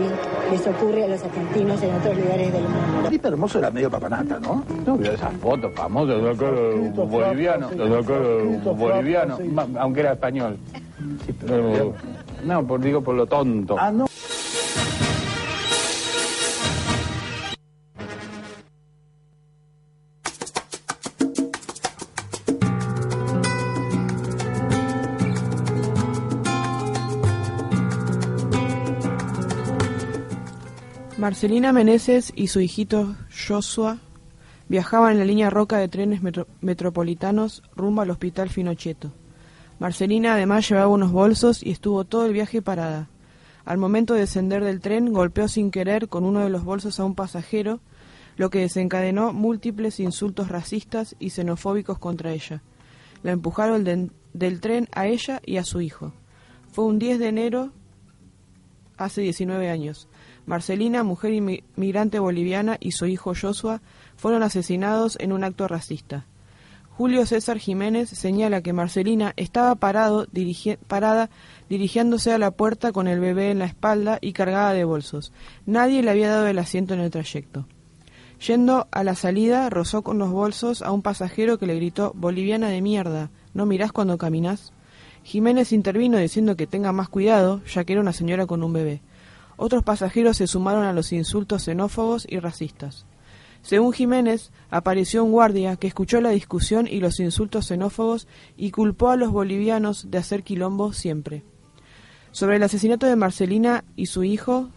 les 0.50 0.66
ocurre 0.66 1.04
a 1.04 1.08
los 1.08 1.22
argentinos 1.22 1.82
en 1.82 1.94
otros 1.94 2.16
lugares 2.16 2.50
del 2.50 2.62
mundo. 2.62 3.02
Felipe 3.04 3.28
Hermoso 3.28 3.58
era 3.58 3.70
medio 3.70 3.90
papanata, 3.90 4.40
¿no? 4.40 4.64
No 4.86 4.96
vio 4.96 5.12
esas 5.12 5.34
fotos 5.34 5.70
famosas 5.74 6.16
de 6.22 6.92
boliviano, 6.92 7.68
de 7.68 8.72
boliviano, 8.72 9.38
aunque 9.78 10.00
era 10.00 10.12
español. 10.12 10.56
Pero, 11.46 11.94
no, 12.42 12.66
por, 12.66 12.80
digo 12.80 13.02
por 13.02 13.14
lo 13.14 13.26
tonto. 13.26 13.76
Ah, 13.78 13.92
no. 13.92 14.06
Marcelina 31.24 31.72
Meneses 31.72 32.34
y 32.36 32.48
su 32.48 32.60
hijito 32.60 33.16
Joshua 33.48 33.96
viajaban 34.68 35.12
en 35.12 35.18
la 35.20 35.24
línea 35.24 35.48
roca 35.48 35.78
de 35.78 35.88
trenes 35.88 36.20
metro- 36.22 36.46
metropolitanos 36.60 37.62
rumbo 37.74 38.02
al 38.02 38.10
hospital 38.10 38.50
Finochetto. 38.50 39.10
Marcelina 39.78 40.34
además 40.34 40.68
llevaba 40.68 40.88
unos 40.88 41.12
bolsos 41.12 41.62
y 41.62 41.70
estuvo 41.70 42.04
todo 42.04 42.26
el 42.26 42.34
viaje 42.34 42.60
parada. 42.60 43.08
Al 43.64 43.78
momento 43.78 44.12
de 44.12 44.20
descender 44.20 44.62
del 44.62 44.80
tren 44.82 45.14
golpeó 45.14 45.48
sin 45.48 45.70
querer 45.70 46.10
con 46.10 46.26
uno 46.26 46.40
de 46.40 46.50
los 46.50 46.62
bolsos 46.62 47.00
a 47.00 47.06
un 47.06 47.14
pasajero, 47.14 47.80
lo 48.36 48.50
que 48.50 48.58
desencadenó 48.58 49.32
múltiples 49.32 50.00
insultos 50.00 50.48
racistas 50.50 51.16
y 51.18 51.30
xenofóbicos 51.30 51.98
contra 51.98 52.32
ella. 52.32 52.60
La 53.22 53.32
empujaron 53.32 53.82
del 54.34 54.60
tren 54.60 54.90
a 54.92 55.06
ella 55.06 55.40
y 55.46 55.56
a 55.56 55.64
su 55.64 55.80
hijo. 55.80 56.12
Fue 56.70 56.84
un 56.84 56.98
10 56.98 57.18
de 57.18 57.28
enero 57.28 57.70
hace 58.98 59.22
19 59.22 59.70
años. 59.70 60.06
Marcelina, 60.46 61.02
mujer 61.02 61.32
inmi- 61.32 61.62
inmigrante 61.76 62.18
boliviana, 62.18 62.76
y 62.80 62.92
su 62.92 63.06
hijo 63.06 63.32
Joshua 63.40 63.80
fueron 64.16 64.42
asesinados 64.42 65.16
en 65.20 65.32
un 65.32 65.44
acto 65.44 65.68
racista. 65.68 66.26
Julio 66.96 67.26
César 67.26 67.58
Jiménez 67.58 68.08
señala 68.08 68.62
que 68.62 68.72
Marcelina 68.72 69.32
estaba 69.36 69.74
parado, 69.74 70.28
parada 70.86 71.28
dirigiéndose 71.68 72.32
a 72.32 72.38
la 72.38 72.52
puerta 72.52 72.92
con 72.92 73.08
el 73.08 73.18
bebé 73.18 73.50
en 73.50 73.58
la 73.58 73.64
espalda 73.64 74.18
y 74.20 74.32
cargada 74.32 74.72
de 74.72 74.84
bolsos. 74.84 75.32
Nadie 75.66 76.04
le 76.04 76.10
había 76.12 76.28
dado 76.30 76.46
el 76.46 76.58
asiento 76.58 76.94
en 76.94 77.00
el 77.00 77.10
trayecto. 77.10 77.66
Yendo 78.46 78.86
a 78.92 79.02
la 79.02 79.16
salida, 79.16 79.70
rozó 79.70 80.02
con 80.02 80.18
los 80.18 80.30
bolsos 80.30 80.82
a 80.82 80.92
un 80.92 81.02
pasajero 81.02 81.58
que 81.58 81.66
le 81.66 81.74
gritó 81.74 82.12
Boliviana 82.14 82.68
de 82.68 82.80
mierda, 82.80 83.30
¿no 83.54 83.66
mirás 83.66 83.90
cuando 83.90 84.16
caminás? 84.18 84.72
Jiménez 85.24 85.72
intervino 85.72 86.18
diciendo 86.18 86.54
que 86.54 86.66
tenga 86.68 86.92
más 86.92 87.08
cuidado, 87.08 87.60
ya 87.64 87.82
que 87.84 87.94
era 87.94 88.02
una 88.02 88.12
señora 88.12 88.46
con 88.46 88.62
un 88.62 88.72
bebé. 88.72 89.00
Otros 89.56 89.82
pasajeros 89.82 90.36
se 90.36 90.46
sumaron 90.46 90.84
a 90.84 90.92
los 90.92 91.12
insultos 91.12 91.64
xenófobos 91.64 92.26
y 92.28 92.38
racistas. 92.38 93.06
Según 93.62 93.92
Jiménez, 93.92 94.52
apareció 94.70 95.24
un 95.24 95.32
guardia 95.32 95.76
que 95.76 95.86
escuchó 95.86 96.20
la 96.20 96.30
discusión 96.30 96.86
y 96.86 97.00
los 97.00 97.18
insultos 97.18 97.66
xenófobos 97.66 98.28
y 98.56 98.70
culpó 98.70 99.08
a 99.08 99.16
los 99.16 99.30
bolivianos 99.30 100.10
de 100.10 100.18
hacer 100.18 100.42
quilombo 100.42 100.92
siempre. 100.92 101.44
Sobre 102.30 102.56
el 102.56 102.62
asesinato 102.62 103.06
de 103.06 103.16
Marcelina 103.16 103.84
y 103.96 104.06
su 104.06 104.22
hijo, 104.22 104.68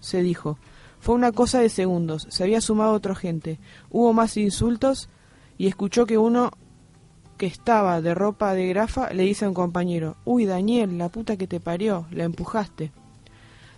se 0.00 0.22
dijo, 0.22 0.58
fue 0.98 1.14
una 1.14 1.30
cosa 1.30 1.60
de 1.60 1.68
segundos, 1.68 2.26
se 2.30 2.42
había 2.42 2.60
sumado 2.60 2.94
otra 2.94 3.14
gente, 3.14 3.60
hubo 3.90 4.12
más 4.12 4.36
insultos 4.36 5.08
y 5.58 5.68
escuchó 5.68 6.06
que 6.06 6.18
uno 6.18 6.50
que 7.38 7.46
estaba 7.46 8.00
de 8.00 8.14
ropa 8.14 8.54
de 8.54 8.66
grafa 8.68 9.12
le 9.12 9.24
dice 9.24 9.44
a 9.44 9.48
un 9.48 9.54
compañero, 9.54 10.16
uy 10.24 10.46
Daniel, 10.46 10.98
la 10.98 11.08
puta 11.08 11.36
que 11.36 11.46
te 11.46 11.60
parió, 11.60 12.06
la 12.10 12.24
empujaste. 12.24 12.92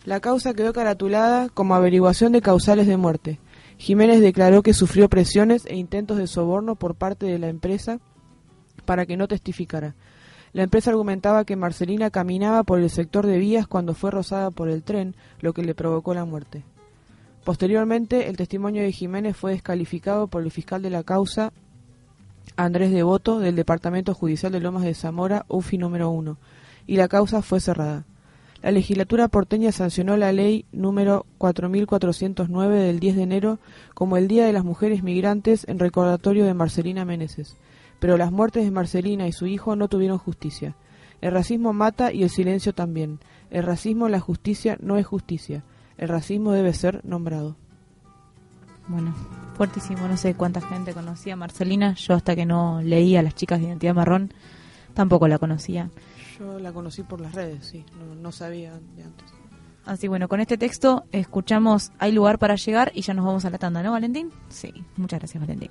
La 0.05 0.21
causa 0.21 0.53
quedó 0.53 0.75
caratulada 0.75 1.49
como 1.49 1.75
averiguación 1.75 2.33
de 2.33 2.43
causales 2.43 2.87
de 2.87 2.99
muerte. 2.99 3.41
Jiménez 3.79 4.21
declaró 4.21 4.63
que 4.63 4.75
sufrió 4.75 5.09
presiones 5.09 5.65
e 5.65 5.77
intentos 5.77 6.19
de 6.19 6.27
soborno 6.27 6.77
por 6.77 6.95
parte 6.95 7.25
de 7.25 7.39
la 7.39 7.49
empresa 7.49 8.01
para 8.85 9.07
que 9.07 9.17
no 9.17 9.29
testificara. 9.29 9.95
La 10.53 10.63
empresa 10.63 10.91
argumentaba 10.91 11.45
que 11.45 11.57
Marcelina 11.57 12.11
caminaba 12.11 12.65
por 12.65 12.81
el 12.81 12.91
sector 12.91 13.27
de 13.27 13.39
vías 13.39 13.67
cuando 13.67 13.95
fue 13.95 14.11
rozada 14.11 14.51
por 14.51 14.69
el 14.69 14.83
tren, 14.83 15.17
lo 15.41 15.55
que 15.55 15.65
le 15.65 15.75
provocó 15.75 16.13
la 16.13 16.27
muerte. 16.27 16.65
Posteriormente, 17.43 18.29
el 18.29 18.37
testimonio 18.37 18.83
de 18.83 18.93
Jiménez 18.93 19.37
fue 19.37 19.53
descalificado 19.53 20.29
por 20.29 20.43
el 20.43 20.51
fiscal 20.51 20.83
de 20.83 20.91
la 20.91 21.03
causa, 21.03 21.53
Andrés 22.57 22.93
Devoto, 22.93 23.39
del 23.39 23.57
Departamento 23.57 24.15
Judicial 24.15 24.53
de 24.53 24.61
Lomas 24.61 24.85
de 24.85 24.95
Zamora, 24.95 25.45
UFI 25.49 25.79
número 25.79 26.11
1, 26.11 26.39
y 26.87 26.97
la 26.99 27.09
causa 27.09 27.43
fue 27.43 27.59
cerrada. 27.59 28.05
La 28.65 28.71
legislatura 28.71 29.29
porteña 29.29 29.73
sancionó 29.73 30.17
la 30.17 30.33
ley 30.33 30.65
número 30.73 31.27
4409 31.37 32.79
del 32.79 32.99
10 32.99 33.17
de 33.17 33.23
enero 33.23 33.59
como 33.93 34.17
el 34.17 34.27
Día 34.27 34.47
de 34.47 34.55
las 34.55 34.65
Mujeres 34.65 35.03
Migrantes 35.03 35.69
en 35.69 35.79
recordatorio 35.79 36.47
de 36.47 36.55
Marcelina 36.55 37.05
Meneses. 37.05 37.59
Pero 38.01 38.17
las 38.17 38.33
muertes 38.33 38.65
de 38.65 38.71
Marcelina 38.71 39.29
y 39.29 39.33
su 39.33 39.45
hijo 39.47 39.77
no 39.77 39.89
tuvieron 39.89 40.17
justicia. 40.17 40.77
El 41.21 41.33
racismo 41.33 41.75
mata 41.75 42.11
y 42.11 42.23
el 42.23 42.31
silencio 42.31 42.73
también. 42.73 43.21
El 43.51 43.65
racismo, 43.65 44.09
la 44.09 44.19
justicia, 44.19 44.79
no 44.81 44.97
es 44.97 45.05
justicia. 45.05 45.63
El 45.99 46.09
racismo 46.09 46.53
debe 46.53 46.73
ser 46.73 47.05
nombrado. 47.05 47.57
Bueno, 48.89 49.15
fuertísimo. 49.59 50.09
No 50.09 50.17
sé 50.17 50.37
cuánta 50.37 50.63
gente 50.63 50.95
conocía 50.95 51.35
a 51.35 51.37
Marcelina. 51.37 51.97
Yo 51.97 52.15
hasta 52.15 52.35
que 52.35 52.47
no 52.47 52.81
leía 52.81 53.21
a 53.21 53.25
las 53.25 53.35
chicas 53.35 53.61
de 53.61 53.67
identidad 53.67 53.95
marrón, 53.95 54.33
tampoco 54.95 55.29
la 55.29 55.39
conocía. 55.39 55.91
Yo 56.39 56.59
la 56.59 56.73
conocí 56.73 57.03
por 57.03 57.21
las 57.21 57.35
redes, 57.35 57.67
sí. 57.67 57.85
No, 58.21 58.33
sabía 58.33 58.73
de 58.97 59.05
antes. 59.05 59.33
Así 59.85 60.09
bueno, 60.09 60.29
con 60.29 60.41
este 60.41 60.57
texto 60.57 61.05
escuchamos 61.13 61.93
Hay 61.99 62.13
lugar 62.13 62.39
para 62.39 62.55
llegar 62.57 62.91
y 62.95 63.03
ya 63.03 63.13
nos 63.13 63.27
vamos 63.27 63.45
a 63.45 63.51
la 63.51 63.59
tanda, 63.59 63.83
¿no, 63.83 63.93
Valentín? 63.93 64.31
Sí, 64.49 64.73
muchas 64.97 65.21
gracias, 65.21 65.41
Valentín. 65.41 65.71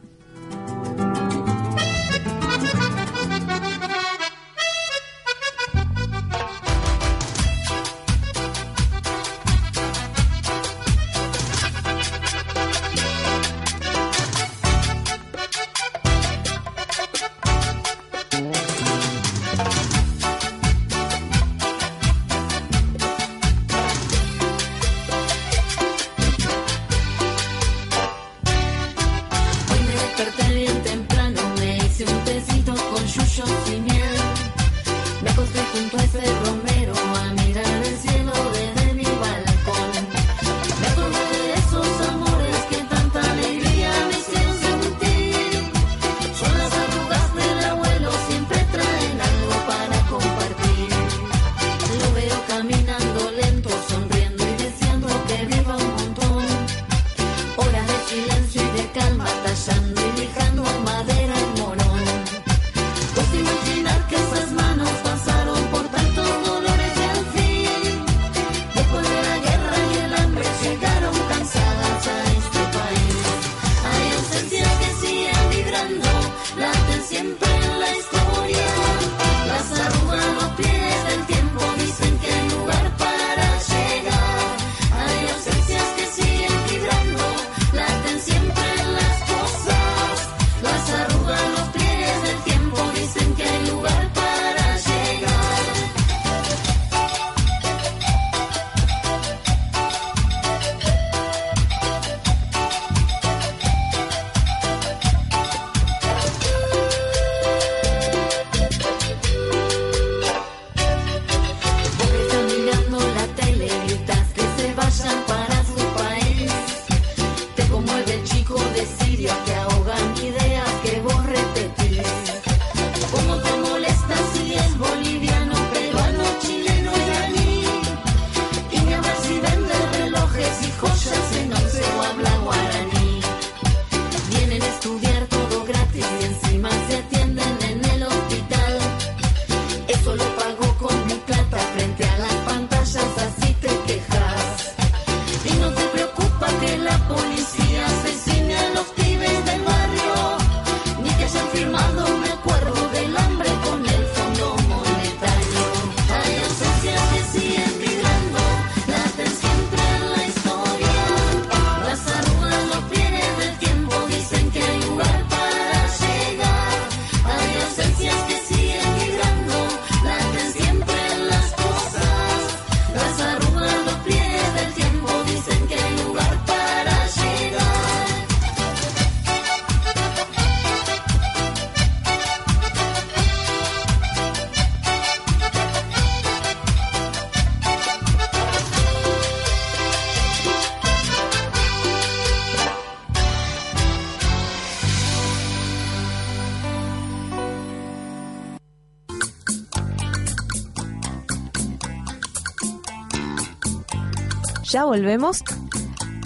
Volvemos 204.85 205.43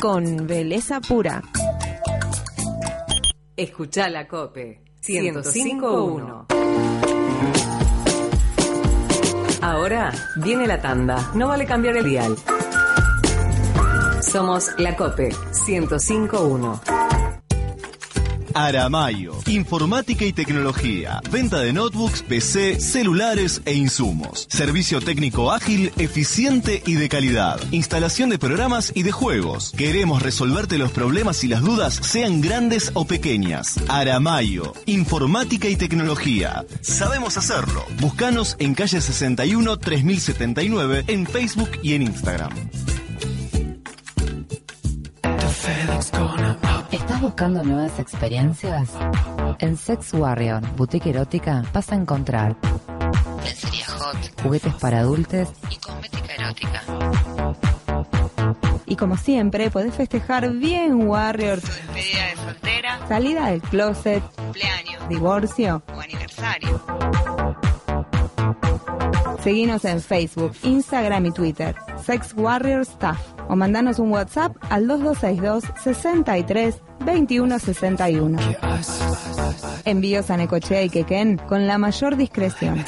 con 0.02 0.48
Beleza 0.48 1.00
Pura. 1.00 1.44
Escucha 3.56 4.10
la 4.10 4.28
Cope 4.28 4.82
105.1. 5.02 6.46
Ahora 9.62 10.12
viene 10.38 10.68
la 10.68 10.82
tanda. 10.82 11.32
No 11.36 11.48
vale 11.48 11.66
cambiar 11.66 11.98
el 11.98 12.06
dial. 12.06 12.36
Somos 14.22 14.72
la 14.78 14.96
Cope 14.96 15.30
105.1. 15.30 16.87
Aramayo, 18.58 19.36
informática 19.46 20.26
y 20.26 20.34
tecnología, 20.34 21.22
venta 21.30 21.60
de 21.60 21.74
notebooks, 21.74 22.24
PC, 22.24 22.80
celulares 22.80 23.62
e 23.66 23.76
insumos. 23.76 24.48
Servicio 24.50 25.00
técnico 25.00 25.52
ágil, 25.52 25.92
eficiente 26.00 26.82
y 26.84 26.96
de 26.96 27.08
calidad. 27.08 27.60
Instalación 27.70 28.32
de 28.32 28.40
programas 28.40 28.92
y 28.96 29.04
de 29.04 29.12
juegos. 29.12 29.74
Queremos 29.78 30.24
resolverte 30.24 30.80
los 30.80 30.92
problemas 30.92 31.44
y 31.44 31.50
las 31.50 31.62
dudas, 31.62 31.94
sean 32.02 32.42
grandes 32.42 32.90
o 32.96 33.06
pequeñas. 33.06 33.80
Aramayo, 33.90 34.74
informática 34.88 35.70
y 35.70 35.76
tecnología. 35.76 36.66
Sabemos 36.82 37.38
hacerlo. 37.38 37.86
Búscanos 38.00 38.56
en 38.58 38.74
calle 38.74 39.02
61 39.02 39.78
3079 39.78 41.04
en 41.08 41.28
Facebook 41.28 41.70
y 41.84 41.94
en 41.94 42.02
Instagram. 42.02 42.54
¿Estás 46.92 47.22
buscando 47.22 47.64
nuevas 47.64 48.00
experiencias? 48.00 48.92
En 49.60 49.78
Sex 49.78 50.14
Warrior, 50.14 50.62
boutique 50.76 51.10
erótica, 51.10 51.64
vas 51.74 51.92
a 51.92 51.96
encontrar 51.96 52.56
lencería 53.44 53.86
hot, 53.88 54.42
juguetes 54.42 54.74
para 54.76 55.00
adultos 55.00 55.50
y 55.70 55.76
cosmética 55.78 56.34
erótica. 56.34 56.84
Y 58.86 58.96
como 58.96 59.18
siempre, 59.18 59.70
podés 59.70 59.96
festejar 59.96 60.50
bien 60.52 61.08
Warrior. 61.08 61.60
Tu 61.60 61.68
despedida 61.68 62.26
de 62.28 62.36
soltera, 62.38 63.08
salida 63.08 63.48
del 63.48 63.62
closet, 63.62 64.24
cumpleaños 64.36 65.10
divorcio. 65.10 65.84
o 65.94 66.00
aniversario. 66.00 67.37
Seguinos 69.48 69.86
en 69.86 70.02
Facebook, 70.02 70.52
Instagram 70.64 71.28
y 71.28 71.32
Twitter. 71.32 71.74
Sex 72.06 72.34
Warrior 72.36 72.82
Staff. 72.82 73.18
O 73.48 73.56
mandanos 73.56 73.98
un 73.98 74.12
WhatsApp 74.12 74.58
al 74.70 74.90
2262 74.90 75.64
63 75.82 76.82
21 77.06 77.58
61. 77.58 78.40
Envíos 79.86 80.30
a 80.32 80.36
Necochea 80.36 80.84
y 80.84 80.90
Quequén 80.90 81.38
con 81.38 81.66
la 81.66 81.78
mayor 81.78 82.18
discreción. 82.18 82.84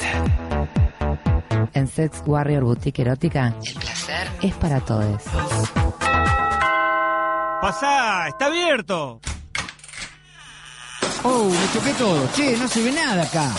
En 1.72 1.86
Sex 1.86 2.22
Warrior 2.26 2.64
Boutique 2.64 3.00
Erótica, 3.00 3.54
el 3.66 3.74
placer 3.80 4.28
es 4.42 4.54
para 4.56 4.80
todos. 4.80 5.22
Pasá, 7.62 8.28
está 8.28 8.44
abierto. 8.44 9.18
Oh, 11.22 11.44
me 11.44 11.72
choqué 11.72 11.94
todo. 11.94 12.28
Che, 12.34 12.58
no 12.58 12.68
se 12.68 12.82
ve 12.82 12.92
nada 12.92 13.22
acá. 13.22 13.50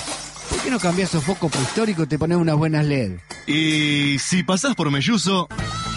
¿Por 0.51 0.59
qué 0.61 0.69
no 0.69 0.79
cambias 0.79 1.09
esos 1.09 1.23
focos 1.23 1.51
prehistóricos 1.51 2.05
y 2.05 2.09
te 2.09 2.19
pones 2.19 2.37
unas 2.37 2.55
buenas 2.55 2.85
LED? 2.85 3.13
Y 3.47 4.19
si 4.19 4.43
pasás 4.43 4.75
por 4.75 4.91
Melluso, 4.91 5.47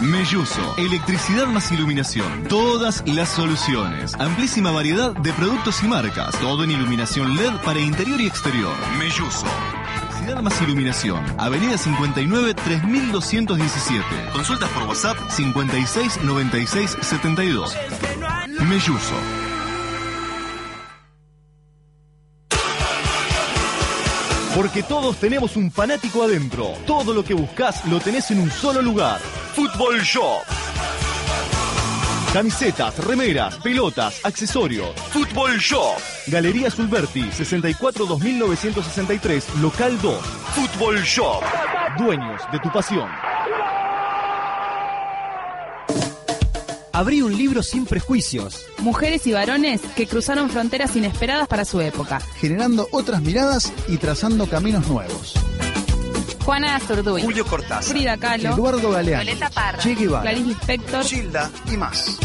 Melluso, 0.00 0.74
electricidad 0.76 1.46
más 1.46 1.70
iluminación, 1.72 2.44
todas 2.48 3.02
las 3.07 3.28
soluciones, 3.28 4.14
amplísima 4.14 4.70
variedad 4.70 5.12
de 5.16 5.32
productos 5.32 5.82
y 5.82 5.88
marcas, 5.88 6.38
todo 6.40 6.64
en 6.64 6.70
iluminación 6.72 7.36
LED 7.36 7.52
para 7.64 7.80
interior 7.80 8.20
y 8.20 8.26
exterior. 8.26 8.74
Melluso. 8.98 9.46
Electricidad 9.98 10.42
más 10.42 10.61
iluminación, 10.62 11.24
Avenida 11.38 11.76
59 11.76 12.55
3217. 12.55 14.05
Consultas 14.32 14.68
por 14.70 14.84
WhatsApp 14.84 15.16
56 15.30 16.22
96 16.22 16.96
72. 17.00 17.76
Melluso. 18.68 19.43
Porque 24.55 24.84
todos 24.84 25.16
tenemos 25.16 25.57
un 25.57 25.68
fanático 25.68 26.22
adentro. 26.22 26.74
Todo 26.86 27.12
lo 27.12 27.24
que 27.24 27.34
buscas 27.34 27.84
lo 27.86 27.98
tenés 27.98 28.30
en 28.30 28.38
un 28.38 28.50
solo 28.52 28.80
lugar. 28.80 29.18
Fútbol 29.52 30.00
Shop. 30.00 30.42
Camisetas, 32.32 33.05
remeras, 33.05 33.57
pelotas, 33.57 34.24
accesorios. 34.24 34.94
Fútbol 35.11 35.59
Shop. 35.59 35.98
Galería 36.28 36.70
Sulberti, 36.70 37.32
64 37.32 38.07
2963, 38.07 39.57
local 39.61 40.00
2. 40.00 40.24
Fútbol 40.55 41.02
Shop. 41.02 41.42
Dueños 41.98 42.40
de 42.52 42.59
tu 42.61 42.70
pasión. 42.70 43.34
Abrí 46.95 47.22
un 47.22 47.36
libro 47.36 47.61
sin 47.64 47.86
prejuicios, 47.86 48.66
Mujeres 48.78 49.26
y 49.26 49.32
varones 49.32 49.80
que 49.97 50.07
cruzaron 50.07 50.49
fronteras 50.49 50.95
inesperadas 50.95 51.49
para 51.49 51.64
su 51.64 51.80
época. 51.80 52.20
generando 52.38 52.86
otras 52.92 53.20
miradas 53.20 53.72
y 53.88 53.97
trazando 53.97 54.47
caminos 54.49 54.86
nuevos. 54.86 55.34
Juana 56.45 56.76
Azurduy. 56.76 57.22
Julio 57.22 57.45
Cortázar, 57.47 57.82
Frida 57.82 58.16
Kahlo. 58.16 58.51
Eduardo 58.55 58.90
Galeano, 58.90 59.24
Violeta 59.24 59.51
Parra. 59.51 59.78
Che 59.78 59.95
Guevara, 59.95 60.22
Clarice 60.22 60.47
Lispector. 60.47 61.05
Gilda 61.05 61.51
y 61.72 61.76
más. 61.76 62.16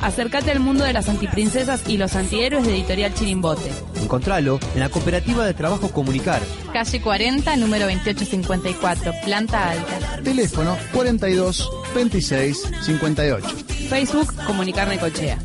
Acércate 0.00 0.50
al 0.52 0.60
mundo 0.60 0.84
de 0.84 0.92
las 0.92 1.08
antiprincesas 1.08 1.88
y 1.88 1.96
los 1.96 2.14
antihéroes 2.14 2.64
de 2.66 2.74
Editorial 2.74 3.14
Chirimbote. 3.14 3.70
encontralo 4.00 4.58
en 4.74 4.80
la 4.80 4.88
Cooperativa 4.88 5.44
de 5.44 5.54
Trabajo 5.54 5.90
Comunicar. 5.90 6.40
Calle 6.72 7.00
40, 7.00 7.56
número 7.56 7.86
2854, 7.86 9.12
planta 9.24 9.70
alta. 9.70 10.22
Teléfono 10.22 10.76
42 10.92 11.70
26 11.94 12.70
58. 12.82 13.48
Facebook, 13.88 14.34
Comunicar 14.46 14.88
Necochea. 14.88 15.38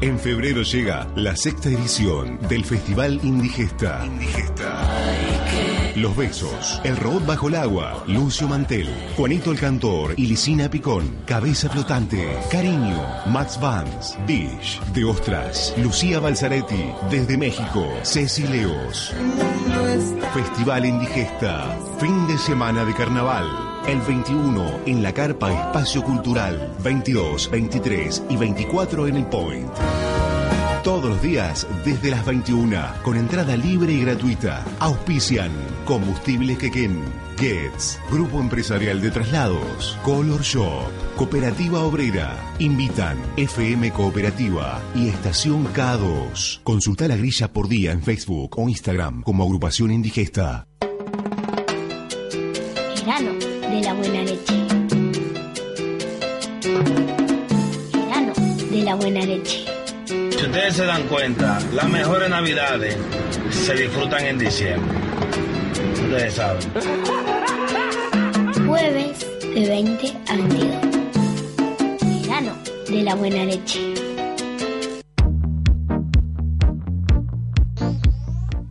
En 0.00 0.18
febrero 0.18 0.62
llega 0.62 1.06
la 1.14 1.36
sexta 1.36 1.68
edición 1.68 2.38
del 2.48 2.64
Festival 2.64 3.20
Indigesta. 3.22 4.04
Los 5.96 6.16
Besos, 6.16 6.80
El 6.84 6.96
Robot 6.96 7.26
Bajo 7.26 7.48
el 7.48 7.56
Agua, 7.56 8.04
Lucio 8.06 8.48
Mantel, 8.48 8.88
Juanito 9.16 9.52
el 9.52 9.58
Cantor 9.58 10.14
y 10.16 10.34
Picón, 10.70 11.16
Cabeza 11.26 11.68
Flotante, 11.68 12.38
Cariño, 12.50 12.98
Max 13.26 13.58
Vance, 13.60 14.18
Dish, 14.26 14.80
De 14.94 15.04
Ostras, 15.04 15.74
Lucía 15.76 16.18
Balzaretti, 16.18 16.90
desde 17.10 17.36
México, 17.36 17.86
Ceci 18.04 18.44
Leos. 18.44 19.12
Festival 20.32 20.86
Indigesta, 20.86 21.76
fin 21.98 22.26
de 22.26 22.38
semana 22.38 22.84
de 22.84 22.94
carnaval. 22.94 23.46
El 23.86 24.00
21 24.00 24.80
en 24.86 25.02
la 25.02 25.12
Carpa 25.12 25.52
Espacio 25.52 26.02
Cultural, 26.02 26.74
22, 26.82 27.50
23 27.50 28.22
y 28.30 28.36
24 28.36 29.08
en 29.08 29.16
el 29.16 29.26
Point. 29.26 30.31
Todos 30.82 31.04
los 31.04 31.22
días 31.22 31.64
desde 31.84 32.10
las 32.10 32.26
21 32.26 32.76
con 33.04 33.16
entrada 33.16 33.56
libre 33.56 33.92
y 33.92 34.00
gratuita. 34.00 34.64
Auspician 34.80 35.52
Combustibles 35.84 36.58
Quequén, 36.58 37.04
Gets, 37.38 38.00
Grupo 38.10 38.40
Empresarial 38.40 39.00
de 39.00 39.12
Traslados, 39.12 39.96
Color 40.02 40.42
Shop, 40.42 40.90
Cooperativa 41.14 41.84
Obrera. 41.84 42.36
Invitan 42.58 43.16
FM 43.36 43.92
Cooperativa 43.92 44.82
y 44.92 45.06
Estación 45.06 45.72
K2. 45.72 46.62
Consulta 46.64 47.06
la 47.06 47.16
grilla 47.16 47.52
por 47.52 47.68
día 47.68 47.92
en 47.92 48.02
Facebook 48.02 48.58
o 48.58 48.68
Instagram 48.68 49.22
como 49.22 49.44
Agrupación 49.44 49.92
Indigesta. 49.92 50.66
Verano 53.06 53.34
de 53.38 53.80
la 53.82 53.94
buena 53.94 54.22
leche. 54.24 54.66
De 58.68 58.82
la 58.82 58.94
buena 58.96 59.24
leche. 59.24 59.71
Si 60.42 60.48
ustedes 60.48 60.74
se 60.74 60.84
dan 60.84 61.06
cuenta, 61.06 61.60
las 61.72 61.88
mejores 61.88 62.28
navidades 62.28 62.96
se 63.50 63.74
disfrutan 63.74 64.24
en 64.24 64.38
diciembre. 64.40 64.98
Ustedes 65.92 66.34
saben. 66.34 66.62
Jueves 68.66 69.24
de 69.40 69.68
20 69.68 70.12
a 70.26 70.34
22. 70.34 72.26
Verano 72.26 72.56
de 72.88 73.02
la 73.04 73.14
buena 73.14 73.44
leche. 73.44 73.94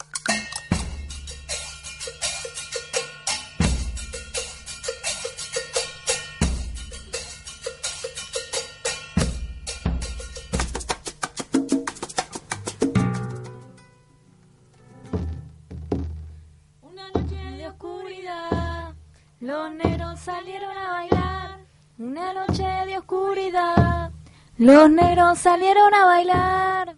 Los 24.59 24.89
negros 24.89 25.39
salieron 25.39 25.93
a 25.93 26.05
bailar. 26.05 26.95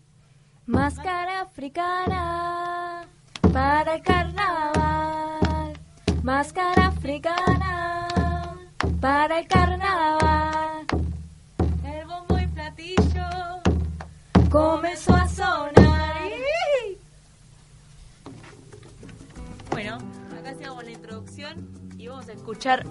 Máscara 0.65 1.41
africana 1.41 3.05
para 3.53 3.95
el 3.95 4.01
carnaval. 4.01 5.73
Máscara 6.23 6.87
africana 6.87 8.07
para 8.99 9.39
el 9.39 9.47
carnaval. 9.47 10.87
El 11.85 12.07
bombo 12.07 12.39
y 12.39 12.47
platillo 12.47 13.29
comenzó 14.49 15.13
a 15.13 15.27
sonar. 15.27 16.31
Bueno, 19.69 19.99
acá 20.39 20.49
hacíamos 20.49 20.83
la 20.83 20.91
introducción 20.91 21.69
y 21.99 22.07
vamos 22.07 22.27
a 22.27 22.33
escuchar 22.33 22.85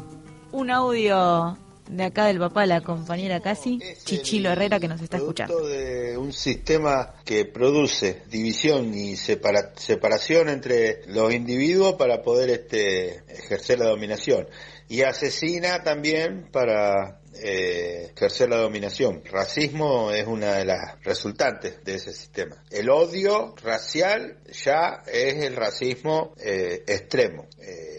un 0.53 0.71
audio 0.71 1.57
de 1.91 2.05
acá 2.05 2.27
del 2.27 2.39
papá 2.39 2.63
de 2.63 2.67
la 2.69 2.81
compañera 2.83 3.41
casi, 3.41 3.79
Chichilo 4.05 4.51
Herrera, 4.51 4.79
que 4.81 4.89
nos 4.89 5.01
está 5.01 5.17
escuchando. 5.19 5.67
de 5.67 6.17
un 6.17 6.33
sistema 6.33 7.15
que 7.25 7.45
produce 7.45 8.23
división 8.29 8.95
y 8.95 9.17
separa- 9.17 9.73
separación 9.77 10.49
entre 10.49 11.03
los 11.07 11.33
individuos 11.35 11.95
para 11.95 12.23
poder 12.23 12.51
este, 12.51 13.17
ejercer 13.29 13.79
la 13.79 13.87
dominación 13.89 14.49
y 14.89 15.03
asesina 15.03 15.83
también 15.83 16.49
para 16.51 17.21
eh, 17.43 18.11
ejercer 18.17 18.49
la 18.51 18.57
dominación. 18.57 19.23
Racismo 19.25 20.11
es 20.11 20.27
una 20.27 20.57
de 20.57 20.65
las 20.65 21.03
resultantes 21.05 21.83
de 21.85 21.95
ese 21.95 22.13
sistema. 22.13 22.57
El 22.71 22.91
odio 22.91 23.55
racial 23.63 24.39
ya 24.65 25.03
es 25.07 25.45
el 25.45 25.55
racismo 25.57 26.35
eh, 26.39 26.83
extremo. 26.89 27.47
Eh, 27.61 27.90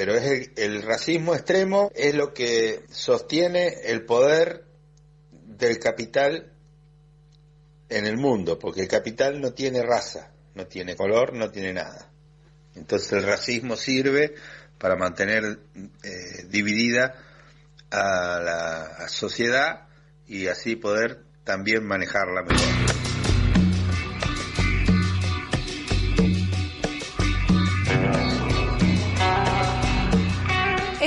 pero 0.00 0.14
es 0.14 0.24
el, 0.24 0.52
el 0.56 0.82
racismo 0.82 1.34
extremo 1.34 1.92
es 1.94 2.14
lo 2.14 2.32
que 2.32 2.86
sostiene 2.90 3.66
el 3.84 4.06
poder 4.06 4.64
del 5.30 5.78
capital 5.78 6.50
en 7.90 8.06
el 8.06 8.16
mundo, 8.16 8.58
porque 8.58 8.80
el 8.80 8.88
capital 8.88 9.42
no 9.42 9.52
tiene 9.52 9.82
raza, 9.82 10.32
no 10.54 10.66
tiene 10.66 10.96
color, 10.96 11.34
no 11.34 11.50
tiene 11.50 11.74
nada. 11.74 12.10
Entonces 12.76 13.12
el 13.12 13.24
racismo 13.24 13.76
sirve 13.76 14.34
para 14.78 14.96
mantener 14.96 15.58
eh, 16.02 16.46
dividida 16.48 17.16
a 17.90 18.40
la 18.42 19.06
sociedad 19.06 19.86
y 20.26 20.46
así 20.46 20.76
poder 20.76 21.24
también 21.44 21.84
manejarla 21.84 22.40
mejor. 22.40 22.99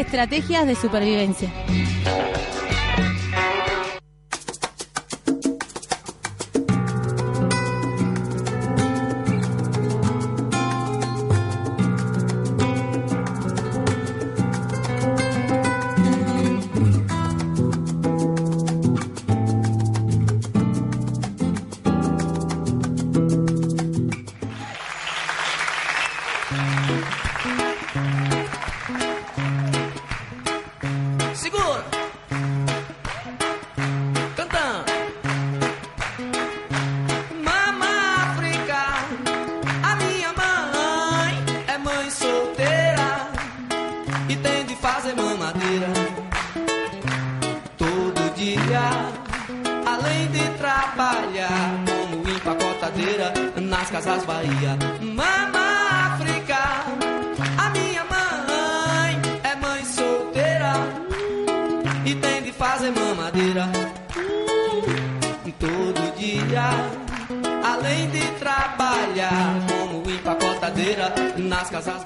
Estrategias 0.04 0.68
de 0.68 0.76
supervivencia. 0.76 1.50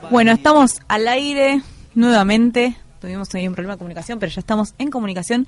Bueno, 0.09 0.31
estamos 0.31 0.79
al 0.87 1.07
aire 1.07 1.61
nuevamente. 1.93 2.75
Tuvimos 2.99 3.33
ahí 3.35 3.47
un 3.47 3.53
problema 3.53 3.75
de 3.75 3.79
comunicación, 3.79 4.19
pero 4.19 4.31
ya 4.31 4.39
estamos 4.39 4.73
en 4.77 4.89
comunicación 4.89 5.47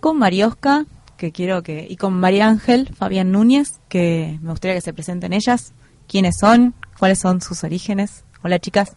con 0.00 0.18
Mariosca, 0.18 0.86
que 1.16 1.32
quiero 1.32 1.62
que, 1.62 1.86
y 1.88 1.96
con 1.96 2.14
María 2.14 2.48
Ángel 2.48 2.88
Fabián 2.94 3.30
Núñez, 3.30 3.80
que 3.88 4.38
me 4.42 4.50
gustaría 4.50 4.74
que 4.74 4.80
se 4.80 4.92
presenten 4.92 5.32
ellas. 5.32 5.74
¿Quiénes 6.08 6.38
son? 6.40 6.74
¿Cuáles 6.98 7.20
son 7.20 7.40
sus 7.40 7.62
orígenes? 7.62 8.24
Hola, 8.42 8.58
chicas. 8.58 8.92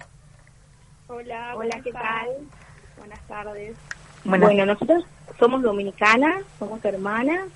Hola, 1.07 1.55
hola, 1.55 1.80
¿qué 1.84 1.91
tal? 1.91 2.30
Buenas 2.97 3.20
tardes. 3.28 3.76
Buenas. 4.24 4.49
Bueno, 4.49 4.66
nosotros 4.66 5.03
somos 5.38 5.61
dominicanas, 5.61 6.43
somos 6.57 6.84
hermanas, 6.86 7.49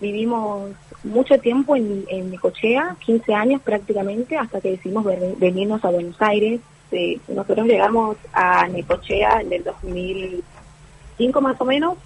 vivimos 0.00 0.72
mucho 1.04 1.38
tiempo 1.38 1.76
en, 1.76 2.04
en 2.08 2.30
Necochea, 2.30 2.96
15 3.04 3.34
años 3.34 3.62
prácticamente, 3.62 4.36
hasta 4.36 4.60
que 4.60 4.72
decidimos 4.72 5.04
venirnos 5.38 5.84
a 5.84 5.90
Buenos 5.90 6.20
Aires. 6.20 6.60
Sí, 6.90 7.20
nosotros 7.28 7.66
llegamos 7.66 8.16
a 8.32 8.66
Necochea 8.68 9.42
en 9.42 9.52
el 9.52 9.64
2005 9.64 11.40
más 11.40 11.60
o 11.60 11.64
menos. 11.64 11.96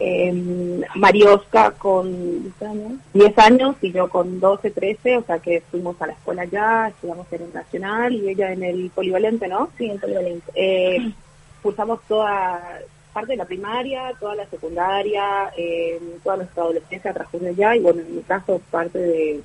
Eh, 0.00 0.82
Mariosca 0.96 1.70
con 1.70 2.42
10 2.42 2.62
años, 2.62 2.92
10 3.12 3.38
años 3.38 3.76
y 3.80 3.92
yo 3.92 4.08
con 4.08 4.40
12, 4.40 4.72
13, 4.72 5.18
o 5.18 5.22
sea 5.22 5.38
que 5.38 5.62
fuimos 5.70 6.00
a 6.02 6.08
la 6.08 6.14
escuela 6.14 6.42
allá, 6.42 6.88
estudiamos 6.88 7.32
en 7.32 7.42
el 7.42 7.54
Nacional 7.54 8.12
y 8.12 8.28
ella 8.28 8.52
en 8.52 8.64
el 8.64 8.90
Polivalente, 8.90 9.46
¿no? 9.46 9.68
Sí, 9.78 9.88
en 9.88 10.00
Polivalente. 10.00 10.50
Eh, 10.56 11.12
cursamos 11.62 12.00
toda 12.08 12.80
parte 13.14 13.32
de 13.32 13.38
la 13.38 13.46
primaria, 13.46 14.12
toda 14.20 14.34
la 14.34 14.46
secundaria, 14.46 15.50
eh, 15.56 15.98
toda 16.22 16.38
nuestra 16.38 16.64
adolescencia 16.64 17.14
transcurrió 17.14 17.50
allá 17.50 17.76
y 17.76 17.80
bueno, 17.80 18.02
en 18.02 18.16
mi 18.16 18.22
caso 18.22 18.60
parte 18.70 18.98
de, 18.98 19.40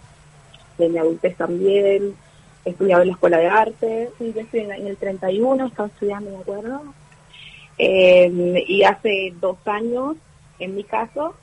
de 0.78 0.90
mi 0.90 0.98
adultez 0.98 1.38
también. 1.38 2.16
Estudiaba 2.66 3.04
en 3.04 3.08
la 3.08 3.14
escuela 3.14 3.38
de 3.38 3.48
arte, 3.48 4.10
sí, 4.18 4.34
yo 4.36 4.41
estoy 4.41 4.60
en, 4.62 4.72
en 4.72 4.88
el 4.88 4.98
31, 4.98 5.68
estaba 5.68 5.88
estudiando, 5.88 6.32
me 6.32 6.38
acuerdo. 6.38 6.82
Eh, 7.78 8.66
y 8.68 8.84
hace 8.84 9.34
dos 9.40 9.58
años, 9.66 10.18
en 10.60 10.76
mi 10.76 10.84
caso, 10.84 11.36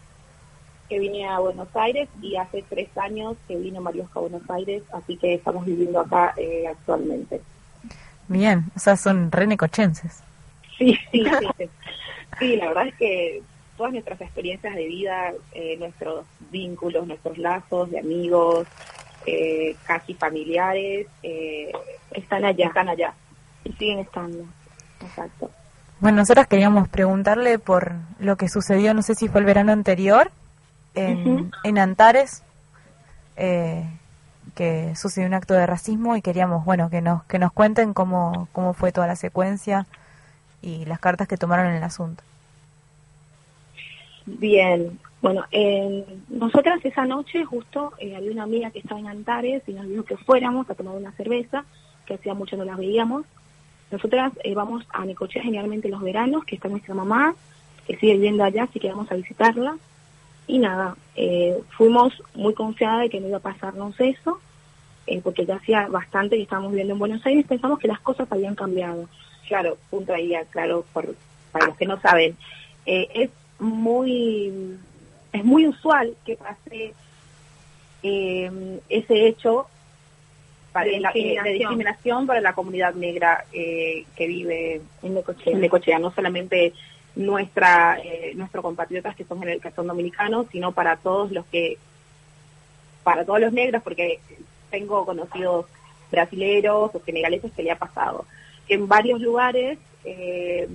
que 0.88 0.98
vine 0.98 1.26
a 1.26 1.38
Buenos 1.38 1.68
Aires 1.74 2.08
y 2.20 2.36
hace 2.36 2.62
tres 2.68 2.88
años 2.98 3.36
que 3.48 3.56
vino 3.56 3.80
Mariosca 3.80 4.18
a 4.18 4.22
Buenos 4.22 4.48
Aires, 4.50 4.82
así 4.92 5.16
que 5.16 5.34
estamos 5.34 5.64
viviendo 5.64 6.00
acá 6.00 6.34
eh, 6.36 6.66
actualmente. 6.68 7.40
Bien, 8.28 8.64
o 8.74 8.78
sea, 8.78 8.96
son 8.96 9.30
renecochenses. 9.32 10.22
Sí, 10.78 10.98
sí, 11.10 11.24
sí, 11.24 11.68
sí. 12.38 12.56
La 12.56 12.68
verdad 12.68 12.88
es 12.88 12.94
que 12.94 13.42
todas 13.76 13.92
nuestras 13.92 14.20
experiencias 14.20 14.74
de 14.74 14.86
vida, 14.86 15.32
eh, 15.52 15.76
nuestros 15.78 16.24
vínculos, 16.50 17.06
nuestros 17.06 17.38
lazos 17.38 17.90
de 17.90 17.98
amigos, 17.98 18.66
eh, 19.26 19.76
casi 19.86 20.14
familiares, 20.14 21.06
eh, 21.22 21.72
están 22.12 22.44
allá, 22.44 22.66
están 22.66 22.88
allá 22.88 23.12
y 23.64 23.72
siguen 23.72 23.98
estando. 24.00 24.44
Exacto. 25.00 25.50
Bueno, 26.00 26.18
nosotras 26.18 26.46
queríamos 26.46 26.88
preguntarle 26.88 27.58
por 27.58 27.92
lo 28.18 28.36
que 28.36 28.48
sucedió, 28.48 28.94
no 28.94 29.02
sé 29.02 29.14
si 29.14 29.28
fue 29.28 29.40
el 29.40 29.46
verano 29.46 29.72
anterior, 29.72 30.30
en, 30.94 31.50
en 31.62 31.78
Antares, 31.78 32.42
eh, 33.36 33.84
que 34.54 34.94
sucedió 34.96 35.26
un 35.26 35.34
acto 35.34 35.54
de 35.54 35.66
racismo 35.66 36.16
y 36.16 36.22
queríamos, 36.22 36.64
bueno, 36.64 36.88
que 36.90 37.02
nos, 37.02 37.24
que 37.24 37.38
nos 37.38 37.52
cuenten 37.52 37.92
cómo, 37.92 38.48
cómo 38.52 38.72
fue 38.72 38.92
toda 38.92 39.06
la 39.06 39.16
secuencia 39.16 39.86
y 40.62 40.84
las 40.84 40.98
cartas 40.98 41.28
que 41.28 41.36
tomaron 41.36 41.66
en 41.66 41.76
el 41.76 41.82
asunto. 41.82 42.22
Bien, 44.26 44.98
bueno, 45.22 45.44
eh, 45.50 46.04
nosotras 46.28 46.84
esa 46.84 47.04
noche 47.06 47.44
justo 47.44 47.92
eh, 47.98 48.14
había 48.16 48.32
una 48.32 48.42
amiga 48.42 48.70
que 48.70 48.80
estaba 48.80 49.00
en 49.00 49.08
Antares 49.08 49.62
y 49.66 49.72
nos 49.72 49.88
dijo 49.88 50.04
que 50.04 50.16
fuéramos 50.16 50.68
a 50.68 50.74
tomar 50.74 50.94
una 50.94 51.12
cerveza, 51.12 51.64
que 52.04 52.14
hacía 52.14 52.34
mucho 52.34 52.56
no 52.56 52.64
las 52.64 52.76
veíamos. 52.76 53.24
Nosotras 53.90 54.32
eh, 54.44 54.54
vamos 54.54 54.84
a 54.90 55.04
Necochea 55.04 55.42
generalmente 55.42 55.88
los 55.88 56.02
veranos, 56.02 56.44
que 56.44 56.56
está 56.56 56.68
nuestra 56.68 56.94
mamá, 56.94 57.34
que 57.86 57.96
sigue 57.96 58.14
viviendo 58.14 58.44
allá, 58.44 58.64
así 58.64 58.78
que 58.78 58.88
vamos 58.88 59.10
a 59.10 59.14
visitarla. 59.14 59.76
Y 60.48 60.58
nada, 60.58 60.96
eh, 61.16 61.60
fuimos 61.76 62.12
muy 62.34 62.54
confiadas 62.54 63.00
de 63.02 63.10
que 63.10 63.20
no 63.20 63.28
iba 63.28 63.38
a 63.38 63.40
pasarnos 63.40 63.98
eso, 63.98 64.40
porque 65.22 65.46
ya 65.46 65.56
hacía 65.56 65.86
bastante 65.88 66.36
que 66.36 66.42
estábamos 66.42 66.72
viviendo 66.72 66.94
en 66.94 66.98
Buenos 66.98 67.24
Aires, 67.26 67.46
pensamos 67.46 67.78
que 67.78 67.88
las 67.88 68.00
cosas 68.00 68.30
habían 68.30 68.56
cambiado. 68.56 69.08
Claro, 69.48 69.78
punto 69.90 70.12
ahí, 70.12 70.32
claro, 70.50 70.84
por, 70.92 71.14
para 71.52 71.66
los 71.66 71.76
que 71.76 71.86
no 71.86 72.00
saben. 72.00 72.36
Eh, 72.84 73.08
es 73.14 73.30
muy 73.58 74.76
es 75.32 75.44
muy 75.44 75.66
usual 75.66 76.16
que 76.24 76.36
pase 76.36 76.94
eh, 78.02 78.80
ese 78.88 79.26
hecho 79.26 79.66
para 80.72 80.86
De 80.90 81.00
la- 81.00 81.10
eh, 81.14 81.36
de 81.42 81.52
discriminación. 81.52 82.26
para 82.26 82.40
la 82.40 82.52
comunidad 82.54 82.94
negra 82.94 83.44
eh, 83.52 84.04
que 84.16 84.26
vive 84.26 84.80
en 85.02 85.14
Necochea. 85.14 85.52
en 85.52 85.60
Necochea, 85.60 85.98
no 85.98 86.10
solamente 86.12 86.72
nuestra 87.14 87.98
eh, 88.02 88.32
nuestros 88.34 88.62
compatriotas 88.62 89.16
que 89.16 89.24
son 89.24 89.40
gener- 89.40 89.60
que 89.60 89.70
son 89.70 89.86
dominicanos, 89.86 90.46
sino 90.52 90.72
para 90.72 90.96
todos 90.96 91.32
los 91.32 91.46
que 91.46 91.78
para 93.02 93.24
todos 93.24 93.40
los 93.40 93.52
negros, 93.52 93.82
porque 93.82 94.18
tengo 94.70 95.06
conocidos 95.06 95.66
brasileros 96.10 96.94
o 96.94 97.00
senegaleses 97.04 97.52
que 97.52 97.62
le 97.62 97.70
ha 97.70 97.78
pasado, 97.78 98.26
en 98.68 98.88
varios 98.88 99.20
lugares 99.20 99.78
eh, 100.04 100.68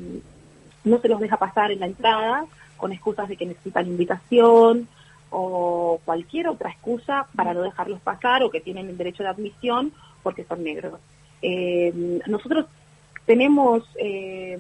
no 0.84 0.99
se 0.99 1.07
los 1.07 1.19
deja 1.19 1.38
pasar 1.38 1.72
en 1.72 1.80
la 1.80 1.85
entrada 1.85 2.45
con 2.77 2.91
excusas 2.91 3.30
de 3.30 3.38
que 3.38 3.45
necesitan 3.45 3.88
invitación 3.88 4.88
o 5.30 6.01
cualquier 6.03 6.47
otra 6.47 6.72
excusa 6.72 7.27
para 7.35 7.53
no 7.53 7.61
dejarlos 7.61 8.01
pasar 8.01 8.43
o 8.43 8.49
que 8.49 8.59
tienen 8.59 8.89
el 8.89 8.97
derecho 8.97 9.23
de 9.23 9.30
admisión 9.30 9.93
porque 10.23 10.43
son 10.43 10.63
negros. 10.63 10.99
Eh, 11.41 12.19
nosotros 12.27 12.65
tenemos, 13.26 13.84
eh, 13.95 14.59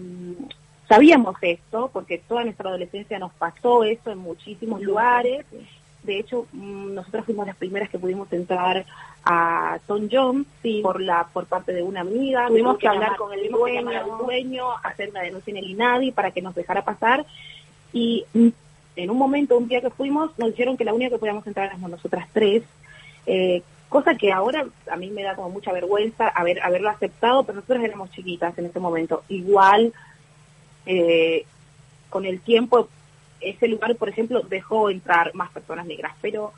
sabíamos 0.87 1.35
esto 1.41 1.89
porque 1.91 2.19
toda 2.19 2.43
nuestra 2.43 2.69
adolescencia 2.69 3.19
nos 3.19 3.33
pasó 3.33 3.83
eso 3.83 4.11
en 4.11 4.19
muchísimos 4.19 4.81
lugares. 4.81 5.45
De 6.03 6.19
hecho, 6.19 6.47
mm, 6.51 6.93
nosotros 6.95 7.25
fuimos 7.25 7.45
las 7.45 7.55
primeras 7.55 7.89
que 7.89 7.99
pudimos 7.99 8.31
entrar 8.33 8.85
a 9.23 9.79
Tom 9.85 10.09
John 10.11 10.47
por 10.81 10.99
la 10.99 11.27
por 11.31 11.45
parte 11.45 11.73
de 11.73 11.83
una 11.83 12.01
amiga. 12.01 12.47
Tuvimos 12.47 12.77
que 12.77 12.87
hablar 12.87 13.15
con 13.17 13.31
el 13.33 13.51
dueño, 13.51 13.89
al 13.89 14.17
dueño, 14.25 14.65
hacer 14.83 15.09
una 15.09 15.21
denuncia 15.21 15.51
en 15.51 15.57
el 15.57 15.69
INADI 15.69 16.11
para 16.11 16.31
que 16.31 16.41
nos 16.41 16.55
dejara 16.55 16.83
pasar. 16.83 17.25
Y 17.93 18.25
mm, 18.33 18.47
en 18.95 19.09
un 19.09 19.17
momento, 19.17 19.57
un 19.57 19.67
día 19.67 19.81
que 19.81 19.89
fuimos, 19.89 20.31
nos 20.37 20.49
dijeron 20.49 20.75
que 20.75 20.85
la 20.85 20.93
única 20.93 21.11
que 21.11 21.19
podíamos 21.19 21.45
entrar 21.45 21.67
éramos 21.67 21.91
nosotras 21.91 22.27
tres. 22.33 22.63
Eh, 23.27 23.61
cosa 23.89 24.15
que 24.15 24.31
ahora 24.31 24.65
a 24.89 24.95
mí 24.95 25.09
me 25.11 25.21
da 25.21 25.35
como 25.35 25.49
mucha 25.49 25.71
vergüenza 25.71 26.29
haber 26.29 26.61
haberlo 26.61 26.89
aceptado, 26.89 27.43
pero 27.43 27.57
nosotros 27.57 27.83
éramos 27.83 28.09
chiquitas 28.11 28.57
en 28.57 28.65
ese 28.65 28.79
momento. 28.79 29.23
Igual, 29.29 29.93
eh, 30.85 31.45
con 32.09 32.25
el 32.25 32.41
tiempo, 32.41 32.89
ese 33.41 33.67
lugar, 33.67 33.95
por 33.95 34.09
ejemplo, 34.09 34.41
dejó 34.41 34.89
entrar 34.89 35.33
más 35.35 35.51
personas 35.51 35.85
negras, 35.85 36.13
pero 36.21 36.53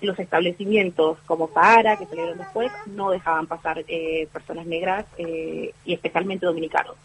los 0.00 0.18
establecimientos 0.18 1.18
como 1.26 1.48
Sahara, 1.52 1.96
que 1.96 2.06
salieron 2.06 2.38
después, 2.38 2.72
no 2.86 3.10
dejaban 3.10 3.46
pasar 3.46 3.84
eh, 3.86 4.28
personas 4.32 4.66
negras 4.66 5.06
eh, 5.18 5.72
y 5.84 5.94
especialmente 5.94 6.46
dominicanos. 6.46 6.96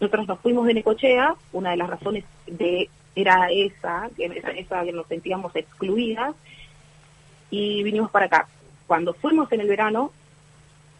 Nosotros 0.00 0.28
nos 0.28 0.40
fuimos 0.40 0.66
de 0.66 0.74
Necochea, 0.74 1.34
una 1.52 1.70
de 1.70 1.76
las 1.76 1.88
razones 1.88 2.24
de 2.46 2.88
era 3.14 3.48
esa, 3.50 4.10
esa, 4.16 4.50
esa 4.50 4.84
que 4.84 4.92
nos 4.92 5.06
sentíamos 5.06 5.54
excluidas, 5.54 6.34
y 7.50 7.82
vinimos 7.82 8.10
para 8.10 8.26
acá. 8.26 8.48
Cuando 8.86 9.12
fuimos 9.12 9.52
en 9.52 9.60
el 9.60 9.68
verano, 9.68 10.10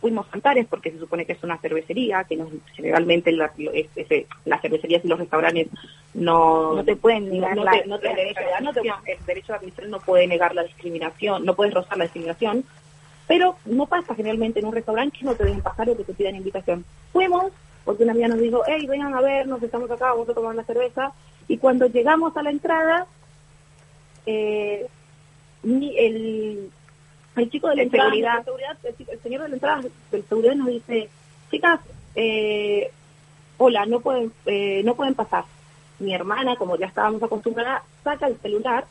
fuimos 0.03 0.27
a 0.27 0.35
Antares 0.35 0.67
porque 0.69 0.91
se 0.91 0.99
supone 0.99 1.25
que 1.25 1.33
es 1.33 1.43
una 1.45 1.57
cervecería, 1.59 2.25
que 2.25 2.37
no, 2.37 2.51
generalmente 2.75 3.31
la- 3.33 3.53
es- 3.73 3.89
es- 3.95 4.27
las 4.45 4.61
cervecerías 4.61 5.03
y 5.05 5.09
los 5.09 5.19
restaurantes 5.19 5.69
no, 6.13 6.75
No 6.75 6.85
te 6.85 6.97
pueden 6.97 7.31
negar 7.31 7.57
no 7.57 7.65
la- 7.65 7.71
te- 7.71 7.87
no 7.87 7.99
te- 8.01 8.09
derecho, 8.15 8.41
no 8.61 8.73
te- 8.75 8.81
el 8.81 9.25
derecho 9.25 9.53
de 9.53 9.59
admisión 9.61 9.91
no 9.91 10.01
puede 10.01 10.27
negar 10.27 10.55
la 10.55 10.65
discriminación, 10.65 11.45
no 11.45 11.55
puedes 11.55 11.73
rozar 11.73 11.97
la 11.97 12.05
discriminación, 12.05 12.65
pero 13.29 13.57
no 13.65 13.87
pasa 13.87 14.15
generalmente 14.17 14.59
en 14.59 14.67
un 14.67 14.75
restaurante 14.75 15.19
que 15.21 15.25
no 15.25 15.37
te 15.37 15.45
dejen 15.45 15.63
pasar 15.63 15.89
o 15.89 15.97
que 15.97 16.05
te 16.05 16.13
pidan 16.15 16.35
invitación. 16.35 16.85
Fuimos 17.13 17.53
porque 17.85 18.03
una 18.03 18.13
amiga 18.13 18.29
nos 18.29 18.41
dijo, 18.41 18.63
hey, 18.67 18.85
vengan 18.87 19.15
a 19.15 19.21
vernos, 19.21 19.63
estamos 19.63 19.91
acá, 19.91 20.07
vamos 20.11 20.29
a 20.29 20.35
tomar 20.35 20.53
una 20.53 20.65
cerveza, 20.65 21.13
y 21.49 21.59
cuando 21.59 21.87
llegamos 21.87 22.37
a 22.37 22.43
la 22.43 22.51
entrada, 22.51 23.07
eh, 24.27 24.87
ni- 25.63 25.97
el, 25.99 26.71
el 27.37 27.51
chico 27.51 27.69
de 27.69 27.77
la 27.77 27.83
entrada, 27.83 28.11
seguridad. 28.45 28.77
el, 28.85 28.97
chico- 28.97 29.13
el 29.13 29.21
señor 29.21 29.43
de 29.43 29.49
la 29.49 29.55
entrada 29.55 29.83
del 30.11 30.25
seguridad 30.29 30.55
nos 30.55 30.67
dice, 30.69 31.09
chicas, 31.51 31.81
eh, 32.15 32.91
hola, 33.59 33.87
no 33.87 34.01
pueden, 34.01 34.33
eh, 34.47 34.83
no 34.85 34.95
pueden 34.95 35.15
pasar. 35.15 35.45
Mi 35.99 36.15
hermana, 36.15 36.57
como 36.57 36.77
ya 36.77 36.87
estábamos 36.87 37.23
acostumbradas, 37.23 37.83
saca 38.03 38.27
el 38.27 38.37
celular 38.39 38.85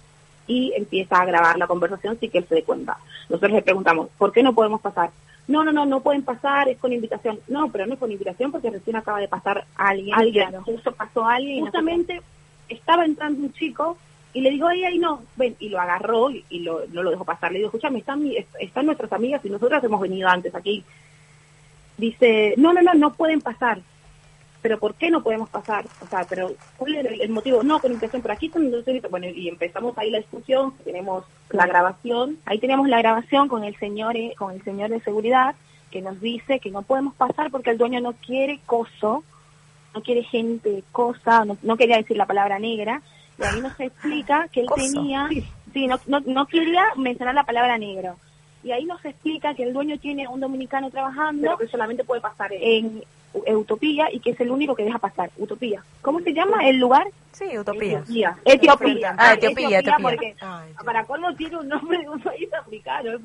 y 0.47 0.73
empieza 0.76 1.18
a 1.22 1.26
grabar 1.26 1.57
la 1.57 1.68
conversación 1.68 2.18
sin 2.19 2.31
que 2.31 2.39
él 2.39 2.45
se 2.47 2.55
dé 2.55 2.63
cuenta. 2.63 2.97
Nosotros 3.30 3.51
le 3.51 3.61
preguntamos, 3.61 4.09
¿por 4.18 4.31
qué 4.31 4.41
no 4.43 4.53
podemos 4.55 4.81
pasar? 4.81 5.11
No, 5.47 5.63
no, 5.63 5.72
no, 5.72 5.85
no 5.85 6.01
pueden 6.01 6.23
pasar, 6.23 6.69
es 6.69 6.77
con 6.77 6.93
invitación. 6.93 7.39
No, 7.47 7.69
pero 7.72 7.85
no 7.85 7.93
es 7.93 7.99
con 7.99 8.11
invitación 8.11 8.51
porque 8.51 8.69
recién 8.69 8.95
acaba 8.95 9.19
de 9.19 9.27
pasar 9.27 9.65
alguien. 9.76 10.15
Alguien, 10.15 10.49
Claro. 10.49 10.63
justo 10.63 10.91
pasó 10.93 11.26
alguien. 11.26 11.61
Justamente 11.65 12.22
estaba 12.69 13.03
entrando 13.05 13.41
un 13.41 13.51
chico 13.53 13.97
y 14.33 14.41
le 14.41 14.49
digo, 14.49 14.67
ay, 14.67 14.83
ay, 14.83 14.97
no, 14.97 15.23
ven, 15.35 15.55
y 15.59 15.69
lo 15.69 15.79
agarró 15.79 16.29
y, 16.31 16.45
y 16.49 16.59
lo, 16.59 16.85
no 16.87 17.03
lo 17.03 17.11
dejó 17.11 17.25
pasar. 17.25 17.51
Le 17.51 17.59
digo, 17.59 17.67
escúchame, 17.67 17.99
están, 17.99 18.23
están 18.59 18.85
nuestras 18.85 19.11
amigas 19.13 19.41
y 19.43 19.49
nosotras 19.49 19.83
hemos 19.83 19.99
venido 19.99 20.29
antes 20.29 20.55
aquí. 20.55 20.83
Dice, 21.97 22.53
no, 22.57 22.73
no, 22.73 22.81
no, 22.81 22.93
no 22.93 23.13
pueden 23.13 23.41
pasar. 23.41 23.79
Pero 24.61 24.79
¿por 24.79 24.93
qué 24.93 25.09
no 25.09 25.23
podemos 25.23 25.49
pasar? 25.49 25.85
O 26.01 26.07
sea, 26.07 26.25
pero 26.29 26.53
¿cuál 26.77 26.95
es 26.95 27.05
el, 27.05 27.21
el 27.21 27.29
motivo? 27.29 27.63
No, 27.63 27.79
con 27.79 27.91
invitación, 27.91 28.21
pero 28.21 28.35
aquí 28.35 28.45
están. 28.45 28.71
Bueno, 29.09 29.27
y 29.27 29.49
empezamos 29.49 29.97
ahí 29.97 30.11
la 30.11 30.19
discusión, 30.19 30.73
tenemos 30.83 31.25
la 31.49 31.65
grabación. 31.65 32.37
Ahí 32.45 32.59
tenemos 32.59 32.87
la 32.87 32.99
grabación 32.99 33.47
con 33.47 33.63
el 33.63 33.75
señor 33.77 34.15
eh, 34.15 34.33
con 34.37 34.53
el 34.53 34.63
señor 34.63 34.91
de 34.91 35.01
seguridad 35.01 35.55
que 35.91 36.01
nos 36.01 36.21
dice 36.21 36.59
que 36.59 36.71
no 36.71 36.83
podemos 36.83 37.13
pasar 37.15 37.51
porque 37.51 37.69
el 37.69 37.77
dueño 37.77 37.99
no 37.99 38.13
quiere 38.13 38.59
coso, 38.65 39.23
no 39.93 40.01
quiere 40.01 40.23
gente 40.23 40.83
cosa, 40.91 41.43
no, 41.43 41.57
no 41.61 41.75
quería 41.75 41.97
decir 41.97 42.17
la 42.17 42.25
palabra 42.25 42.57
negra, 42.57 43.01
y 43.41 43.43
ahí 43.43 43.61
nos 43.61 43.80
explica 43.80 44.47
que 44.49 44.61
él 44.61 44.68
tenía, 44.76 45.27
sí, 45.73 45.88
no, 45.88 45.99
no, 46.07 46.19
no 46.22 46.45
quería 46.45 46.84
mencionar 46.95 47.35
la 47.35 47.43
palabra 47.43 47.77
negro. 47.77 48.15
Y 48.63 48.72
ahí 48.72 48.85
nos 48.85 49.03
explica 49.03 49.55
que 49.55 49.63
el 49.63 49.73
dueño 49.73 49.97
tiene 49.97 50.27
un 50.27 50.39
dominicano 50.39 50.91
trabajando 50.91 51.41
Pero 51.41 51.57
que 51.57 51.68
solamente 51.68 52.03
puede 52.03 52.22
pasar 52.22 52.51
en 52.53 53.03
Utopía 53.33 54.11
y 54.11 54.19
que 54.19 54.31
es 54.31 54.39
el 54.41 54.51
único 54.51 54.75
que 54.75 54.83
deja 54.83 54.99
pasar. 54.99 55.29
Utopía. 55.37 55.83
¿Cómo 56.01 56.19
se 56.19 56.33
llama 56.33 56.67
el 56.67 56.77
lugar? 56.77 57.07
Sí, 57.31 57.45
Utopía. 57.57 57.99
Etiopía. 57.99 58.37
Etiopía. 58.45 59.15
Ah, 59.17 59.33
Etiopía, 59.33 59.79
Etiopía. 59.79 59.97
porque 60.01 60.35
para 60.83 61.05
colmo 61.05 61.33
tiene 61.35 61.57
un 61.57 61.67
nombre 61.69 61.97
de 61.99 62.09
un 62.09 62.19
país 62.19 62.53
africano. 62.53 63.11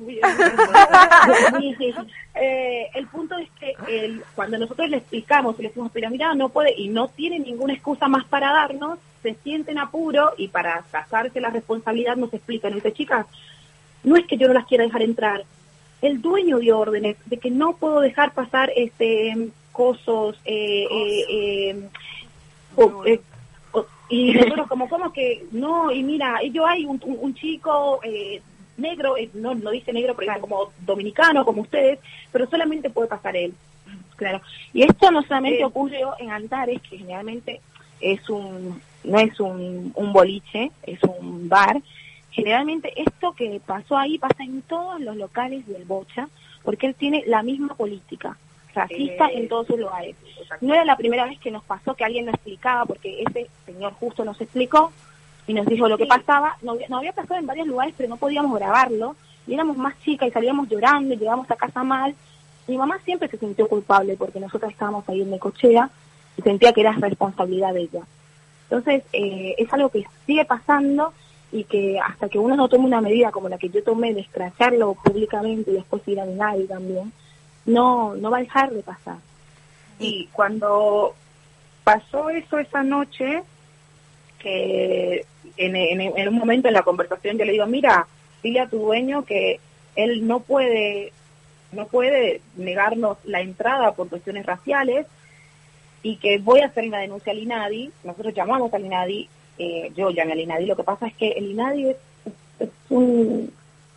Eh, 2.39 2.87
el 2.93 3.07
punto 3.07 3.35
es 3.37 3.49
que 3.59 3.73
el- 3.87 4.23
cuando 4.35 4.57
nosotros 4.59 4.89
le 4.89 4.97
explicamos 4.97 5.55
y 5.57 5.63
le 5.63 5.67
decimos, 5.69 5.89
pero 5.91 6.09
mira, 6.11 6.33
no 6.35 6.49
puede, 6.49 6.73
y 6.77 6.87
no 6.87 7.07
tiene 7.07 7.39
ninguna 7.39 7.73
excusa 7.73 8.07
más 8.07 8.25
para 8.25 8.51
darnos, 8.51 8.99
se 9.23 9.33
sienten 9.43 9.79
apuro 9.79 10.33
y 10.37 10.47
para 10.49 10.83
sacarse 10.91 11.41
la 11.41 11.49
responsabilidad 11.49 12.15
nos 12.15 12.31
explican, 12.33 12.73
dice, 12.73 12.93
chicas, 12.93 13.25
no 14.03 14.15
es 14.17 14.25
que 14.27 14.37
yo 14.37 14.47
no 14.47 14.53
las 14.53 14.67
quiera 14.67 14.83
dejar 14.83 15.01
entrar, 15.01 15.43
el 16.03 16.21
dueño 16.21 16.59
dio 16.59 16.77
órdenes 16.77 17.17
de 17.25 17.37
que 17.37 17.49
no 17.49 17.75
puedo 17.75 18.01
dejar 18.01 18.31
pasar 18.33 18.71
este 18.75 19.49
cosos, 19.77 20.35
eh, 20.43 20.85
eh, 20.89 21.25
eh, 21.29 21.87
o- 22.75 23.03
y 24.09 24.33
nosotros 24.33 24.67
como, 24.67 24.89
¿cómo 24.89 25.13
que 25.13 25.45
no? 25.51 25.91
Y 25.91 26.01
mira, 26.01 26.41
yo 26.51 26.65
hay 26.65 26.85
un, 26.85 26.99
un- 27.05 27.17
un 27.21 27.33
chico 27.35 27.99
negro, 28.77 29.15
no, 29.33 29.53
no 29.55 29.69
dice 29.71 29.93
negro, 29.93 30.15
pero 30.15 30.39
como 30.41 30.71
dominicano, 30.85 31.45
como 31.45 31.61
ustedes, 31.61 31.99
pero 32.31 32.49
solamente 32.49 32.89
puede 32.89 33.07
pasar 33.07 33.35
él. 33.35 33.53
Claro. 34.15 34.41
Y 34.73 34.81
esto 34.83 35.11
no 35.11 35.21
solamente 35.23 35.63
ocurrió 35.63 36.13
en 36.19 36.31
Antares, 36.31 36.81
que 36.81 36.97
generalmente 36.97 37.61
es 38.01 38.27
un 38.29 38.81
no 39.03 39.19
es 39.19 39.39
un, 39.39 39.91
un 39.95 40.11
boliche, 40.11 40.71
es 40.83 40.99
un 41.03 41.47
bar. 41.49 41.81
Generalmente 42.31 42.91
esto 43.01 43.33
que 43.33 43.59
pasó 43.65 43.97
ahí 43.97 44.17
pasa 44.17 44.43
en 44.43 44.61
todos 44.63 44.99
los 45.01 45.15
locales 45.15 45.65
del 45.67 45.85
Bocha, 45.85 46.27
porque 46.63 46.87
él 46.87 46.95
tiene 46.95 47.23
la 47.27 47.41
misma 47.43 47.73
política 47.75 48.37
racista 48.77 49.27
en 49.29 49.47
todos 49.47 49.67
sus 49.67 49.79
lugares. 49.79 50.15
No 50.61 50.73
era 50.73 50.85
la 50.85 50.95
primera 50.97 51.25
vez 51.25 51.39
que 51.39 51.51
nos 51.51 51.63
pasó 51.63 51.93
que 51.95 52.03
alguien 52.05 52.25
nos 52.25 52.35
explicaba, 52.35 52.85
porque 52.85 53.23
ese 53.23 53.49
señor 53.65 53.93
justo 53.93 54.23
nos 54.25 54.39
explicó 54.39 54.91
y 55.47 55.53
nos 55.53 55.65
dijo 55.65 55.87
lo 55.87 55.97
que 55.97 56.05
pasaba. 56.05 56.57
Nos, 56.61 56.75
había- 56.75 56.87
nos 56.89 56.99
había 56.99 57.13
pasado 57.13 57.39
en 57.39 57.45
varios 57.47 57.67
lugares, 57.67 57.93
pero 57.97 58.09
no 58.09 58.17
podíamos 58.17 58.57
grabarlo. 58.57 59.15
Y 59.47 59.53
éramos 59.53 59.77
más 59.77 59.95
chicas 60.03 60.27
y 60.27 60.31
salíamos 60.31 60.67
llorando, 60.69 61.13
y 61.13 61.17
llegamos 61.17 61.49
a 61.49 61.55
casa 61.55 61.83
mal. 61.83 62.13
Mi 62.67 62.77
mamá 62.77 62.99
siempre 63.05 63.29
se 63.29 63.37
sintió 63.37 63.67
culpable 63.67 64.17
porque 64.17 64.39
nosotros 64.41 64.71
estábamos 64.71 65.07
ahí 65.07 65.21
en 65.21 65.31
Necochea 65.31 65.89
y 66.37 66.41
sentía 66.41 66.73
que 66.73 66.81
era 66.81 66.91
responsabilidad 66.91 67.73
de 67.73 67.81
ella. 67.83 68.01
Entonces, 68.69 69.03
eh, 69.13 69.55
es 69.57 69.71
algo 69.71 69.87
que 69.89 70.05
sigue 70.25 70.43
pasando 70.43 71.13
y 71.53 71.63
que 71.63 71.97
hasta 71.97 72.27
que 72.27 72.37
uno 72.37 72.57
no 72.57 72.67
tome 72.67 72.83
una 72.83 72.99
medida 72.99 73.31
como 73.31 73.47
la 73.47 73.57
que 73.57 73.69
yo 73.69 73.81
tomé 73.81 74.13
de 74.13 74.19
escracharlo 74.19 74.95
públicamente 75.01 75.71
y 75.71 75.75
después 75.75 76.05
ir 76.09 76.19
a 76.19 76.25
nadie 76.25 76.65
también, 76.65 77.13
no, 77.67 78.15
no 78.15 78.31
va 78.31 78.37
a 78.37 78.41
dejar 78.41 78.71
de 78.71 78.81
pasar. 78.81 79.17
Y 79.99 80.27
cuando 80.31 81.13
pasó 81.83 82.29
eso 82.29 82.57
esa 82.57 82.81
noche, 82.81 83.43
que 84.39 85.25
en, 85.57 86.27
un 86.27 86.35
momento 86.35 86.67
en 86.67 86.73
la 86.73 86.83
conversación 86.83 87.37
yo 87.37 87.45
le 87.45 87.51
digo, 87.51 87.65
mira, 87.67 88.07
dile 88.41 88.61
a 88.61 88.67
tu 88.67 88.79
dueño 88.79 89.25
que 89.25 89.59
él 89.95 90.25
no 90.27 90.39
puede, 90.39 91.11
no 91.71 91.87
puede 91.87 92.41
negarnos 92.55 93.17
la 93.25 93.41
entrada 93.41 93.93
por 93.93 94.09
cuestiones 94.09 94.45
raciales 94.45 95.05
y 96.03 96.17
que 96.17 96.37
voy 96.39 96.61
a 96.61 96.67
hacer 96.67 96.87
una 96.87 96.99
denuncia 96.99 97.31
al 97.31 97.39
INADI. 97.39 97.91
Nosotros 98.03 98.33
llamamos 98.33 98.73
al 98.73 98.85
INADI, 98.85 99.29
eh, 99.57 99.91
yo 99.95 100.09
llamé 100.11 100.33
al 100.33 100.39
INADI, 100.39 100.65
lo 100.65 100.75
que 100.75 100.83
pasa 100.83 101.07
es 101.07 101.15
que 101.15 101.29
el 101.29 101.51
INADI 101.51 101.89
es, 101.89 101.97
es 102.59 102.69
un 102.89 103.51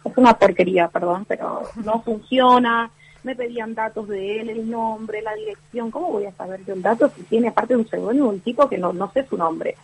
es 0.05 0.17
una 0.17 0.35
porquería, 0.35 0.89
perdón, 0.89 1.25
pero 1.27 1.63
no 1.85 2.03
funciona. 2.03 2.91
Me 3.23 3.37
pedían 3.37 3.75
datos 3.75 4.09
de 4.09 4.41
él, 4.41 4.51
el 4.51 4.71
nombre, 4.71 5.23
la 5.23 5.35
dirección. 5.35 5.91
¿Cómo 5.91 6.13
voy 6.13 6.27
a 6.27 6.33
saber 6.33 6.65
yo 6.65 6.75
el 6.75 6.83
dato 6.83 7.11
si 7.15 7.23
tiene 7.25 7.49
aparte 7.49 7.77
un 7.77 7.89
seudónimo 7.89 8.29
un 8.29 8.41
tipo 8.41 8.69
que 8.69 8.79
no, 8.79 8.93
no 8.93 9.11
sé 9.13 9.27
su 9.27 9.37
nombre? 9.37 9.77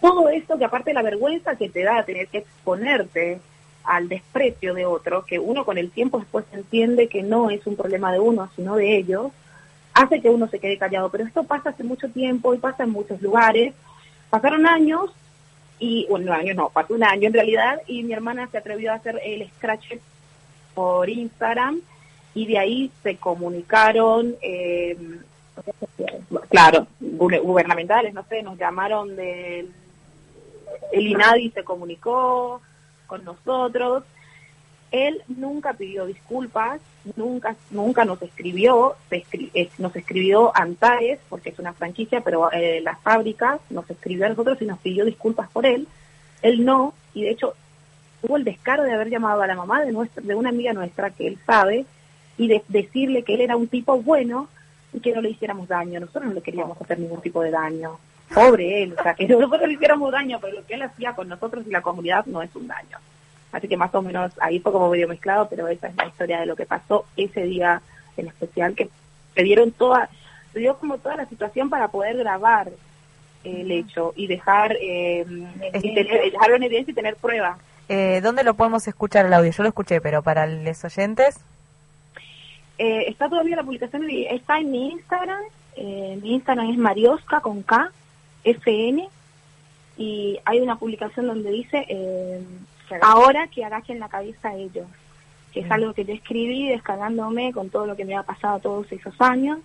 Todo 0.00 0.28
esto 0.28 0.58
que 0.58 0.64
aparte 0.64 0.92
la 0.92 1.02
vergüenza 1.02 1.56
que 1.56 1.68
te 1.68 1.82
da 1.82 2.04
tener 2.04 2.28
que 2.28 2.38
exponerte 2.38 3.40
al 3.84 4.08
desprecio 4.08 4.74
de 4.74 4.86
otro, 4.86 5.24
que 5.24 5.38
uno 5.38 5.64
con 5.64 5.78
el 5.78 5.90
tiempo 5.90 6.18
después 6.18 6.44
entiende 6.52 7.08
que 7.08 7.22
no 7.22 7.50
es 7.50 7.66
un 7.66 7.76
problema 7.76 8.12
de 8.12 8.20
uno, 8.20 8.50
sino 8.54 8.76
de 8.76 8.96
ellos, 8.96 9.32
hace 9.94 10.20
que 10.20 10.28
uno 10.28 10.46
se 10.48 10.58
quede 10.58 10.78
callado. 10.78 11.10
Pero 11.10 11.24
esto 11.24 11.44
pasa 11.44 11.70
hace 11.70 11.84
mucho 11.84 12.08
tiempo 12.08 12.54
y 12.54 12.58
pasa 12.58 12.84
en 12.84 12.90
muchos 12.90 13.22
lugares. 13.22 13.74
Pasaron 14.30 14.66
años 14.66 15.10
y, 15.78 16.06
bueno, 16.08 16.32
años 16.32 16.56
no, 16.56 16.68
pasó 16.70 16.94
un 16.94 17.04
año 17.04 17.28
en 17.28 17.32
realidad, 17.32 17.80
y 17.86 18.02
mi 18.02 18.12
hermana 18.12 18.48
se 18.50 18.58
atrevió 18.58 18.92
a 18.92 18.96
hacer 18.96 19.20
el 19.24 19.48
scratch 19.56 19.94
por 20.74 21.08
Instagram 21.08 21.80
y 22.38 22.46
de 22.46 22.56
ahí 22.56 22.90
se 23.02 23.16
comunicaron, 23.16 24.36
eh, 24.42 24.96
claro, 26.48 26.86
gubernamentales, 27.00 28.14
no 28.14 28.24
sé, 28.28 28.44
nos 28.44 28.56
llamaron 28.56 29.16
del 29.16 29.72
el 30.92 31.06
INADI 31.08 31.50
se 31.50 31.64
comunicó 31.64 32.60
con 33.08 33.24
nosotros. 33.24 34.04
Él 34.92 35.20
nunca 35.26 35.72
pidió 35.72 36.06
disculpas, 36.06 36.80
nunca 37.16 37.56
nunca 37.72 38.04
nos 38.04 38.22
escribió, 38.22 38.94
nos 39.78 39.96
escribió 39.96 40.56
Antares, 40.56 41.18
porque 41.28 41.50
es 41.50 41.58
una 41.58 41.72
franquicia, 41.72 42.20
pero 42.20 42.52
eh, 42.52 42.80
la 42.82 42.94
fábrica 42.98 43.58
nos 43.68 43.90
escribió 43.90 44.26
a 44.26 44.28
nosotros 44.28 44.62
y 44.62 44.64
nos 44.64 44.78
pidió 44.78 45.04
disculpas 45.04 45.50
por 45.50 45.66
él. 45.66 45.88
Él 46.42 46.64
no, 46.64 46.94
y 47.14 47.22
de 47.22 47.30
hecho 47.30 47.54
tuvo 48.22 48.36
el 48.36 48.44
descaro 48.44 48.84
de 48.84 48.92
haber 48.92 49.10
llamado 49.10 49.42
a 49.42 49.46
la 49.48 49.56
mamá 49.56 49.84
de, 49.84 49.90
nuestra, 49.90 50.22
de 50.22 50.36
una 50.36 50.50
amiga 50.50 50.72
nuestra 50.72 51.10
que 51.10 51.26
él 51.26 51.38
sabe 51.44 51.84
y 52.38 52.48
de 52.48 52.62
decirle 52.68 53.24
que 53.24 53.34
él 53.34 53.42
era 53.42 53.56
un 53.56 53.68
tipo 53.68 54.00
bueno 54.00 54.48
y 54.92 55.00
que 55.00 55.12
no 55.12 55.20
le 55.20 55.30
hiciéramos 55.30 55.68
daño. 55.68 56.00
Nosotros 56.00 56.26
no 56.26 56.34
le 56.34 56.40
queríamos 56.40 56.80
hacer 56.80 56.98
ningún 56.98 57.20
tipo 57.20 57.42
de 57.42 57.50
daño. 57.50 57.98
Pobre 58.32 58.82
él, 58.82 58.94
o 58.98 59.02
sea, 59.02 59.14
que 59.14 59.26
nosotros 59.28 59.68
le 59.68 59.74
hiciéramos 59.74 60.12
daño, 60.12 60.38
pero 60.40 60.56
lo 60.56 60.66
que 60.66 60.74
él 60.74 60.82
hacía 60.82 61.14
con 61.14 61.28
nosotros 61.28 61.66
y 61.66 61.70
la 61.70 61.82
comunidad 61.82 62.24
no 62.26 62.40
es 62.40 62.54
un 62.54 62.68
daño. 62.68 62.98
Así 63.52 63.66
que 63.66 63.76
más 63.76 63.94
o 63.94 64.02
menos 64.02 64.32
ahí 64.40 64.60
fue 64.60 64.72
como 64.72 64.90
medio 64.90 65.08
mezclado, 65.08 65.48
pero 65.48 65.68
esa 65.68 65.88
es 65.88 65.96
la 65.96 66.06
historia 66.06 66.40
de 66.40 66.46
lo 66.46 66.54
que 66.54 66.66
pasó 66.66 67.06
ese 67.16 67.42
día 67.42 67.82
en 68.16 68.28
especial, 68.28 68.74
que 68.74 68.88
se 69.34 69.42
dieron 69.42 69.72
toda, 69.72 70.08
se 70.52 70.58
dio 70.58 70.76
como 70.76 70.98
toda 70.98 71.16
la 71.16 71.26
situación 71.26 71.70
para 71.70 71.88
poder 71.88 72.16
grabar 72.18 72.70
el 73.44 73.70
hecho 73.70 74.12
y 74.16 74.26
dejar, 74.26 74.76
eh, 74.80 75.24
y 75.74 75.94
tener, 75.94 76.32
dejarlo 76.32 76.56
en 76.56 76.62
evidencia 76.64 76.92
y 76.92 76.94
tener 76.94 77.16
pruebas. 77.16 77.58
Eh, 77.88 78.20
¿Dónde 78.22 78.44
lo 78.44 78.54
podemos 78.54 78.86
escuchar 78.86 79.24
el 79.26 79.32
audio? 79.32 79.50
Yo 79.50 79.62
lo 79.62 79.70
escuché, 79.70 80.00
pero 80.00 80.22
para 80.22 80.46
los 80.46 80.84
oyentes. 80.84 81.40
Eh, 82.78 83.06
está 83.08 83.28
todavía 83.28 83.56
la 83.56 83.64
publicación, 83.64 84.08
está 84.08 84.58
en 84.58 84.70
mi 84.70 84.92
Instagram. 84.92 85.42
Eh, 85.76 86.18
mi 86.22 86.34
Instagram 86.34 86.70
es 86.70 86.78
Mariosca 86.78 87.40
con 87.40 87.62
K, 87.62 87.90
FN. 88.44 89.08
Y 89.96 90.38
hay 90.44 90.60
una 90.60 90.76
publicación 90.76 91.26
donde 91.26 91.50
dice 91.50 91.84
eh, 91.88 92.40
ahora 93.02 93.48
que 93.48 93.64
agachen 93.64 93.98
la 93.98 94.08
cabeza 94.08 94.50
a 94.50 94.54
ellos. 94.54 94.86
Que 95.52 95.60
es 95.60 95.70
algo 95.70 95.92
que 95.92 96.04
yo 96.04 96.14
escribí 96.14 96.68
descargándome 96.68 97.52
con 97.52 97.70
todo 97.70 97.86
lo 97.86 97.96
que 97.96 98.04
me 98.04 98.16
ha 98.16 98.22
pasado 98.22 98.60
todos 98.60 98.92
esos 98.92 99.20
años. 99.20 99.58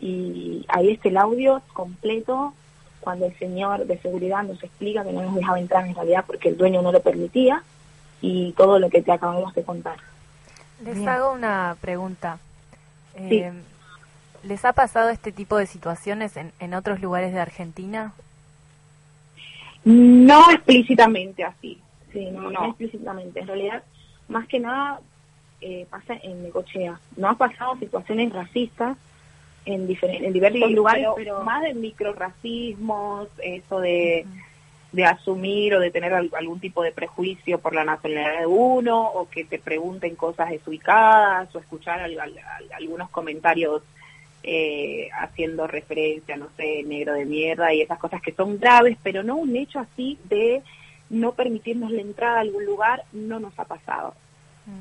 Y 0.00 0.64
ahí 0.68 0.90
está 0.90 1.08
el 1.08 1.18
audio 1.18 1.62
completo 1.72 2.54
cuando 3.00 3.26
el 3.26 3.38
señor 3.38 3.86
de 3.86 3.98
seguridad 3.98 4.42
nos 4.42 4.62
explica 4.62 5.04
que 5.04 5.12
no 5.12 5.22
nos 5.22 5.34
dejaba 5.34 5.60
entrar 5.60 5.86
en 5.86 5.94
realidad 5.94 6.24
porque 6.26 6.48
el 6.48 6.56
dueño 6.56 6.82
no 6.82 6.90
lo 6.90 7.00
permitía 7.02 7.62
y 8.20 8.52
todo 8.52 8.78
lo 8.78 8.90
que 8.90 9.02
te 9.02 9.12
acabamos 9.12 9.54
de 9.54 9.62
contar. 9.62 9.96
Les 10.84 11.06
hago 11.06 11.32
una 11.32 11.76
pregunta. 11.80 12.38
Eh, 13.16 13.52
¿Les 14.42 14.64
ha 14.64 14.72
pasado 14.72 15.08
este 15.08 15.32
tipo 15.32 15.56
de 15.56 15.66
situaciones 15.66 16.36
en, 16.36 16.52
en 16.60 16.74
otros 16.74 17.00
lugares 17.00 17.32
de 17.32 17.40
Argentina? 17.40 18.12
No 19.84 20.50
explícitamente 20.50 21.44
así, 21.44 21.78
sí, 22.12 22.30
no, 22.32 22.50
no, 22.50 22.66
explícitamente. 22.66 23.40
En 23.40 23.46
realidad, 23.46 23.82
más 24.28 24.46
que 24.48 24.58
nada 24.58 25.00
eh, 25.60 25.86
pasa 25.88 26.14
en 26.22 26.42
Necochea. 26.42 26.98
No 27.16 27.28
ha 27.28 27.34
pasado 27.34 27.76
situaciones 27.78 28.32
racistas 28.32 28.96
en, 29.64 29.86
diferentes, 29.86 30.26
en 30.26 30.32
diversos 30.32 30.70
lugares, 30.70 31.06
pero, 31.16 31.42
más 31.42 31.62
de 31.62 31.74
microracismos, 31.74 33.28
eso 33.42 33.80
de, 33.80 34.26
de 34.96 35.04
asumir 35.04 35.74
o 35.74 35.80
de 35.80 35.90
tener 35.90 36.14
algún 36.14 36.58
tipo 36.58 36.82
de 36.82 36.90
prejuicio 36.90 37.58
por 37.58 37.74
la 37.74 37.84
nacionalidad 37.84 38.40
de 38.40 38.46
uno, 38.46 39.06
o 39.06 39.28
que 39.28 39.44
te 39.44 39.58
pregunten 39.58 40.16
cosas 40.16 40.48
desubicadas, 40.48 41.54
o 41.54 41.58
escuchar 41.58 42.00
algunos 42.74 43.10
comentarios 43.10 43.82
eh, 44.42 45.10
haciendo 45.20 45.66
referencia, 45.66 46.38
no 46.38 46.48
sé, 46.56 46.82
negro 46.84 47.12
de 47.12 47.26
mierda 47.26 47.74
y 47.74 47.82
esas 47.82 47.98
cosas 47.98 48.22
que 48.22 48.32
son 48.32 48.58
graves, 48.58 48.96
pero 49.02 49.22
no 49.22 49.36
un 49.36 49.54
hecho 49.54 49.80
así 49.80 50.18
de 50.30 50.62
no 51.10 51.32
permitirnos 51.32 51.90
la 51.90 52.00
entrada 52.00 52.38
a 52.38 52.40
algún 52.40 52.64
lugar, 52.64 53.02
no 53.12 53.38
nos 53.38 53.58
ha 53.58 53.66
pasado. 53.66 54.14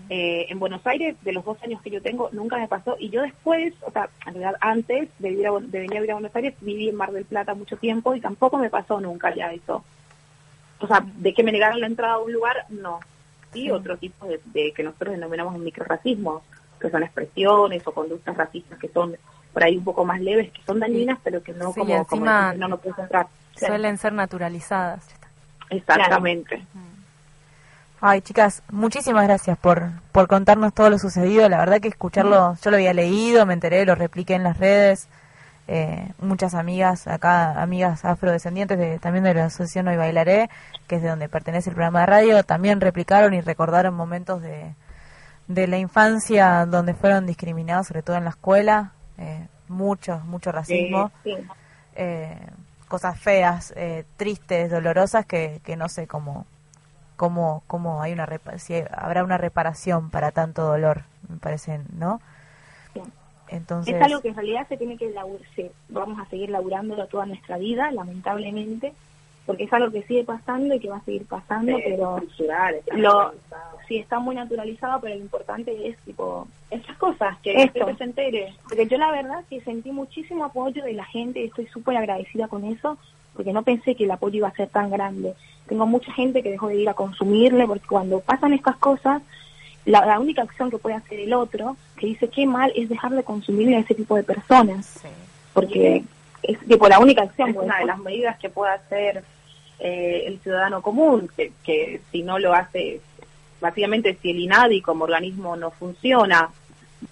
Eh, 0.10 0.46
en 0.50 0.60
Buenos 0.60 0.88
Aires, 0.88 1.18
de 1.24 1.34
los 1.34 1.44
dos 1.44 1.62
años 1.62 1.82
que 1.82 1.92
yo 1.92 2.02
tengo, 2.02 2.30
nunca 2.32 2.58
me 2.58 2.70
pasó. 2.70 2.96
Y 3.00 3.10
yo 3.10 3.22
después, 3.22 3.74
o 3.82 3.92
sea, 3.92 4.10
en 4.26 4.36
realidad 4.36 4.56
antes 4.62 5.10
de, 5.20 5.30
venir 5.30 5.48
a 5.48 6.00
vivir 6.00 6.12
a 6.12 6.16
Buenos 6.16 6.36
Aires, 6.38 6.54
viví 6.62 6.88
en 6.88 6.96
Mar 6.96 7.12
del 7.12 7.26
Plata 7.26 7.54
mucho 7.54 7.76
tiempo 7.76 8.16
y 8.16 8.22
tampoco 8.22 8.58
me 8.58 8.70
pasó 8.70 9.02
nunca 9.02 9.36
ya 9.36 9.52
eso. 9.52 9.84
O 10.80 10.88
sea, 10.88 11.04
de 11.18 11.34
que 11.34 11.44
me 11.44 11.52
negaron 11.52 11.80
la 11.80 11.88
entrada 11.88 12.14
a 12.16 12.20
un 12.20 12.34
lugar, 12.34 12.66
no. 12.70 13.00
Sí, 13.54 13.72
otro 13.72 13.98
tipo 13.98 14.28
de, 14.28 14.74
que 14.74 14.84
nosotros 14.84 15.14
denominamos 15.14 15.56
el 15.56 15.62
microracismo, 15.62 16.44
que 16.80 16.90
son 16.90 17.04
expresiones 17.04 17.88
o 17.88 17.92
conductas 17.94 18.36
racistas 18.36 18.78
que 18.78 18.90
son 18.90 19.16
por 19.54 19.64
ahí 19.64 19.78
un 19.78 19.86
poco 19.86 20.04
más 20.04 20.20
leves, 20.20 20.52
que 20.52 20.62
son 20.64 20.80
dañinas, 20.80 21.18
pero 21.24 21.42
que 21.42 21.54
no 21.54 21.72
como, 21.74 22.06
como 22.06 22.26
no, 22.26 22.68
no 22.68 22.78
puedes 22.78 23.00
entrar. 23.00 23.28
Suelen 23.56 23.98
ser 23.98 24.12
naturalizadas. 24.12 25.08
Exactamente. 25.70 26.62
Ay, 28.02 28.22
chicas, 28.22 28.62
muchísimas 28.70 29.24
gracias 29.24 29.58
por, 29.58 29.90
por 30.12 30.28
contarnos 30.28 30.74
todo 30.74 30.90
lo 30.90 31.00
sucedido. 31.00 31.48
La 31.48 31.58
verdad 31.58 31.80
que 31.80 31.88
escucharlo, 31.88 32.56
yo 32.62 32.72
lo 32.72 32.78
había 32.78 32.94
leído, 32.94 33.46
me 33.46 33.54
enteré, 33.54 33.86
lo 33.86 33.96
repliqué 33.96 34.36
en 34.36 34.44
las 34.44 34.58
redes. 34.58 35.08
Eh, 35.68 36.12
muchas 36.20 36.54
amigas, 36.54 37.08
acá 37.08 37.62
amigas 37.62 38.06
afrodescendientes 38.06 38.78
de, 38.78 39.00
también 39.00 39.24
de 39.24 39.34
la 39.34 39.46
asociación 39.46 39.88
Hoy 39.88 39.98
Bailaré, 39.98 40.50
que 40.88 40.98
es 40.98 41.02
de 41.02 41.10
donde 41.10 41.28
pertenece 41.28 41.70
el 41.70 41.76
programa 41.76 42.02
de 42.02 42.06
radio, 42.06 42.44
también 42.44 42.82
replicaron 42.82 43.34
y 43.34 43.42
recordaron 43.42 43.96
momentos 43.96 44.42
de, 44.42 44.76
de 45.48 45.68
la 45.68 45.78
infancia 45.78 46.66
donde 46.68 46.94
fueron 46.94 47.26
discriminados, 47.26 47.88
sobre 47.88 48.04
todo 48.04 48.16
en 48.18 48.26
la 48.26 48.30
escuela, 48.32 48.92
eh, 49.18 49.48
mucho, 49.68 50.20
mucho 50.26 50.52
racismo, 50.52 51.12
Eh, 51.98 52.38
cosas 52.90 53.18
feas, 53.18 53.74
eh, 53.78 54.04
tristes, 54.18 54.70
dolorosas 54.70 55.26
que, 55.26 55.62
que 55.64 55.78
no 55.78 55.88
sé 55.88 56.08
cómo 56.08 56.46
cómo, 57.16 57.64
cómo 57.68 58.02
hay 58.02 58.14
una 58.14 58.28
si 58.58 58.76
habrá 58.92 59.24
una 59.24 59.38
reparación 59.38 60.10
para 60.10 60.32
tanto 60.32 60.64
dolor, 60.64 61.04
me 61.30 61.38
parece, 61.38 61.82
¿no? 61.94 62.22
Entonces... 63.50 63.96
Es 63.96 64.02
algo 64.02 64.22
que 64.22 64.30
en 64.30 64.36
realidad 64.36 64.68
se 64.68 64.78
tiene 64.78 64.98
que 64.98 65.10
laburarse, 65.10 65.72
vamos 65.90 66.20
a 66.20 66.30
seguir 66.30 66.50
laburándolo 66.50 67.08
toda 67.08 67.26
nuestra 67.26 67.58
vida, 67.58 67.92
lamentablemente, 67.92 68.94
porque 69.46 69.66
es 69.66 69.74
algo 69.74 69.92
que 69.92 70.04
sigue 70.04 70.24
pasando 70.24 70.74
y 70.74 70.80
que 70.80 70.90
va 70.90 70.98
a 70.98 71.04
seguir 71.04 71.26
pasando, 71.26 71.78
pero 71.84 72.20
lo, 72.94 73.34
sí 73.88 73.98
está 73.98 74.20
muy 74.20 74.36
naturalizado, 74.36 75.00
pero 75.02 75.16
lo 75.16 75.22
importante 75.22 75.88
es 75.88 75.98
tipo 76.00 76.48
esas 76.72 76.98
cosas, 76.98 77.38
que 77.40 77.64
Esto. 77.64 77.96
se 77.96 78.04
entere. 78.04 78.54
Porque 78.64 78.88
yo 78.88 78.98
la 78.98 79.12
verdad 79.12 79.44
que 79.50 79.62
sentí 79.62 79.92
muchísimo 79.92 80.46
apoyo 80.46 80.84
de 80.84 80.94
la 80.94 81.06
gente 81.06 81.42
y 81.42 81.46
estoy 81.46 81.68
súper 81.68 81.98
agradecida 81.98 82.48
con 82.48 82.66
eso, 82.66 82.98
porque 83.36 83.54
no 83.54 83.64
pensé 83.64 83.96
que 83.96 84.06
el 84.06 84.12
apoyo 84.12 84.38
iba 84.38 84.48
a 84.48 84.56
ser 84.56 84.70
tan 84.70 84.90
grande. 84.90 85.36
Tengo 85.68 85.86
mucha 85.86 86.12
gente 86.12 86.42
que 86.42 86.52
dejó 86.52 86.70
de 86.70 86.78
ir 86.78 86.90
a 86.90 86.94
consumirle, 86.94 87.68
porque 87.68 87.88
cuando 87.88 88.22
pasan 88.22 88.54
estas 88.54 88.78
cosas, 88.78 89.22
la, 89.86 90.20
única 90.20 90.42
acción 90.42 90.70
que 90.70 90.78
puede 90.78 90.96
hacer 90.96 91.20
el 91.20 91.34
otro, 91.34 91.78
que 91.98 92.08
dice 92.08 92.28
qué 92.28 92.46
mal, 92.46 92.72
es 92.76 92.90
dejar 92.90 93.12
de 93.12 93.24
consumirle 93.24 93.78
a 93.78 93.80
ese 93.80 93.96
tipo 93.96 94.16
de 94.16 94.24
personas. 94.24 95.00
Porque 95.54 96.04
es 96.44 96.60
tipo 96.60 96.88
la 96.88 97.00
única 97.00 97.24
acción. 97.24 97.50
Es 97.52 97.56
una 97.56 97.80
de 97.80 97.86
las 97.86 98.00
medidas 98.00 98.38
que 98.40 98.50
puede 98.50 98.74
hacer 98.74 99.24
eh, 99.80 100.24
el 100.26 100.40
ciudadano 100.40 100.82
común, 100.82 101.30
que, 101.36 101.52
que 101.64 102.02
si 102.12 102.24
no 102.24 102.40
lo 102.40 102.54
hace, 102.54 103.02
básicamente 103.62 104.18
si 104.22 104.32
el 104.32 104.40
INADI 104.40 104.82
como 104.82 105.04
organismo 105.06 105.56
no 105.56 105.72
funciona, 105.72 106.50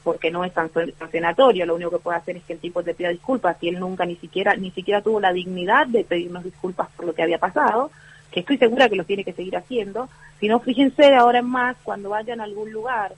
porque 0.04 0.32
no 0.32 0.44
es 0.44 0.54
sancionatorio, 0.54 1.66
lo 1.66 1.76
único 1.76 1.92
que 1.92 2.00
puede 2.00 2.18
hacer 2.18 2.38
es 2.38 2.44
que 2.44 2.54
el 2.54 2.60
tipo 2.60 2.84
te 2.84 2.94
pida 2.94 3.10
disculpas 3.10 3.58
y 3.62 3.70
él 3.70 3.80
nunca 3.80 4.06
ni 4.06 4.16
siquiera 4.16 4.56
ni 4.56 4.72
siquiera 4.72 5.02
tuvo 5.02 5.20
la 5.20 5.34
dignidad 5.34 5.88
de 5.88 6.04
pedirnos 6.04 6.44
disculpas 6.44 6.90
por 6.96 7.06
lo 7.06 7.14
que 7.14 7.22
había 7.22 7.38
pasado, 7.38 7.92
que 8.34 8.42
estoy 8.42 8.58
segura 8.58 8.90
que 8.90 8.96
lo 8.96 9.04
tiene 9.06 9.24
que 9.24 9.34
seguir 9.34 9.56
haciendo. 9.56 10.10
Si 10.40 10.48
no, 10.48 10.60
fíjense 10.60 11.04
de 11.04 11.16
ahora 11.16 11.40
en 11.40 11.46
más 11.46 11.78
cuando 11.84 12.10
vayan 12.10 12.42
a 12.42 12.44
algún 12.46 12.72
lugar 12.72 13.14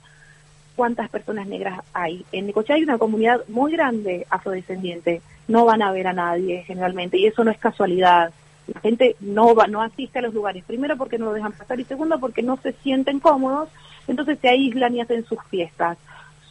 cuántas 0.76 1.08
personas 1.08 1.46
negras 1.46 1.80
hay. 1.94 2.24
En 2.32 2.46
Necochea 2.46 2.76
hay 2.76 2.82
una 2.82 2.98
comunidad 2.98 3.40
muy 3.48 3.72
grande 3.72 4.26
afrodescendiente, 4.30 5.22
no 5.48 5.64
van 5.64 5.80
a 5.82 5.90
ver 5.90 6.06
a 6.06 6.12
nadie 6.12 6.64
generalmente 6.66 7.16
y 7.18 7.26
eso 7.26 7.42
no 7.44 7.50
es 7.50 7.58
casualidad. 7.58 8.30
La 8.72 8.80
gente 8.80 9.16
no 9.20 9.54
va, 9.54 9.66
no 9.68 9.80
asiste 9.80 10.18
a 10.18 10.22
los 10.22 10.34
lugares, 10.34 10.64
primero 10.64 10.96
porque 10.96 11.18
no 11.18 11.26
lo 11.26 11.32
dejan 11.32 11.52
pasar 11.52 11.80
y 11.80 11.84
segundo 11.84 12.18
porque 12.20 12.42
no 12.42 12.56
se 12.58 12.72
sienten 12.74 13.20
cómodos 13.20 13.68
entonces 14.08 14.38
se 14.40 14.48
aíslan 14.48 14.94
y 14.94 15.00
hacen 15.00 15.24
sus 15.24 15.42
fiestas 15.50 15.98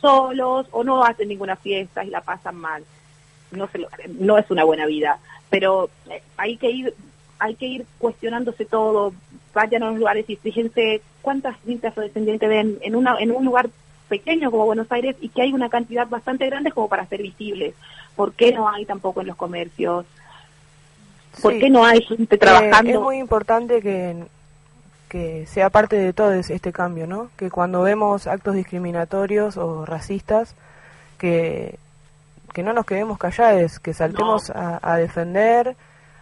solos 0.01 0.67
o 0.71 0.83
no 0.83 1.03
hacen 1.05 1.29
ninguna 1.29 1.55
fiesta 1.55 2.03
y 2.03 2.09
la 2.09 2.19
pasan 2.21 2.55
mal. 2.57 2.83
No, 3.51 3.67
se 3.67 3.77
lo- 3.77 3.87
no 4.19 4.37
es 4.37 4.49
una 4.51 4.63
buena 4.65 4.85
vida, 4.85 5.19
pero 5.49 5.89
eh, 6.09 6.21
hay 6.35 6.57
que 6.57 6.69
ir 6.71 6.93
hay 7.39 7.55
que 7.55 7.65
ir 7.65 7.85
cuestionándose 7.99 8.65
todo, 8.65 9.13
vayan 9.53 9.83
a 9.83 9.87
los 9.89 9.97
lugares 9.99 10.29
y 10.29 10.35
fíjense 10.35 11.01
cuántas 11.21 11.55
gente 11.65 11.87
afrodescendiente 11.87 12.47
ven 12.47 12.77
en, 12.81 12.95
una, 12.95 13.17
en 13.19 13.31
un 13.31 13.43
lugar 13.45 13.69
pequeño 14.09 14.51
como 14.51 14.65
Buenos 14.65 14.91
Aires 14.91 15.15
y 15.21 15.29
que 15.29 15.41
hay 15.41 15.53
una 15.53 15.69
cantidad 15.69 16.07
bastante 16.07 16.45
grande 16.45 16.71
como 16.71 16.87
para 16.87 17.05
ser 17.07 17.21
visibles. 17.21 17.73
¿Por 18.15 18.33
qué 18.33 18.51
no 18.53 18.69
hay 18.69 18.85
tampoco 18.85 19.21
en 19.21 19.27
los 19.27 19.35
comercios? 19.35 20.05
¿Por 21.41 21.53
Sí. 21.53 21.59
qué 21.59 21.69
no 21.69 21.83
hay 21.85 22.01
gente 22.01 22.35
Eh, 22.35 22.37
trabajando? 22.37 22.91
es 22.91 22.99
muy 22.99 23.17
importante 23.17 23.81
que, 23.81 24.23
que 25.09 25.45
sea 25.47 25.69
parte 25.69 25.97
de 25.97 26.13
todo 26.13 26.31
es- 26.33 26.49
este 26.49 26.71
cambio, 26.71 27.07
¿no? 27.07 27.29
Que 27.37 27.49
cuando 27.49 27.81
vemos 27.81 28.27
actos 28.27 28.55
discriminatorios 28.55 29.57
o 29.57 29.85
racistas, 29.85 30.55
que, 31.17 31.77
que 32.53 32.63
no 32.63 32.71
nos 32.73 32.85
quedemos 32.85 33.17
callados, 33.17 33.79
que 33.79 33.93
saltemos 33.93 34.49
a, 34.49 34.79
a 34.81 34.97
defender, 34.97 35.75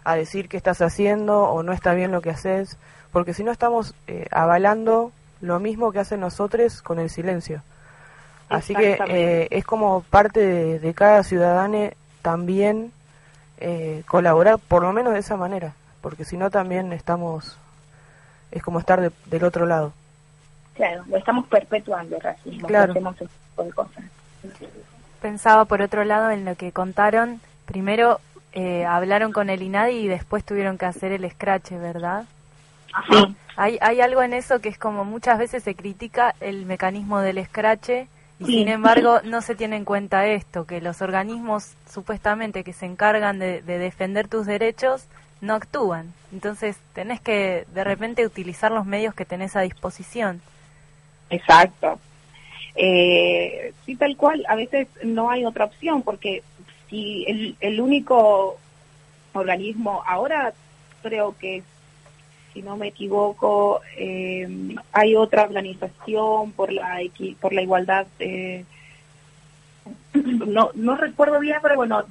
a 0.03 0.15
decir 0.15 0.49
qué 0.49 0.57
estás 0.57 0.81
haciendo 0.81 1.43
o 1.43 1.63
no 1.63 1.71
está 1.73 1.93
bien 1.93 2.11
lo 2.11 2.21
que 2.21 2.29
haces, 2.31 2.77
porque 3.11 3.33
si 3.33 3.43
no 3.43 3.51
estamos 3.51 3.93
eh, 4.07 4.27
avalando 4.31 5.11
lo 5.41 5.59
mismo 5.59 5.91
que 5.91 5.99
hacen 5.99 6.19
nosotros 6.19 6.81
con 6.81 6.99
el 6.99 7.09
silencio. 7.09 7.61
Así 8.49 8.75
que 8.75 8.99
eh, 9.07 9.47
es 9.51 9.63
como 9.65 10.01
parte 10.09 10.39
de, 10.39 10.79
de 10.79 10.93
cada 10.93 11.23
ciudadano 11.23 11.89
también 12.21 12.91
eh, 13.57 14.03
colaborar, 14.07 14.59
por 14.59 14.83
lo 14.83 14.93
menos 14.93 15.13
de 15.13 15.19
esa 15.19 15.37
manera, 15.37 15.73
porque 16.01 16.25
si 16.25 16.37
no 16.37 16.49
también 16.51 16.91
estamos, 16.93 17.57
es 18.51 18.61
como 18.61 18.79
estar 18.79 18.99
de- 19.01 19.11
del 19.27 19.43
otro 19.43 19.65
lado. 19.65 19.93
Claro, 20.75 21.03
lo 21.07 21.17
estamos 21.17 21.47
perpetuando 21.47 22.15
el 22.15 22.21
racismo, 22.21 22.67
Claro. 22.67 22.91
hacemos 22.93 23.15
ese 23.15 23.25
tipo 23.49 23.63
de 23.63 23.71
cosas. 23.71 24.03
Pensaba 25.21 25.65
por 25.65 25.81
otro 25.81 26.03
lado 26.03 26.31
en 26.31 26.45
lo 26.45 26.55
que 26.55 26.71
contaron. 26.71 27.39
Primero 27.65 28.19
eh, 28.53 28.85
hablaron 28.85 29.31
con 29.31 29.49
el 29.49 29.61
INADI 29.61 29.93
y 29.97 30.07
después 30.07 30.43
tuvieron 30.43 30.77
que 30.77 30.85
hacer 30.85 31.11
el 31.11 31.29
scratch, 31.29 31.71
¿verdad? 31.71 32.25
Sí. 33.09 33.35
Hay, 33.55 33.77
hay 33.81 34.01
algo 34.01 34.21
en 34.21 34.33
eso 34.33 34.59
que 34.59 34.69
es 34.69 34.77
como 34.77 35.03
muchas 35.05 35.37
veces 35.39 35.63
se 35.63 35.75
critica 35.75 36.35
el 36.39 36.65
mecanismo 36.65 37.19
del 37.19 37.43
scratch 37.45 37.89
y 38.39 38.45
Sí. 38.45 38.51
sin 38.53 38.67
embargo 38.67 39.21
no 39.23 39.41
se 39.41 39.55
tiene 39.55 39.77
en 39.77 39.85
cuenta 39.85 40.25
esto, 40.27 40.65
que 40.65 40.81
los 40.81 41.01
organismos 41.01 41.73
supuestamente 41.91 42.63
que 42.63 42.73
se 42.73 42.85
encargan 42.85 43.39
de, 43.39 43.61
de 43.61 43.77
defender 43.77 44.27
tus 44.27 44.45
derechos 44.45 45.05
no 45.41 45.53
actúan. 45.55 46.13
Entonces 46.31 46.77
tenés 46.93 47.21
que 47.21 47.65
de 47.73 47.83
repente 47.83 48.25
utilizar 48.25 48.71
los 48.71 48.85
medios 48.85 49.13
que 49.13 49.25
tenés 49.25 49.55
a 49.55 49.61
disposición. 49.61 50.41
Exacto. 51.29 51.99
Eh, 52.75 53.73
sí, 53.85 53.95
tal 53.95 54.17
cual, 54.17 54.43
a 54.47 54.55
veces 54.55 54.87
no 55.03 55.29
hay 55.29 55.45
otra 55.45 55.65
opción 55.65 56.01
porque 56.01 56.41
si 56.93 57.25
el, 57.27 57.55
el 57.59 57.81
único 57.81 58.57
organismo, 59.33 60.03
ahora 60.05 60.53
creo 61.01 61.35
que, 61.39 61.63
si 62.53 62.61
no 62.61 62.77
me 62.77 62.89
equivoco, 62.89 63.81
eh, 63.97 64.47
hay 64.91 65.15
otra 65.15 65.41
organización 65.41 66.51
por 66.51 66.71
la 66.71 67.01
equi- 67.01 67.35
por 67.37 67.51
la 67.51 67.63
igualdad, 67.63 68.05
eh, 68.19 68.63
no, 70.13 70.69
no 70.75 70.95
recuerdo 70.95 71.39
bien, 71.39 71.57
pero 71.63 71.77
bueno, 71.77 72.03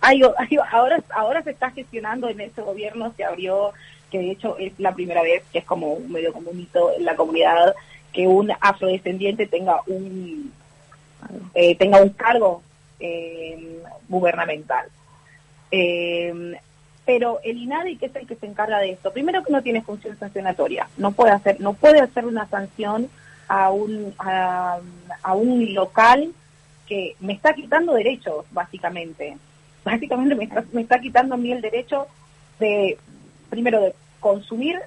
hay, 0.00 0.22
hay- 0.38 0.58
ahora, 0.72 1.00
ahora 1.14 1.42
se 1.44 1.50
está 1.50 1.70
gestionando 1.70 2.28
en 2.28 2.40
este 2.40 2.62
gobierno, 2.62 3.12
se 3.16 3.22
abrió, 3.24 3.72
que 4.10 4.18
de 4.18 4.32
hecho 4.32 4.58
es 4.58 4.72
la 4.80 4.92
primera 4.92 5.22
vez 5.22 5.44
que 5.52 5.60
es 5.60 5.64
como 5.64 5.92
un 5.92 6.10
medio 6.10 6.32
como 6.32 6.50
un 6.50 6.58
hito 6.58 6.90
en 6.96 7.04
la 7.04 7.14
comunidad, 7.14 7.76
que 8.12 8.26
un 8.26 8.50
afrodescendiente 8.60 9.46
tenga 9.46 9.82
un 9.86 10.52
eh, 11.54 11.76
tenga 11.76 12.00
un 12.02 12.08
cargo 12.10 12.62
eh, 13.00 13.82
gubernamental. 14.08 14.86
Eh, 15.70 16.56
pero 17.04 17.40
el 17.42 17.56
INADI, 17.56 17.96
que 17.96 18.06
es 18.06 18.16
el 18.16 18.26
que 18.26 18.36
se 18.36 18.46
encarga 18.46 18.78
de 18.80 18.90
esto, 18.90 19.12
primero 19.12 19.42
que 19.42 19.52
no 19.52 19.62
tiene 19.62 19.82
función 19.82 20.18
sancionatoria, 20.18 20.88
no 20.98 21.12
puede 21.12 21.32
hacer, 21.32 21.60
no 21.60 21.72
puede 21.72 22.00
hacer 22.00 22.26
una 22.26 22.46
sanción 22.48 23.08
a 23.48 23.70
un 23.70 24.14
a, 24.18 24.78
a 25.22 25.34
un 25.34 25.72
local 25.72 26.32
que 26.86 27.16
me 27.20 27.34
está 27.34 27.54
quitando 27.54 27.94
derechos, 27.94 28.44
básicamente. 28.50 29.36
Básicamente 29.84 30.34
me 30.34 30.44
está, 30.44 30.64
me 30.72 30.82
está 30.82 31.00
quitando 31.00 31.34
a 31.34 31.38
mí 31.38 31.52
el 31.52 31.60
derecho 31.60 32.08
de, 32.58 32.98
primero, 33.48 33.80
de 33.80 33.94
consumir 34.20 34.78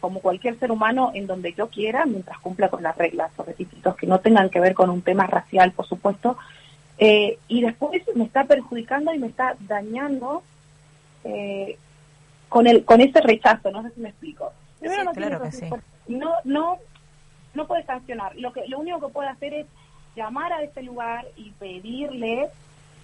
como 0.00 0.20
cualquier 0.20 0.58
ser 0.58 0.70
humano 0.70 1.12
en 1.14 1.26
donde 1.26 1.54
yo 1.54 1.68
quiera, 1.68 2.04
mientras 2.04 2.38
cumpla 2.38 2.68
con 2.68 2.82
las 2.82 2.96
reglas 2.96 3.30
o 3.36 3.42
requisitos 3.42 3.96
que 3.96 4.06
no 4.06 4.20
tengan 4.20 4.50
que 4.50 4.60
ver 4.60 4.74
con 4.74 4.90
un 4.90 5.00
tema 5.00 5.26
racial, 5.26 5.72
por 5.72 5.86
supuesto. 5.86 6.36
Eh, 6.98 7.38
y 7.48 7.62
después 7.62 8.02
me 8.14 8.24
está 8.24 8.44
perjudicando 8.44 9.12
y 9.12 9.18
me 9.18 9.26
está 9.26 9.56
dañando 9.60 10.42
eh, 11.24 11.76
con 12.48 12.66
el 12.66 12.84
con 12.84 13.00
ese 13.00 13.20
rechazo, 13.20 13.70
no 13.70 13.82
sé 13.82 13.90
si 13.90 14.00
me 14.00 14.10
explico. 14.10 14.52
Primero 14.78 15.00
Sí, 15.00 15.06
no 15.06 15.12
claro 15.12 15.42
que 15.42 15.52
sí. 15.52 15.66
no 16.08 16.34
no 16.44 16.78
no 17.54 17.66
puede 17.66 17.84
sancionar. 17.84 18.36
Lo 18.36 18.52
que 18.52 18.66
lo 18.68 18.78
único 18.78 19.00
que 19.06 19.12
puede 19.12 19.28
hacer 19.28 19.54
es 19.54 19.66
llamar 20.14 20.52
a 20.52 20.62
ese 20.62 20.82
lugar 20.82 21.26
y 21.36 21.50
pedirle 21.52 22.48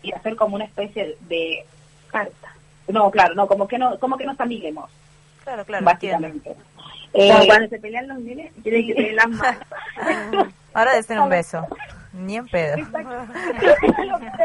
y 0.03 0.13
hacer 0.13 0.37
como 0.37 0.55
una 0.57 0.65
especie 0.67 1.17
de 1.29 1.65
carta. 2.09 2.55
No, 2.89 3.11
claro, 3.11 3.35
no, 3.35 3.47
como 3.49 3.67
que 3.67 3.79
no 3.79 3.99
como 3.99 4.17
que 4.17 4.25
nos 4.25 4.39
amiguemos. 4.39 4.89
Claro, 5.43 5.65
claro, 5.65 5.85
básicamente. 5.85 6.55
Eh, 7.13 7.33
cuando 7.47 7.69
se 7.69 7.79
pelean 7.81 8.07
los 8.07 8.19
tienen 8.63 8.87
que 8.87 8.95
tener 8.95 9.15
las 9.15 9.29
manos. 9.31 10.47
Ahora 10.73 10.95
decir 10.95 11.19
un 11.19 11.29
beso. 11.29 11.67
Ni 12.13 12.37
en 12.37 12.47
pedo. 12.49 12.77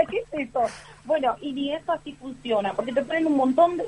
¿Qué 0.10 0.18
es 0.18 0.50
eso? 0.50 0.62
Bueno, 1.06 1.36
y 1.42 1.52
ni 1.54 1.74
eso 1.74 1.92
así 1.92 2.14
funciona, 2.14 2.74
porque 2.74 2.94
te 2.94 3.02
ponen 3.04 3.26
un 3.28 3.38
montón 3.38 3.78
de 3.78 3.86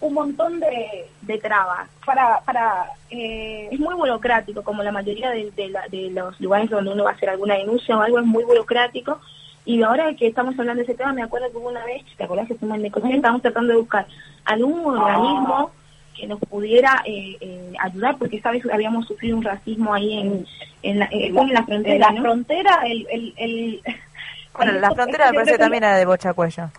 un 0.00 0.14
montón 0.14 0.58
de, 0.58 1.08
de 1.20 1.38
trabas 1.38 1.88
para 2.04 2.40
para 2.40 2.86
eh, 3.08 3.68
es 3.70 3.78
muy 3.78 3.94
burocrático 3.94 4.62
como 4.62 4.82
la 4.82 4.90
mayoría 4.90 5.30
de, 5.30 5.52
la- 5.68 5.86
de 5.86 6.10
los 6.10 6.40
lugares 6.40 6.68
donde 6.70 6.90
uno 6.90 7.04
va 7.04 7.10
a 7.10 7.12
hacer 7.12 7.30
alguna 7.30 7.54
denuncia 7.54 7.96
o 7.96 8.00
algo 8.00 8.18
es 8.18 8.26
muy 8.26 8.42
burocrático 8.42 9.20
y 9.64 9.80
ahora 9.84 10.12
que 10.16 10.26
estamos 10.26 10.58
hablando 10.58 10.80
de 10.80 10.86
ese 10.90 10.96
tema 10.96 11.12
me 11.12 11.22
acuerdo 11.22 11.52
que 11.52 11.56
hubo 11.58 11.68
una 11.68 11.84
vez 11.84 12.02
te 12.16 12.24
acuerdas 12.24 12.48
que 12.48 12.56
fuimos 12.56 12.78
en 12.78 12.82
Necochea 12.82 13.14
estábamos 13.14 13.42
tratando 13.42 13.74
de 13.74 13.78
buscar 13.78 14.08
algún 14.44 14.84
organismo 14.86 15.70
que 16.16 16.26
nos 16.26 16.38
pudiera 16.40 17.02
eh, 17.06 17.36
eh, 17.40 17.72
ayudar 17.80 18.16
porque 18.18 18.36
esa 18.36 18.50
vez 18.50 18.62
habíamos 18.72 19.06
sufrido 19.06 19.36
un 19.36 19.42
racismo 19.44 19.94
ahí 19.94 20.18
en 20.20 20.46
en 20.82 20.98
la, 20.98 21.08
en 21.10 21.34
la- 21.34 21.40
en 21.42 21.52
la 21.54 21.62
frontera, 21.64 21.94
en 21.94 22.00
la 22.00 22.10
¿no? 22.12 22.22
frontera 22.22 22.80
el, 22.86 23.06
el, 23.10 23.34
el 23.36 23.80
Bueno, 24.54 24.72
la 24.72 24.90
frontera 24.90 25.30
me 25.32 25.38
parece 25.38 25.56
también 25.58 25.84
era 25.84 25.96
de 25.96 26.04
Bochacuello. 26.04 26.70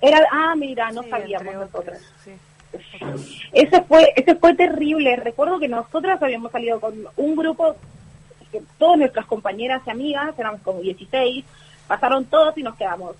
era, 0.00 0.18
ah, 0.32 0.54
mira, 0.56 0.90
no 0.92 1.02
sabíamos 1.02 1.54
nosotros. 1.54 1.98
Ese 3.52 3.82
fue, 3.82 4.12
ese 4.16 4.34
fue 4.36 4.54
terrible. 4.54 5.16
Recuerdo 5.16 5.58
que 5.58 5.68
nosotras 5.68 6.22
habíamos 6.22 6.52
salido 6.52 6.80
con 6.80 6.94
un 7.16 7.36
grupo, 7.36 7.76
que 8.52 8.62
todas 8.78 8.98
nuestras 8.98 9.26
compañeras 9.26 9.82
y 9.86 9.90
amigas, 9.90 10.38
éramos 10.38 10.60
como 10.62 10.80
16, 10.80 11.44
pasaron 11.86 12.24
todos 12.26 12.56
y 12.56 12.62
nos 12.62 12.76
quedamos. 12.76 13.16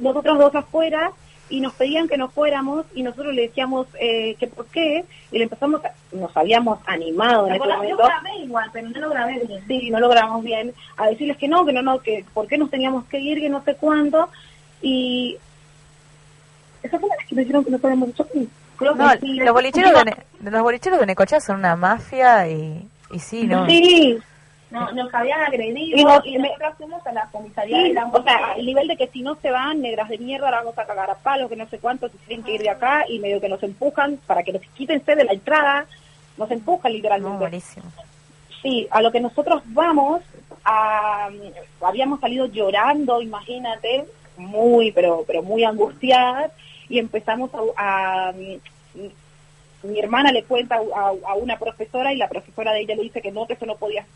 Nosotros 0.00 0.38
dos 0.38 0.54
afuera 0.54 1.10
y 1.50 1.60
nos 1.60 1.74
pedían 1.74 2.08
que 2.08 2.16
nos 2.16 2.32
fuéramos 2.32 2.86
y 2.94 3.02
nosotros 3.02 3.34
le 3.34 3.42
decíamos 3.42 3.86
eh, 4.00 4.34
que 4.40 4.46
por 4.46 4.66
qué 4.66 5.04
y 5.30 5.38
le 5.38 5.44
empezamos, 5.44 5.84
a- 5.84 5.92
nos 6.16 6.34
habíamos 6.36 6.78
animado 6.86 7.46
en 7.46 7.52
¿Te 7.52 7.58
ese 7.58 7.66
momento. 7.68 7.98
Yo 7.98 8.04
grabé 8.06 8.36
igual, 8.38 8.70
pero 8.72 8.88
no 8.88 9.00
lo 9.00 9.10
grabé 9.10 9.44
bien. 9.46 9.64
Sí, 9.68 9.90
no 9.90 10.00
lo 10.00 10.08
grabamos 10.08 10.42
bien, 10.44 10.72
a 10.96 11.06
decirles 11.08 11.36
que 11.36 11.48
no, 11.48 11.64
que 11.66 11.72
no, 11.72 11.82
no, 11.82 11.98
que 12.00 12.24
por 12.32 12.46
qué 12.48 12.56
nos 12.58 12.70
teníamos 12.70 13.04
que 13.06 13.18
ir, 13.20 13.38
que 13.40 13.48
no 13.50 13.62
sé 13.62 13.74
cuándo. 13.76 14.28
Y 14.82 15.36
esa 16.82 16.98
fue 16.98 17.08
la 17.08 17.16
vez 17.16 17.26
que 17.26 17.34
me 17.34 17.42
dijeron 17.42 17.64
que 17.64 17.70
no. 17.70 17.78
Creo 17.78 18.94
que 18.96 19.18
sí. 19.20 19.34
los 19.34 19.52
bolicheros 19.54 19.92
de, 19.92 20.04
Ne- 20.04 20.50
los 20.50 20.62
bolicheros 20.62 20.98
de 20.98 21.06
Necochea 21.06 21.40
son 21.40 21.56
una 21.60 21.76
mafia 21.76 22.48
y, 22.48 22.86
y 23.12 23.18
sí, 23.20 23.46
¿no? 23.46 23.66
Sí. 23.66 24.18
No, 24.74 24.90
nos 24.92 25.14
habían 25.14 25.40
agredido 25.40 25.96
Y 25.96 26.02
vos- 26.04 26.20
y 26.24 26.36
me- 26.38 26.48
nosotros 26.48 26.74
fuimos 26.78 27.06
a 27.06 27.12
la 27.12 27.28
comisaría 27.30 27.76
Sí, 27.76 27.88
de 27.88 27.94
la 27.94 28.06
o 28.06 28.22
sea, 28.24 28.54
el 28.56 28.66
nivel 28.66 28.88
de 28.88 28.96
que 28.96 29.06
si 29.06 29.22
no 29.22 29.36
se 29.36 29.50
van, 29.52 29.80
negras 29.80 30.08
de 30.08 30.18
mierda, 30.18 30.50
la 30.50 30.58
vamos 30.58 30.76
a 30.76 30.84
cagar 30.84 31.08
a 31.10 31.14
palos, 31.14 31.48
que 31.48 31.54
no 31.56 31.68
sé 31.68 31.78
cuántos, 31.78 32.10
se 32.10 32.18
tienen 32.26 32.44
que 32.44 32.54
ir 32.54 32.62
de 32.62 32.70
acá 32.70 33.04
y 33.08 33.20
medio 33.20 33.40
que 33.40 33.48
nos 33.48 33.62
empujan 33.62 34.16
para 34.26 34.42
que 34.42 34.52
nos 34.52 34.62
quítense 34.76 35.14
de 35.14 35.24
la 35.24 35.32
entrada, 35.32 35.86
nos 36.36 36.50
empujan 36.50 36.92
literalmente. 36.92 37.38
buenísimo. 37.38 37.86
Sí, 38.62 38.88
a 38.90 39.00
lo 39.00 39.12
que 39.12 39.20
nosotros 39.20 39.62
vamos, 39.66 40.22
a, 40.64 41.28
habíamos 41.82 42.18
salido 42.20 42.46
llorando, 42.46 43.22
imagínate, 43.22 44.06
muy, 44.36 44.90
pero, 44.90 45.22
pero 45.26 45.42
muy 45.42 45.62
angustiadas, 45.62 46.50
y 46.88 46.98
empezamos 46.98 47.50
a, 47.76 48.28
a- 48.28 48.32
mi 49.82 49.98
hermana 49.98 50.32
le 50.32 50.44
cuenta 50.44 50.76
a, 50.76 51.08
a 51.30 51.34
una 51.34 51.58
profesora 51.58 52.12
y 52.12 52.16
la 52.16 52.28
profesora 52.28 52.72
de 52.72 52.80
ella 52.80 52.96
le 52.96 53.02
dice 53.02 53.20
que 53.20 53.30
no, 53.30 53.46
que 53.46 53.52
eso 53.52 53.66
no 53.66 53.76
podía 53.76 54.06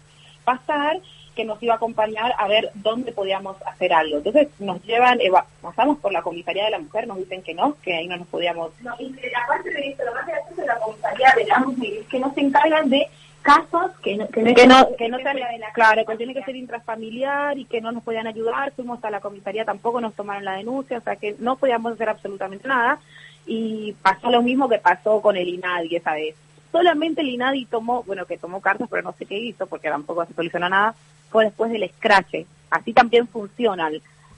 pasar, 0.52 0.98
que 1.36 1.44
nos 1.44 1.62
iba 1.62 1.74
a 1.74 1.76
acompañar 1.76 2.30
a 2.36 2.48
ver 2.48 2.70
dónde 2.74 3.12
podíamos 3.12 3.56
hacer 3.70 3.92
algo. 3.92 4.16
Entonces 4.18 4.48
nos 4.58 4.82
llevan, 4.84 5.20
eva- 5.20 5.46
pasamos 5.62 5.98
por 5.98 6.10
la 6.12 6.22
comisaría 6.22 6.64
de 6.64 6.70
la 6.70 6.78
mujer, 6.80 7.06
nos 7.06 7.18
dicen 7.18 7.42
que 7.42 7.54
no, 7.54 7.76
que 7.82 7.94
ahí 7.94 8.06
no 8.08 8.16
nos 8.16 8.26
podíamos 8.28 8.70
No, 8.82 8.92
y 8.98 9.12
que 9.12 9.30
aparte 9.44 9.70
de 9.70 9.88
esto, 9.90 10.04
lo 10.04 10.14
más 10.14 10.26
gracioso 10.26 10.60
de 10.62 10.66
la 10.66 10.78
comisaría 10.80 11.32
de 11.36 11.44
la 11.44 11.58
mujer 11.60 11.92
es 12.00 12.06
que 12.08 12.18
no 12.18 12.34
se 12.34 12.40
encargan 12.40 12.90
de 12.90 13.06
casos 13.42 13.92
que 14.02 14.16
no, 14.16 14.28
que 14.28 14.42
no, 14.42 14.54
que 14.54 14.66
no, 14.66 14.96
que 14.96 15.08
no 15.08 15.16
sean- 15.18 15.32
fuera 15.36 15.52
de 15.52 15.58
la 15.58 15.72
claro, 15.72 16.04
que 16.04 16.16
tiene 16.16 16.34
que 16.34 16.42
ser 16.42 16.56
intrafamiliar 16.56 17.56
y 17.56 17.64
que 17.66 17.80
no 17.80 17.92
nos 17.92 18.02
podían 18.02 18.26
ayudar. 18.26 18.72
Fuimos 18.72 19.02
a 19.04 19.10
la 19.10 19.20
comisaría, 19.20 19.64
tampoco 19.64 20.00
nos 20.00 20.14
tomaron 20.14 20.44
la 20.44 20.56
denuncia, 20.56 20.98
o 20.98 21.02
sea 21.02 21.16
que 21.16 21.36
no 21.38 21.54
podíamos 21.56 21.92
hacer 21.92 22.08
absolutamente 22.08 22.66
nada. 22.66 22.98
Y 23.46 23.94
pasó 24.02 24.28
lo 24.30 24.42
mismo 24.42 24.68
que 24.68 24.78
pasó 24.78 25.22
con 25.22 25.36
el 25.36 25.48
INADI 25.48 25.96
esa 25.96 26.14
vez. 26.14 26.34
Solamente 26.72 27.22
el 27.22 27.28
INADI 27.30 27.66
tomó, 27.66 28.02
bueno, 28.02 28.26
que 28.26 28.38
tomó 28.38 28.60
cartas, 28.60 28.88
pero 28.90 29.02
no 29.02 29.12
sé 29.12 29.24
qué 29.26 29.38
hizo, 29.38 29.66
porque 29.66 29.88
tampoco 29.88 30.24
se 30.26 30.34
solucionó 30.34 30.68
nada, 30.68 30.94
fue 31.30 31.44
después 31.46 31.70
del 31.72 31.88
scratch. 31.96 32.46
Así 32.70 32.92
también 32.92 33.26
funcionan. 33.26 33.94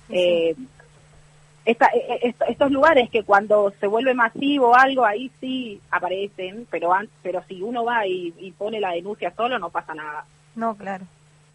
Eh, 0.08 0.54
esta- 1.64 1.90
eh, 1.94 2.20
eh, 2.28 2.34
estos 2.48 2.70
lugares 2.70 3.10
que 3.10 3.22
cuando 3.22 3.72
se 3.80 3.86
vuelve 3.86 4.14
masivo 4.14 4.74
algo, 4.74 5.04
ahí 5.04 5.30
sí 5.40 5.80
aparecen, 5.90 6.66
pero 6.70 6.92
pero 7.22 7.42
si 7.48 7.62
uno 7.62 7.84
va 7.84 8.06
y, 8.06 8.32
y 8.38 8.52
pone 8.52 8.80
la 8.80 8.92
denuncia 8.92 9.32
solo, 9.36 9.58
no 9.58 9.70
pasa 9.70 9.94
nada. 9.94 10.24
No, 10.56 10.74
claro. 10.76 11.04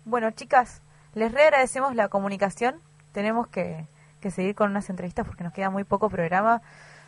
Bueno, 0.06 0.30
chicas, 0.32 0.82
les 1.16 1.32
re 1.32 1.44
agradecemos 1.44 1.96
la 1.96 2.08
comunicación. 2.08 2.76
Tenemos 3.14 3.48
que, 3.48 3.86
que 4.22 4.30
seguir 4.32 4.56
con 4.56 4.70
unas 4.72 4.90
entrevistas 4.90 5.26
porque 5.26 5.44
nos 5.44 5.54
queda 5.54 5.70
muy 5.70 5.84
poco 5.84 6.10
programa. 6.10 6.62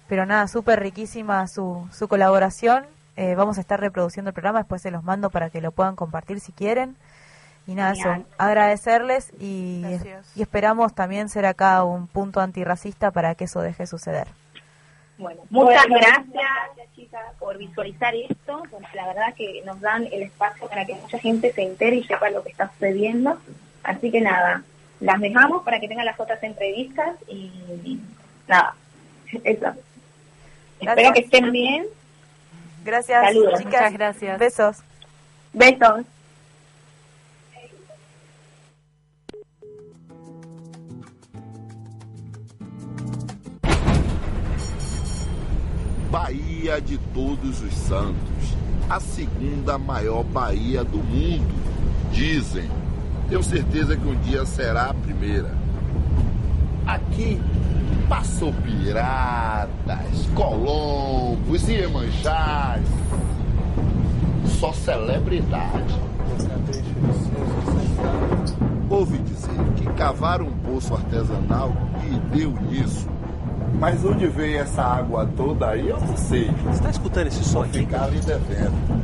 Pero 0.10 0.26
nada, 0.26 0.48
súper 0.48 0.80
riquísima 0.80 1.48
su, 1.48 1.88
su 1.92 2.08
colaboración. 2.08 2.86
Eh, 3.18 3.34
vamos 3.34 3.58
a 3.58 3.62
estar 3.62 3.80
reproduciendo 3.80 4.30
el 4.30 4.34
programa, 4.34 4.60
después 4.60 4.82
se 4.82 4.92
los 4.92 5.04
mando 5.04 5.32
para 5.32 5.50
que 5.50 5.60
lo 5.60 5.72
puedan 5.72 5.96
compartir 5.96 6.40
si 6.40 6.52
quieren. 6.52 6.96
Y 7.66 7.74
nada, 7.74 7.92
eso, 7.92 8.26
agradecerles 8.38 9.34
y, 9.42 9.84
y 10.36 10.42
esperamos 10.42 10.94
también 10.94 11.28
ser 11.28 11.46
acá 11.46 11.84
un 11.84 12.08
punto 12.08 12.40
antirracista 12.40 13.12
para 13.12 13.36
que 13.36 13.44
eso 13.44 13.60
deje 13.60 13.84
de 13.84 13.88
suceder. 13.88 14.28
Bueno, 15.18 15.42
muchas 15.50 15.88
Bueno, 15.90 16.06
gracias, 16.06 16.96
chicas, 16.96 17.24
por 17.40 17.58
visualizar 17.58 18.14
esto, 18.16 18.64
porque 18.70 18.96
la 18.96 19.08
verdad 19.08 19.34
que 19.36 19.64
nos 19.66 19.82
dan 19.82 20.06
el 20.06 20.22
espacio 20.22 20.68
para 20.70 20.86
que 20.86 20.94
mucha 20.94 21.18
gente 21.20 21.52
se 21.52 21.64
entere 21.64 21.98
y 21.98 22.04
sepa 22.04 22.30
lo 22.30 22.44
que 22.44 22.52
está 22.52 22.70
sucediendo. 22.74 23.38
Así 23.84 24.12
que 24.12 24.22
nada, 24.22 24.64
las 25.00 25.20
dejamos 25.20 25.64
para 25.64 25.80
que 25.80 25.88
tengan 25.88 26.06
las 26.06 26.20
otras 26.20 26.42
entrevistas 26.44 27.16
y 27.28 28.00
nada, 28.48 28.76
eso. 29.44 29.74
Espero 30.80 31.14
que 31.14 31.22
estén 31.22 31.52
bien. 31.52 31.86
Gracias, 32.88 33.22
Saludos. 33.22 33.58
chicas. 33.60 33.66
Muchas 33.66 33.94
gracias. 33.94 34.40
Besos. 34.40 34.78
Besos. 35.54 36.06
Bahia 46.10 46.80
de 46.80 46.98
Todos 47.14 47.62
os 47.62 47.74
Santos, 47.74 48.16
a 48.90 49.02
segunda 49.02 49.78
maior 49.78 50.24
baía 50.24 50.86
do 50.86 51.00
mundo, 51.00 51.54
dizem. 52.14 52.72
Tenho 53.28 53.44
certeza 53.44 53.98
que 53.98 54.08
um 54.08 54.16
dia 54.22 54.46
será 54.46 54.92
a 54.92 54.94
primeira. 54.94 55.54
Aqui 56.86 57.38
passou 58.08 58.54
piratas, 58.64 60.28
colombos, 60.34 61.68
iemanjás, 61.68 62.84
só 64.60 64.72
celebridade. 64.74 66.00
Ouvi 68.90 69.18
dizer 69.20 69.50
que 69.76 69.86
cavaram 69.94 70.48
um 70.48 70.58
poço 70.60 70.94
artesanal 70.94 71.74
e 72.06 72.38
deu 72.38 72.52
nisso. 72.52 73.08
Mas 73.80 74.04
onde 74.04 74.26
veio 74.28 74.60
essa 74.60 74.82
água 74.82 75.30
toda 75.36 75.70
aí, 75.70 75.90
eu 75.90 76.00
não 76.00 76.18
sei. 76.18 76.50
Você 76.50 76.70
está 76.72 76.90
escutando 76.90 77.28
esse 77.28 77.44
som 77.44 77.62
aqui? 77.64 77.80
Ficar 77.80 78.06
ali 78.06 78.20
devendo. 78.22 78.98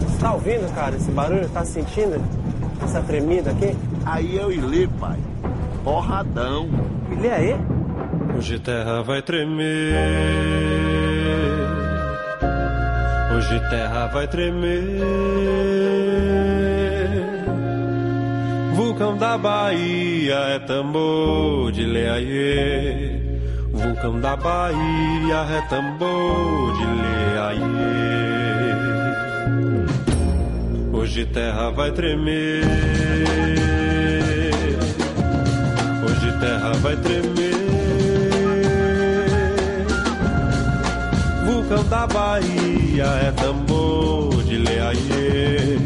Você 0.00 0.18
tá 0.18 0.34
ouvindo, 0.34 0.74
cara, 0.74 0.94
esse 0.94 1.10
barulho? 1.10 1.48
Tá 1.48 1.64
sentindo 1.64 2.39
essa 2.82 3.00
tremida 3.02 3.50
aqui? 3.50 3.76
Aí 4.04 4.38
o 4.38 4.50
Ilê, 4.50 4.88
pai. 4.98 5.18
Porradão. 5.84 6.68
Ilê 7.10 7.30
aí? 7.30 7.56
Hoje 8.36 8.58
terra 8.58 9.02
vai 9.02 9.22
tremer. 9.22 9.94
Hoje 13.36 13.60
terra 13.70 14.06
vai 14.06 14.26
tremer. 14.26 14.80
Vulcão 18.74 19.16
da 19.16 19.38
Bahia 19.38 20.34
é 20.34 20.58
tambor 20.58 21.72
de 21.72 21.84
leaiê. 21.84 23.20
Vulcão 23.72 24.20
da 24.20 24.36
Bahia 24.36 25.46
é 25.56 25.60
tambor 25.68 26.72
de 26.76 26.84
leaiê. 26.84 28.39
Hoje 31.10 31.26
terra 31.26 31.70
vai 31.70 31.90
tremer. 31.90 32.62
Hoje 36.04 36.32
terra 36.38 36.72
vai 36.74 36.96
tremer. 36.98 37.50
Vulcão 41.44 41.82
da 41.88 42.06
Bahia 42.06 43.06
é 43.26 43.32
tambor 43.32 44.40
de 44.44 44.58
leaiê. 44.58 45.78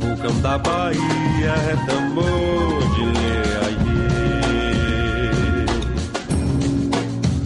Vulcão 0.00 0.40
da 0.40 0.56
Bahia 0.56 1.52
é 1.52 1.76
tambor 1.84 2.80
de 2.94 3.04
leaiê. 3.20 4.06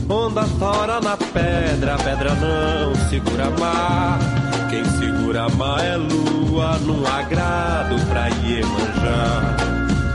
Onda 0.09 0.47
tora 0.61 1.01
na 1.01 1.16
pedra, 1.16 1.97
pedra 1.97 2.37
não 2.37 2.95
segura 3.09 3.51
mar. 3.59 4.39
Mar 5.32 5.85
é 5.85 5.97
lua, 5.97 6.77
num 6.81 7.07
agrado 7.07 7.94
pra 8.09 8.27
Iemanjá. 8.28 9.57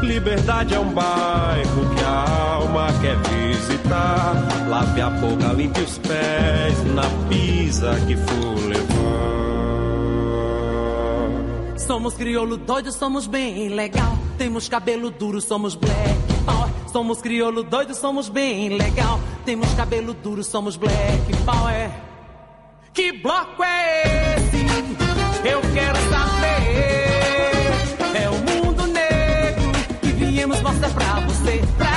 Liberdade 0.02 0.74
é 0.76 0.80
um 0.80 0.90
bairro 0.94 1.96
que 1.96 2.04
a 2.04 2.56
alma 2.56 2.88
quer 3.02 3.16
visitar. 3.30 4.36
Lave 4.68 5.00
a 5.00 5.10
boca, 5.10 5.54
limpe 5.54 5.80
os 5.80 5.98
pés 6.00 6.84
na 6.94 7.04
pisa 7.30 7.96
que 8.06 8.18
for 8.18 8.68
levar. 8.68 9.06
Somos 11.78 12.16
crioulo 12.16 12.58
doido, 12.58 12.92
somos 12.92 13.26
bem 13.26 13.70
legal. 13.70 14.18
Temos 14.38 14.68
cabelo 14.68 15.10
duro, 15.12 15.40
somos 15.40 15.76
black 15.76 16.20
power. 16.46 16.70
Somos 16.92 17.22
crioulo 17.22 17.64
doido, 17.64 17.96
somos 17.96 18.28
bem 18.28 18.68
legal. 18.78 19.22
Temos 19.46 19.74
cabelo 19.76 20.14
duro, 20.14 20.44
somos 20.44 20.76
black 20.76 21.34
power. 21.46 21.90
Que 22.94 23.14
bloco 23.14 23.64
é 23.64 24.34
esse? 24.34 24.35
Eu 25.48 25.62
quero 25.76 25.96
saber. 26.10 27.70
É 28.20 28.30
o 28.30 28.34
mundo 28.34 28.88
negro 28.88 29.72
que 30.02 30.08
viemos 30.08 30.60
mostrar 30.62 30.90
pra 30.90 31.20
você, 31.20 31.62
pra 31.78 31.95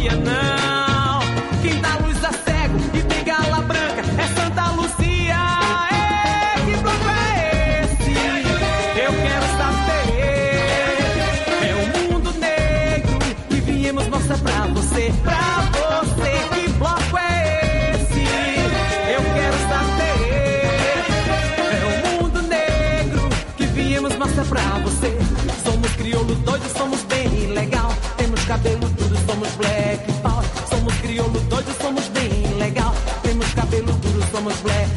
filosofia, 0.00 0.16
não. 0.16 1.20
Quem 1.62 1.80
dá 1.80 1.96
luz 2.02 2.24
a 2.24 2.32
cego 2.32 2.78
e 2.94 3.02
tem 3.02 3.24
gala 3.24 3.60
branca 3.62 4.00
é 4.00 4.26
Santa 4.34 4.70
Lucia. 4.70 5.36
Que 6.64 6.76
bloco 6.82 7.08
é 7.08 7.82
esse? 7.84 8.12
Eu 8.98 9.12
quero 9.12 9.46
saber. 9.58 10.40
É 11.62 11.74
o 11.74 12.12
mundo 12.12 12.32
negro 12.38 13.18
que 13.48 13.60
viemos 13.60 14.06
mostrar 14.08 14.38
pra 14.38 14.66
você, 14.66 15.12
pra 15.22 15.68
você. 15.72 16.32
Que 16.54 16.68
bloco 16.72 17.18
é 17.18 17.94
esse? 17.94 18.22
Eu 19.12 19.22
quero 19.34 19.58
saber. 19.68 20.64
É 21.72 21.84
o 21.84 22.22
mundo 22.22 22.42
negro 22.42 23.28
que 23.56 23.66
viemos 23.66 24.16
mostrar 24.16 24.44
pra 24.44 24.78
você. 24.82 25.18
Somos 25.64 25.90
crioulo 25.92 26.34
doido, 26.36 26.68
somos 26.76 26.99
was 34.50 34.62
black. 34.62 34.89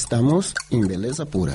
Estamos 0.00 0.54
en 0.70 0.86
Beleza 0.86 1.26
Pura. 1.26 1.54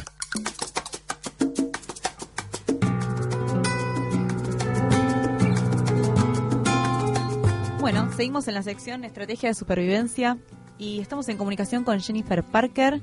Bueno, 7.79 8.11
seguimos 8.11 8.45
en 8.49 8.53
la 8.53 8.61
sección 8.61 9.05
Estrategia 9.05 9.47
de 9.47 9.55
Supervivencia 9.55 10.37
y 10.77 10.99
estamos 10.99 11.29
en 11.29 11.37
comunicación 11.37 11.85
con 11.85 12.01
Jennifer 12.01 12.43
Parker, 12.43 12.99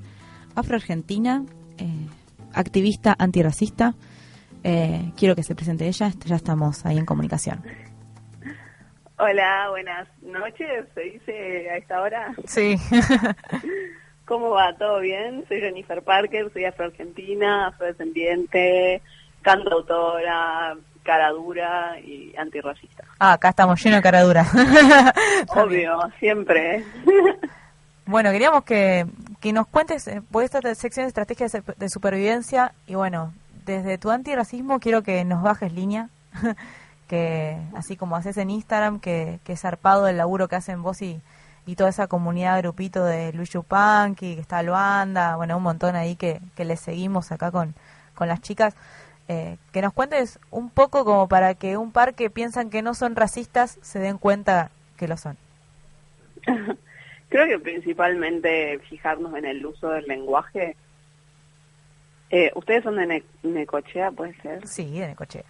afroargentina, 0.54 1.42
eh, 1.78 2.06
activista 2.52 3.16
antirracista. 3.18 3.94
Eh, 4.62 5.10
quiero 5.16 5.34
que 5.34 5.42
se 5.42 5.54
presente 5.54 5.88
ella, 5.88 6.12
ya 6.26 6.36
estamos 6.36 6.84
ahí 6.84 6.98
en 6.98 7.06
comunicación. 7.06 7.64
Hola, 9.18 9.70
buenas 9.70 10.06
noches, 10.20 10.86
¿se 10.94 11.00
dice 11.00 11.70
a 11.70 11.78
esta 11.78 12.02
hora? 12.02 12.34
Sí. 12.44 12.76
¿Cómo 14.30 14.50
va? 14.50 14.72
¿Todo 14.74 15.00
bien? 15.00 15.44
Soy 15.48 15.60
Jennifer 15.60 16.02
Parker, 16.02 16.52
soy 16.52 16.64
afroargentina, 16.64 17.66
afrodescendiente, 17.66 19.02
cantautora, 19.42 20.76
cara 21.02 21.30
dura 21.30 21.98
y 21.98 22.32
antirracista. 22.38 23.02
Ah, 23.18 23.32
acá 23.32 23.48
estamos 23.48 23.82
llenos 23.82 23.98
de 23.98 24.02
cara 24.04 24.22
dura. 24.22 24.46
Obvio, 25.48 25.98
siempre. 26.20 26.84
bueno, 28.06 28.30
queríamos 28.30 28.62
que, 28.62 29.04
que 29.40 29.52
nos 29.52 29.66
cuentes 29.66 30.06
eh, 30.06 30.22
por 30.30 30.44
esta 30.44 30.60
sección 30.76 31.06
de 31.06 31.08
estrategias 31.08 31.50
de, 31.50 31.64
de 31.76 31.88
supervivencia 31.88 32.72
y 32.86 32.94
bueno, 32.94 33.32
desde 33.66 33.98
tu 33.98 34.10
antirracismo 34.10 34.78
quiero 34.78 35.02
que 35.02 35.24
nos 35.24 35.42
bajes 35.42 35.72
línea, 35.72 36.08
que 37.08 37.56
así 37.74 37.96
como 37.96 38.14
haces 38.14 38.36
en 38.36 38.50
Instagram, 38.50 39.00
que, 39.00 39.40
que 39.42 39.54
es 39.54 39.60
zarpado 39.60 40.06
el 40.06 40.18
laburo 40.18 40.46
que 40.46 40.54
hacen 40.54 40.84
vos 40.84 41.02
y, 41.02 41.20
y 41.66 41.76
toda 41.76 41.90
esa 41.90 42.06
comunidad 42.06 42.58
grupito 42.58 43.04
de 43.04 43.32
Luis 43.32 43.50
Yupanqui, 43.50 44.34
que 44.34 44.40
está 44.40 44.62
Luanda, 44.62 45.36
bueno, 45.36 45.56
un 45.56 45.62
montón 45.62 45.96
ahí 45.96 46.16
que, 46.16 46.40
que 46.56 46.64
les 46.64 46.80
seguimos 46.80 47.32
acá 47.32 47.50
con, 47.50 47.74
con 48.14 48.28
las 48.28 48.40
chicas. 48.40 48.74
Eh, 49.28 49.58
que 49.72 49.80
nos 49.80 49.92
cuentes 49.92 50.40
un 50.50 50.70
poco 50.70 51.04
como 51.04 51.28
para 51.28 51.54
que 51.54 51.76
un 51.76 51.92
par 51.92 52.14
que 52.14 52.30
piensan 52.30 52.68
que 52.68 52.82
no 52.82 52.94
son 52.94 53.14
racistas 53.14 53.78
se 53.80 54.00
den 54.00 54.18
cuenta 54.18 54.72
que 54.96 55.06
lo 55.06 55.16
son. 55.16 55.36
Creo 57.28 57.46
que 57.46 57.60
principalmente 57.60 58.80
fijarnos 58.88 59.32
en 59.36 59.44
el 59.44 59.64
uso 59.64 59.90
del 59.90 60.04
lenguaje. 60.06 60.76
Eh, 62.30 62.50
¿Ustedes 62.56 62.82
son 62.82 62.96
de 62.96 63.06
ne 63.06 63.22
Necochea, 63.44 64.10
puede 64.10 64.34
ser? 64.40 64.66
Sí, 64.66 64.98
de 64.98 65.06
Necochea. 65.06 65.44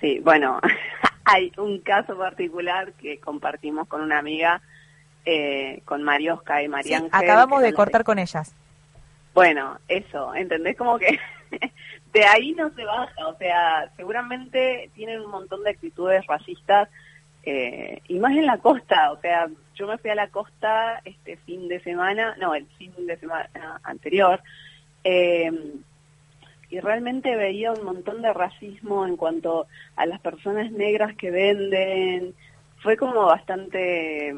Sí, 0.00 0.18
bueno, 0.18 0.60
hay 1.24 1.52
un 1.58 1.78
caso 1.80 2.18
particular 2.18 2.92
que 2.94 3.20
compartimos 3.20 3.86
con 3.86 4.02
una 4.02 4.18
amiga, 4.18 4.60
eh, 5.28 5.82
con 5.84 6.04
Mariosca 6.04 6.62
y 6.62 6.68
María 6.68 7.00
sí, 7.00 7.08
Acabamos 7.10 7.60
de 7.60 7.74
cortar 7.74 8.04
con 8.04 8.20
ellas. 8.20 8.54
Bueno, 9.34 9.78
eso, 9.88 10.34
¿entendés? 10.34 10.76
Como 10.76 10.98
que 10.98 11.18
de 12.12 12.24
ahí 12.24 12.52
no 12.52 12.70
se 12.70 12.84
baja, 12.84 13.26
o 13.26 13.36
sea, 13.36 13.90
seguramente 13.96 14.88
tienen 14.94 15.20
un 15.20 15.30
montón 15.30 15.64
de 15.64 15.70
actitudes 15.70 16.24
racistas 16.26 16.88
eh, 17.42 18.00
y 18.08 18.18
más 18.20 18.36
en 18.36 18.46
la 18.46 18.58
costa, 18.58 19.12
o 19.12 19.20
sea, 19.20 19.48
yo 19.74 19.86
me 19.86 19.98
fui 19.98 20.10
a 20.10 20.14
la 20.14 20.28
costa 20.28 21.00
este 21.04 21.36
fin 21.38 21.68
de 21.68 21.80
semana, 21.80 22.36
no, 22.38 22.54
el 22.54 22.66
fin 22.78 22.92
de 23.06 23.16
semana 23.18 23.80
anterior, 23.82 24.40
eh, 25.04 25.52
y 26.70 26.80
realmente 26.80 27.36
veía 27.36 27.72
un 27.72 27.84
montón 27.84 28.22
de 28.22 28.32
racismo 28.32 29.06
en 29.06 29.16
cuanto 29.16 29.66
a 29.96 30.06
las 30.06 30.20
personas 30.20 30.70
negras 30.72 31.14
que 31.16 31.30
venden, 31.30 32.34
fue 32.78 32.96
como 32.96 33.26
bastante 33.26 34.34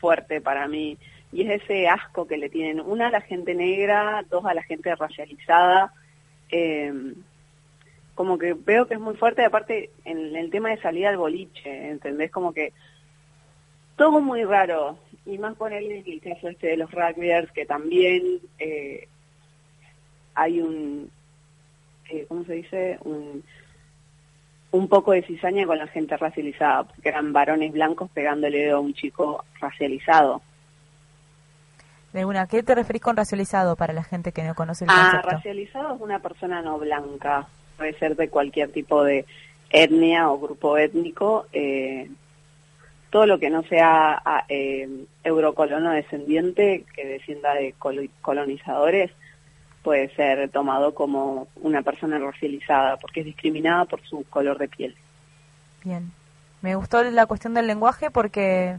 fuerte 0.00 0.40
para 0.40 0.66
mí, 0.66 0.96
y 1.32 1.42
es 1.42 1.62
ese 1.62 1.88
asco 1.88 2.26
que 2.26 2.36
le 2.36 2.48
tienen, 2.48 2.80
una 2.80 3.08
a 3.08 3.10
la 3.10 3.20
gente 3.20 3.54
negra, 3.54 4.24
dos 4.28 4.44
a 4.44 4.54
la 4.54 4.62
gente 4.62 4.94
racializada, 4.94 5.92
eh, 6.50 6.92
como 8.14 8.36
que 8.38 8.54
veo 8.54 8.86
que 8.86 8.94
es 8.94 9.00
muy 9.00 9.16
fuerte, 9.16 9.44
aparte 9.44 9.90
en 10.04 10.34
el 10.36 10.50
tema 10.50 10.70
de 10.70 10.80
salida 10.80 11.08
al 11.08 11.16
boliche, 11.16 11.88
¿entendés? 11.88 12.30
Como 12.30 12.52
que 12.52 12.72
todo 13.96 14.20
muy 14.20 14.44
raro, 14.44 14.98
y 15.24 15.38
más 15.38 15.56
con 15.56 15.72
el, 15.72 15.90
el 15.90 16.20
caso 16.20 16.48
este 16.48 16.68
de 16.68 16.76
los 16.76 16.90
rugbyers, 16.90 17.52
que 17.52 17.66
también 17.66 18.40
eh, 18.58 19.06
hay 20.34 20.60
un, 20.60 21.10
eh, 22.10 22.24
¿cómo 22.28 22.44
se 22.44 22.54
dice? 22.54 22.98
Un, 23.04 23.44
un 24.72 24.88
poco 24.88 25.12
de 25.12 25.22
cizaña 25.22 25.66
con 25.66 25.78
la 25.78 25.86
gente 25.88 26.16
racializada, 26.16 26.84
porque 26.84 27.08
eran 27.08 27.32
varones 27.32 27.72
blancos 27.72 28.10
pegándole 28.10 28.70
a 28.70 28.78
un 28.78 28.94
chico 28.94 29.44
racializado. 29.60 30.42
De 32.12 32.24
una, 32.24 32.46
¿qué 32.46 32.62
te 32.62 32.74
referís 32.74 33.02
con 33.02 33.16
racializado 33.16 33.76
para 33.76 33.92
la 33.92 34.02
gente 34.02 34.32
que 34.32 34.42
no 34.42 34.54
conoce 34.54 34.84
el 34.84 34.90
ah, 34.90 35.10
concepto? 35.12 35.30
racializado 35.30 35.94
es 35.94 36.00
una 36.00 36.18
persona 36.18 36.60
no 36.60 36.78
blanca, 36.78 37.46
puede 37.76 37.94
ser 37.94 38.16
de 38.16 38.28
cualquier 38.28 38.70
tipo 38.72 39.04
de 39.04 39.24
etnia 39.70 40.30
o 40.30 40.38
grupo 40.38 40.76
étnico, 40.76 41.46
eh, 41.52 42.10
todo 43.10 43.26
lo 43.26 43.38
que 43.38 43.50
no 43.50 43.62
sea 43.62 44.22
eh, 44.48 44.88
eurocolono 45.24 45.90
descendiente, 45.90 46.84
que 46.94 47.06
descienda 47.06 47.54
de 47.54 47.74
colonizadores, 48.20 49.10
puede 49.82 50.14
ser 50.14 50.48
tomado 50.50 50.94
como 50.94 51.48
una 51.56 51.82
persona 51.82 52.18
racializada, 52.18 52.96
porque 52.96 53.20
es 53.20 53.26
discriminada 53.26 53.84
por 53.86 54.02
su 54.02 54.24
color 54.28 54.58
de 54.58 54.68
piel. 54.68 54.94
Bien, 55.84 56.10
me 56.62 56.74
gustó 56.74 57.02
la 57.02 57.26
cuestión 57.26 57.54
del 57.54 57.66
lenguaje 57.66 58.10
porque 58.10 58.76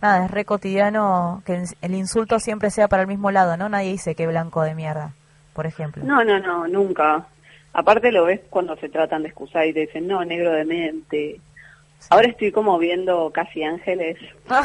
nada, 0.00 0.24
es 0.24 0.30
re 0.30 0.44
cotidiano 0.44 1.42
que 1.44 1.62
el 1.82 1.94
insulto 1.94 2.38
siempre 2.38 2.70
sea 2.70 2.88
para 2.88 3.02
el 3.02 3.08
mismo 3.08 3.30
lado, 3.30 3.56
¿no? 3.56 3.68
Nadie 3.68 3.92
dice 3.92 4.14
que 4.14 4.26
blanco 4.26 4.62
de 4.62 4.74
mierda, 4.74 5.12
por 5.52 5.66
ejemplo. 5.66 6.02
No, 6.04 6.24
no, 6.24 6.38
no, 6.38 6.66
nunca. 6.68 7.26
Aparte 7.72 8.10
lo 8.10 8.24
ves 8.24 8.40
cuando 8.48 8.76
se 8.76 8.88
tratan 8.88 9.22
de 9.22 9.28
excusar 9.28 9.66
y 9.66 9.72
te 9.72 9.80
dicen, 9.80 10.06
no, 10.06 10.24
negro 10.24 10.52
de 10.52 10.64
mente. 10.64 11.40
Ahora 12.10 12.28
estoy 12.28 12.52
como 12.52 12.78
viendo 12.78 13.30
Casi 13.30 13.62
Ángeles. 13.62 14.16
no, 14.48 14.56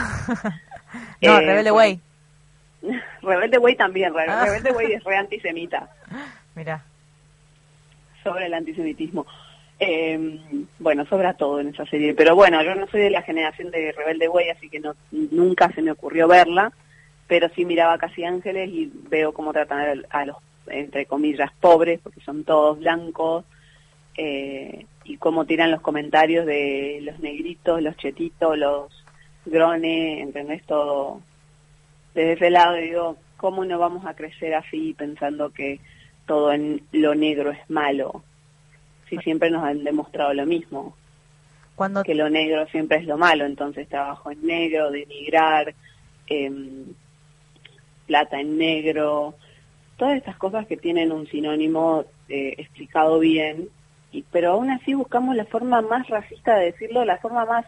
eh, 1.21 1.41
Rebelde 1.41 1.71
Way. 1.71 1.99
Rebelde 3.21 3.57
Way 3.57 3.75
también, 3.75 4.13
Rebelde 4.13 4.71
Way 4.71 4.93
es 4.93 5.03
re 5.03 5.17
antisemita. 5.17 5.89
Mira. 6.55 6.83
Sobre 8.23 8.45
el 8.45 8.53
antisemitismo. 8.53 9.25
Eh, 9.79 10.39
bueno, 10.79 11.05
sobra 11.05 11.33
todo 11.33 11.59
en 11.59 11.69
esa 11.69 11.85
serie, 11.85 12.13
pero 12.13 12.35
bueno, 12.35 12.61
yo 12.63 12.75
no 12.75 12.87
soy 12.87 13.01
de 13.01 13.09
la 13.09 13.21
generación 13.23 13.71
de 13.71 13.91
Rebelde 13.91 14.29
Way, 14.29 14.49
así 14.49 14.69
que 14.69 14.79
no, 14.79 14.95
nunca 15.11 15.71
se 15.73 15.81
me 15.81 15.91
ocurrió 15.91 16.27
verla, 16.27 16.71
pero 17.27 17.49
sí 17.49 17.65
miraba 17.65 17.97
Casi 17.97 18.23
Ángeles 18.23 18.69
y 18.69 18.91
veo 19.09 19.33
cómo 19.33 19.51
tratan 19.51 20.05
a 20.09 20.25
los, 20.25 20.37
entre 20.67 21.05
comillas, 21.05 21.51
pobres, 21.59 21.99
porque 22.01 22.21
son 22.21 22.43
todos 22.43 22.79
blancos, 22.79 23.43
eh, 24.15 24.85
y 25.05 25.17
cómo 25.17 25.45
tiran 25.45 25.71
los 25.71 25.81
comentarios 25.81 26.45
de 26.45 26.99
los 27.01 27.19
negritos, 27.19 27.81
los 27.81 27.97
chetitos, 27.97 28.57
los 28.57 29.05
grones, 29.45 30.21
¿entendés? 30.21 30.63
Todo. 30.65 31.21
Desde 32.13 32.33
ese 32.33 32.49
lado 32.49 32.75
digo, 32.75 33.17
¿cómo 33.37 33.65
no 33.65 33.79
vamos 33.79 34.05
a 34.05 34.15
crecer 34.15 34.53
así 34.53 34.93
pensando 34.93 35.51
que 35.51 35.79
todo 36.25 36.51
en 36.51 36.83
lo 36.91 37.15
negro 37.15 37.51
es 37.51 37.69
malo? 37.69 38.23
Si 39.09 39.17
siempre 39.17 39.49
nos 39.49 39.63
han 39.63 39.83
demostrado 39.83 40.33
lo 40.33 40.45
mismo. 40.45 40.95
Cuando... 41.75 42.03
Que 42.03 42.15
lo 42.15 42.29
negro 42.29 42.67
siempre 42.67 42.97
es 42.97 43.05
lo 43.05 43.17
malo, 43.17 43.45
entonces 43.45 43.87
trabajo 43.87 44.31
en 44.31 44.45
negro, 44.45 44.91
denigrar, 44.91 45.73
eh, 46.27 46.51
plata 48.05 48.39
en 48.39 48.57
negro, 48.57 49.35
todas 49.97 50.17
estas 50.17 50.37
cosas 50.37 50.67
que 50.67 50.77
tienen 50.77 51.11
un 51.11 51.27
sinónimo 51.27 52.05
eh, 52.29 52.55
explicado 52.57 53.19
bien, 53.19 53.69
y, 54.11 54.23
pero 54.31 54.51
aún 54.51 54.69
así 54.69 54.93
buscamos 54.93 55.35
la 55.35 55.45
forma 55.45 55.81
más 55.81 56.07
racista 56.07 56.57
de 56.57 56.65
decirlo, 56.65 57.05
la 57.05 57.17
forma 57.17 57.45
más 57.45 57.65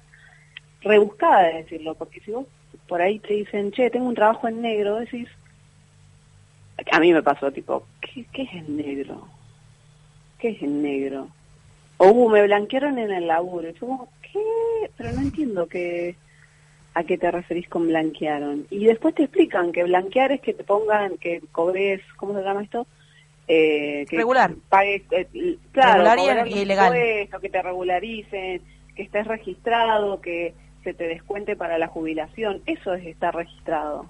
rebuscada 0.81 1.43
de 1.43 1.63
decirlo, 1.63 1.95
porque 1.95 2.19
si 2.21 2.31
vos 2.31 2.45
por 2.87 3.01
ahí 3.01 3.19
te 3.19 3.33
dicen, 3.33 3.71
che, 3.71 3.89
tengo 3.89 4.07
un 4.07 4.15
trabajo 4.15 4.47
en 4.47 4.61
negro, 4.61 4.99
decís, 4.99 5.27
a 6.91 6.99
mí 6.99 7.13
me 7.13 7.23
pasó 7.23 7.51
tipo, 7.51 7.85
¿qué, 8.01 8.25
qué 8.31 8.43
es 8.43 8.53
el 8.53 8.77
negro? 8.77 9.27
¿Qué 10.39 10.49
es 10.49 10.61
el 10.61 10.81
negro? 10.81 11.29
O 11.97 12.09
uh, 12.09 12.29
me 12.29 12.43
blanquearon 12.43 12.99
en 12.99 13.11
el 13.11 13.27
laburo. 13.27 13.69
Y 13.69 13.73
yo 13.73 13.79
como, 13.79 14.09
¿qué? 14.21 14.39
Pero 14.97 15.11
no 15.13 15.21
entiendo 15.21 15.67
qué, 15.67 16.15
a 16.93 17.03
qué 17.03 17.17
te 17.17 17.31
referís 17.31 17.69
con 17.69 17.87
blanquearon. 17.87 18.67
Y 18.69 18.85
después 18.85 19.15
te 19.15 19.23
explican 19.23 19.71
que 19.71 19.83
blanquear 19.83 20.33
es 20.33 20.41
que 20.41 20.53
te 20.53 20.63
pongan, 20.63 21.17
que 21.17 21.41
cobres, 21.51 22.01
¿cómo 22.17 22.33
se 22.33 22.43
llama 22.43 22.63
esto? 22.63 22.85
Eh, 23.47 24.05
que 24.09 24.17
Regular. 24.17 24.53
Pagues, 24.69 25.03
eh, 25.11 25.57
claro, 25.71 26.03
Regular 26.03 26.47
y, 26.47 26.53
y 26.53 26.59
ilegal. 26.59 26.93
que 27.41 27.49
te 27.49 27.61
regularicen, 27.61 28.61
que 28.95 29.03
estés 29.03 29.25
registrado, 29.27 30.19
que 30.19 30.53
se 30.85 30.93
te 30.93 31.05
descuente 31.05 31.57
para 31.57 31.77
la 31.77 31.87
jubilación. 31.87 32.61
Eso 32.65 32.93
es 32.93 33.05
estar 33.05 33.35
registrado. 33.35 34.05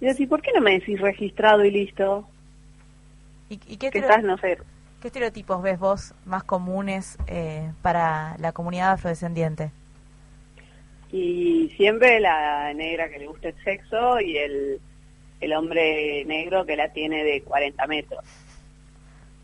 Y 0.00 0.06
decir, 0.06 0.28
¿por 0.28 0.42
qué 0.42 0.50
no 0.52 0.60
me 0.60 0.72
decís 0.72 1.00
registrado 1.00 1.64
y 1.64 1.70
listo? 1.70 2.28
¿Y, 3.48 3.60
y 3.68 3.76
qué 3.76 3.90
no 4.22 4.36
sé, 4.38 4.58
¿Qué 5.00 5.06
estereotipos 5.06 5.62
ves 5.62 5.78
vos 5.78 6.14
más 6.26 6.42
comunes 6.42 7.16
eh, 7.28 7.70
para 7.82 8.36
la 8.38 8.50
comunidad 8.50 8.92
afrodescendiente? 8.92 9.70
Y 11.12 11.72
siempre 11.76 12.18
la 12.18 12.74
negra 12.74 13.08
que 13.08 13.20
le 13.20 13.28
gusta 13.28 13.48
el 13.48 13.64
sexo 13.64 14.20
y 14.20 14.36
el 14.36 14.80
el 15.40 15.52
hombre 15.52 16.24
negro 16.24 16.66
que 16.66 16.76
la 16.76 16.92
tiene 16.92 17.22
de 17.22 17.42
40 17.42 17.86
metros. 17.86 18.24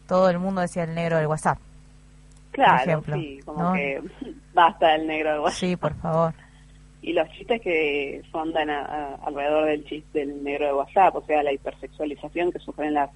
Todo 0.09 0.29
el 0.29 0.39
mundo 0.39 0.61
decía 0.61 0.85
el 0.85 0.95
negro 0.95 1.19
del 1.19 1.27
WhatsApp. 1.27 1.59
Claro, 2.55 2.83
ejemplo, 2.91 3.17
sí, 3.17 3.41
como 3.45 3.63
¿no? 3.63 3.73
que 3.75 4.01
basta 4.55 4.93
del 4.93 5.07
negro 5.07 5.43
WhatsApp. 5.43 5.59
Sí, 5.61 5.77
por 5.77 5.95
favor. 5.97 6.35
Y 7.03 7.13
los 7.13 7.29
chistes 7.33 7.61
que 7.61 8.23
sondan 8.33 8.71
a- 8.71 8.85
a- 8.85 9.15
alrededor 9.27 9.67
del 9.67 9.85
chiste 9.85 10.21
del 10.21 10.43
negro 10.43 10.67
de 10.67 10.73
WhatsApp, 10.75 11.17
o 11.17 11.25
sea, 11.27 11.43
la 11.43 11.53
hipersexualización 11.53 12.51
que 12.53 12.59
sufren 12.61 12.95
las, 12.95 13.11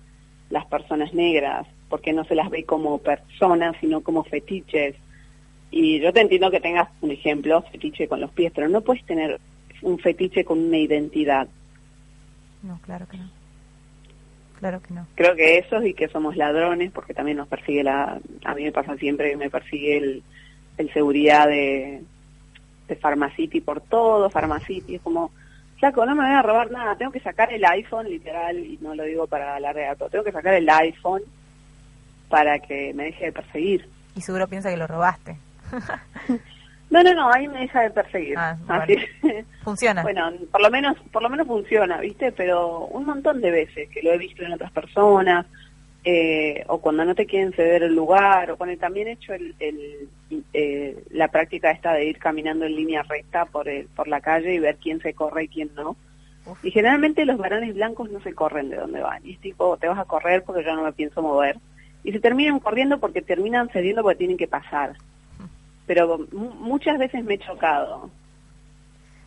las 0.51 0.67
personas 0.67 1.15
negras, 1.15 1.67
porque 1.89 2.13
no 2.13 2.25
se 2.25 2.35
las 2.35 2.51
ve 2.51 2.65
como 2.65 2.99
personas, 2.99 3.77
sino 3.81 4.03
como 4.03 4.25
fetiches. 4.25 4.95
Y 5.71 6.01
yo 6.01 6.13
te 6.13 6.21
entiendo 6.21 6.51
que 6.51 6.61
tengas 6.61 6.89
un 7.01 7.11
ejemplo, 7.13 7.63
fetiche 7.71 8.09
con 8.09 8.21
los 8.21 8.31
pies, 8.33 8.53
pero 8.55 8.69
no 8.69 8.81
puedes 8.83 9.05
tener 9.07 9.41
un 9.83 9.99
fetiche 9.99 10.45
con 10.45 10.59
una 10.59 10.79
identidad. 10.79 11.47
No, 12.63 12.79
claro 12.83 13.07
que 13.09 13.17
no. 13.19 13.31
Claro 14.59 14.83
que 14.83 14.93
no. 14.93 15.07
Creo 15.15 15.37
que 15.37 15.59
eso 15.59 15.83
y 15.85 15.95
que 15.95 16.09
somos 16.09 16.37
ladrones, 16.37 16.91
porque 16.91 17.15
también 17.15 17.37
nos 17.37 17.47
persigue 17.47 17.85
la... 17.85 18.19
A 18.45 18.55
mí 18.55 18.65
me 18.65 18.73
pasa 18.73 18.97
siempre 18.97 19.31
que 19.31 19.37
me 19.37 19.51
persigue 19.51 19.97
el, 19.99 20.23
el 20.79 20.93
seguridad 20.93 21.47
de, 21.47 22.03
de 22.89 22.97
Pharmacity 22.97 23.61
por 23.61 23.81
todo, 23.81 24.31
Pharmacity, 24.31 24.97
es 24.97 25.03
como, 25.03 25.31
saco, 25.81 26.05
no 26.05 26.17
me 26.17 26.25
voy 26.25 26.35
a 26.35 26.43
robar 26.43 26.71
nada, 26.73 26.97
tengo 26.97 27.13
que 27.13 27.21
sacar 27.21 27.53
el 27.53 27.65
iPhone, 27.65 28.09
literal, 28.09 28.59
y 28.59 28.79
no 28.81 28.95
lo 28.95 29.05
digo 29.05 29.27
para 29.29 29.55
alardear 29.55 29.97
todo, 29.97 30.11
tengo 30.11 30.25
que 30.25 30.33
sacar 30.33 30.55
el 30.55 30.69
iPhone 30.69 31.23
para 32.29 32.59
que 32.59 32.93
me 32.95 33.05
deje 33.05 33.27
de 33.27 33.33
perseguir. 33.33 33.89
Y 34.17 34.21
seguro 34.21 34.49
piensa 34.49 34.71
que 34.71 34.77
lo 34.77 34.87
robaste. 34.87 35.37
No, 36.91 37.03
no, 37.03 37.15
no, 37.15 37.31
ahí 37.33 37.47
me 37.49 37.61
deja 37.61 37.83
de 37.83 37.91
perseguir. 37.91 38.37
Ah, 38.39 38.57
Así- 38.69 38.97
Funciona. 39.63 40.03
Bueno, 40.03 40.33
por 40.51 40.63
lo 40.63 40.71
menos, 40.71 40.97
por 41.13 41.23
lo 41.23 41.29
menos 41.29 41.47
funciona, 41.47 42.01
¿viste? 42.01 42.33
Pero 42.33 42.87
un 42.87 43.05
montón 43.05 43.41
de 43.41 43.51
veces 43.51 43.89
que 43.91 44.03
lo 44.03 44.13
he 44.13 44.19
visto 44.19 44.43
en 44.43 44.53
otras 44.55 44.73
personas, 44.73 45.45
eh, 46.05 46.65
o 46.69 46.79
cuando 46.81 47.05
no 47.05 47.15
te 47.15 47.27
quieren 47.27 47.53
ceder 47.53 47.83
el 47.83 47.95
lugar, 47.95 48.51
o 48.51 48.57
cuando 48.57 48.77
también 48.79 49.09
he 49.09 49.13
hecho 49.13 49.35
el, 49.35 49.55
el, 49.59 50.09
eh, 50.55 50.97
la 51.11 51.29
práctica 51.29 51.71
esta 51.71 51.93
de 51.93 52.07
ir 52.07 52.19
caminando 52.19 52.65
en 52.65 52.77
línea 52.77 53.03
recta 53.03 53.45
por, 53.45 53.69
el, 53.69 53.87
por 53.89 54.09
la 54.09 54.21
calle 54.21 54.55
y 54.55 54.59
ver 54.59 54.77
quién 54.77 55.01
se 55.01 55.13
corre 55.13 55.45
y 55.45 55.49
quién 55.49 55.71
no. 55.75 55.97
Y 56.63 56.71
generalmente 56.71 57.27
los 57.27 57.37
varones 57.37 57.75
blancos 57.75 58.11
no 58.11 58.21
se 58.21 58.33
corren 58.33 58.71
de 58.71 58.77
donde 58.77 59.03
van. 59.03 59.21
Y 59.27 59.33
es 59.35 59.41
tipo, 59.41 59.77
te 59.77 59.87
vas 59.89 59.99
a 59.99 60.07
correr 60.07 60.43
porque 60.45 60.65
yo 60.65 60.75
no 60.75 60.85
me 60.85 60.93
pienso 60.93 61.21
mover. 61.21 61.59
Y 62.05 62.13
se 62.13 62.21
terminan 62.21 62.59
corriendo 62.61 62.99
porque 62.99 63.21
terminan 63.21 63.69
cediendo 63.69 64.03
porque 64.03 64.17
tienen 64.17 64.39
que 64.39 64.49
pasar. 64.49 64.95
Pero 65.89 66.19
mu- 66.31 66.55
muchas 66.55 66.99
veces 66.99 67.25
me 67.25 67.35
he 67.35 67.39
chocado. 67.39 68.09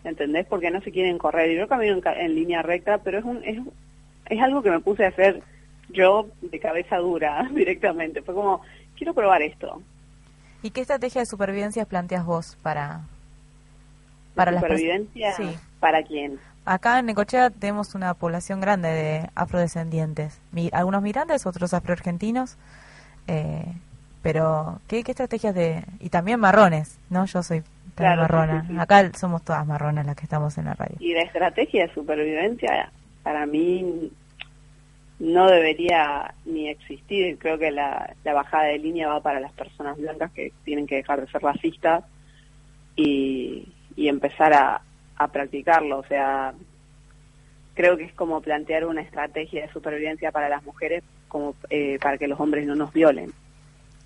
¿Entendés? 0.06 0.46
Porque 0.48 0.72
no 0.72 0.80
se 0.82 0.92
quieren 0.92 1.18
correr. 1.18 1.52
Y 1.52 1.58
yo 1.58 1.68
camino 1.68 1.94
en, 1.94 2.02
ca- 2.02 2.14
en 2.20 2.34
línea 2.34 2.62
recta, 2.62 3.00
pero 3.00 3.20
es, 3.20 3.26
un, 3.26 3.44
es, 3.44 3.60
es 4.28 4.42
algo 4.42 4.62
que 4.64 4.72
me 4.72 4.80
puse 4.80 5.04
a 5.04 5.10
hacer 5.10 5.44
yo 5.90 6.28
de 6.42 6.60
cabeza 6.60 6.96
dura 6.98 7.48
directamente. 7.54 8.22
Fue 8.22 8.34
como, 8.34 8.62
quiero 8.96 9.14
probar 9.14 9.42
esto. 9.42 9.82
¿Y 10.64 10.70
qué 10.72 10.82
estrategia 10.82 11.22
de 11.22 11.26
supervivencia 11.26 11.86
planteas 11.86 12.24
vos 12.26 12.58
para, 12.62 13.02
para 14.36 14.52
pers- 14.54 14.56
supervivencia? 14.62 15.34
Sí. 15.34 15.50
¿Para 15.80 16.04
quién? 16.04 16.40
Acá 16.64 17.00
en 17.00 17.08
Necochea 17.08 17.50
tenemos 17.50 17.96
una 17.96 18.14
población 18.14 18.62
grande 18.62 18.90
de 18.90 19.30
afrodescendientes, 19.34 20.40
Mi- 20.52 20.70
algunos 20.74 21.02
migrantes, 21.02 21.48
otros 21.48 21.74
afroargentinos, 21.74 22.58
eh, 23.28 23.66
pero 24.22 24.80
¿qué, 24.88 25.04
¿qué 25.04 25.12
estrategias 25.12 25.56
de...? 25.56 25.84
Y 26.00 26.10
también 26.10 26.40
marrones, 26.40 27.00
¿no? 27.10 27.26
Yo 27.26 27.44
soy 27.44 27.64
Claro, 27.96 28.22
marrona. 28.22 28.62
sí, 28.62 28.74
sí. 28.74 28.80
Acá 28.80 29.12
somos 29.14 29.44
todas 29.44 29.66
marronas 29.68 30.06
las 30.06 30.16
que 30.16 30.24
estamos 30.24 30.58
en 30.58 30.66
la 30.66 30.74
radio. 30.74 30.96
Y 31.00 31.14
la 31.14 31.22
estrategia 31.24 31.88
de 31.88 31.94
supervivencia 31.94 32.92
para 33.22 33.46
mí 33.46 34.12
no 35.20 35.48
debería 35.48 36.34
ni 36.46 36.70
existir. 36.70 37.38
Creo 37.38 37.58
que 37.60 37.70
la, 37.72 38.16
la 38.24 38.34
bajada 38.34 38.64
de 38.66 38.80
línea 38.80 39.08
va 39.10 39.22
para 39.22 39.40
las 39.40 39.52
personas 39.52 39.98
blancas 39.98 40.32
que 40.32 40.52
tienen 40.64 40.88
que 40.88 40.96
dejar 40.96 41.22
de 41.22 41.32
ser 41.32 41.42
racistas 41.42 42.04
y, 42.96 43.68
y 43.96 44.08
empezar 44.08 44.54
a, 44.54 44.82
a 45.18 45.28
practicarlo. 45.28 46.00
O 46.00 46.06
sea, 46.06 46.54
creo 47.76 47.98
que 47.98 48.06
es 48.06 48.14
como 48.14 48.42
plantear 48.42 48.86
una 48.86 49.02
estrategia 49.02 49.64
de 49.68 49.74
supervivencia 49.74 50.32
para 50.32 50.50
las 50.50 50.64
mujeres 50.64 51.04
como 51.28 51.56
eh, 51.70 52.00
para 52.02 52.18
que 52.18 52.28
los 52.28 52.40
hombres 52.40 52.66
no 52.66 52.76
nos 52.76 52.92
violen. 52.94 53.32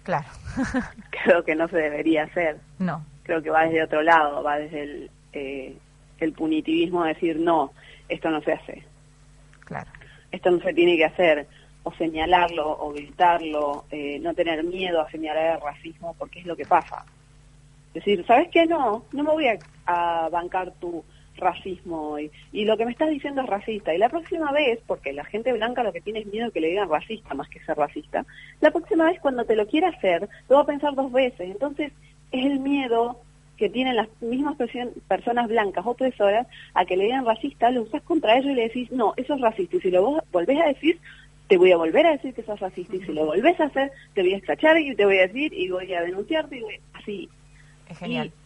Claro. 0.06 0.28
Creo 1.24 1.44
que 1.44 1.56
no 1.56 1.68
se 1.68 1.78
debería 1.78 2.24
hacer 2.24 2.58
No. 2.80 3.04
creo 3.24 3.42
que 3.42 3.50
va 3.50 3.64
desde 3.66 3.84
otro 3.84 4.02
lado, 4.04 4.42
va 4.44 4.58
desde 4.60 4.84
el, 4.84 5.12
eh, 5.34 5.76
el 6.20 6.32
punitivismo 6.32 7.04
de 7.04 7.14
decir, 7.16 7.38
no, 7.40 7.72
esto 8.08 8.30
no 8.30 8.40
se 8.42 8.54
hace. 8.54 8.84
Claro. 9.66 9.90
Esto 10.32 10.52
no 10.52 10.60
se 10.60 10.74
tiene 10.74 10.96
que 10.96 11.06
hacer, 11.06 11.48
o 11.84 11.92
señalarlo, 11.94 12.70
o 12.70 12.94
gritarlo, 12.94 13.86
eh, 13.92 14.20
no 14.22 14.34
tener 14.36 14.64
miedo 14.64 15.02
a 15.02 15.10
señalar 15.10 15.56
el 15.56 15.62
racismo, 15.62 16.16
porque 16.20 16.40
es 16.40 16.46
lo 16.46 16.56
que 16.56 16.66
pasa. 16.66 17.04
Decir, 17.94 18.24
¿sabes 18.28 18.50
qué? 18.52 18.66
No, 18.68 19.06
no 19.12 19.24
me 19.24 19.32
voy 19.32 19.48
a, 19.48 19.58
a 19.88 20.30
bancar 20.30 20.72
tu 20.80 21.04
racismo 21.38 22.10
hoy. 22.10 22.32
Y 22.52 22.66
lo 22.66 22.78
que 22.78 22.86
me 22.86 22.92
estás 22.92 23.10
diciendo 23.10 23.42
es 23.42 23.48
racista. 23.48 23.94
Y 23.94 23.98
la 23.98 24.10
próxima 24.10 24.52
vez, 24.52 24.80
porque 24.88 25.14
la 25.14 25.26
gente 25.26 25.52
blanca 25.54 25.84
lo 25.84 25.94
que 25.94 26.02
tiene 26.02 26.20
es 26.20 26.26
miedo 26.28 26.52
que 26.52 26.62
le 26.62 26.70
digan 26.70 26.90
racista 26.90 27.34
más 27.34 27.50
que 27.50 27.60
ser 27.62 27.78
racista, 27.78 28.26
la 28.62 28.72
próxima 28.72 29.06
vez 29.06 29.20
cuando 29.20 29.46
te 29.46 29.56
lo 29.56 29.68
quiera 29.68 29.90
hacer, 29.90 30.28
lo 30.50 30.56
va 30.58 30.62
a 30.64 30.66
pensar 30.68 30.96
dos 30.96 31.12
veces. 31.12 31.50
Entonces, 31.52 31.92
es 32.32 32.46
el 32.46 32.60
miedo 32.60 33.20
que 33.58 33.70
tienen 33.70 33.96
las 33.96 34.10
mismas 34.22 34.58
perso- 34.58 34.92
personas 35.08 35.48
blancas 35.48 35.86
opresoras 35.86 36.46
a 36.74 36.84
que 36.86 36.98
le 36.98 37.06
digan 37.06 37.26
racista, 37.26 37.72
lo 37.72 37.84
usas 37.84 38.02
contra 38.02 38.38
ellos 38.38 38.52
y 38.52 38.56
le 38.56 38.64
decís, 38.64 38.92
no, 38.92 39.14
eso 39.16 39.36
es 39.36 39.42
racista. 39.42 39.78
Y 39.78 39.82
si 39.82 39.92
lo 39.92 40.04
vos 40.04 40.22
volvés 40.32 40.62
a 40.62 40.68
decir, 40.68 41.00
te 41.48 41.58
voy 41.58 41.72
a 41.72 41.78
volver 41.78 42.06
a 42.08 42.12
decir 42.12 42.34
que 42.34 42.44
sos 42.44 42.60
racista. 42.60 42.96
Y 42.96 43.02
si 43.04 43.14
lo 43.14 43.26
volvés 43.28 43.58
a 43.60 43.66
hacer, 43.66 43.92
te 44.14 44.22
voy 44.24 44.34
a 44.34 44.38
escrachar 44.38 44.78
y 44.80 44.94
te 44.96 45.06
voy 45.06 45.20
a 45.20 45.28
decir 45.28 45.54
y 45.54 45.70
voy 45.70 45.94
a 45.94 46.02
denunciarte 46.02 46.58
y 46.58 46.62
voy- 46.62 46.80
así. 46.94 47.30
Es 47.88 47.98
genial. 48.00 48.28
Y 48.28 48.45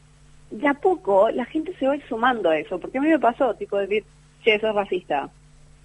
de 0.52 0.68
a 0.68 0.74
poco 0.74 1.30
la 1.30 1.46
gente 1.46 1.74
se 1.78 1.88
va 1.88 1.96
sumando 2.08 2.50
a 2.50 2.58
eso, 2.58 2.80
porque 2.80 2.98
a 2.98 3.02
mí 3.02 3.08
me 3.10 3.20
pasó, 3.20 3.54
tipo, 3.56 3.78
decir, 3.78 4.04
che, 4.44 4.56
eso 4.56 4.70
es 4.70 4.76
racista. 4.76 5.30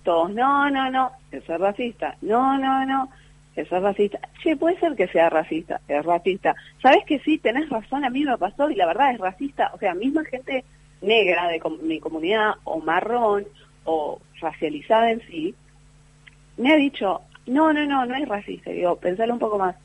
Todos, 0.03 0.33
no, 0.33 0.71
no, 0.71 0.91
no, 0.91 1.13
eso 1.33 1.55
es 1.55 1.61
racista. 1.61 2.17
No, 2.23 2.59
no, 2.59 2.85
no, 2.87 3.09
eso 3.57 3.77
es 3.77 3.83
racista. 3.83 4.19
Che, 4.43 4.57
puede 4.57 4.79
ser 4.79 4.95
que 4.97 5.09
sea 5.09 5.31
racista, 5.31 5.81
es 5.89 6.05
racista. 6.05 6.55
¿Sabes 6.83 7.05
que 7.07 7.19
sí? 7.21 7.39
Tenés 7.39 7.69
razón, 7.69 8.05
a 8.05 8.11
mí 8.11 8.25
me 8.25 8.37
pasó 8.39 8.71
y 8.71 8.75
la 8.75 8.87
verdad 8.87 9.13
es 9.13 9.19
racista. 9.19 9.71
O 9.75 9.79
sea, 9.79 9.95
misma 9.95 10.25
gente 10.25 10.65
negra 11.01 11.49
de 11.49 11.61
com- 11.61 11.79
mi 11.83 12.01
comunidad 12.01 12.55
o 12.65 12.81
marrón 12.81 13.47
o 13.85 14.21
racializada 14.41 15.11
en 15.11 15.21
sí, 15.27 15.55
me 16.57 16.73
ha 16.73 16.77
dicho, 16.77 17.21
no, 17.47 17.73
no, 17.73 17.85
no, 17.87 18.07
no 18.07 18.15
es 18.15 18.29
racista. 18.29 18.71
Digo, 18.71 18.97
pensalo 18.97 19.33
un 19.35 19.39
poco 19.39 19.59
más. 19.59 19.77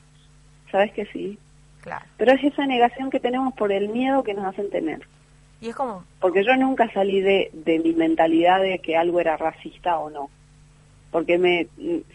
¿Sabes 0.72 0.92
que 0.94 1.06
sí? 1.08 1.38
Claro. 1.90 2.06
Pero 2.18 2.32
es 2.34 2.44
esa 2.44 2.66
negación 2.68 3.10
que 3.10 3.20
tenemos 3.20 3.54
por 3.56 3.72
el 3.72 3.90
miedo 3.90 4.24
que 4.24 4.34
nos 4.36 4.46
hacen 4.46 4.70
tener. 4.70 5.02
Y 5.62 5.70
es 5.70 5.76
como, 5.76 6.04
Porque 6.22 6.44
yo 6.46 6.56
nunca 6.56 6.90
salí 6.94 7.20
de, 7.22 7.50
de 7.54 7.80
mi 7.80 7.94
mentalidad 7.94 8.62
de 8.62 8.80
que 8.80 8.96
algo 8.96 9.20
era 9.20 9.38
racista 9.38 9.98
o 9.98 10.10
no. 10.10 10.30
Porque 11.12 11.38
me 11.40 11.68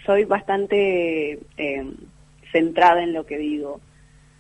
soy 0.07 0.25
bastante 0.25 1.41
eh, 1.57 1.93
centrada 2.53 3.03
en 3.03 3.13
lo 3.13 3.27
que 3.27 3.37
digo. 3.37 3.81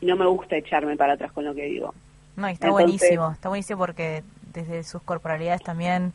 Y 0.00 0.06
no 0.06 0.16
me 0.16 0.26
gusta 0.26 0.56
echarme 0.56 0.96
para 0.96 1.14
atrás 1.14 1.32
con 1.32 1.44
lo 1.44 1.54
que 1.54 1.64
digo. 1.64 1.92
no, 2.36 2.48
y 2.48 2.52
está 2.52 2.66
Entonces- 2.68 2.86
buenísimo, 3.00 3.30
está 3.32 3.48
buenísimo 3.48 3.78
porque 3.78 4.22
desde 4.52 4.84
sus 4.84 5.02
corporalidades 5.02 5.62
también 5.62 6.12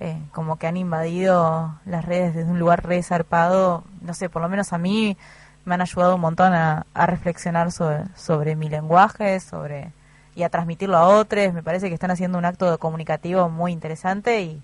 eh, 0.00 0.16
como 0.32 0.56
que 0.56 0.66
han 0.68 0.76
invadido 0.76 1.74
las 1.84 2.04
redes 2.04 2.34
desde 2.34 2.50
un 2.50 2.58
lugar 2.60 2.84
re 2.86 3.02
zarpado, 3.02 3.84
no 4.00 4.14
sé, 4.14 4.28
por 4.28 4.40
lo 4.42 4.48
menos 4.48 4.72
a 4.72 4.78
mí 4.78 5.16
me 5.64 5.74
han 5.74 5.80
ayudado 5.82 6.14
un 6.16 6.20
montón 6.20 6.52
a, 6.52 6.86
a 6.94 7.06
reflexionar 7.06 7.70
sobre, 7.72 8.04
sobre 8.16 8.56
mi 8.56 8.68
lenguaje, 8.68 9.40
sobre 9.40 9.92
y 10.34 10.44
a 10.44 10.48
transmitirlo 10.48 10.96
a 10.96 11.08
otros, 11.08 11.52
me 11.52 11.62
parece 11.62 11.88
que 11.88 11.94
están 11.94 12.10
haciendo 12.10 12.38
un 12.38 12.44
acto 12.46 12.78
comunicativo 12.78 13.48
muy 13.50 13.70
interesante 13.72 14.40
y, 14.42 14.60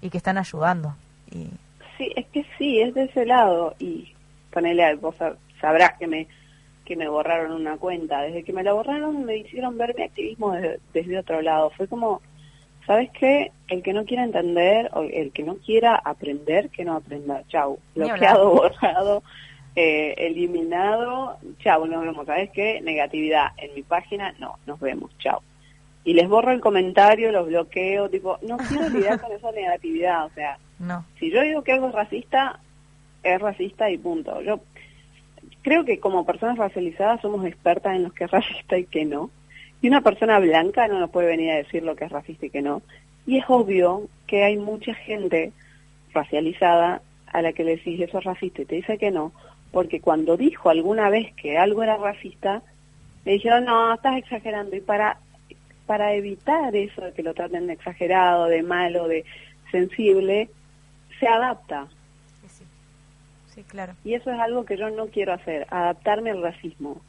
y 0.00 0.10
que 0.10 0.18
están 0.18 0.38
ayudando. 0.38 0.96
Y 1.30 1.48
Sí, 1.96 2.10
es 2.16 2.26
que 2.26 2.44
sí, 2.58 2.80
es 2.80 2.92
de 2.94 3.04
ese 3.04 3.24
lado. 3.24 3.74
Y 3.78 4.12
ponele, 4.52 4.96
vos 4.96 5.14
sab- 5.16 5.36
sabrás 5.60 5.92
que 5.98 6.06
me 6.08 6.26
que 6.84 6.96
me 6.96 7.08
borraron 7.08 7.52
una 7.52 7.76
cuenta. 7.78 8.20
Desde 8.22 8.42
que 8.42 8.52
me 8.52 8.62
la 8.64 8.72
borraron 8.74 9.24
me 9.24 9.36
hicieron 9.38 9.78
ver 9.78 9.94
mi 9.96 10.02
activismo 10.02 10.52
desde, 10.52 10.80
desde 10.92 11.18
otro 11.18 11.40
lado. 11.40 11.70
Fue 11.70 11.86
como, 11.88 12.20
¿sabes 12.86 13.10
qué? 13.12 13.52
El 13.68 13.82
que 13.82 13.92
no 13.94 14.04
quiera 14.04 14.24
entender 14.24 14.90
o 14.92 15.02
el 15.02 15.30
que 15.32 15.44
no 15.44 15.54
quiera 15.56 15.94
aprender, 15.94 16.68
que 16.70 16.84
no 16.84 16.96
aprenda. 16.96 17.42
Chau. 17.48 17.78
Bloqueado, 17.94 18.50
borrado, 18.54 19.22
eh, 19.76 20.14
eliminado. 20.18 21.38
Chau, 21.58 21.86
nos 21.86 22.04
vemos. 22.04 22.26
¿Sabes 22.26 22.50
qué? 22.50 22.80
Negatividad. 22.80 23.48
En 23.56 23.74
mi 23.74 23.82
página, 23.82 24.34
no, 24.38 24.58
nos 24.66 24.80
vemos. 24.80 25.10
Chau. 25.18 25.40
Y 26.04 26.14
les 26.14 26.28
borro 26.28 26.52
el 26.52 26.60
comentario, 26.60 27.32
los 27.32 27.46
bloqueo, 27.46 28.10
tipo, 28.10 28.38
no 28.42 28.58
quiero 28.58 28.88
lidiar 28.90 29.20
con 29.20 29.32
esa 29.32 29.50
negatividad. 29.52 30.26
O 30.26 30.30
sea, 30.30 30.58
no. 30.78 31.04
si 31.18 31.30
yo 31.30 31.42
digo 31.42 31.62
que 31.62 31.72
algo 31.72 31.88
es 31.88 31.94
racista, 31.94 32.60
es 33.22 33.40
racista 33.40 33.90
y 33.90 33.98
punto. 33.98 34.42
Yo 34.42 34.60
creo 35.62 35.84
que 35.84 35.98
como 35.98 36.26
personas 36.26 36.58
racializadas 36.58 37.22
somos 37.22 37.44
expertas 37.46 37.96
en 37.96 38.04
lo 38.04 38.10
que 38.10 38.24
es 38.24 38.30
racista 38.30 38.78
y 38.78 38.84
que 38.84 39.04
no. 39.04 39.30
Y 39.80 39.88
una 39.88 40.02
persona 40.02 40.38
blanca 40.38 40.88
no 40.88 41.00
nos 41.00 41.10
puede 41.10 41.26
venir 41.26 41.50
a 41.50 41.56
decir 41.56 41.82
lo 41.82 41.96
que 41.96 42.04
es 42.04 42.12
racista 42.12 42.46
y 42.46 42.50
que 42.50 42.62
no. 42.62 42.82
Y 43.26 43.38
es 43.38 43.44
obvio 43.48 44.08
que 44.26 44.44
hay 44.44 44.56
mucha 44.56 44.94
gente 44.94 45.52
racializada 46.12 47.02
a 47.26 47.42
la 47.42 47.52
que 47.52 47.64
le 47.64 47.76
decís 47.76 48.00
eso 48.00 48.18
es 48.18 48.24
racista 48.24 48.62
y 48.62 48.64
te 48.66 48.76
dice 48.76 48.98
que 48.98 49.10
no, 49.10 49.32
porque 49.74 50.00
cuando 50.00 50.36
dijo 50.36 50.70
alguna 50.70 51.10
vez 51.10 51.34
que 51.34 51.58
algo 51.58 51.82
era 51.82 51.96
racista, 51.96 52.62
le 53.24 53.32
dijeron, 53.32 53.64
no, 53.64 53.92
estás 53.92 54.16
exagerando. 54.16 54.74
Y 54.76 54.80
para, 54.80 55.18
para 55.86 56.14
evitar 56.14 56.74
eso 56.74 57.02
de 57.02 57.12
que 57.12 57.22
lo 57.22 57.34
traten 57.34 57.66
de 57.66 57.74
exagerado, 57.74 58.46
de 58.46 58.62
malo, 58.62 59.08
de 59.08 59.24
sensible, 59.70 60.48
se 61.20 61.26
adapta. 61.26 61.88
Sí, 63.48 63.62
claro. 63.64 63.94
Y 64.04 64.14
eso 64.14 64.30
es 64.32 64.38
algo 64.40 64.64
que 64.64 64.76
yo 64.76 64.90
no 64.90 65.06
quiero 65.06 65.32
hacer, 65.32 65.66
adaptarme 65.70 66.30
al 66.30 66.42
racismo. 66.42 67.00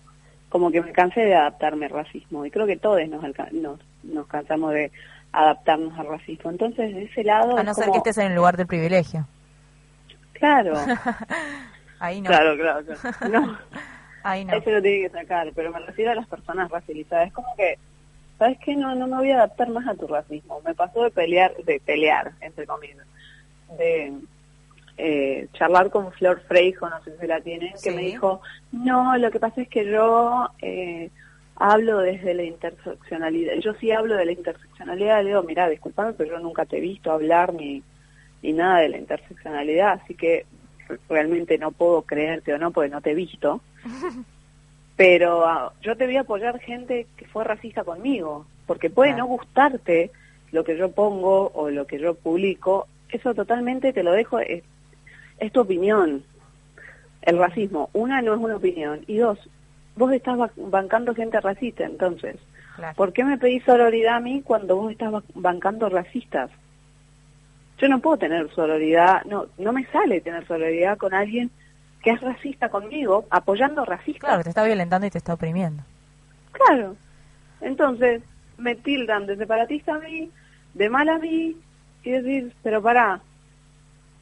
Como 0.50 0.72
que 0.72 0.82
me 0.82 0.92
cansé 0.92 1.22
de 1.22 1.36
adaptarme 1.36 1.86
al 1.86 1.92
racismo. 1.92 2.46
Y 2.46 2.52
creo 2.52 2.66
que 2.68 2.78
todos 2.78 3.00
nos, 3.08 3.24
nos, 3.52 3.80
nos 4.04 4.28
cansamos 4.28 4.74
de 4.74 4.92
adaptarnos 5.32 5.98
al 6.00 6.08
racismo. 6.08 6.52
Entonces, 6.52 6.94
de 6.94 7.04
ese 7.04 7.24
lado... 7.24 7.58
A 7.58 7.62
es 7.62 7.66
no 7.66 7.74
ser 7.74 7.86
como- 7.86 7.94
que 7.94 8.10
estés 8.10 8.24
en 8.24 8.32
el 8.32 8.36
lugar 8.36 8.58
del 8.58 8.68
privilegio. 8.68 9.28
Claro. 10.34 10.74
Ahí 12.06 12.22
no. 12.22 12.28
Claro, 12.30 12.56
claro, 12.58 12.86
claro. 12.86 13.18
No. 13.32 13.58
Ahí 14.24 14.46
no. 14.46 14.54
Eso 14.56 14.70
lo 14.72 14.82
tiene 14.82 15.08
que 15.08 15.10
sacar, 15.10 15.52
pero 15.56 15.72
me 15.72 15.80
refiero 15.80 16.12
a 16.12 16.16
las 16.16 16.28
personas 16.28 16.70
racializadas. 16.72 17.28
Es 17.28 17.34
como 17.34 17.56
que, 17.56 17.78
¿sabes 18.40 18.58
qué? 18.64 18.76
No, 18.76 18.96
no 18.96 19.08
me 19.08 19.18
voy 19.18 19.32
a 19.32 19.36
adaptar 19.38 19.70
más 19.70 19.88
a 19.88 19.96
tu 19.96 20.08
racismo. 20.08 20.62
Me 20.66 20.74
pasó 20.74 21.04
de 21.04 21.12
pelear, 21.12 21.54
de 21.64 21.80
pelear, 21.80 22.32
entre 22.42 22.66
comillas, 22.66 23.06
de 23.78 24.14
eh, 24.98 25.48
charlar 25.54 25.90
con 25.90 26.12
Flor 26.14 26.42
Freijo, 26.48 26.90
no 26.90 27.04
sé 27.04 27.18
si 27.20 27.28
la 27.28 27.42
tienen, 27.42 27.74
que 27.74 27.78
Sí. 27.78 27.92
me 27.92 28.02
dijo, 28.02 28.42
no, 28.72 29.18
lo 29.18 29.30
que 29.30 29.40
pasa 29.40 29.62
es 29.62 29.68
que 29.68 29.86
yo 29.86 30.50
eh, 30.62 31.10
hablo 31.58 32.00
desde 32.00 32.34
la 32.34 32.44
interseccionalidad. 32.44 33.56
Yo 33.56 33.74
sí 33.76 33.92
hablo 33.92 34.16
de 34.16 34.26
la 34.26 34.32
interseccionalidad. 34.32 35.22
Le 35.22 35.30
digo, 35.30 35.44
mira, 35.44 35.70
disculpame, 35.70 36.14
pero 36.14 36.32
yo 36.32 36.40
nunca 36.40 36.66
te 36.66 36.78
he 36.78 36.82
visto 36.82 37.12
hablar 37.12 37.54
ni, 37.54 37.84
ni 38.42 38.54
nada 38.54 38.80
de 38.80 38.90
la 38.90 38.98
interseccionalidad, 38.98 40.00
así 40.04 40.14
que 40.16 40.46
realmente 41.10 41.58
no 41.58 41.72
puedo 41.72 42.02
creerte 42.04 42.54
o 42.54 42.58
no, 42.58 42.72
porque 42.72 42.90
no 42.90 43.02
te 43.02 43.12
he 43.12 43.16
visto. 43.16 43.62
Pero 44.96 45.46
ah, 45.46 45.74
yo 45.82 45.96
te 45.98 46.06
voy 46.06 46.16
a 46.18 46.22
apoyar 46.22 46.60
gente 46.60 47.08
que 47.18 47.26
fue 47.28 47.44
racista 47.44 47.84
conmigo, 47.84 48.46
porque 48.66 48.90
puede 48.90 49.12
no 49.18 49.26
gustarte 49.26 50.12
lo 50.52 50.64
que 50.64 50.78
yo 50.78 50.92
pongo 50.92 51.52
o 51.54 51.70
lo 51.70 51.86
que 51.86 52.00
yo 52.00 52.14
publico, 52.16 52.88
eso 53.10 53.34
totalmente 53.34 53.92
te 53.92 54.04
lo 54.04 54.14
dejo, 54.14 54.40
es, 54.40 54.64
es 55.40 55.52
tu 55.52 55.60
opinión. 55.62 56.24
El 57.22 57.38
racismo, 57.40 57.90
una, 57.94 58.22
no 58.22 58.34
es 58.36 58.40
una 58.40 58.56
opinión, 58.56 59.02
y 59.08 59.18
dos, 59.18 59.38
vos 59.98 60.14
estás 60.14 60.38
ba- 60.38 60.52
bancando 60.56 61.14
gente 61.14 61.42
racista, 61.42 61.84
entonces, 61.84 62.38
¿por 62.96 63.12
qué 63.12 63.24
me 63.26 63.38
pedís 63.38 63.64
sororidad 63.64 64.16
a 64.16 64.20
mí 64.22 64.44
cuando 64.44 64.78
vos 64.78 64.92
estás 64.92 65.12
ba- 65.12 65.24
bancando 65.34 65.90
racistas? 65.90 66.52
Yo 67.78 67.90
no 67.90 68.00
puedo 68.00 68.18
tener 68.18 68.50
sororidad, 68.54 69.24
no, 69.26 69.48
no 69.58 69.74
me 69.74 69.86
sale 69.88 70.22
tener 70.22 70.48
sororidad 70.48 70.98
con 70.98 71.14
alguien 71.14 71.52
que 72.02 72.12
es 72.12 72.22
racista 72.22 72.70
conmigo, 72.70 73.26
apoyando 73.30 73.84
racistas. 73.84 74.22
Claro, 74.22 74.44
te 74.44 74.50
está 74.50 74.64
violentando 74.64 75.08
y 75.08 75.10
te 75.10 75.18
está 75.18 75.34
oprimiendo. 75.34 75.84
Claro. 76.52 76.96
Entonces, 77.62 78.22
me 78.58 78.76
tildan 78.76 79.26
de 79.26 79.36
separatista 79.36 79.96
a 79.96 80.00
mí, 80.00 80.32
de 80.74 80.90
mal 80.90 81.10
a 81.10 81.18
mí, 81.18 81.58
y 82.04 82.10
decir, 82.12 82.54
pero 82.62 82.82
pará, 82.82 83.20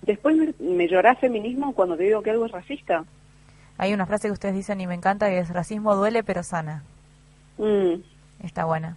después 0.02 0.36
me, 0.36 0.54
me 0.60 0.88
llorás 0.88 1.20
feminismo 1.20 1.74
cuando 1.74 1.98
te 1.98 2.04
digo 2.04 2.22
que 2.22 2.32
algo 2.32 2.46
es 2.46 2.52
racista. 2.52 3.04
Hay 3.78 3.94
una 3.94 4.06
frase 4.06 4.28
que 4.30 4.34
ustedes 4.34 4.56
dicen 4.56 4.80
y 4.82 4.88
me 4.88 4.94
encanta 4.94 5.28
que 5.28 5.40
es 5.40 5.50
racismo 5.50 5.96
duele 5.96 6.24
pero 6.24 6.42
sana. 6.44 6.84
Mm, 7.58 7.96
Está 8.44 8.66
buena. 8.66 8.96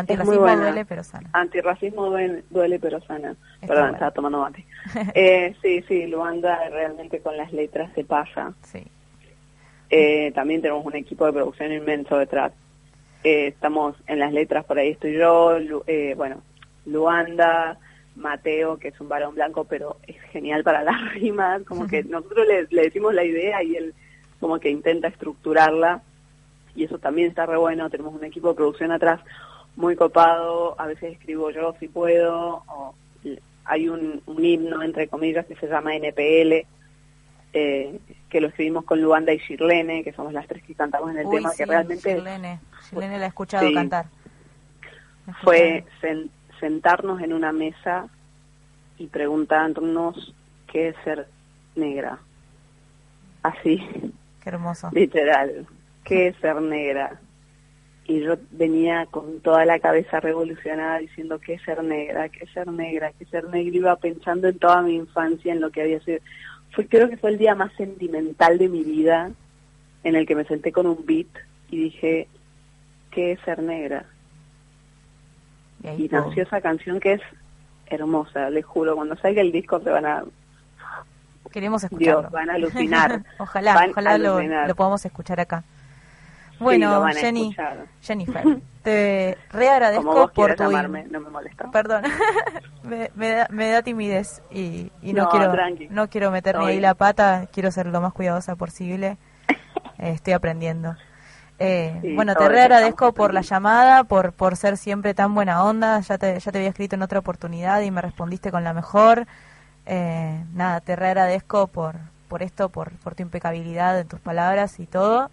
Es 0.00 0.08
muy 0.24 0.36
Antirracismo 0.36 0.40
buena. 0.40 0.62
duele 0.62 0.84
pero 0.84 1.04
sana. 1.04 1.30
Antirracismo 1.32 2.06
duele, 2.10 2.44
duele 2.50 2.78
pero 2.78 3.00
sana. 3.02 3.30
Está 3.54 3.66
Perdón, 3.66 3.82
bueno. 3.82 3.92
estaba 3.94 4.10
tomando 4.10 4.40
mate. 4.40 4.64
eh, 5.14 5.54
sí, 5.62 5.82
sí, 5.88 6.06
Luanda 6.06 6.58
realmente 6.70 7.20
con 7.20 7.36
las 7.36 7.52
letras 7.52 7.90
se 7.94 8.04
pasa. 8.04 8.52
Sí. 8.62 8.82
Eh, 9.90 10.32
también 10.34 10.60
tenemos 10.62 10.84
un 10.84 10.96
equipo 10.96 11.26
de 11.26 11.32
producción 11.32 11.72
inmenso 11.72 12.18
detrás. 12.18 12.52
Eh, 13.24 13.48
estamos 13.48 13.96
en 14.06 14.18
las 14.18 14.32
letras, 14.32 14.64
por 14.64 14.78
ahí 14.78 14.90
estoy 14.90 15.14
yo, 15.16 15.58
Lu- 15.58 15.84
eh, 15.86 16.14
bueno, 16.16 16.42
Luanda, 16.84 17.76
Mateo, 18.16 18.78
que 18.78 18.88
es 18.88 19.00
un 19.00 19.08
varón 19.08 19.34
blanco, 19.34 19.64
pero 19.64 19.96
es 20.06 20.16
genial 20.32 20.62
para 20.64 20.82
las 20.82 21.12
rimas, 21.14 21.62
como 21.64 21.86
que 21.86 22.02
nosotros 22.04 22.46
le, 22.46 22.66
le 22.70 22.82
decimos 22.82 23.14
la 23.14 23.24
idea 23.24 23.62
y 23.62 23.76
él 23.76 23.94
como 24.40 24.58
que 24.60 24.70
intenta 24.70 25.08
estructurarla, 25.08 26.02
y 26.74 26.84
eso 26.84 26.98
también 26.98 27.28
está 27.28 27.46
re 27.46 27.56
bueno, 27.56 27.88
tenemos 27.88 28.14
un 28.14 28.24
equipo 28.24 28.48
de 28.50 28.54
producción 28.54 28.92
atrás 28.92 29.20
muy 29.76 29.94
copado, 29.96 30.74
a 30.80 30.86
veces 30.86 31.12
escribo 31.12 31.50
yo 31.50 31.74
si 31.78 31.88
puedo, 31.88 32.64
o 32.68 32.94
hay 33.64 33.88
un, 33.88 34.22
un 34.26 34.44
himno, 34.44 34.82
entre 34.82 35.08
comillas, 35.08 35.44
que 35.46 35.56
se 35.56 35.66
llama 35.66 35.94
NPL, 35.96 36.66
eh, 37.52 37.98
que 38.30 38.40
lo 38.40 38.48
escribimos 38.48 38.84
con 38.84 39.00
Luanda 39.00 39.32
y 39.32 39.38
Shirlene, 39.38 40.02
que 40.04 40.12
somos 40.12 40.32
las 40.32 40.46
tres 40.46 40.62
que 40.62 40.74
cantamos 40.74 41.10
en 41.10 41.18
el 41.18 41.26
Uy, 41.26 41.36
tema, 41.36 41.50
sí, 41.50 41.56
que 41.58 41.66
realmente 41.66 42.10
Shirlene. 42.14 42.60
Shirlene 42.90 43.18
la 43.18 43.24
he 43.24 43.28
escuchado 43.28 43.66
Sí. 43.66 43.74
cantar. 43.74 44.06
fue 45.42 45.84
sen- 46.00 46.30
sentarnos 46.60 47.20
en 47.20 47.32
una 47.32 47.50
mesa 47.52 48.06
y 48.96 49.08
preguntarnos 49.08 50.32
qué 50.68 50.88
es 50.90 50.96
ser 51.02 51.26
negra. 51.74 52.18
Así, 53.42 53.78
Qué 54.42 54.48
hermoso. 54.50 54.88
literal, 54.92 55.66
qué 56.04 56.28
es 56.28 56.36
ser 56.36 56.60
negra. 56.62 57.18
Y 58.08 58.20
yo 58.20 58.36
venía 58.52 59.06
con 59.06 59.40
toda 59.40 59.64
la 59.64 59.80
cabeza 59.80 60.20
revolucionada 60.20 60.98
diciendo 60.98 61.40
qué 61.40 61.54
es 61.54 61.62
ser 61.62 61.82
negra, 61.82 62.28
qué 62.28 62.44
es 62.44 62.50
ser 62.52 62.68
negra, 62.68 63.12
qué 63.12 63.24
es 63.24 63.30
ser 63.30 63.44
negra. 63.48 63.76
Iba 63.76 63.96
pensando 63.96 64.48
en 64.48 64.58
toda 64.58 64.82
mi 64.82 64.94
infancia, 64.94 65.52
en 65.52 65.60
lo 65.60 65.70
que 65.70 65.82
había 65.82 66.00
sido. 66.00 66.20
Fue, 66.70 66.86
creo 66.86 67.08
que 67.08 67.16
fue 67.16 67.30
el 67.30 67.38
día 67.38 67.54
más 67.54 67.72
sentimental 67.74 68.58
de 68.58 68.68
mi 68.68 68.84
vida 68.84 69.32
en 70.04 70.14
el 70.14 70.24
que 70.24 70.36
me 70.36 70.44
senté 70.44 70.70
con 70.70 70.86
un 70.86 71.04
beat 71.04 71.26
y 71.70 71.84
dije, 71.84 72.28
¿qué 73.10 73.32
es 73.32 73.40
ser 73.40 73.60
negra? 73.60 74.04
Y 75.98 76.08
nació 76.08 76.44
esa 76.44 76.60
canción 76.60 77.00
que 77.00 77.14
es 77.14 77.22
hermosa, 77.86 78.50
les 78.50 78.64
juro, 78.64 78.96
cuando 78.96 79.16
salga 79.16 79.40
el 79.40 79.52
disco 79.52 79.80
te 79.80 79.90
van 79.90 80.06
a, 80.06 80.24
Queremos 81.50 81.82
escucharlo. 81.84 82.20
Dios, 82.22 82.32
van 82.32 82.50
a 82.50 82.54
alucinar. 82.54 83.22
ojalá, 83.38 83.74
Van 83.74 83.88
a 83.88 83.90
ojalá 83.92 84.18
lo, 84.18 84.40
lo 84.42 84.74
podamos 84.74 85.04
escuchar 85.04 85.40
acá. 85.40 85.64
Bueno, 86.58 87.06
Jenny. 87.14 87.54
Jennifer, 88.00 88.44
te 88.82 89.36
reagradezco 89.50 90.28
por 90.28 90.54
tu 90.54 90.62
llamarme, 90.64 91.04
no 91.10 91.20
me 91.20 91.30
molesta. 91.30 91.70
Perdón, 91.70 92.04
me, 92.82 93.10
me 93.14 93.30
da, 93.30 93.46
me 93.50 93.68
da 93.70 93.82
timidez 93.82 94.42
y, 94.50 94.90
y 95.02 95.12
no, 95.12 95.24
No, 95.24 95.28
quiero 95.28 95.52
tranqui. 95.52 95.88
no 95.90 96.08
quiero 96.08 96.30
meter 96.30 96.58
ni 96.58 96.66
ahí 96.66 96.80
la 96.80 96.94
pata, 96.94 97.46
quiero 97.52 97.70
ser 97.70 97.86
lo 97.86 98.00
más 98.00 98.12
cuidadosa 98.12 98.56
posible. 98.56 99.18
Eh, 99.98 100.10
estoy 100.10 100.32
aprendiendo. 100.34 100.96
Eh, 101.58 101.98
Sí, 102.02 102.14
bueno, 102.14 102.34
te 102.34 102.48
reagradezco 102.48 103.12
por 103.12 103.32
la 103.32 103.40
llamada, 103.40 104.04
por 104.04 104.32
por 104.32 104.56
ser 104.56 104.76
siempre 104.76 105.14
tan 105.14 105.34
buena 105.34 105.64
onda. 105.64 106.00
Ya 106.00 106.18
te, 106.18 106.38
ya 106.38 106.52
te 106.52 106.58
había 106.58 106.68
escrito 106.70 106.96
en 106.96 107.02
otra 107.02 107.18
oportunidad 107.18 107.80
y 107.82 107.90
me 107.90 108.02
respondiste 108.02 108.50
con 108.50 108.62
la 108.64 108.72
mejor. 108.74 109.26
Eh, 109.86 110.44
nada, 110.54 110.80
te 110.80 110.96
reagradezco 110.96 111.66
por 111.68 111.96
por 112.28 112.42
esto, 112.42 112.68
por 112.68 112.92
por 112.98 113.14
tu 113.14 113.22
impecabilidad 113.22 113.98
en 113.98 114.06
tus 114.08 114.20
palabras 114.20 114.78
y 114.80 114.86
todo. 114.86 115.30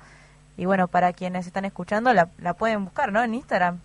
Y 0.58 0.66
bueno, 0.66 0.88
para 0.88 1.14
quienes 1.14 1.48
están 1.48 1.66
escuchando, 1.66 2.14
la, 2.14 2.30
la 2.40 2.54
pueden 2.54 2.84
buscar, 2.86 3.12
¿no? 3.12 3.24
En 3.24 3.34
Instagram 3.34 3.80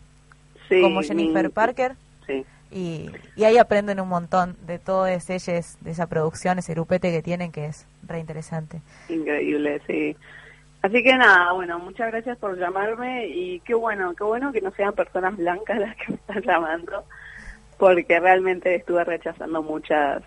Sí, 0.69 0.81
como 0.82 1.03
Jennifer 1.03 1.45
mi- 1.45 1.49
Parker. 1.51 1.97
Sí. 2.27 2.45
Y, 2.70 3.11
y 3.36 3.45
ahí 3.45 3.57
aprenden 3.57 4.01
un 4.01 4.09
montón 4.09 4.57
de 4.66 4.78
todos 4.78 5.09
ellos, 5.31 5.78
de 5.81 5.90
esa 5.90 6.07
producción, 6.07 6.59
ese 6.59 6.74
grupete 6.74 7.11
que 7.11 7.23
tienen, 7.23 7.51
que 7.53 7.65
es 7.66 7.86
re 8.07 8.19
interesante. 8.19 8.82
Increíble, 9.09 9.81
sí. 9.86 10.15
Así 10.82 11.03
que 11.03 11.16
nada, 11.16 11.53
bueno, 11.55 11.78
muchas 11.78 12.12
gracias 12.12 12.36
por 12.39 12.57
llamarme 12.59 13.27
y 13.27 13.61
qué 13.61 13.74
bueno, 13.74 14.15
qué 14.15 14.23
bueno 14.24 14.53
que 14.53 14.61
no 14.61 14.70
sean 14.73 14.93
personas 14.93 15.36
blancas 15.36 15.78
las 15.81 15.97
que 15.97 16.09
me 16.09 16.15
están 16.16 16.43
llamando, 16.43 17.05
porque 17.78 18.20
realmente 18.20 18.74
estuve 18.74 19.03
rechazando 19.05 19.62
muchas, 19.62 20.23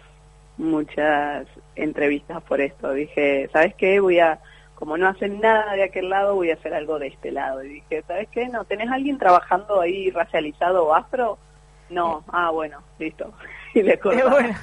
muchas 0.58 1.48
entrevistas 1.76 2.42
por 2.44 2.60
esto. 2.62 2.92
Dije, 2.94 3.50
¿sabes 3.54 3.76
qué? 3.76 4.00
Voy 4.00 4.20
a, 4.20 4.40
como 4.82 4.98
no 4.98 5.08
hacen 5.08 5.40
nada 5.40 5.74
de 5.74 5.84
aquel 5.84 6.10
lado, 6.10 6.34
voy 6.34 6.50
a 6.50 6.56
hacer 6.56 6.74
algo 6.74 6.98
de 6.98 7.06
este 7.06 7.32
lado. 7.32 7.64
Y 7.64 7.70
dije, 7.70 8.04
¿sabes 8.08 8.28
qué? 8.32 8.48
¿No 8.48 8.66
tenés 8.66 8.90
alguien 8.90 9.20
trabajando 9.20 9.80
ahí 9.80 10.10
racializado 10.10 10.88
o 10.88 10.96
afro? 10.96 11.38
No, 11.92 12.24
ah, 12.30 12.50
bueno, 12.50 12.82
listo. 12.98 13.32
Y 13.76 13.84
le 13.84 13.92
De 13.92 14.00
cortaba. 14.00 14.38
una. 14.40 14.60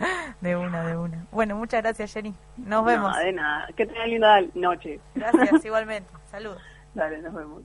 De 0.40 0.56
una, 0.56 0.84
de 0.84 0.96
una. 0.96 1.26
Bueno, 1.30 1.54
muchas 1.54 1.82
gracias, 1.82 2.12
Jenny. 2.12 2.34
Nos 2.56 2.84
vemos. 2.84 3.12
No, 3.16 3.18
de 3.22 3.32
nada. 3.32 3.68
Que 3.76 3.86
tengan 3.86 4.10
linda 4.10 4.40
noche. 4.54 4.98
Gracias, 5.14 5.64
igualmente. 5.64 6.10
Saludos. 6.32 6.60
Dale, 6.94 7.22
nos 7.22 7.32
vemos. 7.32 7.62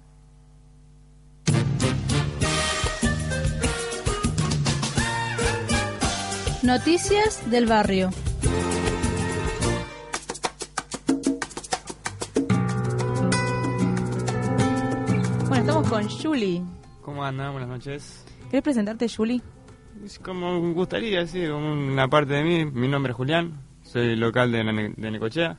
Noticias 6.62 7.50
del 7.50 7.66
barrio. 7.66 8.12
Estamos 15.64 15.90
con 15.90 16.10
Julie. 16.10 16.62
¿Cómo 17.02 17.24
andan? 17.24 17.52
Buenas 17.54 17.70
noches. 17.70 18.26
¿Querés 18.50 18.64
presentarte, 18.64 19.08
Julie? 19.08 19.42
Es 20.04 20.20
como 20.20 20.60
gustaría, 20.74 21.26
sí, 21.26 21.46
una 21.46 22.08
parte 22.10 22.34
de 22.34 22.44
mí. 22.44 22.66
Mi 22.66 22.88
nombre 22.88 23.12
es 23.12 23.18
Julián, 23.18 23.62
soy 23.84 24.16
local 24.18 24.52
de, 24.52 24.64
Ne- 24.64 24.94
de 24.96 25.12
Necochea. 25.12 25.58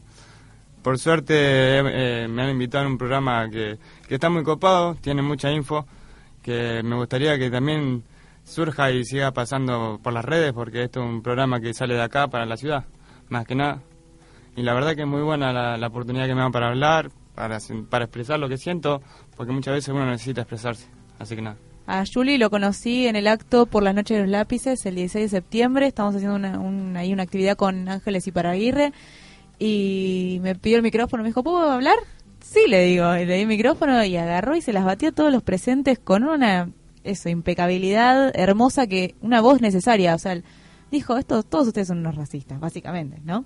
Por 0.82 0.98
suerte 0.98 1.34
eh, 1.38 2.28
me 2.28 2.42
han 2.42 2.50
invitado 2.50 2.84
a 2.84 2.88
un 2.88 2.98
programa 2.98 3.48
que, 3.48 3.78
que 4.06 4.14
está 4.16 4.28
muy 4.28 4.42
copado, 4.42 4.94
tiene 4.96 5.22
mucha 5.22 5.50
info, 5.50 5.86
que 6.42 6.82
me 6.82 6.96
gustaría 6.96 7.38
que 7.38 7.50
también 7.50 8.02
surja 8.44 8.90
y 8.90 9.04
siga 9.06 9.32
pasando 9.32 9.98
por 10.02 10.12
las 10.12 10.24
redes, 10.26 10.52
porque 10.52 10.82
esto 10.84 11.00
es 11.02 11.08
un 11.08 11.22
programa 11.22 11.58
que 11.60 11.72
sale 11.72 11.94
de 11.94 12.02
acá 12.02 12.28
para 12.28 12.44
la 12.44 12.58
ciudad, 12.58 12.84
más 13.30 13.46
que 13.46 13.54
nada. 13.54 13.80
Y 14.56 14.62
la 14.62 14.74
verdad 14.74 14.94
que 14.94 15.02
es 15.02 15.08
muy 15.08 15.22
buena 15.22 15.52
la, 15.54 15.78
la 15.78 15.86
oportunidad 15.86 16.26
que 16.26 16.34
me 16.34 16.42
dan 16.42 16.52
para 16.52 16.68
hablar, 16.68 17.10
para, 17.34 17.58
para 17.90 18.04
expresar 18.04 18.38
lo 18.38 18.48
que 18.48 18.56
siento, 18.58 19.02
porque 19.36 19.52
muchas 19.52 19.74
veces 19.74 19.88
uno 19.94 20.06
necesita 20.06 20.42
expresarse. 20.42 20.86
Así 21.18 21.36
que 21.36 21.42
nada. 21.42 21.56
A 21.86 22.04
Juli 22.06 22.38
lo 22.38 22.48
conocí 22.48 23.06
en 23.06 23.14
el 23.16 23.26
acto 23.26 23.66
por 23.66 23.82
las 23.82 23.94
noches 23.94 24.16
de 24.16 24.22
los 24.22 24.30
lápices 24.30 24.86
el 24.86 24.94
16 24.94 25.30
de 25.30 25.36
septiembre. 25.38 25.86
Estamos 25.86 26.14
haciendo 26.14 26.36
una, 26.36 26.58
un- 26.58 26.96
ahí 26.96 27.12
una 27.12 27.24
actividad 27.24 27.56
con 27.56 27.88
Ángeles 27.88 28.26
y 28.26 28.32
Paraguirre. 28.32 28.92
Y 29.58 30.38
me 30.42 30.54
pidió 30.54 30.76
el 30.78 30.82
micrófono. 30.82 31.22
Me 31.22 31.28
dijo, 31.28 31.42
¿puedo 31.42 31.70
hablar? 31.70 31.96
Sí, 32.40 32.60
le 32.68 32.84
digo. 32.86 33.14
Y 33.16 33.24
le 33.26 33.34
di 33.36 33.42
el 33.42 33.46
micrófono 33.48 34.02
y 34.04 34.16
agarró 34.16 34.56
y 34.56 34.60
se 34.62 34.72
las 34.72 34.84
batió 34.84 35.10
a 35.10 35.12
todos 35.12 35.32
los 35.32 35.42
presentes 35.42 35.98
con 35.98 36.24
una 36.24 36.70
eso 37.04 37.28
impecabilidad 37.28 38.32
hermosa 38.34 38.86
que 38.86 39.14
una 39.20 39.40
voz 39.42 39.60
necesaria. 39.60 40.14
O 40.14 40.18
sea, 40.18 40.40
dijo, 40.90 41.18
esto, 41.18 41.42
todos 41.42 41.66
ustedes 41.68 41.88
son 41.88 41.98
unos 41.98 42.14
racistas, 42.14 42.58
básicamente, 42.60 43.18
¿no? 43.24 43.44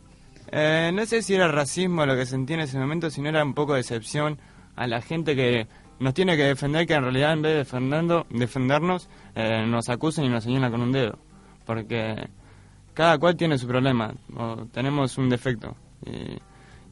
Eh, 0.50 0.90
no 0.94 1.04
sé 1.06 1.22
si 1.22 1.34
era 1.34 1.48
racismo 1.48 2.06
lo 2.06 2.16
que 2.16 2.26
sentí 2.26 2.54
en 2.54 2.60
ese 2.60 2.78
momento, 2.78 3.10
sino 3.10 3.28
era 3.28 3.44
un 3.44 3.54
poco 3.54 3.74
de 3.74 3.78
decepción 3.78 4.38
a 4.76 4.86
la 4.86 5.00
gente 5.00 5.36
que 5.36 5.66
nos 6.00 6.14
tiene 6.14 6.36
que 6.36 6.44
defender, 6.44 6.86
que 6.86 6.94
en 6.94 7.02
realidad 7.02 7.32
en 7.32 7.42
vez 7.42 7.52
de 7.52 7.58
defenderlo, 7.58 8.26
defendernos, 8.30 9.08
eh, 9.34 9.64
nos 9.66 9.88
acusan 9.88 10.24
y 10.24 10.28
nos 10.28 10.44
señalan 10.44 10.70
con 10.70 10.82
un 10.82 10.92
dedo. 10.92 11.18
Porque 11.66 12.28
cada 12.94 13.18
cual 13.18 13.36
tiene 13.36 13.58
su 13.58 13.66
problema, 13.66 14.14
o 14.36 14.66
tenemos 14.72 15.18
un 15.18 15.28
defecto. 15.28 15.76
Y, 16.04 16.38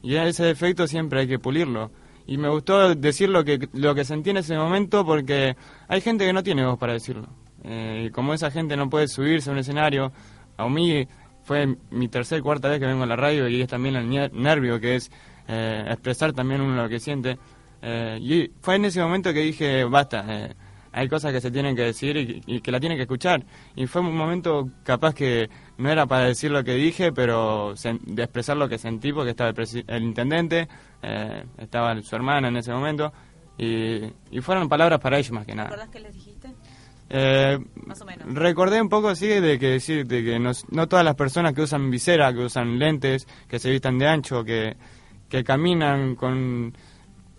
y 0.07 0.15
ese 0.15 0.45
defecto 0.45 0.87
siempre 0.87 1.21
hay 1.21 1.27
que 1.27 1.39
pulirlo. 1.39 1.91
Y 2.27 2.37
me 2.37 2.49
gustó 2.49 2.93
decir 2.93 3.29
lo 3.29 3.43
que, 3.45 3.69
lo 3.73 3.95
que 3.95 4.03
sentí 4.03 4.31
en 4.31 4.37
ese 4.37 4.57
momento 4.57 5.05
porque 5.05 5.55
hay 5.87 6.01
gente 6.01 6.25
que 6.25 6.33
no 6.33 6.43
tiene 6.43 6.65
voz 6.65 6.77
para 6.77 6.93
decirlo. 6.93 7.29
Eh, 7.63 8.05
y 8.07 8.11
como 8.11 8.33
esa 8.33 8.51
gente 8.51 8.75
no 8.75 8.89
puede 8.89 9.07
subirse 9.07 9.49
a 9.49 9.53
un 9.53 9.59
escenario, 9.59 10.11
a 10.57 10.67
mí 10.67 11.07
fue 11.47 11.77
mi 11.91 12.09
tercera 12.09 12.41
cuarta 12.41 12.67
vez 12.67 12.77
que 12.81 12.85
vengo 12.85 13.03
a 13.03 13.07
la 13.07 13.15
radio 13.15 13.47
y 13.47 13.61
es 13.61 13.69
también 13.69 13.95
el 13.95 14.05
ner- 14.09 14.31
nervio 14.33 14.81
que 14.81 14.97
es 14.97 15.09
eh, 15.47 15.85
expresar 15.87 16.33
también 16.33 16.59
uno 16.59 16.75
lo 16.83 16.89
que 16.89 16.99
siente. 16.99 17.37
Eh, 17.81 18.17
y 18.21 18.51
fue 18.61 18.75
en 18.75 18.83
ese 18.83 19.01
momento 19.01 19.31
que 19.33 19.39
dije, 19.39 19.85
basta, 19.85 20.25
eh, 20.27 20.53
hay 20.91 21.07
cosas 21.07 21.31
que 21.31 21.39
se 21.39 21.49
tienen 21.49 21.73
que 21.73 21.83
decir 21.83 22.17
y, 22.17 22.41
y 22.45 22.59
que 22.59 22.69
la 22.69 22.81
tienen 22.81 22.97
que 22.97 23.03
escuchar. 23.03 23.45
Y 23.77 23.87
fue 23.87 24.01
un 24.01 24.13
momento 24.13 24.67
capaz 24.83 25.13
que 25.13 25.49
no 25.77 25.89
era 25.89 26.05
para 26.05 26.25
decir 26.25 26.51
lo 26.51 26.65
que 26.65 26.73
dije, 26.73 27.13
pero 27.13 27.75
de 28.01 28.23
expresar 28.23 28.57
lo 28.57 28.67
que 28.67 28.77
sentí 28.77 29.13
porque 29.13 29.29
estaba 29.31 29.51
el, 29.51 29.85
el 29.87 30.03
intendente, 30.03 30.67
eh, 31.01 31.45
estaba 31.59 32.01
su 32.01 32.13
hermana 32.13 32.49
en 32.49 32.57
ese 32.57 32.73
momento 32.73 33.13
y, 33.57 34.01
y 34.31 34.41
fueron 34.41 34.67
palabras 34.67 34.99
para 34.99 35.17
ellos 35.17 35.31
más 35.31 35.45
que 35.45 35.55
nada. 35.55 35.69
¿Recordás 35.69 35.89
qué 35.91 35.99
les 36.01 36.13
dijiste? 36.13 36.49
Eh, 37.09 37.57
Más 37.85 38.01
o 38.01 38.05
menos. 38.05 38.33
Recordé 38.33 38.81
un 38.81 38.89
poco, 38.89 39.15
sí, 39.15 39.27
de 39.27 39.57
que 39.57 39.67
decir 39.69 40.05
de 40.05 40.23
que 40.23 40.39
no, 40.39 40.51
no 40.71 40.87
todas 40.87 41.05
las 41.05 41.15
personas 41.15 41.53
que 41.53 41.61
usan 41.61 41.89
visera, 41.89 42.33
que 42.33 42.39
usan 42.39 42.77
lentes, 42.79 43.27
que 43.47 43.59
se 43.59 43.71
vistan 43.71 43.97
de 43.97 44.07
ancho, 44.07 44.43
que, 44.43 44.75
que 45.29 45.43
caminan 45.43 46.15
con, 46.15 46.73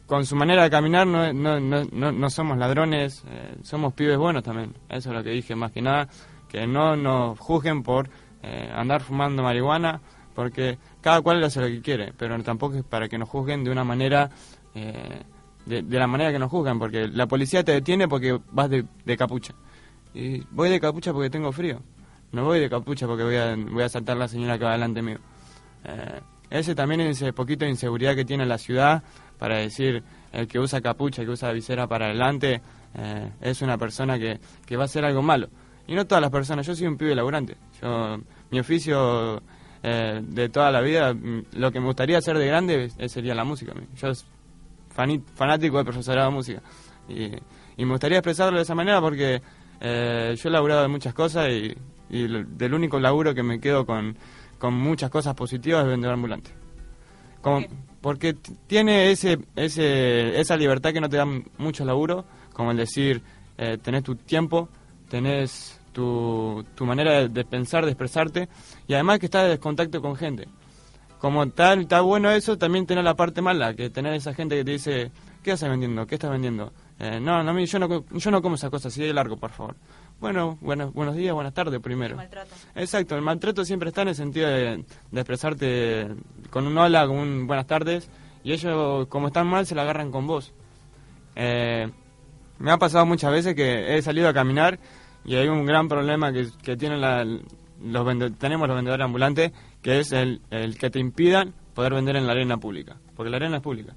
con 0.07 0.25
su 0.25 0.37
manera 0.37 0.63
de 0.63 0.71
caminar, 0.71 1.07
no, 1.07 1.33
no, 1.33 1.61
no, 1.61 1.85
no, 1.93 2.13
no 2.13 2.31
somos 2.31 2.57
ladrones, 2.57 3.25
eh, 3.29 3.57
somos 3.63 3.93
pibes 3.93 4.17
buenos 4.17 4.43
también. 4.43 4.75
Eso 4.89 5.11
es 5.11 5.17
lo 5.17 5.23
que 5.23 5.31
dije 5.31 5.55
más 5.55 5.73
que 5.73 5.83
nada, 5.83 6.09
que 6.49 6.67
no 6.67 6.97
nos 6.97 7.39
juzguen 7.39 7.83
por 7.83 8.09
eh, 8.43 8.71
andar 8.75 9.03
fumando 9.03 9.43
marihuana, 9.43 10.01
porque 10.35 10.79
cada 11.03 11.21
cual 11.21 11.45
hace 11.45 11.61
lo 11.61 11.67
que 11.67 11.83
quiere, 11.83 12.15
pero 12.17 12.43
tampoco 12.43 12.77
es 12.77 12.85
para 12.85 13.09
que 13.09 13.19
nos 13.19 13.29
juzguen 13.29 13.65
de 13.65 13.71
una 13.71 13.85
manera... 13.85 14.31
eh, 14.75 15.23
de, 15.69 15.99
la 15.99 16.07
manera 16.07 16.33
que 16.33 16.39
nos 16.39 16.51
juzgan, 16.51 16.79
porque 16.79 17.09
la 17.09 17.27
policía 17.27 17.63
te 17.63 17.73
detiene 17.73 18.09
porque 18.09 18.39
vas 18.53 18.71
de, 18.71 19.17
capucha. 19.17 19.55
Y 20.15 20.41
voy 20.51 20.71
de 20.71 20.81
capucha 20.81 21.13
porque 21.13 21.31
tengo 21.31 21.53
frío. 21.53 21.81
No 22.33 22.45
voy 22.45 22.61
de 22.61 22.71
capucha 22.71 23.07
porque 23.07 23.25
voy 23.25 23.37
a, 23.37 23.55
voy 23.55 23.83
a 23.83 23.89
saltar 23.89 24.17
la 24.17 24.29
señora 24.29 24.59
que 24.59 24.65
va 24.65 24.73
delante 24.73 25.03
mío. 25.03 25.19
Eh, 25.85 26.21
ese 26.51 26.75
también 26.75 27.03
es 27.03 27.21
ese 27.21 27.33
poquito 27.33 27.65
de 27.65 27.71
inseguridad 27.71 28.15
que 28.15 28.25
tiene 28.25 28.47
la 28.47 28.59
ciudad 28.59 29.03
para 29.39 29.59
decir 29.59 30.03
el 30.33 30.49
que 30.49 30.59
usa 30.59 30.81
capucha, 30.81 31.23
el 31.23 31.29
que 31.29 31.33
usa 31.33 31.53
visera 31.53 31.87
para 31.87 32.07
adelante, 32.07 32.61
eh, 32.95 33.31
es 33.41 33.61
una 33.63 33.77
persona 33.77 34.19
que, 34.19 34.41
que 34.65 34.77
va 34.77 34.85
a 34.85 34.87
hacer 34.87 35.05
algo 35.05 35.23
malo. 35.23 35.49
Y 35.87 35.95
no 35.95 36.07
todas 36.07 36.23
las 36.23 36.31
personas, 36.31 36.67
yo 36.67 36.75
soy 36.75 36.87
un 36.87 36.97
pibe 36.97 37.15
laburante. 37.15 37.57
Yo, 37.81 38.19
mi 38.51 38.61
oficio 38.61 39.43
eh, 39.83 40.21
de 40.23 40.49
toda 40.49 40.71
la 40.71 40.81
vida, 40.81 41.13
mm, 41.15 41.45
lo 41.53 41.71
que 41.71 41.81
me 41.81 41.87
gustaría 41.87 42.19
hacer 42.19 42.37
de 42.39 42.47
grande 42.47 42.91
sería 43.09 43.35
la 43.35 43.45
música. 43.45 43.73
Yo 43.97 44.13
fanático 45.35 45.77
del 45.77 45.87
profesorado 45.87 46.29
de 46.31 46.35
música. 46.35 46.63
Y, 47.09 47.31
y 47.77 47.85
me 47.85 47.93
gustaría 47.93 48.19
expresarlo 48.19 48.57
de 48.59 48.63
esa 48.65 48.75
manera 48.75 49.01
porque 49.01 49.41
eh, 49.81 50.35
yo 50.37 50.49
he 50.49 50.53
laburado 50.53 50.83
de 50.83 50.89
muchas 50.89 51.15
cosas 51.15 51.49
y, 51.51 51.75
del 52.11 52.73
único 52.75 52.99
laburo 52.99 53.35
que 53.35 53.43
me 53.43 53.61
quedo 53.61 53.85
con, 53.85 54.17
con 54.59 54.73
muchas 54.75 55.11
cosas 55.11 55.35
positivas 55.35 55.83
es 55.83 55.89
vendedor 55.89 56.15
ambulante. 56.15 56.51
Como- 57.43 57.67
porque 58.01 58.35
tiene 58.67 59.11
ese, 59.11 59.39
ese, 59.57 60.39
esa 60.41 60.57
libertad 60.57 60.93
que 60.93 61.01
no 61.01 61.09
te 61.09 61.17
dan 61.17 61.45
muchos 61.59 61.87
laburos, 61.87 62.25
como 62.53 62.71
el 62.71 62.77
decir, 62.77 63.21
eh, 63.59 63.77
tenés 63.83 64.05
tu 64.05 64.15
tiempo, 64.15 64.69
tenés 65.11 65.81
tu, 65.93 66.65
tu 66.77 66.87
manera 66.87 67.13
de, 67.21 67.29
de 67.29 67.45
pensar, 67.45 67.85
de 67.85 67.91
expresarte, 67.91 68.49
y 68.87 68.95
además 68.95 69.19
que 69.19 69.27
estás 69.27 69.51
en 69.51 69.57
contacto 69.59 70.01
con 70.01 70.15
gente 70.17 70.47
como 71.19 71.49
tal, 71.51 71.81
está 71.83 72.01
bueno 72.01 72.31
eso, 72.31 72.59
también 72.59 72.87
tener 72.87 73.05
la 73.05 73.15
parte 73.15 73.43
mala, 73.43 73.75
que 73.75 73.91
tener 73.91 74.15
esa 74.15 74.35
gente 74.35 74.57
que 74.57 74.65
te 74.65 74.71
dice, 74.73 75.11
¿qué 75.43 75.53
estás 75.53 75.69
vendiendo? 75.69 76.07
¿Qué 76.07 76.15
estás 76.15 76.31
vendiendo? 76.31 76.73
Eh, 77.01 77.21
no, 77.21 77.43
no, 77.43 77.59
yo 77.59 77.79
no, 77.79 78.05
yo 78.11 78.31
no 78.31 78.43
como 78.43 78.55
esas 78.57 78.71
cosas, 78.71 78.95
de 78.95 79.13
largo, 79.13 79.37
por 79.37 79.51
favor. 79.51 79.77
Bueno, 80.21 80.59
bueno, 80.61 80.91
buenos 80.93 81.15
días, 81.15 81.33
buenas 81.35 81.55
tardes 81.55 81.81
primero. 81.81 82.17
Exacto, 82.75 83.15
el 83.15 83.23
maltrato 83.23 83.65
siempre 83.65 83.91
está 83.91 84.03
en 84.03 84.09
el 84.09 84.15
sentido 84.17 84.49
de, 84.49 84.85
de 85.13 85.21
expresarte 85.21 86.09
con 86.51 86.67
un 86.67 86.77
hola, 86.77 87.07
con 87.07 87.17
un 87.19 87.47
buenas 87.47 87.67
tardes, 87.69 88.09
y 88.43 88.53
ellos, 88.53 89.07
como 89.09 89.29
están 89.29 89.47
mal, 89.47 89.65
se 89.67 89.75
la 89.77 89.83
agarran 89.83 90.11
con 90.11 90.27
vos. 90.27 90.53
Eh, 91.37 91.89
me 92.59 92.71
ha 92.73 92.79
pasado 92.79 93.07
muchas 93.07 93.31
veces 93.31 93.55
que 93.55 93.97
he 93.97 94.03
salido 94.03 94.29
a 94.29 94.35
caminar 94.35 94.79
y 95.25 95.37
hay 95.37 95.47
un 95.49 95.65
gran 95.67 95.89
problema 95.89 96.33
que, 96.33 96.49
que 96.63 96.77
tienen 96.77 97.01
la- 97.01 97.25
los 97.25 98.05
vende- 98.07 98.33
tenemos 98.37 98.67
los 98.67 98.77
vendedores 98.77 99.05
ambulantes, 99.05 99.53
que 99.83 100.01
es 100.01 100.13
el, 100.13 100.41
el 100.51 100.79
que 100.79 100.91
te 100.91 100.99
impidan 100.99 101.55
poder 101.75 101.95
vender 101.95 102.17
en 102.17 102.27
la 102.27 102.33
arena 102.33 102.59
pública, 102.59 102.97
porque 103.15 103.31
la 103.31 103.37
arena 103.37 103.59
es 103.59 103.63
pública. 103.63 103.95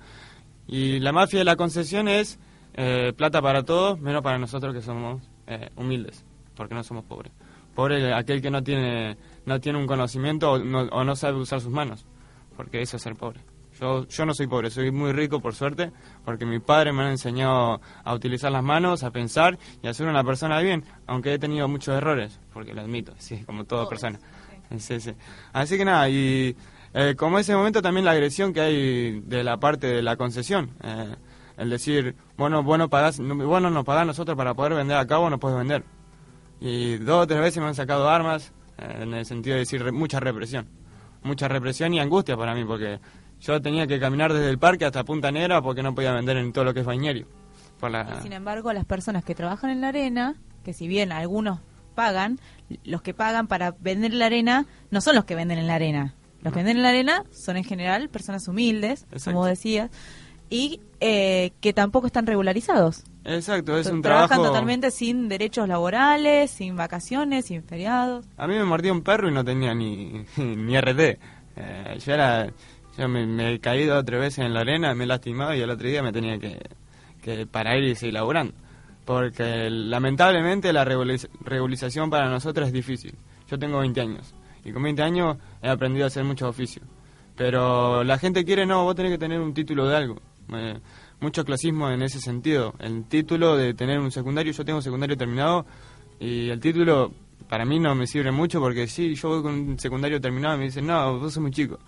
Y 0.68 1.00
la 1.00 1.12
mafia 1.12 1.40
de 1.40 1.46
la 1.46 1.56
concesión 1.56 2.08
es 2.08 2.40
eh, 2.74 3.14
plata 3.16 3.42
para 3.42 3.64
todos, 3.64 4.00
menos 4.00 4.22
para 4.22 4.38
nosotros 4.38 4.74
que 4.74 4.82
somos 4.82 5.22
eh, 5.48 5.70
humildes, 5.76 6.24
porque 6.56 6.76
no 6.76 6.84
somos 6.84 7.04
pobres. 7.06 7.34
Pobre 7.76 8.14
aquel 8.14 8.42
que 8.42 8.50
no 8.50 8.64
tiene, 8.64 9.18
no 9.46 9.60
tiene 9.60 9.80
un 9.80 9.88
conocimiento 9.88 10.52
o 10.52 10.60
no, 10.60 10.82
o 10.84 11.04
no 11.04 11.16
sabe 11.16 11.38
usar 11.38 11.60
sus 11.62 11.72
manos, 11.72 12.06
porque 12.56 12.82
eso 12.82 12.98
es 12.98 13.04
ser 13.04 13.16
pobre. 13.16 13.42
Yo, 13.80 14.08
yo 14.08 14.26
no 14.26 14.34
soy 14.34 14.48
pobre, 14.48 14.70
soy 14.70 14.92
muy 14.92 15.12
rico 15.12 15.40
por 15.40 15.56
suerte, 15.56 15.92
porque 16.24 16.46
mi 16.46 16.60
padre 16.60 16.94
me 16.94 17.04
ha 17.04 17.10
enseñado 17.10 17.82
a 18.04 18.14
utilizar 18.14 18.52
las 18.52 18.64
manos, 18.64 19.04
a 19.04 19.12
pensar 19.12 19.58
y 19.82 19.88
a 19.88 19.94
ser 19.94 20.08
una 20.08 20.24
persona 20.24 20.58
de 20.60 20.64
bien, 20.64 20.86
aunque 21.08 21.34
he 21.34 21.40
tenido 21.40 21.68
muchos 21.68 21.96
errores, 21.96 22.40
porque 22.54 22.74
lo 22.74 22.82
admito, 22.82 23.14
sí, 23.18 23.44
como 23.44 23.64
toda 23.64 23.90
persona. 23.90 24.20
Sí, 24.80 25.00
sí. 25.00 25.14
Así 25.54 25.78
que 25.78 25.86
nada, 25.86 26.08
y 26.10 26.56
eh, 26.94 27.16
como 27.18 27.40
ese 27.40 27.56
momento 27.56 27.82
también 27.82 28.06
la 28.06 28.12
agresión 28.12 28.54
que 28.54 28.62
hay 28.62 29.20
de 29.22 29.44
la 29.44 29.58
parte 29.58 29.88
de 29.88 30.02
la 30.02 30.16
concesión, 30.16 30.72
eh, 30.84 31.16
el 31.58 31.70
decir, 31.70 32.16
bueno, 32.38 32.64
bueno, 32.64 32.90
pagás, 32.90 33.20
no- 33.20 33.36
bueno, 33.48 33.70
nos 33.70 33.84
pagás 33.86 34.06
nosotros 34.08 34.36
para 34.38 34.54
poder 34.54 34.74
vender 34.76 34.98
acá, 34.98 35.18
vos 35.18 35.30
no 35.30 35.40
puedes 35.40 35.58
vender. 35.58 35.84
Y 36.60 36.98
dos 36.98 37.24
o 37.24 37.28
tres 37.28 37.40
veces 37.42 37.62
me 37.62 37.68
han 37.68 37.76
sacado 37.76 38.10
armas, 38.10 38.54
eh, 38.78 39.00
en 39.02 39.14
el 39.14 39.26
sentido 39.26 39.56
de 39.56 39.60
decir 39.62 39.84
re- 39.84 39.92
mucha 39.92 40.20
represión. 40.20 40.68
Mucha 41.24 41.48
represión 41.48 41.94
y 41.94 42.00
angustia 42.00 42.36
para 42.38 42.56
mí, 42.56 42.64
porque 42.66 43.00
yo 43.42 43.62
tenía 43.62 43.86
que 43.88 44.00
caminar 44.00 44.32
desde 44.34 44.50
el 44.50 44.58
parque 44.60 44.86
hasta 44.86 45.04
Punta 45.04 45.32
Negra 45.32 45.62
porque 45.62 45.84
no 45.84 45.94
podía 45.94 46.14
vender 46.14 46.38
en 46.38 46.52
todo 46.54 46.64
lo 46.66 46.74
que 46.74 46.80
es 46.82 46.86
bañerio. 46.86 47.28
La... 47.82 48.22
Sin 48.22 48.34
embargo, 48.34 48.72
las 48.74 48.86
personas 48.86 49.24
que 49.24 49.34
trabajan 49.34 49.72
en 49.72 49.82
la 49.82 49.88
arena, 49.90 50.36
que 50.64 50.72
si 50.74 50.88
bien 50.88 51.12
algunos 51.12 51.60
pagan, 51.92 52.40
los 52.84 53.02
que 53.02 53.14
pagan 53.14 53.48
para 53.48 53.72
vender 53.80 54.12
en 54.12 54.20
la 54.20 54.26
arena 54.28 54.66
no 54.90 55.02
son 55.02 55.16
los 55.16 55.26
que 55.26 55.36
venden 55.36 55.60
en 55.60 55.68
la 55.68 55.76
arena. 55.76 56.16
Los 56.42 56.54
que 56.54 56.60
venden 56.60 56.78
en 56.78 56.84
la 56.84 56.90
arena 56.90 57.24
son 57.32 57.58
en 57.58 57.64
general 57.64 58.10
personas 58.10 58.48
humildes, 58.48 59.04
Exacto. 59.12 59.32
como 59.32 59.46
decías, 59.46 59.92
y 60.50 60.82
eh, 61.00 61.52
que 61.62 61.74
tampoco 61.74 62.08
están 62.08 62.26
regularizados. 62.26 63.04
Exacto, 63.24 63.78
es 63.78 63.88
un 63.88 64.02
Trabajan 64.02 64.30
trabajo... 64.30 64.48
totalmente 64.50 64.92
sin 64.92 65.30
derechos 65.30 65.68
laborales, 65.68 66.50
sin 66.50 66.76
vacaciones, 66.76 67.46
sin 67.46 67.64
feriados. 67.64 68.26
A 68.38 68.48
mí 68.48 68.56
me 68.56 68.64
mordió 68.64 68.92
un 68.92 69.02
perro 69.02 69.30
y 69.30 69.34
no 69.34 69.46
tenía 69.46 69.74
ni, 69.76 70.26
ni 70.38 70.80
RT. 70.80 71.00
Eh, 71.00 71.20
yo 72.04 72.14
era, 72.14 72.48
yo 72.98 73.08
me, 73.08 73.26
me 73.28 73.54
he 73.54 73.60
caído 73.60 74.04
tres 74.04 74.20
veces 74.20 74.46
en 74.46 74.54
la 74.54 74.62
arena, 74.62 74.96
me 74.96 75.04
he 75.04 75.08
lastimado 75.08 75.54
y 75.54 75.62
el 75.62 75.70
otro 75.70 75.88
día 75.88 76.02
me 76.02 76.12
tenía 76.12 76.40
que, 76.40 76.60
que 77.22 77.46
parar 77.46 77.78
y 77.78 77.96
seguir 77.96 78.16
laburando. 78.16 78.54
Porque 79.06 79.70
lamentablemente 79.70 80.72
la 80.74 80.86
regulariz- 80.86 81.30
regularización 81.44 82.10
para 82.10 82.30
nosotros 82.30 82.68
es 82.68 82.74
difícil. 82.74 83.16
Yo 83.50 83.58
tengo 83.60 83.80
20 83.80 84.00
años 84.02 84.34
y 84.64 84.72
con 84.72 84.84
20 84.84 85.02
años 85.02 85.38
he 85.62 85.70
aprendido 85.70 86.06
a 86.06 86.08
hacer 86.08 86.24
muchos 86.24 86.48
oficios. 86.50 86.86
Pero 87.36 88.04
la 88.04 88.18
gente 88.18 88.44
quiere, 88.46 88.66
no, 88.66 88.84
vos 88.84 88.96
tenés 88.96 89.12
que 89.12 89.18
tener 89.18 89.40
un 89.40 89.54
título 89.54 89.88
de 89.88 89.96
algo. 89.96 90.22
Mucho 91.20 91.46
clasismo 91.46 91.90
en 91.90 92.02
ese 92.02 92.20
sentido. 92.20 92.74
El 92.80 93.06
título 93.06 93.56
de 93.56 93.74
tener 93.74 94.00
un 94.00 94.12
secundario, 94.12 94.52
yo 94.54 94.66
tengo 94.66 94.78
un 94.78 94.84
secundario 94.84 95.16
terminado 95.18 95.66
y 96.20 96.50
el 96.50 96.60
título 96.60 97.12
para 97.48 97.66
mí 97.66 97.80
no 97.80 97.96
me 97.96 98.08
sirve 98.08 98.32
mucho 98.32 98.60
porque 98.60 98.88
sí, 98.88 99.16
yo 99.16 99.30
voy 99.30 99.42
con 99.42 99.54
un 99.54 99.80
secundario 99.80 100.20
terminado 100.22 100.56
y 100.56 100.60
me 100.60 100.64
dicen, 100.66 100.88
no, 100.88 101.20
vos 101.20 101.34
sos 101.34 101.42
muy 101.42 101.52
chico. 101.52 101.80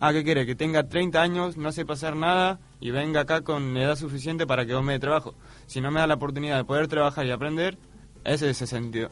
Ah, 0.00 0.12
¿qué 0.12 0.22
quiere? 0.22 0.46
Que 0.46 0.54
tenga 0.54 0.84
30 0.84 1.20
años, 1.20 1.56
no 1.56 1.72
sepa 1.72 1.94
hacer 1.94 2.14
nada 2.14 2.60
y 2.80 2.90
venga 2.90 3.22
acá 3.22 3.40
con 3.40 3.76
edad 3.76 3.96
suficiente 3.96 4.46
para 4.46 4.64
que 4.64 4.74
vos 4.74 4.84
me 4.84 4.92
dé 4.92 4.98
trabajo. 5.00 5.34
Si 5.66 5.80
no 5.80 5.90
me 5.90 6.00
da 6.00 6.06
la 6.06 6.14
oportunidad 6.14 6.56
de 6.56 6.64
poder 6.64 6.86
trabajar 6.86 7.26
y 7.26 7.32
aprender, 7.32 7.78
ese 8.24 8.50
es 8.50 8.62
el 8.62 8.68
sentido. 8.68 9.10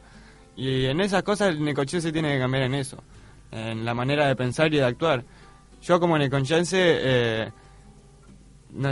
Y 0.56 0.86
en 0.86 1.00
esas 1.00 1.22
cosas 1.24 1.48
el 1.48 1.64
necochea 1.64 2.00
se 2.00 2.12
tiene 2.12 2.32
que 2.34 2.38
cambiar 2.38 2.64
en 2.64 2.74
eso, 2.74 3.02
en 3.50 3.84
la 3.84 3.94
manera 3.94 4.28
de 4.28 4.36
pensar 4.36 4.72
y 4.72 4.76
de 4.76 4.84
actuar. 4.84 5.24
Yo 5.82 5.98
como 5.98 6.16
necochense 6.18 6.78
eh, 6.78 7.52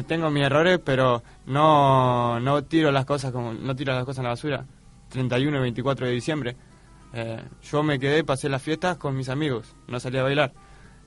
tengo 0.07 0.31
mis 0.31 0.45
errores, 0.45 0.81
pero 0.85 1.23
no, 1.47 2.41
no 2.41 2.65
tiro 2.65 2.91
las 2.91 3.05
cosas 3.05 3.33
como 3.33 3.55
no 3.55 3.77
tiro 3.77 3.95
las 3.95 4.05
cosas 4.05 4.19
en 4.19 4.25
la 4.25 4.31
basura. 4.31 4.67
31 5.11 5.57
y 5.59 5.61
24 5.61 6.07
de 6.07 6.13
diciembre. 6.13 6.57
Eh, 7.13 7.41
yo 7.63 7.83
me 7.85 8.01
quedé, 8.01 8.25
pasé 8.25 8.49
las 8.49 8.63
fiestas 8.63 8.97
con 8.97 9.17
mis 9.17 9.29
amigos, 9.29 9.77
no 9.87 10.01
salí 10.01 10.19
a 10.19 10.25
bailar. 10.25 10.53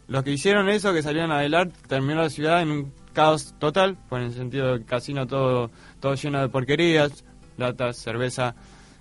Los 0.08 0.24
que 0.24 0.32
hicieron 0.32 0.70
eso, 0.70 0.94
que 0.94 1.04
salían 1.04 1.32
a 1.32 1.36
bailar, 1.36 1.70
terminó 1.88 2.22
la 2.22 2.30
ciudad 2.30 2.62
en 2.62 2.72
un 2.72 2.94
caos 3.14 3.56
total, 3.60 3.98
por 4.10 4.20
en 4.20 4.28
el 4.28 4.34
sentido 4.34 4.68
del 4.74 4.86
casino 4.86 5.26
todo, 5.28 5.70
todo 6.00 6.14
lleno 6.16 6.40
de 6.40 6.50
porquerías, 6.50 7.26
latas, 7.58 7.98
cerveza, 7.98 8.56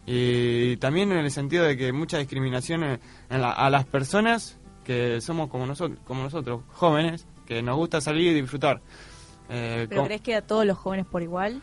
y 0.06 0.76
también 0.78 1.12
en 1.12 1.18
el 1.18 1.30
sentido 1.30 1.64
de 1.64 1.76
que 1.76 1.92
mucha 1.92 2.18
discriminación 2.18 2.82
en- 2.84 3.00
en 3.28 3.40
la- 3.40 3.52
a 3.52 3.68
las 3.70 3.84
personas 3.84 4.58
que 4.84 5.20
somos 5.20 5.48
como 5.50 5.66
nosotros, 5.66 5.98
como 6.06 6.22
nosotros, 6.22 6.62
jóvenes, 6.72 7.26
que 7.44 7.60
nos 7.62 7.76
gusta 7.76 8.00
salir 8.00 8.32
y 8.32 8.40
disfrutar. 8.40 8.80
Eh, 9.48 9.86
¿Pero 9.88 10.04
crees 10.04 10.20
que 10.22 10.34
a 10.34 10.42
todos 10.42 10.64
los 10.64 10.78
jóvenes 10.78 11.06
por 11.06 11.22
igual? 11.22 11.60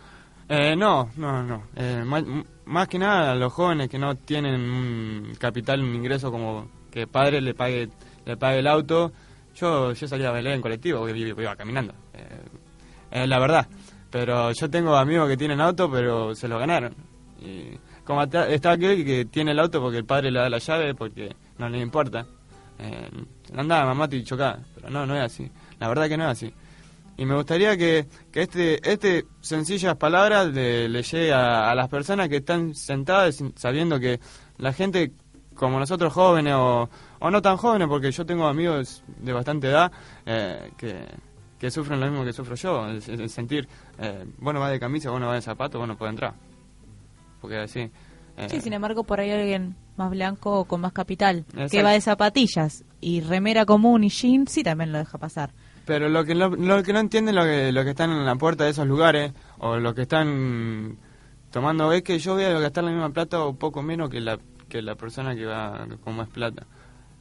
eh, 0.49 0.75
no, 0.75 1.09
no, 1.15 1.41
no. 1.41 1.63
Eh, 1.75 2.03
más, 2.05 2.23
más 2.65 2.87
que 2.87 2.99
nada 2.99 3.31
a 3.31 3.35
los 3.35 3.51
jóvenes 3.53 3.89
que 3.89 3.97
no 3.97 4.15
tienen 4.15 4.59
un 4.61 5.33
capital, 5.39 5.81
un 5.81 5.95
ingreso 5.95 6.31
como 6.31 6.67
que 6.91 7.07
padre 7.07 7.41
le 7.41 7.53
pague, 7.53 7.89
le 8.25 8.37
pague 8.37 8.59
el 8.59 8.67
auto. 8.67 9.11
Yo, 9.55 9.93
yo 9.93 10.07
salía 10.07 10.29
a 10.29 10.31
bailar 10.31 10.53
en 10.53 10.61
colectivo, 10.61 11.07
iba, 11.07 11.55
caminando. 11.55 11.93
Eh, 12.13 13.21
es 13.21 13.27
la 13.27 13.39
verdad. 13.39 13.67
Pero 14.09 14.51
yo 14.51 14.69
tengo 14.69 14.95
amigos 14.95 15.27
que 15.27 15.37
tienen 15.37 15.61
auto, 15.61 15.89
pero 15.89 16.35
se 16.35 16.47
lo 16.47 16.59
ganaron. 16.59 16.95
Y 17.41 17.77
como 18.03 18.23
está 18.23 18.71
aquel 18.71 19.05
que 19.05 19.25
tiene 19.25 19.51
el 19.51 19.59
auto 19.59 19.81
porque 19.81 19.97
el 19.97 20.05
padre 20.05 20.31
le 20.31 20.39
da 20.39 20.49
la 20.49 20.59
llave, 20.59 20.93
porque 20.93 21.35
no 21.57 21.69
le 21.69 21.79
importa. 21.79 22.25
Eh, 22.79 23.09
andaba 23.55 23.85
mamá 23.85 24.07
y 24.11 24.23
chocaba. 24.23 24.59
Pero 24.75 24.89
no, 24.89 25.05
no 25.05 25.15
es 25.15 25.23
así. 25.23 25.49
La 25.79 25.87
verdad 25.87 26.07
que 26.07 26.17
no 26.17 26.25
es 26.25 26.31
así. 26.31 26.53
Y 27.17 27.25
me 27.25 27.35
gustaría 27.35 27.77
que, 27.77 28.07
que 28.31 28.41
este, 28.41 28.91
este 28.91 29.25
sencillas 29.41 29.95
palabras 29.95 30.47
le, 30.47 30.89
le 30.89 31.03
llegue 31.03 31.31
a, 31.31 31.69
a 31.69 31.75
las 31.75 31.87
personas 31.87 32.27
que 32.27 32.37
están 32.37 32.73
sentadas 32.73 33.43
sabiendo 33.55 33.99
que 33.99 34.19
la 34.57 34.73
gente 34.73 35.11
como 35.53 35.79
nosotros 35.79 36.13
jóvenes 36.13 36.53
o, 36.57 36.89
o 37.23 37.31
no 37.31 37.41
tan 37.41 37.55
jóvenes, 37.55 37.87
porque 37.87 38.11
yo 38.11 38.25
tengo 38.25 38.45
amigos 38.47 39.01
de 39.21 39.31
bastante 39.31 39.67
edad 39.69 39.91
eh, 40.25 40.71
que, 40.77 41.05
que 41.57 41.71
sufren 41.71 41.99
lo 42.01 42.07
mismo 42.07 42.25
que 42.25 42.33
sufro 42.33 42.55
yo, 42.55 42.85
el, 42.87 43.01
el 43.07 43.29
sentir, 43.29 43.65
eh, 43.97 44.25
bueno 44.39 44.59
va 44.59 44.69
de 44.69 44.77
camisa, 44.77 45.09
bueno 45.09 45.27
va 45.27 45.35
de 45.35 45.41
zapato, 45.41 45.79
bueno 45.79 45.95
puede 45.97 46.09
entrar. 46.11 46.33
Porque 47.39 47.57
así... 47.59 47.89
eh, 48.37 48.47
Sí, 48.49 48.59
sin 48.59 48.73
embargo, 48.73 49.03
por 49.05 49.21
ahí 49.21 49.31
alguien 49.31 49.75
más 49.95 50.09
blanco 50.11 50.59
o 50.59 50.65
con 50.65 50.81
más 50.81 50.91
capital, 50.91 51.45
que 51.71 51.81
va 51.81 51.91
de 51.91 52.01
zapatillas 52.01 52.83
y 52.99 53.21
remera 53.21 53.65
común 53.65 54.03
y 54.03 54.09
jean, 54.09 54.45
sí 54.47 54.61
también 54.63 54.91
lo 54.91 54.97
deja 54.97 55.17
pasar. 55.17 55.51
Pero 55.85 56.09
lo 56.09 56.25
que, 56.25 56.35
lo, 56.35 56.49
lo 56.49 56.83
que 56.83 56.91
no 56.93 56.99
entienden 56.99 57.35
lo 57.35 57.43
que, 57.43 57.71
lo 57.71 57.83
que 57.85 57.91
están 57.91 58.11
en 58.11 58.25
la 58.25 58.35
puerta 58.35 58.63
de 58.65 58.71
esos 58.71 58.87
lugares 58.87 59.31
o 59.59 59.77
lo 59.77 59.93
que 59.93 60.01
están 60.03 60.97
tomando 61.51 61.91
es 61.93 62.03
que 62.03 62.19
yo 62.19 62.33
voy 62.33 62.43
a 62.43 62.59
gastar 62.59 62.83
la 62.83 62.91
misma 62.91 63.09
plata 63.11 63.39
o 63.41 63.53
poco 63.53 63.81
menos 63.81 64.09
que 64.09 64.19
la, 64.19 64.39
que 64.67 64.81
la 64.81 64.95
persona 64.95 65.35
que 65.35 65.45
va 65.45 65.85
con 66.03 66.15
más 66.15 66.27
plata. 66.29 66.65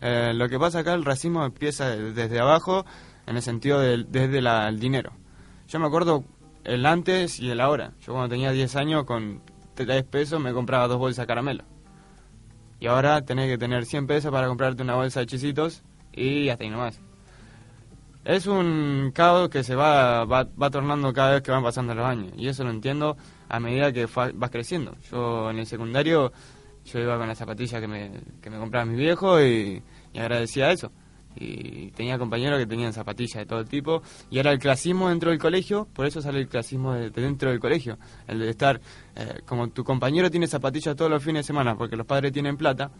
Eh, 0.02 0.32
lo 0.34 0.48
que 0.48 0.58
pasa 0.58 0.80
acá, 0.80 0.94
el 0.94 1.04
racismo 1.04 1.44
empieza 1.44 1.88
de- 1.88 2.12
desde 2.12 2.40
abajo 2.40 2.84
en 3.26 3.36
el 3.36 3.42
sentido 3.42 3.78
del 3.80 4.10
desde 4.10 4.42
la- 4.42 4.68
el 4.68 4.80
dinero. 4.80 5.12
Yo 5.68 5.78
me 5.78 5.86
acuerdo 5.86 6.24
el 6.64 6.84
antes 6.86 7.38
y 7.40 7.50
el 7.50 7.60
ahora. 7.60 7.92
Yo 8.00 8.12
cuando 8.12 8.28
tenía 8.30 8.50
10 8.50 8.74
años 8.76 9.04
con 9.04 9.40
3 9.74 10.02
pesos 10.04 10.40
me 10.40 10.52
compraba 10.52 10.88
dos 10.88 10.98
bolsas 10.98 11.22
de 11.22 11.26
caramelo. 11.28 11.64
Y 12.80 12.88
ahora 12.88 13.22
tenés 13.22 13.48
que 13.48 13.58
tener 13.58 13.84
100 13.86 14.06
pesos 14.08 14.32
para 14.32 14.48
comprarte 14.48 14.82
una 14.82 14.96
bolsa 14.96 15.20
de 15.20 15.26
chisitos 15.26 15.82
y 16.12 16.48
hasta 16.48 16.64
ahí 16.64 16.70
nomás. 16.70 17.00
Es 18.24 18.46
un 18.46 19.12
caos 19.14 19.48
que 19.48 19.64
se 19.64 19.74
va, 19.74 20.24
va, 20.24 20.44
va 20.60 20.70
tornando 20.70 21.12
cada 21.12 21.32
vez 21.32 21.42
que 21.42 21.50
van 21.50 21.62
pasando 21.62 21.94
los 21.94 22.04
años. 22.04 22.32
Y 22.36 22.48
eso 22.48 22.62
lo 22.64 22.70
entiendo 22.70 23.16
a 23.48 23.58
medida 23.60 23.92
que 23.92 24.06
vas 24.06 24.50
creciendo. 24.50 24.96
Yo 25.10 25.50
en 25.50 25.58
el 25.58 25.66
secundario, 25.66 26.32
yo 26.84 26.98
iba 27.00 27.18
con 27.18 27.28
las 27.28 27.38
zapatillas 27.38 27.80
que 27.80 27.88
me, 27.88 28.10
que 28.40 28.50
me 28.50 28.58
compraba 28.58 28.84
mi 28.84 28.96
viejo 28.96 29.40
y, 29.40 29.82
y 30.12 30.18
agradecía 30.18 30.70
eso. 30.70 30.90
Y 31.34 31.90
tenía 31.92 32.18
compañeros 32.18 32.58
que 32.58 32.66
tenían 32.66 32.92
zapatillas 32.92 33.36
de 33.38 33.46
todo 33.46 33.64
tipo. 33.64 34.02
Y 34.30 34.38
era 34.38 34.52
el 34.52 34.58
clasismo 34.58 35.08
dentro 35.08 35.30
del 35.30 35.38
colegio, 35.38 35.88
por 35.94 36.04
eso 36.06 36.20
sale 36.20 36.40
el 36.40 36.48
clasismo 36.48 36.92
de, 36.92 37.08
de 37.10 37.22
dentro 37.22 37.50
del 37.50 37.58
colegio. 37.58 37.96
El 38.26 38.40
de 38.40 38.50
estar, 38.50 38.80
eh, 39.16 39.40
como 39.46 39.68
tu 39.70 39.82
compañero 39.82 40.30
tiene 40.30 40.46
zapatillas 40.46 40.94
todos 40.94 41.10
los 41.10 41.22
fines 41.24 41.40
de 41.40 41.46
semana 41.46 41.74
porque 41.76 41.96
los 41.96 42.06
padres 42.06 42.32
tienen 42.32 42.58
plata, 42.58 42.90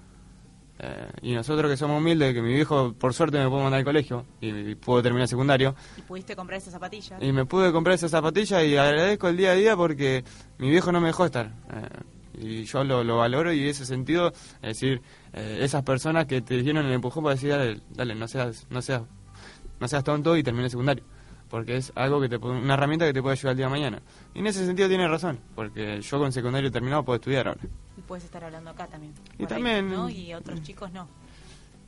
eh, 0.78 1.08
y 1.20 1.32
nosotros 1.34 1.70
que 1.70 1.76
somos 1.76 2.00
humildes, 2.00 2.32
que 2.32 2.40
mi 2.40 2.54
viejo 2.54 2.94
por 2.94 3.12
suerte 3.12 3.38
me 3.38 3.46
pudo 3.48 3.60
mandar 3.64 3.80
al 3.80 3.84
colegio 3.84 4.24
y, 4.40 4.48
y 4.48 4.74
pudo 4.74 5.02
terminar 5.02 5.28
secundario, 5.28 5.74
¿Y 5.98 6.00
pudiste 6.00 6.34
comprar 6.34 6.56
esas 6.58 6.72
zapatillas? 6.72 7.22
y 7.22 7.30
me 7.32 7.44
pude 7.44 7.70
comprar 7.70 7.94
esas 7.94 8.10
zapatillas 8.10 8.64
y 8.64 8.76
agradezco 8.78 9.28
el 9.28 9.36
día 9.36 9.50
a 9.50 9.54
día 9.54 9.76
porque 9.76 10.24
mi 10.58 10.70
viejo 10.70 10.90
no 10.90 11.00
me 11.00 11.08
dejó 11.08 11.26
estar. 11.26 11.52
Eh, 11.70 11.88
y 12.38 12.64
yo 12.64 12.84
lo, 12.84 13.02
lo 13.04 13.18
valoro 13.18 13.52
y 13.52 13.68
ese 13.68 13.84
sentido, 13.86 14.32
es 14.62 14.80
decir, 14.80 15.00
eh, 15.32 15.58
esas 15.62 15.82
personas 15.82 16.26
que 16.26 16.40
te 16.42 16.62
dieron 16.62 16.86
el 16.86 16.92
empujón 16.92 17.24
para 17.24 17.34
decir, 17.34 17.50
dale, 17.50 17.80
dale, 17.90 18.14
no 18.14 18.26
seas, 18.28 18.66
no 18.70 18.80
seas, 18.82 19.02
no 19.80 19.88
seas 19.88 20.04
tonto 20.04 20.36
y 20.36 20.42
termine 20.42 20.64
el 20.64 20.70
secundario. 20.70 21.04
Porque 21.50 21.76
es 21.76 21.92
algo 21.96 22.18
que 22.18 22.30
te 22.30 22.38
una 22.38 22.74
herramienta 22.74 23.04
que 23.04 23.12
te 23.12 23.20
puede 23.20 23.34
ayudar 23.34 23.50
el 23.52 23.56
día 23.58 23.66
de 23.66 23.70
mañana. 23.70 24.02
Y 24.34 24.38
en 24.38 24.46
ese 24.46 24.64
sentido 24.64 24.88
tiene 24.88 25.06
razón, 25.06 25.38
porque 25.54 26.00
yo 26.00 26.18
con 26.18 26.32
secundario 26.32 26.70
terminado 26.72 27.04
puedo 27.04 27.16
estudiar 27.16 27.48
ahora. 27.48 27.60
Y 27.98 28.00
puedes 28.00 28.24
estar 28.24 28.42
hablando 28.42 28.70
acá 28.70 28.86
también. 28.86 29.12
Y 29.38 29.42
ahí, 29.42 29.46
también- 29.48 29.90
¿no? 29.90 30.08
Y 30.08 30.32
otros 30.32 30.62
chicos 30.62 30.90
no. 30.92 31.06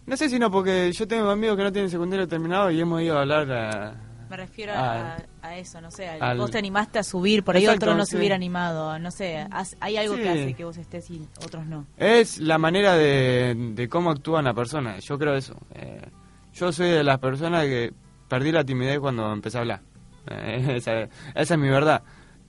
No 0.06 0.16
sé 0.18 0.28
si 0.28 0.38
no, 0.38 0.50
porque 0.50 0.92
yo 0.92 1.08
tengo 1.08 1.30
amigos 1.30 1.56
que 1.56 1.62
no 1.62 1.72
tienen 1.72 1.90
secundario 1.90 2.28
terminado 2.28 2.70
y 2.70 2.78
hemos 2.78 3.00
ido 3.00 3.16
a 3.16 3.22
hablar 3.22 3.50
a... 3.50 3.94
Me 4.30 4.36
refiero 4.36 4.72
Ah, 4.74 5.16
a, 5.42 5.46
a 5.48 5.56
eso, 5.56 5.80
no 5.80 5.90
sé. 5.90 6.09
al- 6.09 6.22
al- 6.22 6.38
vos 6.38 6.51
te 6.51 6.59
animaste 6.59 6.98
a 6.98 7.02
subir, 7.02 7.42
por 7.44 7.56
ahí 7.56 7.64
Exacto, 7.64 7.86
otro 7.86 7.96
no 7.96 8.05
sí. 8.05 8.12
se 8.12 8.16
hubiera 8.18 8.34
animado. 8.34 8.98
No 8.98 9.10
sé, 9.10 9.46
hay 9.80 9.96
algo 9.96 10.16
que 10.16 10.28
hace 10.28 10.55
que 10.55 10.64
vos 10.64 10.76
estés 10.76 11.10
y 11.10 11.28
otros 11.44 11.66
no. 11.66 11.86
Es 11.96 12.38
la 12.38 12.59
manera 12.59 12.94
de, 12.94 13.55
de 13.74 13.88
cómo 13.88 14.10
actúa 14.10 14.42
la 14.42 14.55
persona, 14.55 14.98
yo 14.98 15.18
creo 15.18 15.34
eso. 15.34 15.56
Eh, 15.74 16.01
yo 16.55 16.72
soy 16.72 16.88
de 16.90 17.05
las 17.05 17.18
personas 17.18 17.64
que 17.64 17.92
perdí 18.28 18.52
la 18.52 18.64
timidez 18.64 18.98
cuando 19.01 19.32
empecé 19.32 19.59
a 19.59 19.60
hablar. 19.60 19.80
Eh, 20.30 20.74
esa, 20.76 21.02
esa 21.02 21.09
es 21.55 21.59
mi 21.59 21.68
verdad. 21.68 22.02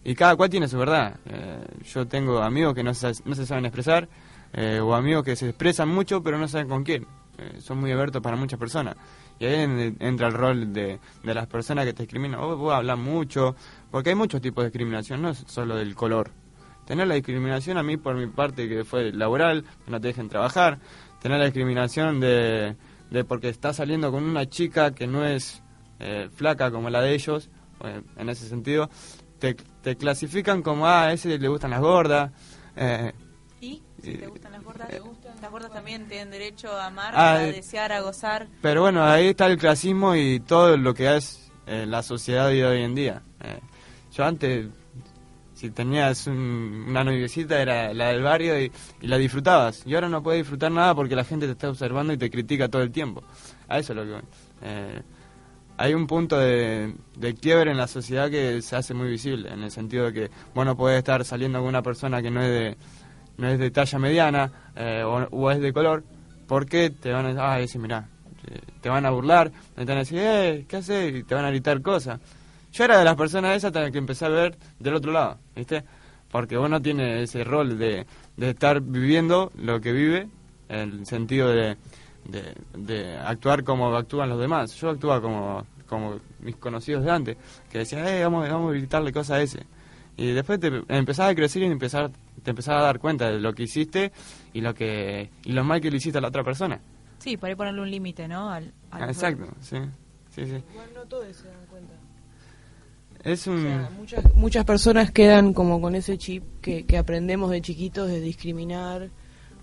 Y 0.03 0.13
cada 0.15 0.35
cual 0.35 0.49
tiene 0.49 0.67
su 0.67 0.77
verdad. 0.77 1.15
Eh, 1.25 1.65
yo 1.83 2.05
tengo 2.07 2.39
amigos 2.39 2.73
que 2.75 2.83
no 2.83 2.93
se, 2.93 3.11
no 3.25 3.33
se 3.35 3.45
saben 3.45 3.65
expresar, 3.65 4.07
eh, 4.53 4.79
o 4.79 4.93
amigos 4.93 5.23
que 5.23 5.35
se 5.35 5.49
expresan 5.49 5.89
mucho 5.89 6.21
pero 6.23 6.37
no 6.37 6.47
saben 6.47 6.67
con 6.69 6.83
quién. 6.83 7.07
Eh, 7.37 7.59
son 7.59 7.79
muy 7.79 7.91
abiertos 7.91 8.21
para 8.21 8.37
muchas 8.37 8.57
personas. 8.59 8.95
Y 9.39 9.45
ahí 9.45 9.55
en- 9.61 9.97
entra 9.99 10.27
el 10.27 10.33
rol 10.33 10.71
de, 10.73 10.99
de 11.23 11.33
las 11.33 11.47
personas 11.47 11.85
que 11.85 11.93
te 11.93 12.03
discriminan. 12.03 12.39
Vos, 12.39 12.57
vos 12.57 12.73
hablas 12.73 12.97
mucho, 12.97 13.55
porque 13.91 14.09
hay 14.09 14.15
muchos 14.15 14.41
tipos 14.41 14.63
de 14.63 14.69
discriminación, 14.69 15.21
no 15.21 15.29
es 15.29 15.43
solo 15.47 15.75
del 15.75 15.93
color. 15.95 16.31
Tener 16.85 17.07
la 17.07 17.15
discriminación 17.15 17.77
a 17.77 17.83
mí 17.83 17.97
por 17.97 18.15
mi 18.15 18.27
parte 18.27 18.69
que 18.69 18.83
fue 18.85 19.11
laboral, 19.11 19.63
que 19.83 19.91
no 19.91 19.99
te 19.99 20.07
dejen 20.09 20.29
trabajar. 20.29 20.79
Tener 21.21 21.39
la 21.39 21.45
discriminación 21.45 22.19
de, 22.19 22.75
de 23.09 23.23
porque 23.23 23.49
estás 23.49 23.77
saliendo 23.77 24.11
con 24.11 24.23
una 24.23 24.47
chica 24.47 24.93
que 24.93 25.07
no 25.07 25.25
es 25.25 25.63
eh, 25.99 26.29
flaca 26.33 26.69
como 26.71 26.89
la 26.91 27.01
de 27.01 27.15
ellos, 27.15 27.49
eh, 27.83 28.01
en 28.17 28.29
ese 28.29 28.47
sentido. 28.47 28.89
Te, 29.39 29.55
te 29.81 29.95
clasifican 29.97 30.61
como, 30.61 30.85
ah, 30.87 31.05
a 31.07 31.13
ese 31.13 31.37
le 31.39 31.47
gustan 31.47 31.71
las 31.71 31.81
gordas. 31.81 32.31
eh, 32.75 33.11
¿Y? 33.59 33.81
Si 34.01 34.13
te 34.13 34.27
gustan 34.27 34.51
las 34.51 34.63
gordas, 34.63 34.87
las 35.41 35.51
gordas 35.51 35.71
también 35.71 36.07
tienen 36.07 36.31
derecho 36.31 36.71
a 36.71 36.87
amar, 36.87 37.13
Ah, 37.15 37.33
a 37.35 37.47
eh, 37.47 37.51
desear, 37.53 37.91
a 37.91 38.01
gozar. 38.01 38.47
Pero 38.61 38.81
bueno, 38.81 39.03
ahí 39.03 39.27
está 39.27 39.45
el 39.47 39.57
clasismo 39.57 40.15
y 40.15 40.39
todo 40.39 40.75
lo 40.77 40.93
que 40.93 41.15
es 41.15 41.51
eh, 41.67 41.85
la 41.87 42.03
sociedad 42.03 42.49
de 42.49 42.65
hoy 42.65 42.81
en 42.83 42.95
día. 42.95 43.21
Eh, 43.43 43.59
yo 44.13 44.23
antes, 44.25 44.67
si 45.53 45.69
tenías 45.71 46.27
un- 46.27 46.85
una 46.89 47.03
noviecita, 47.03 47.61
era 47.61 47.93
la 47.93 48.09
del 48.09 48.21
barrio 48.23 48.59
y, 48.61 48.71
y 49.01 49.07
la 49.07 49.17
disfrutabas. 49.17 49.83
Y 49.85 49.95
ahora 49.95 50.09
no 50.09 50.21
puedes 50.23 50.41
disfrutar 50.41 50.71
nada 50.71 50.93
porque 50.95 51.15
la 51.15 51.23
gente 51.23 51.45
te 51.45 51.53
está 51.53 51.69
observando 51.69 52.13
y 52.13 52.17
te 52.17 52.29
critica 52.29 52.67
todo 52.69 52.81
el 52.81 52.91
tiempo. 52.91 53.23
A 53.67 53.79
eso 53.79 53.93
es 53.93 53.97
lo 53.97 54.03
que 54.05 54.11
voy. 54.11 54.21
Eh, 54.63 55.01
hay 55.77 55.93
un 55.93 56.07
punto 56.07 56.37
de, 56.39 56.95
de 57.17 57.33
quiebre 57.35 57.71
en 57.71 57.77
la 57.77 57.87
sociedad 57.87 58.29
que 58.31 58.61
se 58.61 58.75
hace 58.77 58.93
muy 58.93 59.09
visible, 59.09 59.51
en 59.51 59.61
el 59.63 59.71
sentido 59.71 60.05
de 60.05 60.13
que 60.13 60.31
vos 60.53 60.65
no 60.65 60.77
podés 60.77 60.99
estar 60.99 61.25
saliendo 61.25 61.59
con 61.59 61.67
una 61.67 61.81
persona 61.81 62.21
que 62.21 62.31
no 62.31 62.41
es 62.41 62.47
de, 62.47 62.77
es 63.37 63.59
de 63.59 63.71
talla 63.71 63.99
mediana 63.99 64.51
eh, 64.75 65.03
o, 65.03 65.51
es 65.51 65.59
de 65.59 65.73
color, 65.73 66.03
porque 66.47 66.89
te 66.89 67.11
van 67.11 67.37
a 67.37 67.53
ah, 67.53 67.57
decir, 67.57 67.81
mirá, 67.81 68.07
te 68.81 68.89
van 68.89 69.05
a 69.05 69.09
burlar, 69.09 69.51
te 69.75 69.85
van 69.85 69.97
a 69.97 69.99
decir, 69.99 70.19
eh, 70.21 70.65
¿qué 70.67 70.77
haces? 70.77 71.15
Y 71.15 71.23
te 71.23 71.35
van 71.35 71.45
a 71.45 71.49
gritar 71.49 71.81
cosas. 71.81 72.19
Yo 72.71 72.83
era 72.83 72.99
de 72.99 73.05
las 73.05 73.15
personas 73.15 73.55
esas 73.55 73.71
que 73.91 73.97
empecé 73.97 74.25
a 74.25 74.29
ver 74.29 74.57
del 74.79 74.95
otro 74.95 75.11
lado, 75.11 75.37
¿viste? 75.55 75.83
Porque 76.31 76.57
vos 76.57 76.69
no 76.69 76.81
tienes 76.81 77.29
ese 77.29 77.43
rol 77.43 77.77
de, 77.77 78.05
de 78.35 78.49
estar 78.49 78.81
viviendo 78.81 79.51
lo 79.57 79.79
que 79.79 79.91
vive, 79.91 80.27
en 80.67 80.91
el 80.91 81.05
sentido 81.05 81.49
de, 81.49 81.77
de, 82.25 82.55
de 82.77 83.17
actuar 83.17 83.63
como 83.63 83.95
actúan 83.95 84.29
los 84.29 84.39
demás. 84.39 84.75
Yo 84.75 84.89
actúa 84.89 85.21
como, 85.21 85.65
como 85.87 86.19
mis 86.39 86.55
conocidos 86.57 87.03
de 87.03 87.11
antes, 87.11 87.37
que 87.71 87.79
decían, 87.79 88.07
eh, 88.07 88.23
vamos, 88.23 88.49
vamos 88.49 88.71
a 88.71 88.77
gritarle 88.77 89.13
cosas 89.13 89.37
a 89.37 89.41
ese. 89.41 89.65
Y 90.17 90.31
después 90.31 90.59
te 90.59 90.71
empezás 90.87 91.31
a 91.31 91.35
crecer 91.35 91.61
y 91.63 91.65
empezar, 91.65 92.09
te 92.43 92.51
empezás 92.51 92.75
a 92.75 92.83
dar 92.83 92.99
cuenta 92.99 93.29
de 93.31 93.39
lo 93.39 93.53
que 93.53 93.63
hiciste 93.63 94.11
y 94.53 94.61
lo 94.61 94.73
que 94.73 95.29
y 95.43 95.51
lo 95.51 95.63
mal 95.63 95.81
que 95.81 95.91
le 95.91 95.97
hiciste 95.97 96.17
a 96.17 96.21
la 96.21 96.29
otra 96.29 96.43
persona. 96.43 96.79
Sí, 97.19 97.37
por 97.37 97.49
ahí 97.49 97.55
ponerle 97.55 97.81
un 97.81 97.91
límite, 97.91 98.27
¿no? 98.27 98.49
Al, 98.49 98.71
al 98.91 99.03
Ah, 99.03 99.07
Exacto, 99.07 99.47
sí. 99.59 99.77
sí, 100.33 100.45
sí. 100.45 100.63
Igual 100.71 100.89
no 100.93 101.01
todos 101.05 101.35
se 101.35 101.47
dan 101.47 101.65
cuenta. 101.69 101.93
Es 103.23 103.47
un... 103.47 103.57
O 103.57 103.61
sea, 103.61 103.89
muchas, 103.97 104.35
muchas 104.35 104.65
personas 104.65 105.11
quedan 105.11 105.53
como 105.53 105.81
con 105.81 105.95
ese 105.95 106.17
chip 106.17 106.43
que, 106.61 106.85
que 106.85 106.97
aprendemos 106.97 107.49
de 107.49 107.61
chiquitos 107.61 108.07
de 108.07 108.21
discriminar 108.21 109.09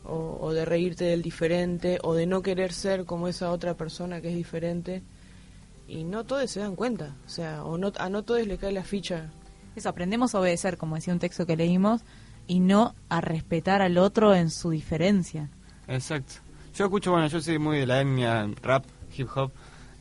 o, 0.04 0.38
o 0.40 0.52
de 0.52 0.64
reírte 0.64 1.04
del 1.04 1.22
diferente 1.22 1.98
o 2.02 2.14
de 2.14 2.26
no 2.26 2.42
querer 2.42 2.72
ser 2.72 3.04
como 3.04 3.28
esa 3.28 3.52
otra 3.52 3.74
persona 3.76 4.20
que 4.20 4.30
es 4.30 4.34
diferente 4.34 5.02
y 5.86 6.02
no 6.04 6.24
todos 6.24 6.50
se 6.50 6.60
dan 6.60 6.74
cuenta, 6.74 7.14
o 7.24 7.28
sea, 7.28 7.64
o 7.64 7.78
no, 7.78 7.92
a 7.98 8.08
no 8.08 8.22
todos 8.24 8.44
le 8.46 8.58
cae 8.58 8.72
la 8.72 8.82
ficha. 8.82 9.30
Eso, 9.77 9.89
aprendemos 9.89 10.35
a 10.35 10.40
obedecer, 10.40 10.77
como 10.77 10.97
decía 10.97 11.12
un 11.12 11.19
texto 11.19 11.47
que 11.47 11.57
leímos, 11.57 12.03
y 12.47 12.61
no 12.61 12.94
a 13.09 13.20
respetar 13.20 13.82
al 13.82 13.99
otro 13.99 14.35
en 14.35 14.51
su 14.51 14.70
diferencia. 14.70 15.49
Exacto. 15.89 16.35
Yo 16.74 16.86
escucho, 16.86 17.11
bueno, 17.11 17.27
yo 17.27 17.40
soy 17.40 17.59
muy 17.59 17.78
de 17.78 17.86
la 17.86 18.01
etnia 18.01 18.49
rap, 18.62 18.85
hip 19.16 19.28
hop, 19.35 19.53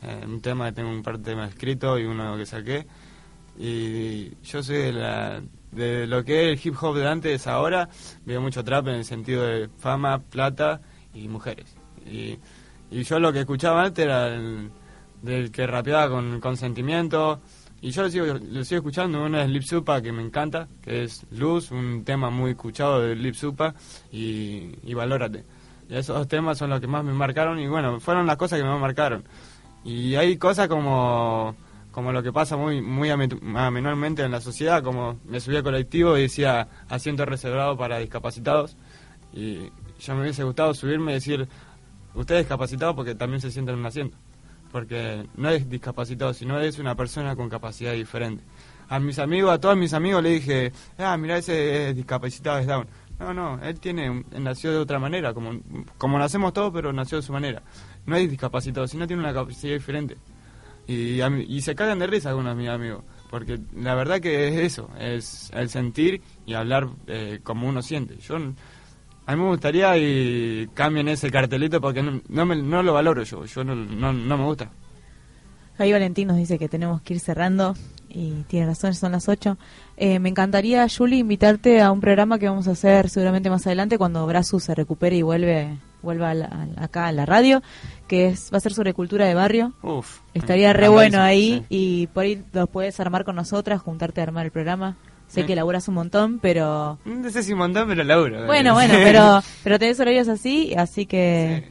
eh, 0.04 0.24
un 0.26 0.42
tema, 0.42 0.72
tengo 0.72 0.90
un 0.90 1.04
par 1.04 1.20
de 1.20 1.32
temas 1.32 1.50
escritos 1.50 2.00
y 2.00 2.04
uno 2.04 2.38
que 2.38 2.46
saqué, 2.46 2.88
y 3.58 4.36
yo 4.44 4.64
soy 4.64 4.78
de, 4.78 4.94
la, 4.94 5.42
de 5.72 6.08
lo 6.08 6.24
que 6.24 6.52
es 6.52 6.60
el 6.60 6.68
hip 6.68 6.76
hop 6.82 6.96
de 6.96 7.08
antes 7.08 7.46
ahora, 7.48 7.90
veo 8.26 8.42
mucho 8.42 8.64
trap 8.64 8.88
en 8.88 8.96
el 8.96 9.06
sentido 9.06 9.44
de 9.44 9.70
fama, 9.78 10.20
plata 10.20 10.82
y 11.14 11.28
mujeres. 11.28 11.76
Y, 12.06 12.40
y 12.90 13.04
yo 13.04 13.20
lo 13.20 13.32
que 13.32 13.42
escuchaba 13.42 13.84
antes 13.84 14.06
era 14.06 14.28
el, 14.30 14.72
del 15.22 15.52
que 15.52 15.68
rapeaba 15.68 16.10
con, 16.10 16.40
con 16.40 16.58
sentimiento, 16.58 17.42
y 17.82 17.92
yo 17.92 18.04
lo 18.04 18.10
sigo, 18.10 18.26
lo 18.26 18.64
sigo 18.64 18.80
escuchando, 18.80 19.24
uno 19.26 19.40
es 19.40 19.50
Lip 19.50 19.64
Supa, 19.64 20.02
que 20.02 20.12
me 20.12 20.22
encanta, 20.22 20.68
que 20.84 21.04
es 21.04 21.26
Luz, 21.32 21.72
un 21.72 22.04
tema 22.04 22.30
muy 22.30 22.52
escuchado 22.52 23.02
de 23.02 23.16
Lip 23.16 23.34
Supa, 23.36 23.74
y, 24.12 24.76
y 24.84 24.94
Valórate. 24.94 25.44
Y 25.90 25.96
esos 25.96 26.16
dos 26.16 26.28
temas 26.28 26.58
son 26.58 26.70
los 26.70 26.80
que 26.80 26.88
más 26.88 27.04
me 27.04 27.12
marcaron, 27.14 27.60
y 27.60 27.68
bueno, 27.68 28.00
fueron 28.00 28.28
las 28.28 28.38
cosas 28.38 28.60
que 28.60 28.66
me 28.66 28.78
marcaron. 28.78 29.24
Y 29.84 30.16
hay 30.16 30.38
cosas 30.38 30.68
como, 30.68 31.56
como 31.92 32.12
lo 32.12 32.22
que 32.22 32.32
pasa 32.32 32.56
muy 32.56 32.82
muy 32.82 33.10
ame- 33.10 33.40
amenualmente 33.56 34.24
en 34.24 34.32
la 34.32 34.42
sociedad, 34.42 34.84
como 34.84 35.20
me 35.26 35.40
subí 35.40 35.56
al 35.56 35.64
colectivo 35.64 36.18
y 36.18 36.22
decía 36.22 36.68
asiento 36.88 37.26
reservado 37.26 37.76
para 37.78 37.98
discapacitados, 37.98 38.78
y 39.34 39.72
yo 40.00 40.16
me 40.16 40.22
hubiese 40.22 40.44
gustado 40.44 40.74
subirme 40.76 41.12
y 41.12 41.16
decir, 41.16 41.48
usted 42.14 42.36
es 42.36 42.42
discapacitado 42.42 42.96
porque 42.96 43.16
también 43.16 43.42
se 43.42 43.50
sienta 43.50 43.72
en 43.72 43.80
un 43.80 43.86
asiento 43.88 44.18
porque 44.72 45.26
no 45.36 45.50
es 45.50 45.70
discapacitado, 45.70 46.34
sino 46.34 46.60
es 46.60 46.80
una 46.80 46.96
persona 46.96 47.36
con 47.36 47.50
capacidad 47.50 47.94
diferente. 47.94 48.44
A 48.90 49.00
mis 49.00 49.20
amigos, 49.20 49.52
a 49.52 49.60
todos 49.60 49.78
mis 49.78 49.94
amigos 49.94 50.22
le 50.24 50.30
dije, 50.30 50.72
ah, 50.98 51.16
mira, 51.18 51.38
ese 51.38 51.90
es 51.90 51.96
discapacitado, 51.96 52.60
es 52.60 52.68
down. 52.68 52.88
No, 53.20 53.34
no, 53.34 53.60
él 53.64 53.80
tiene, 53.80 54.26
nació 54.32 54.72
de 54.72 54.78
otra 54.78 54.98
manera, 54.98 55.34
como, 55.34 55.60
como 55.98 56.18
nacemos 56.18 56.54
todos, 56.54 56.74
pero 56.74 56.92
nació 56.92 57.18
de 57.18 57.22
su 57.22 57.32
manera. 57.32 57.62
No 58.06 58.16
es 58.16 58.30
discapacitado, 58.30 58.88
sino 58.88 59.06
tiene 59.06 59.22
una 59.22 59.34
capacidad 59.34 59.74
diferente. 59.74 60.18
Y, 60.88 61.22
y 61.22 61.62
se 61.62 61.76
cagan 61.76 62.00
de 62.00 62.08
risa 62.08 62.30
algunos 62.30 62.56
de 62.56 62.64
mis 62.64 62.70
amigos, 62.70 63.04
porque 63.30 63.60
la 63.76 63.94
verdad 63.96 64.20
que 64.20 64.48
es 64.48 64.56
eso, 64.74 64.90
es 65.00 65.52
el 65.54 65.70
sentir 65.70 66.22
y 66.46 66.56
hablar 66.56 66.90
eh, 67.08 67.40
como 67.44 67.68
uno 67.68 67.82
siente. 67.82 68.18
Yo, 68.18 68.38
a 69.32 69.36
mí 69.36 69.42
me 69.42 69.48
gustaría 69.50 69.98
y 69.98 70.68
cambien 70.74 71.08
ese 71.08 71.32
cartelito 71.32 71.80
porque 71.80 72.02
no, 72.04 72.22
no, 72.28 72.46
me- 72.46 72.56
no 72.56 72.84
lo 72.84 72.94
valoro 72.94 73.24
yo, 73.24 73.46
yo 73.46 73.64
no, 73.64 73.76
no, 73.76 74.12
no 74.14 74.38
me 74.38 74.44
gusta. 74.44 74.70
Ahí 75.78 75.92
Valentín 75.92 76.28
nos 76.28 76.38
dice 76.38 76.60
que 76.60 76.68
tenemos 76.70 77.02
que 77.02 77.16
ir 77.16 77.20
cerrando 77.20 77.76
y 78.10 78.44
tiene 78.48 78.68
razón, 78.68 78.94
son 78.94 79.14
las 79.14 79.30
8. 79.30 79.58
Eh, 79.98 80.20
me 80.20 80.30
encantaría, 80.30 80.86
Julie, 80.96 81.20
invitarte 81.20 81.82
a 81.82 81.92
un 81.92 82.02
programa 82.02 82.38
que 82.38 82.50
vamos 82.50 82.68
a 82.68 82.72
hacer 82.72 83.10
seguramente 83.10 83.50
más 83.50 83.66
adelante 83.66 83.98
cuando 83.98 84.26
Brazu 84.28 84.60
se 84.60 84.76
recupere 84.76 85.16
y 85.16 85.22
vuelve 85.22 85.78
vuelva 86.04 86.32
a 86.32 86.34
la- 86.34 86.46
a- 86.78 86.84
acá 86.84 87.06
a 87.08 87.12
la 87.12 87.26
radio, 87.28 87.62
que 88.08 88.28
es 88.28 88.50
va 88.52 88.58
a 88.58 88.62
ser 88.62 88.74
sobre 88.74 88.94
cultura 88.94 89.26
de 89.26 89.36
barrio. 89.36 89.74
Uf, 89.84 90.20
Estaría 90.34 90.74
re 90.74 90.88
bueno 90.88 91.22
ahí 91.22 91.60
sí. 91.60 91.66
y 91.70 92.08
por 92.08 92.24
ahí 92.24 92.44
lo 92.54 92.66
puedes 92.68 93.00
armar 93.00 93.24
con 93.24 93.36
nosotras, 93.36 93.82
juntarte 93.82 94.20
a 94.20 94.24
armar 94.24 94.46
el 94.46 94.52
programa. 94.52 94.98
Sé 95.32 95.42
Sí. 95.42 95.48
que 95.48 95.56
laburas 95.56 95.88
un 95.88 95.94
montón, 95.96 96.40
pero... 96.40 97.00
No 97.06 97.30
sé 97.30 97.42
si 97.42 97.54
un 97.54 97.60
montón, 97.60 97.88
pero 97.88 98.04
laburo. 98.04 98.46
Bueno, 98.48 98.74
bueno, 98.74 98.94
pero, 98.98 99.42
pero 99.64 99.80
tenés 99.80 99.98
horarios 100.02 100.28
así, 100.28 100.74
así 100.76 101.06
que 101.06 101.70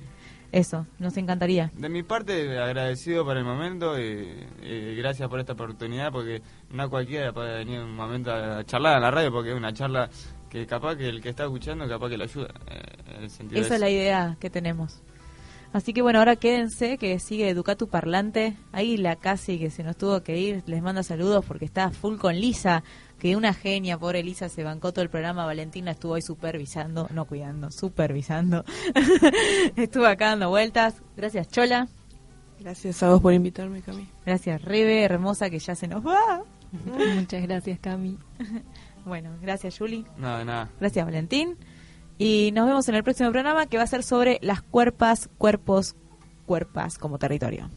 eso, 0.50 0.86
nos 0.98 1.14
encantaría. 1.18 1.70
De 1.76 1.90
mi 1.90 2.02
parte, 2.02 2.58
agradecido 2.58 3.22
por 3.24 3.36
el 3.36 3.44
momento 3.44 4.00
y, 4.00 4.28
y 4.62 4.94
gracias 4.96 5.28
por 5.28 5.40
esta 5.40 5.52
oportunidad 5.52 6.10
porque 6.10 6.40
no 6.70 6.88
cualquiera 6.88 7.32
puede 7.34 7.58
venir 7.58 7.80
un 7.80 7.94
momento 7.94 8.32
a 8.32 8.64
charlar 8.64 8.96
en 8.96 9.02
la 9.02 9.10
radio 9.10 9.30
porque 9.30 9.50
es 9.50 9.56
una 9.56 9.74
charla 9.74 10.08
que 10.48 10.66
capaz 10.66 10.96
que 10.96 11.08
el 11.10 11.20
que 11.20 11.28
está 11.28 11.44
escuchando 11.44 11.86
capaz 11.86 12.08
que 12.08 12.16
le 12.16 12.24
ayuda. 12.24 12.48
eh, 12.70 12.80
en 13.16 13.22
el 13.24 13.30
sentido 13.30 13.60
Esa 13.60 13.74
es 13.74 13.80
la 13.80 13.90
idea 13.90 14.36
que 14.40 14.48
tenemos. 14.48 15.02
Así 15.72 15.92
que 15.92 16.02
bueno, 16.02 16.18
ahora 16.18 16.34
quédense, 16.34 16.98
que 16.98 17.20
sigue 17.20 17.48
Educatu 17.48 17.86
Parlante. 17.88 18.56
Ahí 18.72 18.96
la 18.96 19.14
casi 19.14 19.56
que 19.60 19.70
se 19.70 19.84
nos 19.84 19.96
tuvo 19.96 20.20
que 20.24 20.36
ir, 20.36 20.64
les 20.66 20.82
manda 20.82 21.04
saludos 21.04 21.44
porque 21.46 21.64
está 21.64 21.90
full 21.90 22.16
con 22.16 22.34
Lisa, 22.34 22.82
que 23.20 23.36
una 23.36 23.54
genia, 23.54 23.98
pobre 23.98 24.24
Lisa, 24.24 24.48
se 24.48 24.64
bancó 24.64 24.92
todo 24.92 25.02
el 25.02 25.10
programa. 25.10 25.44
Valentina 25.44 25.92
estuvo 25.92 26.14
ahí 26.14 26.22
supervisando, 26.22 27.06
no 27.12 27.26
cuidando, 27.26 27.70
supervisando. 27.70 28.64
estuvo 29.76 30.06
acá 30.06 30.30
dando 30.30 30.48
vueltas. 30.48 30.96
Gracias, 31.16 31.48
Chola. 31.48 31.86
Gracias 32.58 33.02
a 33.02 33.10
vos 33.10 33.20
por 33.20 33.32
invitarme, 33.32 33.82
Cami. 33.82 34.08
Gracias, 34.26 34.62
Rebe, 34.62 35.04
hermosa, 35.04 35.50
que 35.50 35.58
ya 35.58 35.74
se 35.74 35.86
nos 35.86 36.04
va. 36.04 36.42
Muchas 37.14 37.42
gracias, 37.42 37.78
Cami. 37.78 38.18
Bueno, 39.02 39.30
gracias, 39.40 39.78
Juli. 39.78 40.04
Nada, 40.18 40.40
de 40.40 40.44
nada. 40.44 40.70
Gracias, 40.78 41.06
Valentín. 41.06 41.56
Y 42.18 42.50
nos 42.52 42.66
vemos 42.66 42.86
en 42.90 42.96
el 42.96 43.02
próximo 43.02 43.30
programa 43.30 43.64
que 43.64 43.78
va 43.78 43.84
a 43.84 43.86
ser 43.86 44.02
sobre 44.02 44.38
las 44.42 44.60
cuerpas, 44.60 45.30
cuerpos, 45.38 45.96
cuerpas 46.44 46.98
como 46.98 47.18
territorio. 47.18 47.70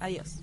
Adiós. 0.00 0.42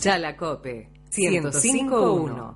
Escucha 0.00 0.18
la 0.18 0.34
COPE 0.34 0.88
105.1. 1.10 2.48